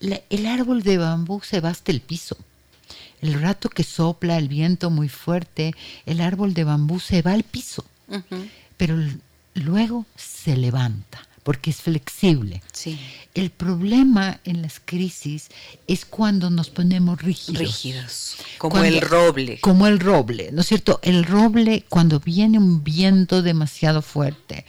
el 0.00 0.46
árbol 0.46 0.82
de 0.82 0.98
bambú 0.98 1.40
se 1.42 1.60
va 1.60 1.70
hasta 1.70 1.92
el 1.92 2.00
piso. 2.00 2.36
El 3.20 3.40
rato 3.40 3.68
que 3.68 3.84
sopla 3.84 4.36
el 4.38 4.48
viento 4.48 4.90
muy 4.90 5.08
fuerte, 5.08 5.72
el 6.04 6.20
árbol 6.20 6.52
de 6.52 6.64
bambú 6.64 6.98
se 6.98 7.22
va 7.22 7.32
al 7.32 7.44
piso, 7.44 7.84
pero 8.76 8.98
luego 9.54 10.04
se 10.16 10.56
levanta 10.56 11.25
porque 11.46 11.70
es 11.70 11.76
flexible. 11.76 12.60
Sí. 12.72 12.98
El 13.32 13.50
problema 13.50 14.40
en 14.42 14.62
las 14.62 14.80
crisis 14.84 15.46
es 15.86 16.04
cuando 16.04 16.50
nos 16.50 16.70
ponemos 16.70 17.22
rígidos. 17.22 17.60
Rígidos, 17.60 18.36
como 18.58 18.82
el 18.82 19.00
roble. 19.00 19.60
Como 19.60 19.86
el 19.86 20.00
roble, 20.00 20.50
¿no 20.50 20.62
es 20.62 20.66
cierto? 20.66 20.98
El 21.04 21.22
roble, 21.22 21.84
cuando 21.88 22.18
viene 22.18 22.58
un 22.58 22.82
viento 22.82 23.42
demasiado 23.42 24.02
fuerte, 24.02 24.66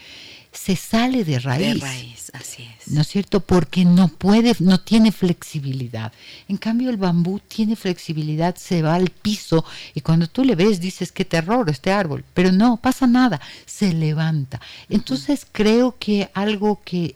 se 0.57 0.75
sale 0.75 1.23
de 1.23 1.39
raíz. 1.39 1.75
De 1.75 1.79
raíz, 1.79 2.31
así 2.33 2.63
es. 2.63 2.91
¿No 2.91 3.01
es 3.01 3.07
cierto? 3.07 3.39
Porque 3.39 3.85
no 3.85 4.07
puede, 4.07 4.55
no 4.59 4.79
tiene 4.79 5.11
flexibilidad. 5.11 6.11
En 6.47 6.57
cambio, 6.57 6.89
el 6.89 6.97
bambú 6.97 7.39
tiene 7.39 7.75
flexibilidad, 7.75 8.55
se 8.55 8.81
va 8.81 8.95
al 8.95 9.09
piso 9.09 9.63
y 9.93 10.01
cuando 10.01 10.27
tú 10.27 10.43
le 10.43 10.55
ves 10.55 10.79
dices, 10.79 11.11
qué 11.11 11.25
terror 11.25 11.69
este 11.69 11.91
árbol. 11.91 12.25
Pero 12.33 12.51
no, 12.51 12.77
pasa 12.77 13.07
nada, 13.07 13.39
se 13.65 13.93
levanta. 13.93 14.59
Entonces 14.89 15.45
creo 15.51 15.95
que 15.97 16.29
algo 16.33 16.81
que 16.83 17.15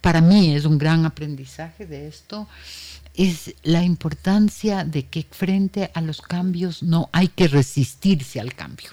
para 0.00 0.20
mí 0.20 0.54
es 0.54 0.64
un 0.64 0.78
gran 0.78 1.06
aprendizaje 1.06 1.86
de 1.86 2.08
esto 2.08 2.48
es 3.14 3.54
la 3.62 3.82
importancia 3.84 4.84
de 4.84 5.04
que 5.06 5.26
frente 5.30 5.90
a 5.94 6.00
los 6.00 6.20
cambios 6.20 6.82
no 6.82 7.10
hay 7.12 7.28
que 7.28 7.46
resistirse 7.46 8.40
al 8.40 8.54
cambio. 8.54 8.90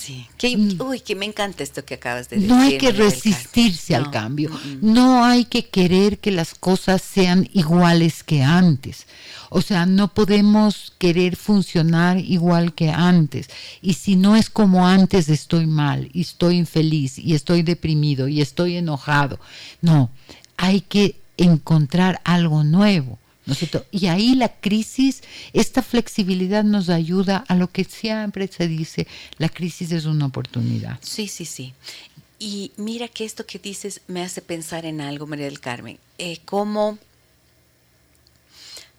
Sí, 0.00 0.26
que, 0.38 0.56
mm. 0.56 0.80
uy, 0.80 1.00
que 1.00 1.14
me 1.14 1.26
encanta 1.26 1.62
esto 1.62 1.84
que 1.84 1.94
acabas 1.94 2.30
de 2.30 2.36
decir. 2.36 2.50
No 2.50 2.58
hay 2.58 2.78
que 2.78 2.90
resistirse 2.90 3.94
al 3.94 4.10
cambio, 4.10 4.48
mm, 4.48 4.54
mm. 4.54 4.78
no 4.94 5.22
hay 5.22 5.44
que 5.44 5.66
querer 5.66 6.18
que 6.18 6.30
las 6.30 6.54
cosas 6.54 7.02
sean 7.02 7.46
iguales 7.52 8.24
que 8.24 8.42
antes. 8.42 9.06
O 9.50 9.60
sea, 9.60 9.84
no 9.84 10.08
podemos 10.08 10.94
querer 10.96 11.36
funcionar 11.36 12.16
igual 12.16 12.72
que 12.72 12.88
antes. 12.88 13.50
Y 13.82 13.92
si 13.92 14.16
no 14.16 14.36
es 14.36 14.48
como 14.48 14.86
antes, 14.86 15.28
estoy 15.28 15.66
mal, 15.66 16.08
y 16.14 16.22
estoy 16.22 16.56
infeliz, 16.56 17.18
y 17.18 17.34
estoy 17.34 17.62
deprimido, 17.62 18.26
y 18.26 18.40
estoy 18.40 18.76
enojado. 18.76 19.38
No, 19.82 20.10
hay 20.56 20.80
que 20.80 21.16
encontrar 21.36 22.22
algo 22.24 22.64
nuevo. 22.64 23.18
Y 23.90 24.06
ahí 24.06 24.34
la 24.34 24.48
crisis, 24.60 25.22
esta 25.52 25.82
flexibilidad 25.82 26.64
nos 26.64 26.88
ayuda 26.88 27.44
a 27.48 27.54
lo 27.54 27.70
que 27.70 27.84
siempre 27.84 28.48
se 28.48 28.68
dice, 28.68 29.06
la 29.38 29.48
crisis 29.48 29.92
es 29.92 30.04
una 30.04 30.26
oportunidad. 30.26 30.98
Sí, 31.02 31.28
sí, 31.28 31.44
sí. 31.44 31.74
Y 32.38 32.72
mira 32.76 33.08
que 33.08 33.24
esto 33.24 33.44
que 33.44 33.58
dices 33.58 34.00
me 34.06 34.22
hace 34.22 34.40
pensar 34.40 34.86
en 34.86 35.00
algo, 35.00 35.26
María 35.26 35.44
del 35.44 35.60
Carmen, 35.60 35.98
eh, 36.18 36.38
cómo 36.44 36.98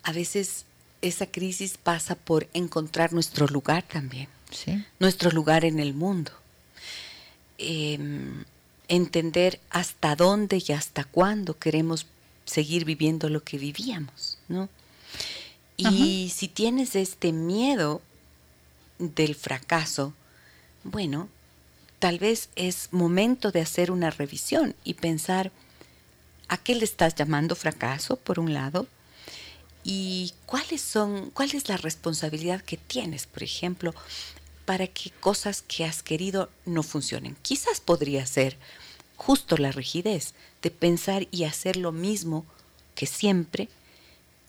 a 0.04 0.12
veces 0.12 0.66
esa 1.02 1.26
crisis 1.26 1.78
pasa 1.82 2.16
por 2.16 2.48
encontrar 2.54 3.14
nuestro 3.14 3.48
lugar 3.48 3.84
también, 3.84 4.28
¿Sí? 4.52 4.84
nuestro 5.00 5.32
lugar 5.32 5.66
en 5.66 5.80
el 5.80 5.94
mundo. 5.94 6.32
Em, 7.58 8.44
entender 8.88 9.60
hasta 9.70 10.16
dónde 10.16 10.62
y 10.68 10.72
hasta 10.74 11.04
cuándo 11.04 11.58
queremos 11.58 12.06
seguir 12.52 12.84
viviendo 12.84 13.30
lo 13.30 13.44
que 13.44 13.58
vivíamos, 13.58 14.38
¿no? 14.50 14.68
Y 15.78 16.32
si 16.36 16.48
tienes 16.48 16.96
este 16.96 17.32
miedo 17.32 18.02
del 19.00 19.34
fracaso, 19.36 20.14
bueno, 20.84 21.30
tal 21.98 22.20
vez 22.20 22.50
es 22.56 22.90
momento 22.92 23.52
de 23.52 23.62
hacer 23.62 23.90
una 23.90 24.12
revisión 24.12 24.76
y 24.84 24.96
pensar 24.96 25.52
a 26.50 26.58
qué 26.58 26.76
le 26.76 26.84
estás 26.84 27.16
llamando 27.16 27.56
fracaso, 27.56 28.18
por 28.18 28.38
un 28.40 28.54
lado, 28.54 28.86
y 29.84 30.34
cuáles 30.46 30.82
son, 30.82 31.32
cuál 31.32 31.56
es 31.56 31.70
la 31.70 31.78
responsabilidad 31.78 32.62
que 32.62 32.78
tienes, 32.78 33.26
por 33.26 33.42
ejemplo, 33.42 33.96
para 34.66 34.86
que 34.88 35.10
cosas 35.10 35.64
que 35.64 35.86
has 35.86 36.04
querido 36.04 36.50
no 36.66 36.84
funcionen. 36.84 37.36
Quizás 37.42 37.80
podría 37.80 38.26
ser 38.26 38.58
justo 39.22 39.56
la 39.58 39.72
rigidez 39.72 40.34
de 40.64 40.72
pensar 40.72 41.28
y 41.30 41.44
hacer 41.44 41.78
lo 41.78 41.92
mismo 41.92 42.44
que 42.96 43.06
siempre 43.06 43.70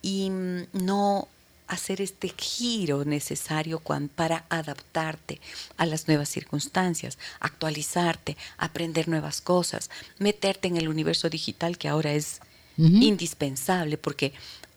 y 0.01 0.31
mm, 0.31 0.63
no 0.73 1.29
hacer 1.67 2.01
este 2.01 2.31
giro 2.31 3.05
necesario 3.05 3.83
para 4.17 4.47
adaptarte 4.49 5.41
a 5.77 5.85
las 5.85 6.09
nuevas 6.09 6.31
circunstancias, 6.31 7.19
actualizarte, 7.39 8.39
aprender 8.57 9.09
nuevas 9.09 9.43
cosas, 9.43 9.91
meterte 10.19 10.69
en 10.69 10.79
el 10.79 10.89
universo 10.89 11.29
digital 11.29 11.77
que 11.77 11.89
ahora 11.89 12.15
es 12.15 12.41
indispensable 12.79 13.99
porque 13.99 14.33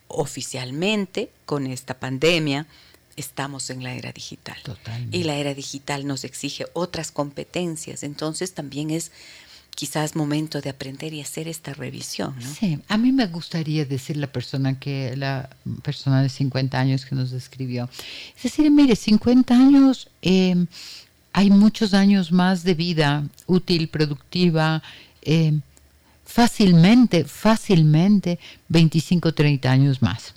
oficialmente 0.08 1.30
con 1.46 1.66
esta 1.66 1.98
pandemia 1.98 2.66
estamos 3.16 3.70
en 3.70 3.82
la 3.82 3.94
era 3.94 4.12
digital. 4.12 4.58
Y 5.10 5.24
la 5.24 5.36
era 5.36 5.54
digital 5.54 6.06
nos 6.06 6.24
exige 6.24 6.66
otras 6.74 7.10
competencias, 7.10 8.02
entonces 8.02 8.52
también 8.52 8.90
es 8.90 9.10
quizás 9.76 10.16
momento 10.16 10.62
de 10.62 10.70
aprender 10.70 11.12
y 11.12 11.20
hacer 11.20 11.46
esta 11.46 11.74
revisión. 11.74 12.34
Sí, 12.40 12.80
a 12.88 12.96
mí 12.96 13.12
me 13.12 13.26
gustaría 13.26 13.84
decir 13.84 14.16
la 14.16 14.26
persona 14.26 14.80
que 14.80 15.14
la 15.16 15.50
persona 15.82 16.22
de 16.22 16.30
50 16.30 16.80
años 16.80 17.04
que 17.04 17.14
nos 17.14 17.30
escribió, 17.32 17.88
es 18.36 18.42
decir, 18.42 18.68
mire, 18.70 18.96
50 18.96 19.54
años 19.54 20.08
em, 20.22 20.66
hay 21.34 21.50
muchos 21.50 21.92
años 21.92 22.32
más 22.32 22.64
de 22.64 22.72
vida 22.72 23.28
útil, 23.46 23.88
productiva, 23.88 24.82
em, 25.20 25.60
fácilmente, 26.24 27.24
fácilmente 27.24 28.38
25, 28.68 29.34
30 29.34 29.70
años 29.70 30.00
más. 30.00 30.34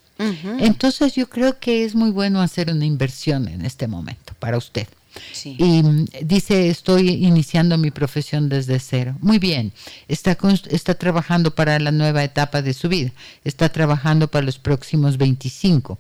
Entonces 0.60 1.16
yo 1.16 1.30
creo 1.30 1.60
que 1.60 1.86
es 1.86 1.95
muy 1.95 2.11
bueno 2.11 2.41
hacer 2.41 2.70
una 2.70 2.86
inversión 2.86 3.48
en 3.48 3.66
este 3.66 3.88
momento 3.88 4.34
para 4.38 4.57
usted. 4.57 4.86
Y 5.44 5.84
mm, 5.84 6.06
dice, 6.23 6.69
estoy 6.69 7.10
iniciando 7.10 7.77
mi 7.77 7.91
profesión 7.91 8.49
desde 8.49 8.80
cero. 8.80 9.15
Muy 9.22 9.40
bien, 9.40 9.72
está, 10.07 10.38
está 10.69 10.95
trabajando 10.95 11.53
para 11.53 11.80
la 11.80 11.91
nueva 11.91 12.23
etapa 12.23 12.61
de 12.61 12.73
su 12.73 12.90
vida, 12.90 13.11
está 13.44 13.69
trabajando 13.69 14.30
para 14.30 14.45
los 14.45 14.60
próximos 14.60 15.18
25. 15.18 15.98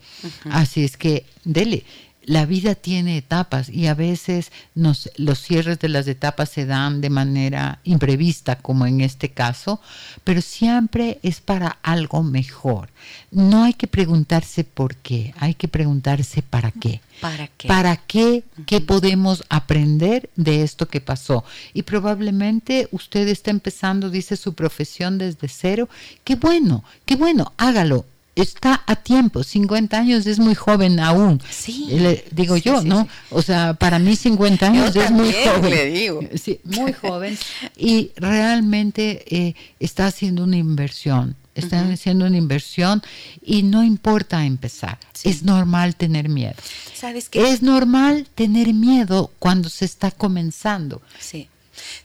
Así 0.51 0.83
es 0.83 0.97
que, 0.97 1.25
dele, 1.43 1.83
la 2.29 2.45
vida 2.45 2.75
tiene 2.75 3.17
etapas 3.17 3.69
y 3.69 3.87
a 3.87 3.95
veces 3.95 4.51
nos, 4.75 5.09
los 5.17 5.39
cierres 5.41 5.79
de 5.79 5.89
las 5.89 6.07
etapas 6.07 6.49
se 6.49 6.67
dan 6.67 7.01
de 7.01 7.09
manera 7.09 7.79
imprevista, 7.83 8.55
como 8.55 8.85
en 8.85 9.01
este 9.01 9.29
caso, 9.31 9.81
pero 10.23 10.39
siempre 10.43 11.17
es 11.23 11.41
para 11.41 11.79
algo 11.81 12.21
mejor. 12.21 12.89
No 13.31 13.63
hay 13.63 13.73
que 13.73 13.87
preguntarse 13.87 14.63
por 14.63 14.95
qué, 14.97 15.33
hay 15.39 15.55
que 15.55 15.67
preguntarse 15.67 16.43
para 16.43 16.69
qué. 16.69 17.01
¿Para 17.19 17.47
qué? 17.47 17.67
¿Para 17.67 17.97
qué? 17.97 18.43
¿Qué 18.67 18.79
podemos 18.79 19.43
aprender 19.49 20.29
de 20.35 20.61
esto 20.61 20.87
que 20.87 21.01
pasó? 21.01 21.43
Y 21.73 21.81
probablemente 21.81 22.89
usted 22.91 23.27
está 23.27 23.49
empezando, 23.49 24.11
dice, 24.11 24.37
su 24.37 24.53
profesión 24.53 25.17
desde 25.17 25.47
cero. 25.47 25.89
Qué 26.23 26.35
bueno, 26.35 26.83
qué 27.07 27.15
bueno, 27.15 27.53
hágalo 27.57 28.05
está 28.41 28.83
a 28.85 28.95
tiempo, 28.95 29.43
50 29.43 29.97
años 29.97 30.25
es 30.25 30.39
muy 30.39 30.55
joven 30.55 30.99
aún. 30.99 31.41
Sí. 31.49 31.87
Le, 31.89 32.25
digo 32.31 32.57
yo, 32.57 32.81
¿no? 32.83 33.07
O 33.29 33.41
sea, 33.41 33.73
para 33.73 33.99
mí 33.99 34.15
50 34.15 34.65
años 34.65 34.95
es 34.95 35.11
muy 35.11 35.31
joven. 35.31 35.69
Le 35.69 35.85
digo. 35.89 36.19
Sí, 36.39 36.61
muy 36.63 36.93
joven. 36.93 37.37
y 37.77 38.11
realmente 38.15 39.23
eh, 39.27 39.55
está 39.79 40.07
haciendo 40.07 40.43
una 40.43 40.57
inversión. 40.57 41.35
Está 41.55 41.81
haciendo 41.81 42.25
una 42.25 42.37
inversión 42.37 43.01
y 43.41 43.63
no 43.63 43.83
importa 43.83 44.45
empezar. 44.45 44.97
Es 45.23 45.43
normal 45.43 45.95
tener 45.95 46.29
miedo. 46.29 46.55
¿Sabes 46.93 47.27
qué? 47.27 47.51
Es 47.51 47.61
normal 47.61 48.27
tener 48.33 48.73
miedo 48.73 49.31
cuando 49.39 49.67
se 49.67 49.83
está 49.83 50.11
comenzando. 50.11 51.01
Sí. 51.19 51.49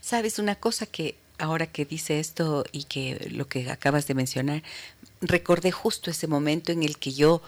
¿Sabes 0.01 0.39
una 0.39 0.55
cosa 0.55 0.85
que 0.85 1.15
ahora 1.37 1.67
que 1.67 1.85
dice 1.85 2.19
esto 2.19 2.65
y 2.71 2.83
que 2.83 3.29
lo 3.31 3.47
que 3.47 3.69
acabas 3.69 4.07
de 4.07 4.13
mencionar, 4.13 4.63
recordé 5.27 5.71
justo 5.71 6.11
ese 6.11 6.27
momento 6.27 6.71
en 6.71 6.83
el 6.83 6.97
que 6.97 7.13
yo 7.13 7.41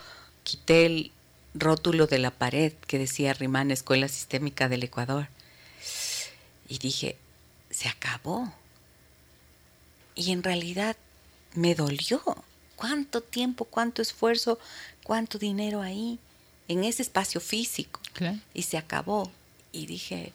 quité 0.43 0.85
el 0.85 1.11
rótulo 1.53 2.07
de 2.07 2.19
la 2.19 2.31
pared 2.31 2.73
que 2.87 2.99
decía 2.99 3.33
Rimán 3.33 3.71
Escuela 3.71 4.07
Sistémica 4.07 4.69
del 4.69 4.83
Ecuador. 4.83 5.27
Y 6.67 6.79
dije, 6.79 7.17
se 7.69 7.89
acabó. 7.89 8.53
Y 10.15 10.31
en 10.31 10.43
realidad 10.43 10.95
me 11.53 11.75
dolió. 11.75 12.21
¿Cuánto 12.75 13.21
tiempo, 13.21 13.65
cuánto 13.65 14.01
esfuerzo, 14.01 14.59
cuánto 15.03 15.39
dinero 15.39 15.81
ahí 15.81 16.19
en 16.67 16.83
ese 16.83 17.01
espacio 17.01 17.41
físico? 17.41 17.99
Y 18.53 18.63
se 18.63 18.77
acabó. 18.77 19.31
Y 19.71 19.85
dije, 19.85 20.31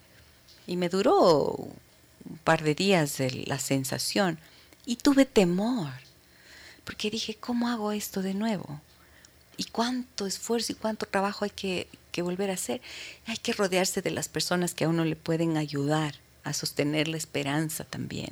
y 0.66 0.77
me 0.77 0.89
duró 0.89 1.55
un 1.55 2.39
par 2.44 2.62
de 2.62 2.74
días 2.74 3.19
la 3.47 3.59
sensación. 3.59 4.39
Y 4.85 4.97
tuve 4.97 5.24
temor 5.24 5.93
porque 6.84 7.10
dije, 7.10 7.36
¿cómo 7.36 7.68
hago 7.68 7.92
esto 7.92 8.22
de 8.22 8.34
nuevo? 8.34 8.80
¿Y 9.56 9.64
cuánto 9.64 10.26
esfuerzo 10.26 10.72
y 10.72 10.76
cuánto 10.76 11.06
trabajo 11.06 11.44
hay 11.44 11.50
que, 11.50 11.86
volver 12.22 12.50
a 12.50 12.54
hacer? 12.54 12.80
Hay 13.26 13.36
que 13.36 13.52
rodearse 13.52 14.02
de 14.02 14.10
las 14.10 14.28
personas 14.28 14.74
que 14.74 14.84
a 14.84 14.88
uno 14.88 15.04
le 15.04 15.16
pueden 15.16 15.56
ayudar 15.56 16.14
a 16.44 16.52
sostener 16.52 17.09
la 17.09 17.16
esperanza 17.16 17.84
también, 17.84 18.30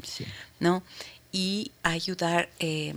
¿no? 0.59 0.83
Y 1.31 1.71
ayudar 1.83 2.51
eh, 2.59 2.95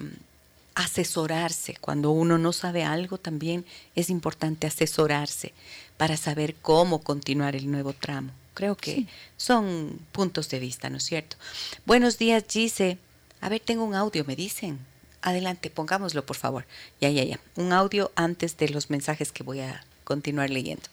asesorarse. 0.76 1.76
Cuando 1.80 2.12
uno 2.12 2.38
no 2.38 2.54
sabe 2.54 2.84
algo, 2.84 3.18
también 3.18 3.66
es 3.96 4.10
importante 4.10 4.68
asesorarse 4.68 5.54
para 5.98 6.18
saber 6.18 6.56
cómo 6.56 7.00
continuar 7.00 7.56
el 7.56 7.70
nuevo 7.70 7.94
tramo. 7.94 8.32
Creo 8.54 8.76
que 8.76 9.08
son 9.38 10.00
puntos 10.12 10.50
de 10.50 10.60
vista, 10.60 10.90
¿no 10.90 10.98
es 10.98 11.04
cierto? 11.04 11.38
Buenos 11.86 12.18
días, 12.18 12.44
Gise. 12.48 12.98
A 13.42 13.50
ver, 13.50 13.60
tengo 13.60 13.84
un 13.84 13.96
audio, 13.96 14.24
me 14.26 14.36
dicen. 14.36 14.80
Adelante, 15.24 15.70
pongámoslo 15.70 16.26
por 16.26 16.36
favor. 16.36 16.66
Ya, 17.00 17.10
ya, 17.10 17.24
ya. 17.24 17.40
Un 17.56 17.72
audio 17.72 18.12
antes 18.16 18.58
de 18.58 18.68
los 18.68 18.90
mensajes 18.90 19.32
que 19.32 19.42
voy 19.42 19.62
a 19.62 19.84
continuar 20.04 20.50
leyendo. 20.50 20.84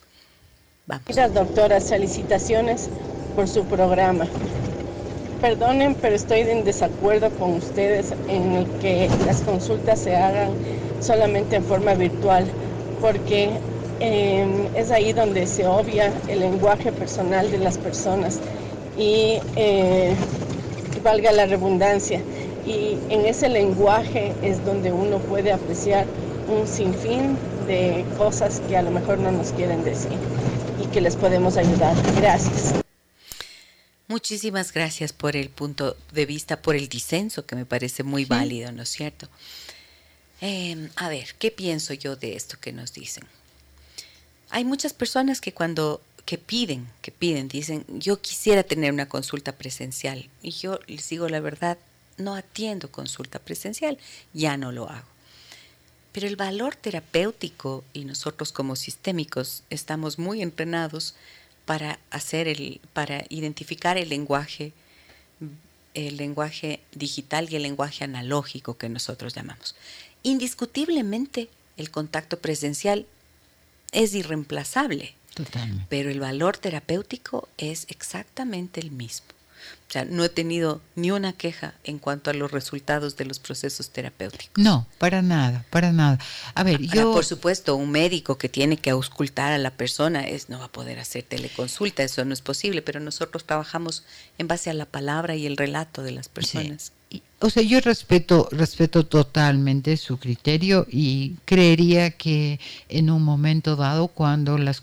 Vamos. 0.87 1.05
Gracias, 1.07 1.35
doctora. 1.35 1.81
Felicitaciones 1.81 2.89
por 3.35 3.49
su 3.49 3.65
programa. 3.65 4.27
Perdonen, 5.41 5.97
pero 5.97 6.15
estoy 6.15 6.41
en 6.41 6.65
desacuerdo 6.65 7.29
con 7.31 7.55
ustedes 7.55 8.13
en 8.29 8.53
el 8.53 8.67
que 8.81 9.11
las 9.27 9.41
consultas 9.41 9.99
se 9.99 10.15
hagan 10.15 10.51
solamente 11.01 11.57
en 11.57 11.65
forma 11.65 11.95
virtual, 11.95 12.47
porque 13.01 13.51
em, 13.99 14.67
es 14.77 14.93
ahí 14.93 15.13
donde 15.13 15.47
se 15.49 15.67
obvia 15.67 16.13
el 16.29 16.41
lenguaje 16.41 16.93
personal 16.93 17.51
de 17.51 17.59
las 17.59 17.79
personas 17.79 18.39
y 18.97 19.39
eh, 19.57 20.15
valga 21.03 21.33
la 21.33 21.47
redundancia 21.47 22.21
y 22.71 22.99
en 23.09 23.27
ese 23.27 23.49
lenguaje 23.49 24.35
es 24.43 24.65
donde 24.65 24.93
uno 24.93 25.19
puede 25.19 25.53
apreciar 25.53 26.07
un 26.49 26.67
sinfín 26.67 27.37
de 27.67 28.05
cosas 28.17 28.61
que 28.69 28.77
a 28.77 28.83
lo 28.83 28.91
mejor 28.91 29.19
no 29.19 29.33
nos 29.33 29.53
quieren 29.53 29.85
decir 29.85 30.13
y 30.83 30.87
que 30.87 31.01
les 31.01 31.17
podemos 31.17 31.57
ayudar. 31.57 31.97
Gracias. 32.17 32.75
Muchísimas 34.09 34.73
gracias 34.73 35.13
por 35.13 35.37
el 35.37 35.51
punto 35.51 35.97
de 36.13 36.27
vista, 36.27 36.61
por 36.63 36.75
el 36.75 36.89
disenso 36.89 37.47
que 37.47 37.55
me 37.55 37.65
parece 37.65 38.03
muy 38.03 38.25
válido, 38.25 38.73
¿no 38.73 38.83
es 38.83 38.89
cierto? 38.89 39.29
Em, 40.41 40.89
a 40.97 41.09
ver, 41.09 41.35
¿qué 41.39 41.51
pienso 41.51 41.95
yo 41.95 42.17
de 42.17 42.35
esto 42.35 42.57
que 42.61 42.73
nos 42.73 42.93
dicen? 42.93 43.25
Hay 44.51 44.65
muchas 44.65 44.93
personas 44.93 45.41
que 45.41 45.53
cuando 45.53 46.01
que 46.25 46.39
piden, 46.39 46.89
que 47.03 47.11
piden, 47.11 47.49
dicen, 47.49 47.85
yo 47.89 48.21
quisiera 48.21 48.63
tener 48.63 48.93
una 48.93 49.09
consulta 49.09 49.53
presencial. 49.53 50.29
Y 50.43 50.53
yo 50.53 50.79
les 50.87 51.09
digo 51.09 51.29
la 51.29 51.41
verdad, 51.41 51.79
no 52.21 52.35
atiendo 52.35 52.91
consulta 52.91 53.39
presencial, 53.39 53.99
ya 54.33 54.57
no 54.57 54.73
lo 54.73 54.89
hago. 54.89 55.09
Pero 56.13 56.27
el 56.27 56.37
valor 56.37 56.75
terapéutico, 56.75 57.85
y 57.93 58.05
nosotros 58.05 58.53
como 58.53 58.77
sistémicos 58.77 59.63
estamos 59.71 60.19
muy 60.19 60.43
entrenados 60.43 61.15
para 61.65 62.01
hacer 62.11 62.49
el, 62.49 62.81
para 62.93 63.25
identificar 63.29 63.97
el 63.97 64.09
lenguaje, 64.09 64.73
el 65.95 66.17
lenguaje 66.17 66.81
digital 66.93 67.49
y 67.51 67.57
el 67.57 67.63
lenguaje 67.63 68.05
analógico 68.05 68.77
que 68.77 68.89
nosotros 68.89 69.35
llamamos. 69.35 69.77
Indiscutiblemente 70.23 71.49
el 71.77 71.91
contacto 71.91 72.39
presencial 72.41 73.07
es 73.93 74.15
irreemplazable, 74.15 75.15
pero 75.89 76.11
el 76.11 76.21
valor 76.21 76.59
terapéutico 76.59 77.49
es 77.57 77.87
exactamente 77.89 78.81
el 78.81 78.91
mismo. 78.91 79.29
O 79.89 79.93
sea, 79.93 80.05
no 80.05 80.23
he 80.25 80.29
tenido 80.29 80.81
ni 80.95 81.11
una 81.11 81.33
queja 81.33 81.75
en 81.83 81.99
cuanto 81.99 82.31
a 82.31 82.35
los 82.35 82.53
resultados 82.53 83.17
de 83.17 83.25
los 83.25 83.41
procesos 83.41 83.91
terapéuticos. 83.91 84.63
No, 84.63 84.87
para 84.99 85.21
nada, 85.21 85.65
para 85.71 85.93
nada. 85.93 86.19
A 86.55 86.63
ver, 86.63 86.81
yo... 86.81 87.13
Por 87.13 87.25
supuesto, 87.25 87.75
un 87.75 87.91
médico 87.91 88.39
que 88.39 88.49
tiene 88.49 88.77
que 88.77 88.91
auscultar 88.91 89.53
a 89.53 89.59
la 89.59 89.73
persona 89.73 90.29
es, 90.29 90.49
no 90.49 90.61
va 90.61 90.67
a 90.67 90.73
poder 90.73 91.01
hacer 91.01 91.25
teleconsulta, 91.25 92.05
eso 92.05 92.25
no 92.25 92.33
es 92.33 92.41
posible, 92.41 92.83
pero 92.83 93.01
nosotros 93.01 93.45
trabajamos 93.45 94.05
en 94.39 94.47
base 94.47 94.71
a 94.71 94.75
la 94.75 94.87
palabra 94.87 95.35
y 95.35 95.47
el 95.47 95.57
relato 95.57 96.03
de 96.03 96.13
las 96.13 96.29
personas 96.29 96.93
o 97.43 97.49
sea, 97.49 97.63
yo 97.63 97.81
respeto, 97.81 98.49
respeto 98.53 99.07
totalmente 99.07 99.97
su 99.97 100.19
criterio 100.19 100.87
y 100.91 101.37
creería 101.47 102.11
que 102.11 102.61
en 102.91 103.11
un 103.11 103.23
momento 103.23 103.77
dado, 103.77 104.09
cuando 104.09 104.59
las, 104.59 104.83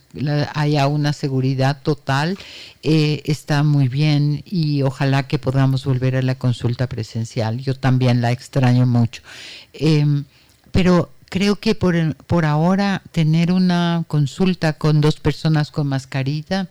haya 0.56 0.88
una 0.88 1.14
seguridad 1.14 1.82
total, 1.84 2.36
eh, 2.82 3.22
está 3.26 3.62
muy 3.62 3.88
bien 3.88 4.42
y 4.44 4.82
ojalá 4.82 5.28
que 5.28 5.38
podamos 5.38 5.86
volver 5.86 6.16
a 6.16 6.24
la 6.24 6.36
consulta 6.36 6.88
presencial. 6.88 7.60
Yo 7.60 7.76
también 7.76 8.22
la 8.22 8.32
extraño 8.32 8.88
mucho. 8.88 9.22
Em, 9.74 10.26
pero 10.72 11.12
creo 11.30 11.58
que 11.58 11.76
por, 11.76 12.16
por 12.26 12.46
ahora 12.46 13.04
tener 13.12 13.52
una 13.52 14.04
consulta 14.08 14.74
con 14.74 15.00
dos 15.00 15.20
personas 15.20 15.70
con 15.70 15.88
mascarilla 15.88 16.70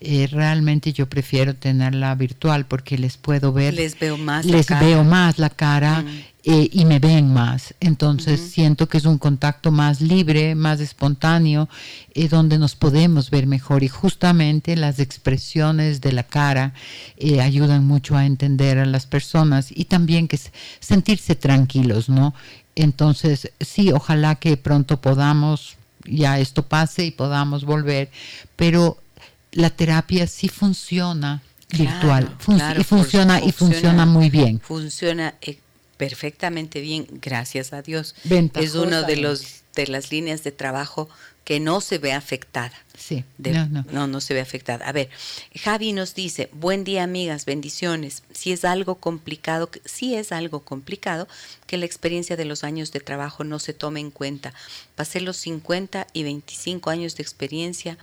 eh, 0.00 0.28
realmente 0.30 0.92
yo 0.92 1.08
prefiero 1.08 1.54
tenerla 1.54 2.14
virtual 2.14 2.66
porque 2.66 2.98
les 2.98 3.16
puedo 3.16 3.52
ver. 3.52 3.74
Les 3.74 3.98
veo 3.98 4.18
más 4.18 4.44
les 4.44 4.68
la 4.70 4.76
cara. 4.76 4.86
veo 4.86 5.04
más 5.04 5.38
la 5.38 5.50
cara. 5.50 6.02
Mm. 6.02 6.24
eh, 6.48 6.68
y 6.70 6.84
me 6.84 7.00
ven 7.00 7.32
más. 7.32 7.74
Entonces 7.80 8.40
siento 8.40 8.88
que 8.88 8.98
es 8.98 9.04
un 9.04 9.18
contacto 9.18 9.72
más 9.72 10.00
libre, 10.00 10.54
más 10.54 10.80
espontáneo, 10.80 11.68
eh, 12.14 12.28
donde 12.28 12.58
nos 12.58 12.76
podemos 12.76 13.30
ver 13.30 13.46
mejor. 13.46 13.82
Y 13.82 13.88
justamente 13.88 14.76
las 14.76 15.00
expresiones 15.00 16.00
de 16.00 16.12
la 16.12 16.22
cara 16.22 16.72
eh, 17.16 17.40
ayudan 17.40 17.84
mucho 17.84 18.16
a 18.16 18.26
entender 18.26 18.78
a 18.78 18.86
las 18.86 19.06
personas 19.06 19.70
y 19.74 19.86
también 19.86 20.28
que 20.28 20.38
sentirse 20.78 21.34
tranquilos, 21.34 22.08
¿no? 22.08 22.32
Entonces, 22.76 23.50
sí, 23.60 23.90
ojalá 23.90 24.36
que 24.36 24.56
pronto 24.56 25.00
podamos, 25.00 25.76
ya 26.04 26.38
esto 26.38 26.62
pase 26.62 27.06
y 27.06 27.10
podamos 27.10 27.64
volver, 27.64 28.10
pero 28.54 28.98
la 29.56 29.70
terapia 29.70 30.26
sí 30.26 30.48
funciona 30.48 31.42
virtual 31.70 32.36
y 32.78 32.84
funciona 32.84 33.42
y 33.42 33.52
funciona 33.52 34.06
muy 34.06 34.30
bien. 34.30 34.60
Funciona 34.60 35.34
perfectamente 35.96 36.80
bien, 36.80 37.06
gracias 37.10 37.72
a 37.72 37.82
Dios. 37.82 38.14
Es 38.54 38.74
uno 38.74 39.02
de 39.02 39.16
los 39.16 39.62
de 39.74 39.86
las 39.86 40.10
líneas 40.10 40.42
de 40.42 40.52
trabajo 40.52 41.08
que 41.44 41.60
no 41.60 41.80
se 41.80 41.98
ve 41.98 42.12
afectada. 42.12 42.72
Sí, 42.98 43.22
no, 43.92 44.08
no. 44.08 44.20
se 44.20 44.34
ve 44.34 44.40
afectada. 44.40 44.84
A 44.88 44.90
ver, 44.90 45.10
Javi 45.54 45.92
nos 45.92 46.14
dice, 46.14 46.48
buen 46.52 46.82
día 46.82 47.04
amigas, 47.04 47.44
bendiciones. 47.44 48.24
Si 48.32 48.50
es 48.50 48.64
algo 48.64 48.96
complicado, 48.96 49.70
si 49.84 50.16
es 50.16 50.32
algo 50.32 50.60
complicado 50.64 51.28
que 51.66 51.76
la 51.76 51.86
experiencia 51.86 52.36
de 52.36 52.46
los 52.46 52.64
años 52.64 52.90
de 52.90 52.98
trabajo 52.98 53.44
no 53.44 53.60
se 53.60 53.74
tome 53.74 54.00
en 54.00 54.10
cuenta. 54.10 54.54
Pasé 54.96 55.20
los 55.20 55.36
50 55.36 56.08
y 56.12 56.24
25 56.24 56.90
años 56.90 57.14
de 57.16 57.22
experiencia, 57.22 57.96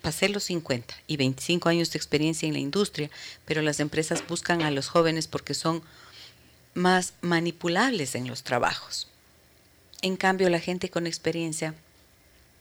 pasé 0.00 0.28
los 0.28 0.44
50 0.44 0.94
y 1.06 1.16
25 1.16 1.68
años 1.68 1.90
de 1.90 1.98
experiencia 1.98 2.46
en 2.46 2.54
la 2.54 2.60
industria, 2.60 3.10
pero 3.44 3.62
las 3.62 3.80
empresas 3.80 4.26
buscan 4.26 4.62
a 4.62 4.70
los 4.70 4.88
jóvenes 4.88 5.26
porque 5.26 5.54
son 5.54 5.82
más 6.74 7.14
manipulables 7.20 8.14
en 8.14 8.26
los 8.26 8.42
trabajos. 8.42 9.08
En 10.02 10.16
cambio, 10.16 10.48
la 10.48 10.60
gente 10.60 10.90
con 10.90 11.06
experiencia 11.06 11.74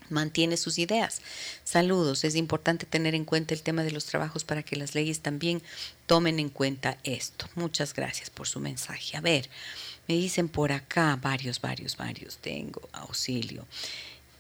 mantiene 0.10 0.58
sus 0.58 0.78
ideas. 0.78 1.22
Saludos, 1.64 2.24
es 2.24 2.36
importante 2.36 2.86
tener 2.86 3.16
en 3.16 3.26
cuenta 3.26 3.54
el 3.54 3.62
tema 3.62 3.84
de 3.84 3.92
los 3.92 4.06
trabajos 4.06 4.44
para 4.44 4.62
que 4.62 4.76
las 4.76 4.94
leyes 4.94 5.22
también 5.22 5.62
tomen 6.06 6.40
en 6.40 6.50
cuenta 6.50 6.98
esto. 7.04 7.48
Muchas 7.56 7.94
gracias 7.94 8.30
por 8.30 8.48
su 8.48 8.60
mensaje. 8.60 9.18
A 9.18 9.22
ver, 9.22 9.50
me 10.08 10.16
dicen 10.16 10.50
por 10.50 10.72
acá 10.72 11.18
varios, 11.22 11.62
varios, 11.62 11.98
varios. 11.98 12.38
Tengo 12.38 12.82
auxilio. 12.92 13.66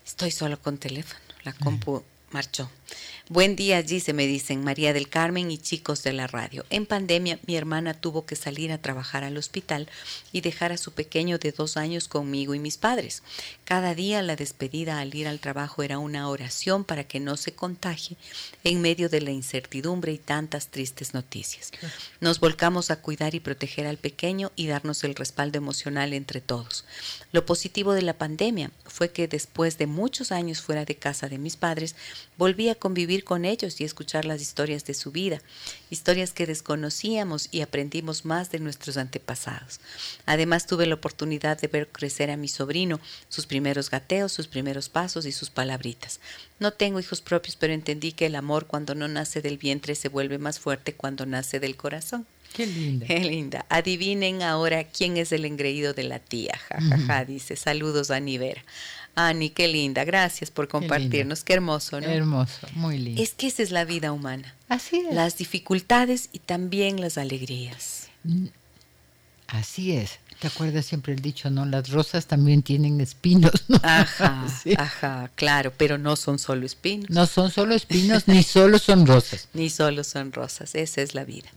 Estoy 0.05 0.31
solo 0.31 0.61
con 0.61 0.77
teléfono. 0.77 1.21
La 1.43 1.53
compu 1.53 2.03
marchó. 2.33 2.69
Buen 3.29 3.55
día, 3.55 3.81
se 3.87 4.11
me 4.11 4.27
dicen 4.27 4.61
María 4.61 4.91
del 4.91 5.07
Carmen 5.07 5.51
y 5.51 5.57
chicos 5.57 6.03
de 6.03 6.11
la 6.11 6.27
radio. 6.27 6.65
En 6.69 6.85
pandemia, 6.85 7.39
mi 7.47 7.55
hermana 7.55 7.93
tuvo 7.93 8.25
que 8.25 8.35
salir 8.35 8.73
a 8.73 8.77
trabajar 8.77 9.23
al 9.23 9.37
hospital 9.37 9.87
y 10.33 10.41
dejar 10.41 10.73
a 10.73 10.77
su 10.77 10.91
pequeño 10.91 11.37
de 11.37 11.53
dos 11.53 11.77
años 11.77 12.09
conmigo 12.09 12.55
y 12.55 12.59
mis 12.59 12.75
padres. 12.75 13.23
Cada 13.63 13.95
día 13.95 14.21
la 14.21 14.35
despedida 14.35 14.99
al 14.99 15.15
ir 15.15 15.29
al 15.29 15.39
trabajo 15.39 15.81
era 15.81 15.97
una 15.97 16.27
oración 16.27 16.83
para 16.83 17.05
que 17.05 17.21
no 17.21 17.37
se 17.37 17.53
contagie 17.53 18.17
en 18.65 18.81
medio 18.81 19.07
de 19.07 19.21
la 19.21 19.31
incertidumbre 19.31 20.11
y 20.11 20.17
tantas 20.17 20.67
tristes 20.67 21.13
noticias. 21.13 21.71
Nos 22.19 22.41
volcamos 22.41 22.91
a 22.91 22.97
cuidar 22.97 23.33
y 23.33 23.39
proteger 23.39 23.87
al 23.87 23.97
pequeño 23.97 24.51
y 24.57 24.67
darnos 24.67 25.05
el 25.05 25.15
respaldo 25.15 25.57
emocional 25.57 26.11
entre 26.11 26.41
todos. 26.41 26.83
Lo 27.31 27.45
positivo 27.45 27.93
de 27.93 28.01
la 28.01 28.17
pandemia 28.17 28.71
fue 28.85 29.11
que 29.11 29.29
después 29.29 29.77
de 29.77 29.87
muchos 29.87 30.33
años 30.33 30.61
fuera 30.61 30.83
de 30.83 30.95
casa 30.95 31.29
de 31.29 31.37
mis 31.37 31.55
padres, 31.55 31.95
volví 32.37 32.69
a 32.69 32.75
convivir 32.75 33.23
con 33.23 33.45
ellos 33.45 33.81
y 33.81 33.83
escuchar 33.83 34.25
las 34.25 34.41
historias 34.41 34.85
de 34.85 34.93
su 34.93 35.11
vida, 35.11 35.41
historias 35.89 36.33
que 36.33 36.45
desconocíamos 36.45 37.49
y 37.51 37.61
aprendimos 37.61 38.25
más 38.25 38.51
de 38.51 38.59
nuestros 38.59 38.97
antepasados. 38.97 39.79
Además 40.25 40.67
tuve 40.67 40.85
la 40.85 40.95
oportunidad 40.95 41.59
de 41.59 41.67
ver 41.67 41.87
crecer 41.87 42.31
a 42.31 42.37
mi 42.37 42.47
sobrino, 42.47 42.99
sus 43.29 43.45
primeros 43.45 43.89
gateos, 43.89 44.31
sus 44.31 44.47
primeros 44.47 44.89
pasos 44.89 45.25
y 45.25 45.31
sus 45.31 45.49
palabritas. 45.49 46.19
No 46.59 46.71
tengo 46.71 46.99
hijos 46.99 47.21
propios, 47.21 47.55
pero 47.55 47.73
entendí 47.73 48.11
que 48.11 48.27
el 48.27 48.35
amor 48.35 48.67
cuando 48.67 48.95
no 48.95 49.07
nace 49.07 49.41
del 49.41 49.57
vientre 49.57 49.95
se 49.95 50.09
vuelve 50.09 50.37
más 50.37 50.59
fuerte 50.59 50.93
cuando 50.93 51.25
nace 51.25 51.59
del 51.59 51.75
corazón. 51.75 52.25
Qué 52.53 52.67
linda. 52.67 53.05
Qué 53.07 53.19
linda. 53.19 53.65
Adivinen 53.69 54.41
ahora 54.41 54.83
quién 54.83 55.17
es 55.17 55.31
el 55.31 55.45
engreído 55.45 55.93
de 55.93 56.03
la 56.03 56.19
tía. 56.19 56.59
Ja, 57.07 57.23
dice. 57.25 57.55
Saludos 57.55 58.11
a 58.11 58.19
Nivera. 58.19 58.63
Ani, 59.15 59.49
qué 59.49 59.67
linda. 59.67 60.03
Gracias 60.03 60.51
por 60.51 60.67
compartirnos. 60.67 61.43
Qué, 61.43 61.53
hermoso, 61.53 61.99
¿no? 61.99 62.07
Hermoso, 62.07 62.67
muy 62.73 62.97
lindo. 62.97 63.21
Es 63.21 63.33
que 63.33 63.47
esa 63.47 63.63
es 63.63 63.71
la 63.71 63.85
vida 63.85 64.11
humana. 64.11 64.55
Así 64.69 64.99
es. 64.99 65.13
Las 65.13 65.37
dificultades 65.37 66.29
y 66.31 66.39
también 66.39 67.01
las 67.01 67.17
alegrías. 67.17 68.09
Así 69.47 69.91
es. 69.93 70.19
¿Te 70.41 70.47
acuerdas 70.47 70.87
siempre 70.87 71.13
el 71.13 71.21
dicho, 71.21 71.51
no? 71.51 71.67
Las 71.67 71.91
rosas 71.91 72.25
también 72.25 72.63
tienen 72.63 72.99
espinos, 72.99 73.51
¿no? 73.67 73.79
Ajá, 73.83 74.47
ajá, 74.79 75.29
claro, 75.35 75.71
pero 75.77 75.99
no 75.99 76.15
son 76.15 76.39
solo 76.39 76.65
espinos. 76.65 77.11
No 77.11 77.27
son 77.27 77.51
solo 77.51 77.75
espinos, 77.75 78.27
ni 78.27 78.41
solo 78.41 78.79
son 78.79 79.05
rosas. 79.05 79.49
Ni 79.53 79.69
solo 79.69 80.03
son 80.03 80.33
rosas, 80.33 80.73
esa 80.73 81.03
es 81.03 81.13
la 81.13 81.25
vida. 81.25 81.47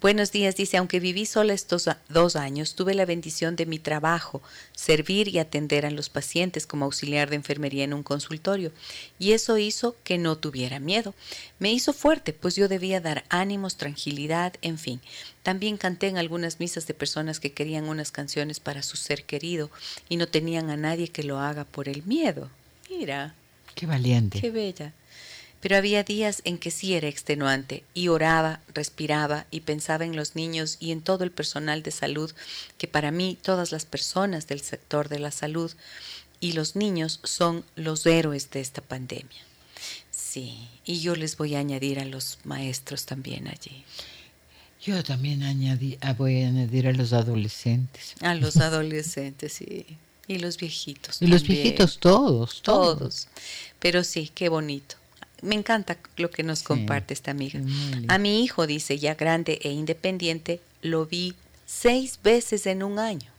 Buenos 0.00 0.30
días, 0.30 0.54
dice, 0.54 0.76
aunque 0.76 1.00
viví 1.00 1.26
sola 1.26 1.52
estos 1.52 1.90
dos 2.08 2.36
años, 2.36 2.76
tuve 2.76 2.94
la 2.94 3.06
bendición 3.06 3.56
de 3.56 3.66
mi 3.66 3.80
trabajo, 3.80 4.40
servir 4.70 5.26
y 5.26 5.40
atender 5.40 5.84
a 5.84 5.90
los 5.90 6.08
pacientes 6.08 6.64
como 6.64 6.84
auxiliar 6.84 7.30
de 7.30 7.36
enfermería 7.36 7.82
en 7.82 7.92
un 7.92 8.04
consultorio, 8.04 8.70
y 9.18 9.32
eso 9.32 9.58
hizo 9.58 9.96
que 10.04 10.16
no 10.16 10.38
tuviera 10.38 10.78
miedo. 10.78 11.12
Me 11.58 11.72
hizo 11.72 11.92
fuerte, 11.92 12.32
pues 12.32 12.54
yo 12.54 12.68
debía 12.68 13.00
dar 13.00 13.24
ánimos, 13.30 13.76
tranquilidad, 13.76 14.52
en 14.62 14.78
fin. 14.78 15.00
También 15.48 15.78
canté 15.78 16.08
en 16.08 16.18
algunas 16.18 16.60
misas 16.60 16.86
de 16.86 16.92
personas 16.92 17.40
que 17.40 17.52
querían 17.52 17.88
unas 17.88 18.12
canciones 18.12 18.60
para 18.60 18.82
su 18.82 18.98
ser 18.98 19.24
querido 19.24 19.70
y 20.10 20.18
no 20.18 20.28
tenían 20.28 20.68
a 20.68 20.76
nadie 20.76 21.08
que 21.08 21.22
lo 21.22 21.38
haga 21.38 21.64
por 21.64 21.88
el 21.88 22.02
miedo. 22.02 22.50
Mira. 22.90 23.34
Qué 23.74 23.86
valiente. 23.86 24.42
Qué 24.42 24.50
bella. 24.50 24.92
Pero 25.62 25.78
había 25.78 26.02
días 26.02 26.42
en 26.44 26.58
que 26.58 26.70
sí 26.70 26.92
era 26.92 27.08
extenuante 27.08 27.82
y 27.94 28.08
oraba, 28.08 28.60
respiraba 28.74 29.46
y 29.50 29.60
pensaba 29.60 30.04
en 30.04 30.16
los 30.16 30.36
niños 30.36 30.76
y 30.80 30.92
en 30.92 31.00
todo 31.00 31.24
el 31.24 31.30
personal 31.30 31.82
de 31.82 31.92
salud, 31.92 32.30
que 32.76 32.86
para 32.86 33.10
mí 33.10 33.38
todas 33.40 33.72
las 33.72 33.86
personas 33.86 34.48
del 34.48 34.60
sector 34.60 35.08
de 35.08 35.18
la 35.18 35.30
salud 35.30 35.72
y 36.40 36.52
los 36.52 36.76
niños 36.76 37.20
son 37.24 37.64
los 37.74 38.04
héroes 38.04 38.50
de 38.50 38.60
esta 38.60 38.82
pandemia. 38.82 39.40
Sí, 40.10 40.68
y 40.84 41.00
yo 41.00 41.16
les 41.16 41.38
voy 41.38 41.54
a 41.54 41.60
añadir 41.60 42.00
a 42.00 42.04
los 42.04 42.36
maestros 42.44 43.06
también 43.06 43.48
allí. 43.48 43.86
Yo 44.82 45.02
también 45.02 45.42
añadí, 45.42 45.98
ah, 46.00 46.12
voy 46.12 46.42
a 46.42 46.48
añadir 46.48 46.86
a 46.86 46.92
los 46.92 47.12
adolescentes. 47.12 48.14
A 48.20 48.34
los 48.34 48.56
adolescentes, 48.58 49.54
sí. 49.54 49.86
Y 50.26 50.38
los 50.38 50.58
viejitos. 50.58 51.20
Y 51.22 51.26
los 51.26 51.42
viejitos 51.42 51.98
todos, 51.98 52.62
todos. 52.62 53.28
Pero 53.78 54.04
sí, 54.04 54.30
qué 54.34 54.48
bonito. 54.48 54.96
Me 55.40 55.54
encanta 55.54 55.96
lo 56.16 56.30
que 56.30 56.42
nos 56.42 56.62
comparte 56.62 57.14
esta 57.14 57.30
amiga. 57.30 57.60
A 58.08 58.18
mi 58.18 58.42
hijo, 58.42 58.66
dice, 58.66 58.98
ya 58.98 59.14
grande 59.14 59.58
e 59.62 59.70
independiente, 59.70 60.60
lo 60.82 61.06
vi 61.06 61.34
seis 61.64 62.18
veces 62.22 62.66
en 62.66 62.82
un 62.82 62.98
año. 62.98 63.30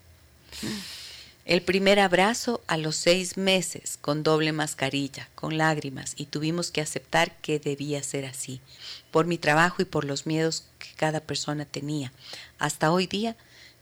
El 1.49 1.63
primer 1.63 1.99
abrazo 1.99 2.61
a 2.67 2.77
los 2.77 2.95
seis 2.95 3.35
meses, 3.35 3.97
con 3.99 4.21
doble 4.21 4.51
mascarilla, 4.51 5.29
con 5.33 5.57
lágrimas, 5.57 6.13
y 6.15 6.27
tuvimos 6.27 6.69
que 6.69 6.79
aceptar 6.79 7.35
que 7.37 7.57
debía 7.57 8.03
ser 8.03 8.25
así, 8.25 8.61
por 9.09 9.25
mi 9.25 9.39
trabajo 9.39 9.81
y 9.81 9.85
por 9.85 10.05
los 10.05 10.27
miedos 10.27 10.65
que 10.77 10.89
cada 10.95 11.21
persona 11.21 11.65
tenía. 11.65 12.13
Hasta 12.59 12.91
hoy 12.91 13.07
día 13.07 13.35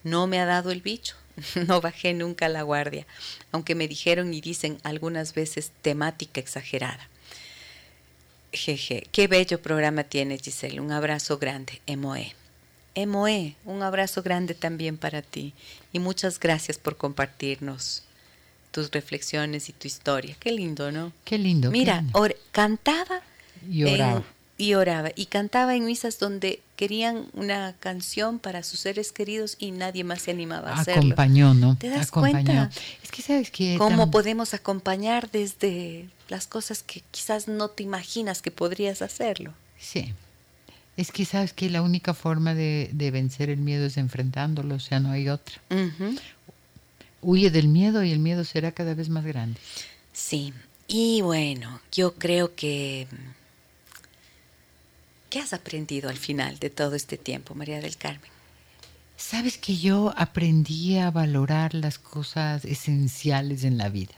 no 0.05 0.27
me 0.27 0.39
ha 0.39 0.45
dado 0.45 0.71
el 0.71 0.79
bicho, 0.79 1.17
no 1.67 1.81
bajé 1.81 2.13
nunca 2.13 2.47
la 2.47 2.61
guardia, 2.61 3.05
aunque 3.51 3.75
me 3.75 3.89
dijeron 3.89 4.33
y 4.33 4.39
dicen 4.39 4.77
algunas 4.83 5.33
veces 5.33 5.73
temática 5.81 6.39
exagerada. 6.39 7.09
Jeje, 8.53 9.07
qué 9.11 9.27
bello 9.27 9.61
programa 9.61 10.05
tiene 10.05 10.37
Giselle, 10.37 10.79
un 10.79 10.93
abrazo 10.93 11.37
grande, 11.37 11.81
Emoe. 11.85 12.33
Emoe, 12.97 13.55
un 13.63 13.83
abrazo 13.83 14.23
grande 14.23 14.55
también 14.55 14.97
para 14.97 15.21
ti 15.21 15.53
y 15.93 15.99
muchas 15.99 16.39
gracias 16.39 16.79
por 16.79 16.97
compartirnos 16.97 18.01
tus 18.71 18.89
reflexiones 18.89 19.69
y 19.69 19.73
tu 19.73 19.87
historia. 19.87 20.35
Qué 20.39 20.51
lindo, 20.51 20.91
¿no? 20.91 21.11
Qué 21.23 21.37
lindo. 21.37 21.69
Mira, 21.69 22.03
cantaba 22.51 23.21
y 23.69 23.83
oraba. 23.83 24.23
y 24.57 24.73
oraba 24.73 25.11
y 25.15 25.27
cantaba 25.27 25.75
en 25.75 25.85
misas 25.85 26.17
donde 26.17 26.59
querían 26.75 27.27
una 27.33 27.75
canción 27.79 28.39
para 28.39 28.63
sus 28.63 28.79
seres 28.79 29.11
queridos 29.11 29.57
y 29.59 29.69
nadie 29.69 30.03
más 30.03 30.23
se 30.23 30.31
animaba 30.31 30.71
a 30.71 30.81
hacerlo. 30.81 31.01
Acompañó, 31.01 31.53
¿no? 31.53 31.77
¿Te 31.77 31.89
das 31.89 32.09
cuenta? 32.09 32.71
Es 33.03 33.11
que 33.11 33.21
sabes 33.21 33.51
que 33.51 33.75
cómo 33.77 34.09
podemos 34.09 34.55
acompañar 34.55 35.29
desde 35.29 36.09
las 36.29 36.47
cosas 36.47 36.81
que 36.81 37.03
quizás 37.11 37.47
no 37.47 37.67
te 37.67 37.83
imaginas 37.83 38.41
que 38.41 38.49
podrías 38.49 39.03
hacerlo. 39.03 39.53
Sí. 39.77 40.15
Es 40.97 41.11
que 41.11 41.25
sabes 41.25 41.53
que 41.53 41.69
la 41.69 41.83
única 41.83 42.13
forma 42.13 42.55
de, 42.55 43.09
vencer 43.13 43.49
el 43.49 43.59
miedo 43.59 43.85
es 43.85 43.97
enfrentándolo, 43.97 44.75
o 44.75 44.79
sea, 44.79 44.99
no 44.99 45.11
hay 45.11 45.29
otra. 45.29 45.61
Huye 47.21 47.51
del 47.51 47.67
miedo 47.67 48.03
y 48.03 48.11
el 48.11 48.19
miedo 48.19 48.43
será 48.43 48.71
cada 48.71 48.95
vez 48.95 49.07
más 49.09 49.23
grande. 49.23 49.59
Sí, 50.11 50.53
y 50.87 51.21
bueno, 51.21 51.79
yo 51.91 52.15
creo 52.15 52.55
que... 52.55 53.07
¿Qué 55.29 55.39
has 55.39 55.53
aprendido 55.53 56.09
al 56.09 56.17
final 56.17 56.57
de 56.57 56.69
todo 56.69 56.95
este 56.95 57.17
tiempo, 57.17 57.53
María 57.53 57.81
del 57.81 57.97
Carmen? 57.97 58.31
Sabes 59.17 59.57
que 59.57 59.75
yo 59.75 60.13
aprendí 60.15 60.97
a 60.97 61.11
valorar 61.11 61.73
las 61.73 61.99
cosas 61.99 62.63
esenciales 62.65 63.63
en 63.63 63.77
la 63.77 63.89
vida 63.89 64.13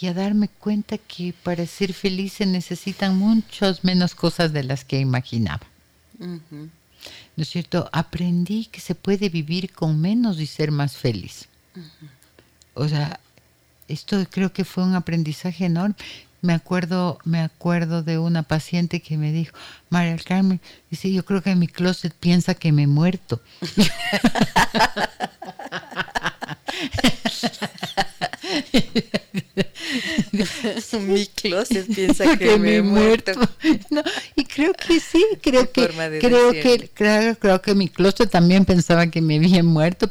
y 0.00 0.06
a 0.06 0.14
darme 0.14 0.48
cuenta 0.48 0.98
que 0.98 1.34
para 1.42 1.66
ser 1.66 1.92
feliz 1.92 2.34
se 2.34 2.46
necesitan 2.46 3.18
muchas 3.18 3.84
menos 3.84 4.14
cosas 4.14 4.52
de 4.52 4.64
las 4.64 4.84
que 4.84 4.98
imaginaba. 4.98 5.66
¿No 6.20 7.42
es 7.42 7.48
cierto? 7.48 7.88
Aprendí 7.92 8.66
que 8.66 8.80
se 8.80 8.94
puede 8.94 9.28
vivir 9.28 9.72
con 9.72 10.00
menos 10.00 10.38
y 10.38 10.46
ser 10.46 10.70
más 10.70 10.96
feliz. 10.96 11.48
O 12.74 12.88
sea, 12.88 13.18
esto 13.88 14.24
creo 14.30 14.52
que 14.52 14.64
fue 14.64 14.84
un 14.84 14.94
aprendizaje 14.94 15.64
enorme. 15.64 15.96
Me 16.42 16.54
acuerdo, 16.54 17.18
me 17.24 17.40
acuerdo 17.40 18.02
de 18.02 18.18
una 18.18 18.42
paciente 18.42 19.00
que 19.00 19.18
me 19.18 19.32
dijo, 19.32 19.54
María 19.90 20.16
Carmen, 20.18 20.60
dice, 20.90 21.12
yo 21.12 21.24
creo 21.24 21.42
que 21.42 21.54
mi 21.54 21.68
closet 21.68 22.14
piensa 22.14 22.54
que 22.54 22.72
me 22.72 22.84
he 22.84 22.86
muerto. 22.86 23.42
Mi 31.00 31.26
closet 31.26 31.86
piensa 31.94 32.36
que, 32.36 32.58
me, 32.58 32.76
he 32.76 32.82
muerto. 32.82 33.32
y 34.36 34.44
creo 34.44 34.72
que 34.72 35.00
sí, 35.00 35.24
creo 35.42 35.70
que 35.70 35.88
creo 36.20 36.52
que 36.52 36.90
creo 37.38 37.62
que 37.62 37.74
mi 37.74 37.88
closet 37.88 38.30
también 38.30 38.64
pensaba 38.64 39.06
que 39.08 39.20
me 39.20 39.36
había 39.36 39.62
muerto, 39.62 40.10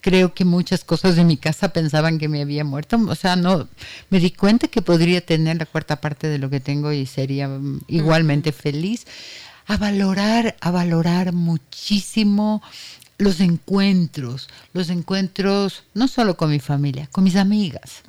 creo 0.00 0.34
que 0.34 0.44
muchas 0.44 0.84
cosas 0.84 1.16
de 1.16 1.24
mi 1.24 1.36
casa 1.36 1.72
pensaban 1.72 2.18
que 2.18 2.28
me 2.28 2.42
había 2.42 2.64
muerto, 2.64 2.98
o 3.08 3.14
sea, 3.14 3.36
no 3.36 3.68
me 4.10 4.20
di 4.20 4.30
cuenta 4.30 4.68
que 4.68 4.82
podría 4.82 5.20
tener 5.20 5.58
la 5.58 5.66
cuarta 5.66 6.00
parte 6.00 6.28
de 6.28 6.38
lo 6.38 6.50
que 6.50 6.60
tengo 6.60 6.92
y 6.92 7.06
sería 7.06 7.48
mm, 7.48 7.82
igualmente 7.88 8.52
feliz. 8.52 9.06
A 9.66 9.78
valorar, 9.78 10.56
a 10.60 10.70
valorar 10.70 11.32
muchísimo 11.32 12.62
los 13.16 13.40
encuentros, 13.40 14.48
los 14.72 14.90
encuentros 14.90 15.84
no 15.94 16.08
solo 16.08 16.36
con 16.36 16.50
mi 16.50 16.58
familia, 16.58 17.08
con 17.12 17.22
mis 17.22 17.36
amigas, 17.36 18.02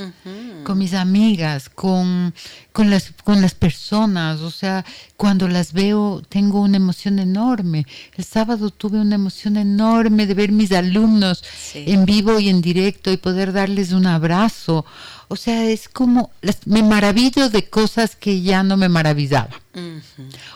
con 0.63 0.77
mis 0.77 0.93
amigas, 0.93 1.69
con, 1.69 2.33
con, 2.71 2.89
las, 2.89 3.13
con 3.23 3.41
las 3.41 3.53
personas, 3.53 4.41
o 4.41 4.49
sea, 4.49 4.83
cuando 5.15 5.47
las 5.47 5.73
veo 5.73 6.23
tengo 6.27 6.61
una 6.61 6.77
emoción 6.77 7.19
enorme. 7.19 7.85
El 8.15 8.23
sábado 8.23 8.71
tuve 8.71 8.99
una 8.99 9.15
emoción 9.15 9.57
enorme 9.57 10.25
de 10.25 10.33
ver 10.33 10.51
mis 10.51 10.71
alumnos 10.71 11.43
en 11.73 12.05
vivo 12.05 12.39
y 12.39 12.49
en 12.49 12.61
directo 12.61 13.11
y 13.11 13.17
poder 13.17 13.53
darles 13.53 13.91
un 13.91 14.07
abrazo. 14.07 14.85
O 15.27 15.35
sea, 15.35 15.65
es 15.65 15.89
como, 15.89 16.31
me 16.65 16.83
maravillo 16.83 17.49
de 17.49 17.67
cosas 17.67 18.15
que 18.15 18.41
ya 18.41 18.63
no 18.63 18.77
me 18.77 18.89
maravillaba. 18.89 19.61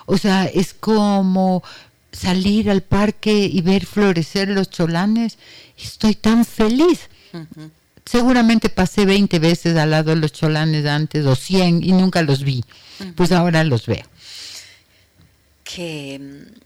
O 0.06 0.18
sea, 0.18 0.46
es 0.46 0.74
como 0.74 1.64
salir 2.12 2.70
al 2.70 2.82
parque 2.82 3.34
y 3.34 3.62
ver 3.62 3.86
florecer 3.86 4.50
los 4.50 4.70
cholanes, 4.70 5.38
estoy 5.78 6.16
tan 6.16 6.46
feliz. 6.46 7.10
Seguramente 8.06 8.70
pasé 8.70 9.06
20 9.06 9.38
veces 9.40 9.78
al 9.78 9.92
lado 9.92 10.12
de 10.12 10.16
los 10.16 10.32
cholanes 10.32 10.86
antes 10.86 11.26
o 11.26 11.36
100 11.36 11.84
y 11.84 11.92
nunca 11.92 12.22
los 12.24 12.44
vi. 12.44 12.64
Pues 13.16 13.32
ahora 13.32 13.64
los 13.64 13.86
veo. 13.86 14.06
Que 15.64 16.20
mm, 16.20 16.60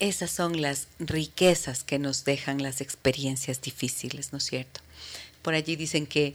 esas 0.00 0.30
son 0.30 0.60
las 0.60 0.88
riquezas 0.98 1.84
que 1.84 1.98
nos 1.98 2.24
dejan 2.24 2.62
las 2.62 2.80
experiencias 2.80 3.60
difíciles, 3.60 4.32
¿no 4.32 4.38
es 4.38 4.44
cierto? 4.44 4.80
Por 5.42 5.54
allí 5.54 5.76
dicen 5.76 6.06
que 6.06 6.34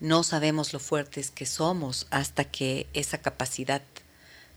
no 0.00 0.22
sabemos 0.22 0.72
lo 0.72 0.80
fuertes 0.80 1.30
que 1.30 1.44
somos 1.44 2.06
hasta 2.10 2.44
que 2.44 2.86
esa 2.94 3.18
capacidad 3.18 3.82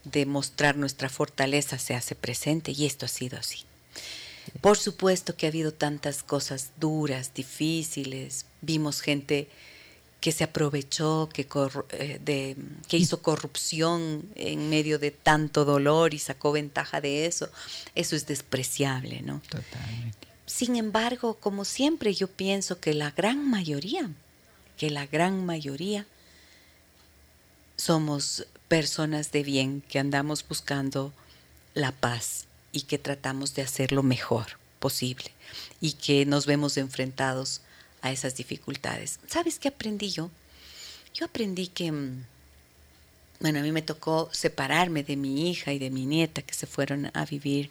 de 0.03 0.25
mostrar 0.25 0.75
nuestra 0.75 1.09
fortaleza 1.09 1.77
se 1.77 1.95
hace 1.95 2.15
presente 2.15 2.71
y 2.71 2.85
esto 2.85 3.05
ha 3.05 3.09
sido 3.09 3.37
así. 3.37 3.65
Por 4.61 4.77
supuesto 4.77 5.35
que 5.35 5.45
ha 5.45 5.49
habido 5.49 5.73
tantas 5.73 6.23
cosas 6.23 6.71
duras, 6.79 7.33
difíciles. 7.33 8.45
Vimos 8.61 9.01
gente 9.01 9.47
que 10.19 10.31
se 10.31 10.43
aprovechó, 10.45 11.29
que, 11.33 11.47
eh, 11.91 12.19
de, 12.23 12.55
que 12.87 12.97
hizo 12.97 13.21
corrupción 13.21 14.23
en 14.35 14.69
medio 14.69 14.99
de 14.99 15.11
tanto 15.11 15.65
dolor 15.65 16.13
y 16.13 16.19
sacó 16.19 16.51
ventaja 16.53 17.01
de 17.01 17.25
eso. 17.25 17.49
Eso 17.95 18.15
es 18.15 18.25
despreciable, 18.25 19.21
¿no? 19.21 19.41
Totalmente. 19.49 20.27
Sin 20.45 20.75
embargo, 20.75 21.35
como 21.35 21.65
siempre, 21.65 22.13
yo 22.13 22.27
pienso 22.27 22.79
que 22.79 22.93
la 22.93 23.11
gran 23.11 23.49
mayoría, 23.49 24.09
que 24.77 24.89
la 24.89 25.07
gran 25.07 25.45
mayoría 25.45 26.05
somos 27.75 28.45
personas 28.73 29.31
de 29.31 29.43
bien 29.43 29.83
que 29.87 29.99
andamos 29.99 30.43
buscando 30.47 31.13
la 31.75 31.91
paz 31.91 32.47
y 32.71 32.81
que 32.81 32.97
tratamos 32.97 33.53
de 33.53 33.61
hacer 33.61 33.91
lo 33.91 34.01
mejor 34.01 34.57
posible 34.79 35.25
y 35.79 35.91
que 35.91 36.25
nos 36.25 36.47
vemos 36.47 36.77
enfrentados 36.77 37.61
a 38.01 38.11
esas 38.11 38.35
dificultades. 38.35 39.19
¿Sabes 39.27 39.59
qué 39.59 39.67
aprendí 39.67 40.09
yo? 40.09 40.31
Yo 41.13 41.25
aprendí 41.27 41.67
que, 41.67 41.91
mm, 41.91 42.25
bueno, 43.41 43.59
a 43.59 43.61
mí 43.61 43.71
me 43.71 43.83
tocó 43.83 44.27
separarme 44.31 45.03
de 45.03 45.17
mi 45.17 45.51
hija 45.51 45.71
y 45.71 45.77
de 45.77 45.91
mi 45.91 46.07
nieta 46.07 46.41
que 46.41 46.55
se 46.55 46.65
fueron 46.65 47.11
a 47.13 47.25
vivir 47.25 47.69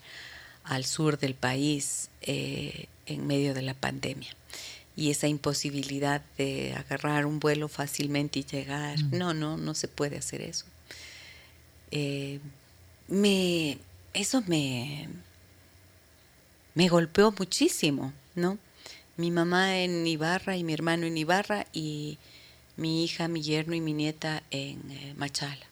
al 0.62 0.84
sur 0.84 1.18
del 1.18 1.34
país 1.34 2.10
eh, 2.20 2.86
en 3.06 3.26
medio 3.26 3.54
de 3.54 3.62
la 3.62 3.74
pandemia 3.74 4.36
y 4.94 5.10
esa 5.10 5.26
imposibilidad 5.26 6.22
de 6.38 6.74
agarrar 6.74 7.26
un 7.26 7.40
vuelo 7.40 7.66
fácilmente 7.66 8.38
y 8.38 8.44
llegar. 8.44 9.02
Mm. 9.02 9.18
No, 9.18 9.34
no, 9.34 9.56
no 9.56 9.74
se 9.74 9.88
puede 9.88 10.16
hacer 10.16 10.42
eso. 10.42 10.66
Eh, 11.92 12.40
me, 13.06 13.78
eso 14.14 14.42
me, 14.46 15.08
me 16.74 16.88
golpeó 16.88 17.32
muchísimo, 17.38 18.12
¿no? 18.34 18.58
Mi 19.16 19.30
mamá 19.30 19.78
en 19.78 20.06
Ibarra 20.06 20.56
y 20.56 20.64
mi 20.64 20.72
hermano 20.72 21.06
en 21.06 21.18
Ibarra 21.18 21.66
y 21.72 22.18
mi 22.76 23.04
hija, 23.04 23.28
mi 23.28 23.42
yerno 23.42 23.74
y 23.74 23.80
mi 23.80 23.92
nieta 23.92 24.42
en 24.50 24.90
eh, 24.90 25.14
Machala. 25.16 25.66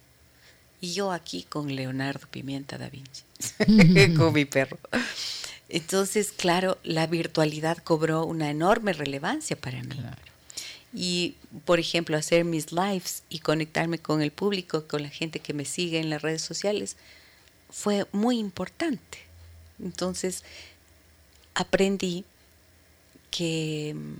Y 0.82 0.92
yo 0.92 1.10
aquí 1.10 1.44
con 1.48 1.74
Leonardo 1.74 2.26
Pimienta 2.30 2.78
da 2.78 2.90
Vinci, 2.90 4.14
con 4.16 4.32
mi 4.32 4.44
perro. 4.44 4.78
Entonces, 5.68 6.32
claro, 6.32 6.78
la 6.84 7.06
virtualidad 7.06 7.78
cobró 7.78 8.24
una 8.24 8.51
enorme 8.51 8.92
relevancia 8.92 9.56
para 9.56 9.82
mí. 9.82 9.97
Y, 10.92 11.36
por 11.64 11.78
ejemplo, 11.78 12.16
hacer 12.16 12.44
mis 12.44 12.72
lives 12.72 13.22
y 13.28 13.38
conectarme 13.38 13.98
con 13.98 14.22
el 14.22 14.32
público, 14.32 14.88
con 14.88 15.02
la 15.02 15.08
gente 15.08 15.38
que 15.38 15.54
me 15.54 15.64
sigue 15.64 16.00
en 16.00 16.10
las 16.10 16.22
redes 16.22 16.42
sociales, 16.42 16.96
fue 17.70 18.06
muy 18.12 18.38
importante. 18.38 19.18
Entonces, 19.82 20.42
aprendí 21.54 22.24
que 23.30 23.94
mm, 23.94 24.14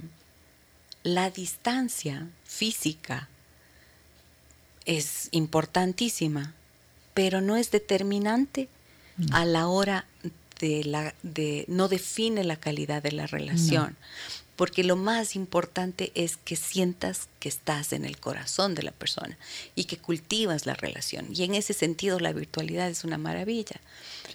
la 1.03 1.31
distancia 1.31 2.29
física 2.45 3.29
es 4.85 5.29
importantísima, 5.33 6.55
pero 7.15 7.41
no 7.41 7.57
es 7.57 7.71
determinante 7.71 8.69
mm. 9.17 9.35
a 9.35 9.45
la 9.45 9.67
hora 9.67 10.07
de 10.61 10.85
la 10.85 11.15
de 11.23 11.65
no 11.69 11.89
define 11.89 12.45
la 12.45 12.57
calidad 12.57 13.03
de 13.03 13.13
la 13.13 13.27
relación 13.27 13.97
porque 14.61 14.85
lo 14.85 14.95
más 14.95 15.37
importante 15.37 16.13
es 16.15 16.37
que 16.37 16.55
sientas 16.55 17.29
que 17.39 17.49
estás 17.49 17.95
en 17.95 18.05
el 18.05 18.21
corazón 18.21 18.75
de 18.75 18.83
la 18.83 18.93
persona 18.93 19.39
y 19.75 19.85
que 19.85 19.97
cultivas 19.97 20.67
la 20.67 20.75
relación. 20.75 21.29
Y 21.35 21.45
en 21.45 21.55
ese 21.55 21.73
sentido 21.73 22.21
la 22.21 22.35
virtualidad 22.35 22.91
es 22.91 23.05
una 23.05 23.17
maravilla, 23.17 23.81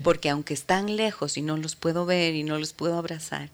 porque 0.03 0.31
aunque 0.31 0.56
están 0.56 0.95
lejos 0.95 1.38
y 1.38 1.43
no 1.43 1.57
los 1.57 1.76
puedo 1.76 2.07
ver 2.07 2.34
y 2.34 2.41
no 2.41 2.57
los 2.57 2.73
puedo 2.73 2.97
abrazar, 2.97 3.52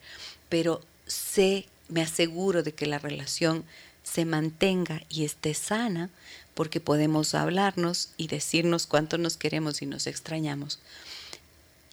pero 0.47 0.79
sé, 1.07 1.67
me 1.89 2.03
aseguro 2.03 2.63
de 2.63 2.73
que 2.73 2.85
la 2.85 2.99
relación 2.99 3.65
se 4.03 4.23
mantenga 4.23 5.01
y 5.09 5.25
esté 5.25 5.53
sana, 5.53 6.09
porque 6.53 6.79
podemos 6.79 7.35
hablarnos 7.35 8.11
y 8.15 8.27
decirnos 8.27 8.87
cuánto 8.87 9.17
nos 9.17 9.35
queremos 9.35 9.81
y 9.81 9.87
nos 9.87 10.07
extrañamos. 10.07 10.79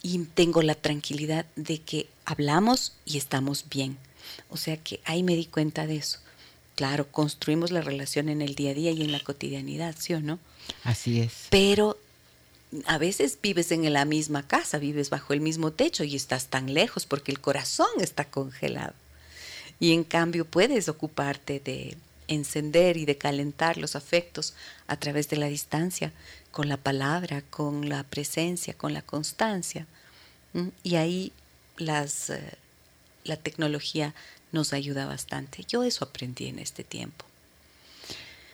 Y 0.03 0.21
tengo 0.27 0.63
la 0.63 0.77
tranquilidad 0.77 1.47
de 1.57 1.81
que 1.81 2.09
hablamos 2.25 2.93
y 3.05 3.19
estamos 3.19 3.65
bien 3.69 3.99
o 4.49 4.57
sea 4.57 4.77
que 4.77 5.01
ahí 5.05 5.23
me 5.23 5.37
di 5.37 5.47
cuenta 5.47 5.87
de 5.87 5.97
eso. 5.97 6.19
Claro, 6.75 7.11
construimos 7.11 7.71
la 7.71 7.81
relación 7.81 8.29
en 8.29 8.41
el 8.41 8.55
día 8.55 8.71
a 8.71 8.75
día 8.75 8.91
y 8.93 9.03
en 9.03 9.11
la 9.11 9.21
cotidianidad, 9.21 9.97
¿sí 9.99 10.15
o 10.15 10.21
no? 10.21 10.39
Así 10.85 11.21
es. 11.21 11.33
Pero 11.51 11.99
a 12.87 12.99
veces 12.99 13.39
vives 13.43 13.73
en 13.73 13.93
la 13.93 14.05
misma 14.05 14.47
casa, 14.47 14.79
vives 14.79 15.11
bajo 15.11 15.33
el 15.33 15.41
mismo 15.41 15.73
techo 15.73 16.05
y 16.05 16.15
estás 16.15 16.47
tan 16.47 16.73
lejos 16.75 17.07
porque 17.07 17.33
el 17.33 17.41
corazón 17.41 17.89
está 18.01 18.25
congelado. 18.27 18.95
Y 19.81 19.93
en 19.93 20.05
cambio 20.05 20.45
puedes 20.45 20.89
ocuparte 20.89 21.61
de 21.61 21.97
encender 22.29 22.97
y 22.97 23.07
de 23.07 23.17
calentar 23.17 23.79
los 23.79 23.97
afectos 23.97 24.55
a 24.87 24.97
través 24.97 25.29
de 25.29 25.37
la 25.37 25.47
distancia, 25.47 26.13
con 26.51 26.69
la 26.69 26.77
palabra, 26.77 27.43
con 27.43 27.89
la 27.89 28.05
presencia, 28.05 28.75
con 28.75 28.93
la 28.93 29.03
constancia. 29.03 29.87
Y 30.83 30.97
ahí 30.97 31.33
las, 31.77 32.31
eh, 32.31 32.55
la 33.25 33.37
tecnología 33.37 34.15
nos 34.53 34.73
ayuda 34.73 35.07
bastante. 35.07 35.65
Yo 35.65 35.85
eso 35.85 36.05
aprendí 36.05 36.47
en 36.47 36.59
este 36.59 36.85
tiempo. 36.85 37.28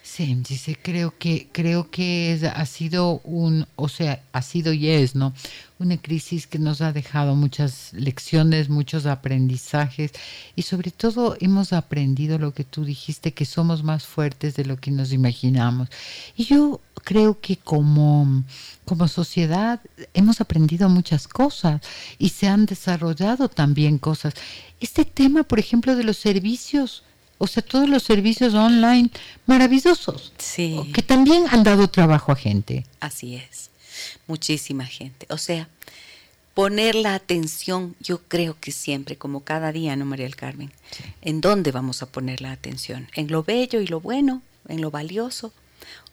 Sí, 0.07 0.35
dice, 0.47 0.77
creo 0.81 1.15
que, 1.19 1.49
creo 1.51 1.91
que 1.91 2.39
ha 2.55 2.67
sido 2.67 3.21
un, 3.25 3.67
o 3.75 3.89
sea, 3.89 4.23
ha 4.33 4.43
sido 4.43 4.75
y 4.75 4.91
es, 4.91 5.15
¿no? 5.15 5.33
Una 5.79 5.97
crisis 5.97 6.47
que 6.47 6.59
nos 6.59 6.83
ha 6.83 6.93
dejado 6.93 7.35
muchas 7.35 7.91
lecciones, 7.95 8.69
muchos 8.69 9.07
aprendizajes 9.07 10.13
y 10.57 10.63
sobre 10.63 10.91
todo 10.91 11.39
hemos 11.41 11.73
aprendido 11.73 12.39
lo 12.39 12.53
que 12.53 12.65
tú 12.65 12.85
dijiste, 12.85 13.33
que 13.33 13.47
somos 13.47 13.83
más 13.83 14.05
fuertes 14.05 14.55
de 14.57 14.67
lo 14.67 14.77
que 14.77 14.91
nos 14.91 15.11
imaginamos. 15.11 15.89
Y 16.37 16.45
yo 16.45 16.83
creo 17.03 17.41
que 17.41 17.57
como, 17.57 18.45
como 18.85 19.09
sociedad 19.09 19.81
hemos 20.13 20.39
aprendido 20.43 20.91
muchas 20.91 21.27
cosas 21.27 21.81
y 22.19 22.29
se 22.29 22.47
han 22.47 22.67
desarrollado 22.67 23.49
también 23.49 23.97
cosas. 23.97 24.35
Este 24.81 25.07
tema, 25.07 25.45
por 25.45 25.59
ejemplo, 25.59 25.97
de 25.97 26.05
los 26.05 26.19
servicios, 26.19 27.05
o 27.39 27.47
sea, 27.47 27.63
todos 27.63 27.89
los 27.89 28.03
servicios 28.03 28.55
online 28.55 29.11
maravillosos. 29.47 30.33
Sí. 30.39 30.81
Que 30.95 31.03
también 31.03 31.45
han 31.51 31.65
dado 31.65 31.89
trabajo 31.89 32.33
a 32.33 32.37
gente. 32.37 32.85
Así 33.01 33.37
es. 33.37 33.71
Muchísima 34.27 34.87
gente. 34.87 35.27
O 35.31 35.39
sea, 35.39 35.69
poner 36.55 36.95
la 36.95 37.15
atención, 37.15 37.97
yo 38.01 38.23
creo 38.29 38.57
que 38.59 38.73
siempre, 38.73 39.17
como 39.17 39.41
cada 39.41 39.73
día, 39.73 39.97
¿no, 39.97 40.05
María 40.05 40.25
del 40.25 40.37
Carmen? 40.37 40.73
¿En 41.21 41.41
dónde 41.41 41.73
vamos 41.73 42.03
a 42.03 42.07
poner 42.07 42.41
la 42.41 42.53
atención? 42.53 43.09
¿En 43.15 43.31
lo 43.31 43.43
bello 43.43 43.81
y 43.81 43.87
lo 43.87 44.01
bueno? 44.01 44.41
¿En 44.69 44.81
lo 44.81 44.91
valioso? 44.91 45.53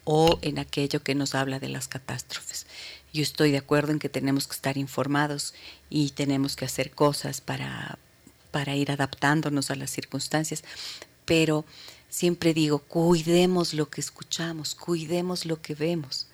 ¿O 0.04 0.40
en 0.42 0.58
aquello 0.58 1.04
que 1.04 1.16
nos 1.16 1.36
habla 1.36 1.60
de 1.60 1.70
las 1.70 1.88
catástrofes? 1.88 2.66
Yo 3.14 3.22
estoy 3.22 3.52
de 3.52 3.58
acuerdo 3.58 3.92
en 3.92 4.00
que 4.00 4.10
tenemos 4.10 4.48
que 4.48 4.56
estar 4.56 4.78
informados 4.78 5.54
y 5.90 6.10
tenemos 6.12 6.56
que 6.56 6.66
hacer 6.66 6.92
cosas 6.92 7.42
para, 7.42 8.00
para 8.52 8.76
ir 8.76 8.92
adaptándonos 8.92 9.70
a 9.70 9.76
las 9.76 9.92
circunstancias, 9.92 10.64
pero 11.32 11.64
siempre 12.10 12.54
digo, 12.54 12.80
cuidemos 12.80 13.74
lo 13.74 13.90
que 13.90 14.02
escuchamos, 14.02 14.76
cuidemos 14.76 15.46
lo 15.46 15.62
que 15.62 15.76
vemos, 15.76 16.28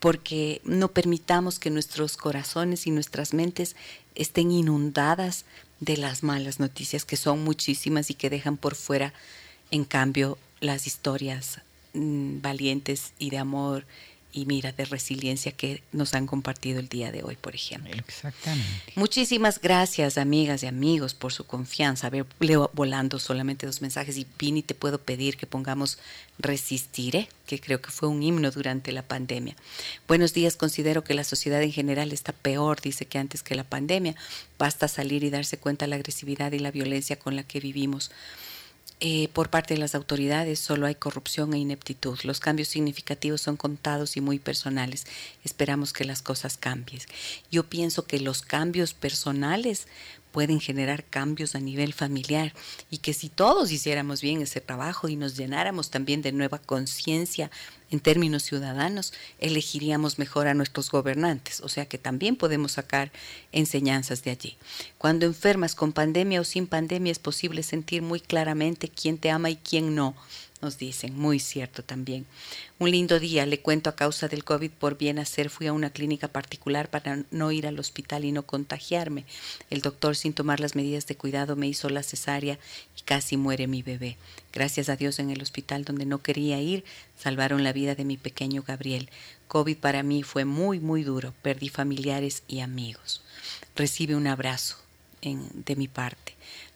porque 0.00 0.60
no 0.64 0.88
permitamos 0.88 1.60
que 1.60 1.70
nuestros 1.70 2.16
corazones 2.16 2.88
y 2.88 2.90
nuestras 2.90 3.32
mentes 3.32 3.76
estén 4.16 4.50
inundadas 4.50 5.44
de 5.78 5.98
las 5.98 6.24
malas 6.24 6.58
noticias, 6.58 7.04
que 7.04 7.16
son 7.16 7.44
muchísimas 7.44 8.10
y 8.10 8.14
que 8.14 8.28
dejan 8.28 8.56
por 8.56 8.74
fuera, 8.74 9.14
en 9.70 9.84
cambio, 9.84 10.36
las 10.58 10.88
historias 10.88 11.60
mm, 11.92 12.40
valientes 12.40 13.12
y 13.20 13.30
de 13.30 13.38
amor 13.38 13.86
y 14.34 14.46
mira 14.46 14.72
de 14.72 14.84
resiliencia 14.84 15.52
que 15.52 15.82
nos 15.92 16.12
han 16.14 16.26
compartido 16.26 16.80
el 16.80 16.88
día 16.88 17.12
de 17.12 17.22
hoy, 17.22 17.36
por 17.36 17.54
ejemplo. 17.54 17.94
Exactamente. 17.96 18.92
Muchísimas 18.96 19.60
gracias, 19.60 20.18
amigas 20.18 20.64
y 20.64 20.66
amigos, 20.66 21.14
por 21.14 21.32
su 21.32 21.46
confianza. 21.46 22.08
A 22.08 22.10
ver, 22.10 22.26
leo 22.40 22.68
volando 22.74 23.20
solamente 23.20 23.64
dos 23.64 23.80
mensajes 23.80 24.18
y 24.18 24.24
Pini, 24.24 24.62
te 24.62 24.74
puedo 24.74 24.98
pedir 24.98 25.36
que 25.36 25.46
pongamos 25.46 25.98
Resistiré, 26.36 27.28
que 27.46 27.60
creo 27.60 27.80
que 27.80 27.92
fue 27.92 28.08
un 28.08 28.20
himno 28.20 28.50
durante 28.50 28.90
la 28.90 29.02
pandemia. 29.02 29.54
Buenos 30.08 30.34
días, 30.34 30.56
considero 30.56 31.04
que 31.04 31.14
la 31.14 31.22
sociedad 31.22 31.62
en 31.62 31.70
general 31.70 32.10
está 32.10 32.32
peor, 32.32 32.80
dice 32.80 33.06
que 33.06 33.18
antes 33.18 33.44
que 33.44 33.54
la 33.54 33.62
pandemia. 33.62 34.16
Basta 34.58 34.88
salir 34.88 35.22
y 35.22 35.30
darse 35.30 35.58
cuenta 35.58 35.84
de 35.84 35.90
la 35.90 35.96
agresividad 35.96 36.50
y 36.50 36.58
la 36.58 36.72
violencia 36.72 37.16
con 37.20 37.36
la 37.36 37.44
que 37.44 37.60
vivimos. 37.60 38.10
Eh, 39.00 39.28
por 39.32 39.50
parte 39.50 39.74
de 39.74 39.80
las 39.80 39.94
autoridades 39.94 40.60
solo 40.60 40.86
hay 40.86 40.94
corrupción 40.94 41.52
e 41.52 41.58
ineptitud. 41.58 42.18
Los 42.22 42.40
cambios 42.40 42.68
significativos 42.68 43.40
son 43.40 43.56
contados 43.56 44.16
y 44.16 44.20
muy 44.20 44.38
personales. 44.38 45.06
Esperamos 45.44 45.92
que 45.92 46.04
las 46.04 46.22
cosas 46.22 46.56
cambien. 46.56 47.02
Yo 47.50 47.64
pienso 47.64 48.06
que 48.06 48.20
los 48.20 48.42
cambios 48.42 48.94
personales 48.94 49.88
pueden 50.34 50.58
generar 50.58 51.04
cambios 51.04 51.54
a 51.54 51.60
nivel 51.60 51.92
familiar 51.92 52.52
y 52.90 52.98
que 52.98 53.14
si 53.14 53.28
todos 53.28 53.70
hiciéramos 53.70 54.20
bien 54.20 54.42
ese 54.42 54.60
trabajo 54.60 55.06
y 55.06 55.14
nos 55.14 55.36
llenáramos 55.36 55.90
también 55.90 56.22
de 56.22 56.32
nueva 56.32 56.58
conciencia 56.58 57.52
en 57.92 58.00
términos 58.00 58.42
ciudadanos, 58.42 59.12
elegiríamos 59.38 60.18
mejor 60.18 60.48
a 60.48 60.54
nuestros 60.54 60.90
gobernantes, 60.90 61.60
o 61.60 61.68
sea 61.68 61.86
que 61.86 61.98
también 61.98 62.34
podemos 62.34 62.72
sacar 62.72 63.12
enseñanzas 63.52 64.24
de 64.24 64.32
allí. 64.32 64.56
Cuando 64.98 65.24
enfermas 65.24 65.76
con 65.76 65.92
pandemia 65.92 66.40
o 66.40 66.44
sin 66.44 66.66
pandemia 66.66 67.12
es 67.12 67.20
posible 67.20 67.62
sentir 67.62 68.02
muy 68.02 68.18
claramente 68.18 68.88
quién 68.88 69.18
te 69.18 69.30
ama 69.30 69.50
y 69.50 69.56
quién 69.56 69.94
no 69.94 70.16
nos 70.62 70.78
dicen, 70.78 71.16
muy 71.18 71.40
cierto 71.40 71.82
también. 71.82 72.26
Un 72.78 72.90
lindo 72.90 73.20
día, 73.20 73.44
le 73.44 73.60
cuento 73.60 73.90
a 73.90 73.96
causa 73.96 74.28
del 74.28 74.44
COVID 74.44 74.70
por 74.70 74.96
bien 74.96 75.18
hacer, 75.18 75.50
fui 75.50 75.66
a 75.66 75.72
una 75.72 75.90
clínica 75.90 76.28
particular 76.28 76.88
para 76.88 77.24
no 77.30 77.52
ir 77.52 77.66
al 77.66 77.78
hospital 77.78 78.24
y 78.24 78.32
no 78.32 78.44
contagiarme. 78.44 79.24
El 79.70 79.82
doctor, 79.82 80.16
sin 80.16 80.32
tomar 80.32 80.60
las 80.60 80.74
medidas 80.74 81.06
de 81.06 81.16
cuidado, 81.16 81.54
me 81.56 81.68
hizo 81.68 81.90
la 81.90 82.02
cesárea 82.02 82.58
y 82.98 83.02
casi 83.02 83.36
muere 83.36 83.66
mi 83.66 83.82
bebé. 83.82 84.16
Gracias 84.52 84.88
a 84.88 84.96
Dios 84.96 85.18
en 85.18 85.30
el 85.30 85.42
hospital 85.42 85.84
donde 85.84 86.06
no 86.06 86.22
quería 86.22 86.60
ir, 86.60 86.84
salvaron 87.18 87.62
la 87.62 87.72
vida 87.72 87.94
de 87.94 88.04
mi 88.04 88.16
pequeño 88.16 88.62
Gabriel. 88.66 89.10
COVID 89.48 89.76
para 89.76 90.02
mí 90.02 90.22
fue 90.22 90.44
muy, 90.44 90.80
muy 90.80 91.02
duro. 91.02 91.34
Perdí 91.42 91.68
familiares 91.68 92.42
y 92.48 92.60
amigos. 92.60 93.22
Recibe 93.76 94.14
un 94.14 94.26
abrazo 94.26 94.76
de 95.22 95.76
mi 95.76 95.88
parte 95.88 96.34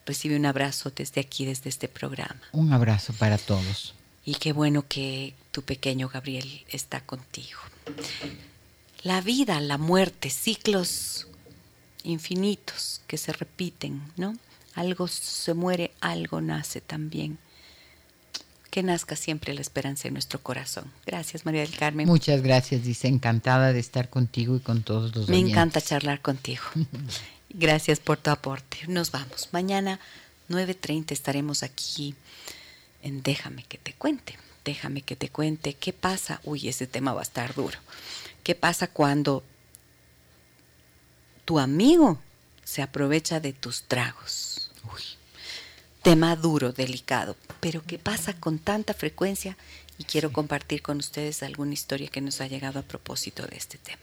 recibe 0.08 0.36
un 0.36 0.46
abrazo 0.46 0.90
desde 0.90 1.20
aquí, 1.20 1.44
desde 1.44 1.68
este 1.68 1.86
programa. 1.86 2.40
Un 2.52 2.72
abrazo 2.72 3.12
para 3.12 3.36
todos. 3.36 3.94
Y 4.24 4.36
qué 4.36 4.52
bueno 4.52 4.86
que 4.88 5.34
tu 5.52 5.62
pequeño 5.62 6.08
Gabriel 6.08 6.64
está 6.70 7.02
contigo. 7.02 7.60
La 9.02 9.20
vida, 9.20 9.60
la 9.60 9.76
muerte, 9.76 10.30
ciclos 10.30 11.28
infinitos 12.04 13.02
que 13.06 13.18
se 13.18 13.32
repiten, 13.32 14.02
¿no? 14.16 14.34
Algo 14.74 15.08
se 15.08 15.52
muere, 15.52 15.92
algo 16.00 16.40
nace 16.40 16.80
también. 16.80 17.38
Que 18.70 18.82
nazca 18.82 19.14
siempre 19.14 19.52
la 19.52 19.60
esperanza 19.60 20.08
en 20.08 20.14
nuestro 20.14 20.42
corazón. 20.42 20.90
Gracias, 21.06 21.44
María 21.44 21.62
del 21.62 21.76
Carmen. 21.76 22.06
Muchas 22.06 22.42
gracias, 22.42 22.82
dice, 22.82 23.08
encantada 23.08 23.72
de 23.72 23.80
estar 23.80 24.08
contigo 24.08 24.56
y 24.56 24.60
con 24.60 24.82
todos 24.82 25.14
los 25.14 25.28
Me 25.28 25.38
encanta 25.38 25.80
charlar 25.80 26.22
contigo. 26.22 26.62
Gracias 27.50 28.00
por 28.00 28.18
tu 28.18 28.30
aporte. 28.30 28.78
Nos 28.88 29.10
vamos. 29.10 29.48
Mañana 29.52 29.98
9.30 30.48 31.12
estaremos 31.12 31.62
aquí 31.62 32.14
en 33.02 33.22
Déjame 33.22 33.64
que 33.64 33.78
te 33.78 33.94
cuente. 33.94 34.38
Déjame 34.64 35.02
que 35.02 35.16
te 35.16 35.30
cuente 35.30 35.74
qué 35.74 35.92
pasa. 35.92 36.40
Uy, 36.44 36.68
ese 36.68 36.86
tema 36.86 37.14
va 37.14 37.20
a 37.20 37.22
estar 37.22 37.54
duro. 37.54 37.78
¿Qué 38.42 38.54
pasa 38.54 38.88
cuando 38.88 39.42
tu 41.44 41.58
amigo 41.58 42.20
se 42.64 42.82
aprovecha 42.82 43.40
de 43.40 43.54
tus 43.54 43.82
tragos? 43.84 44.70
Uy, 44.92 45.02
tema 46.02 46.36
duro, 46.36 46.72
delicado. 46.72 47.36
Pero 47.60 47.82
¿qué 47.82 47.98
pasa 47.98 48.34
con 48.34 48.58
tanta 48.58 48.92
frecuencia? 48.92 49.56
Y 49.96 50.04
quiero 50.04 50.32
compartir 50.32 50.82
con 50.82 50.98
ustedes 50.98 51.42
alguna 51.42 51.72
historia 51.72 52.08
que 52.08 52.20
nos 52.20 52.40
ha 52.40 52.46
llegado 52.46 52.78
a 52.78 52.82
propósito 52.82 53.46
de 53.46 53.56
este 53.56 53.78
tema. 53.78 54.02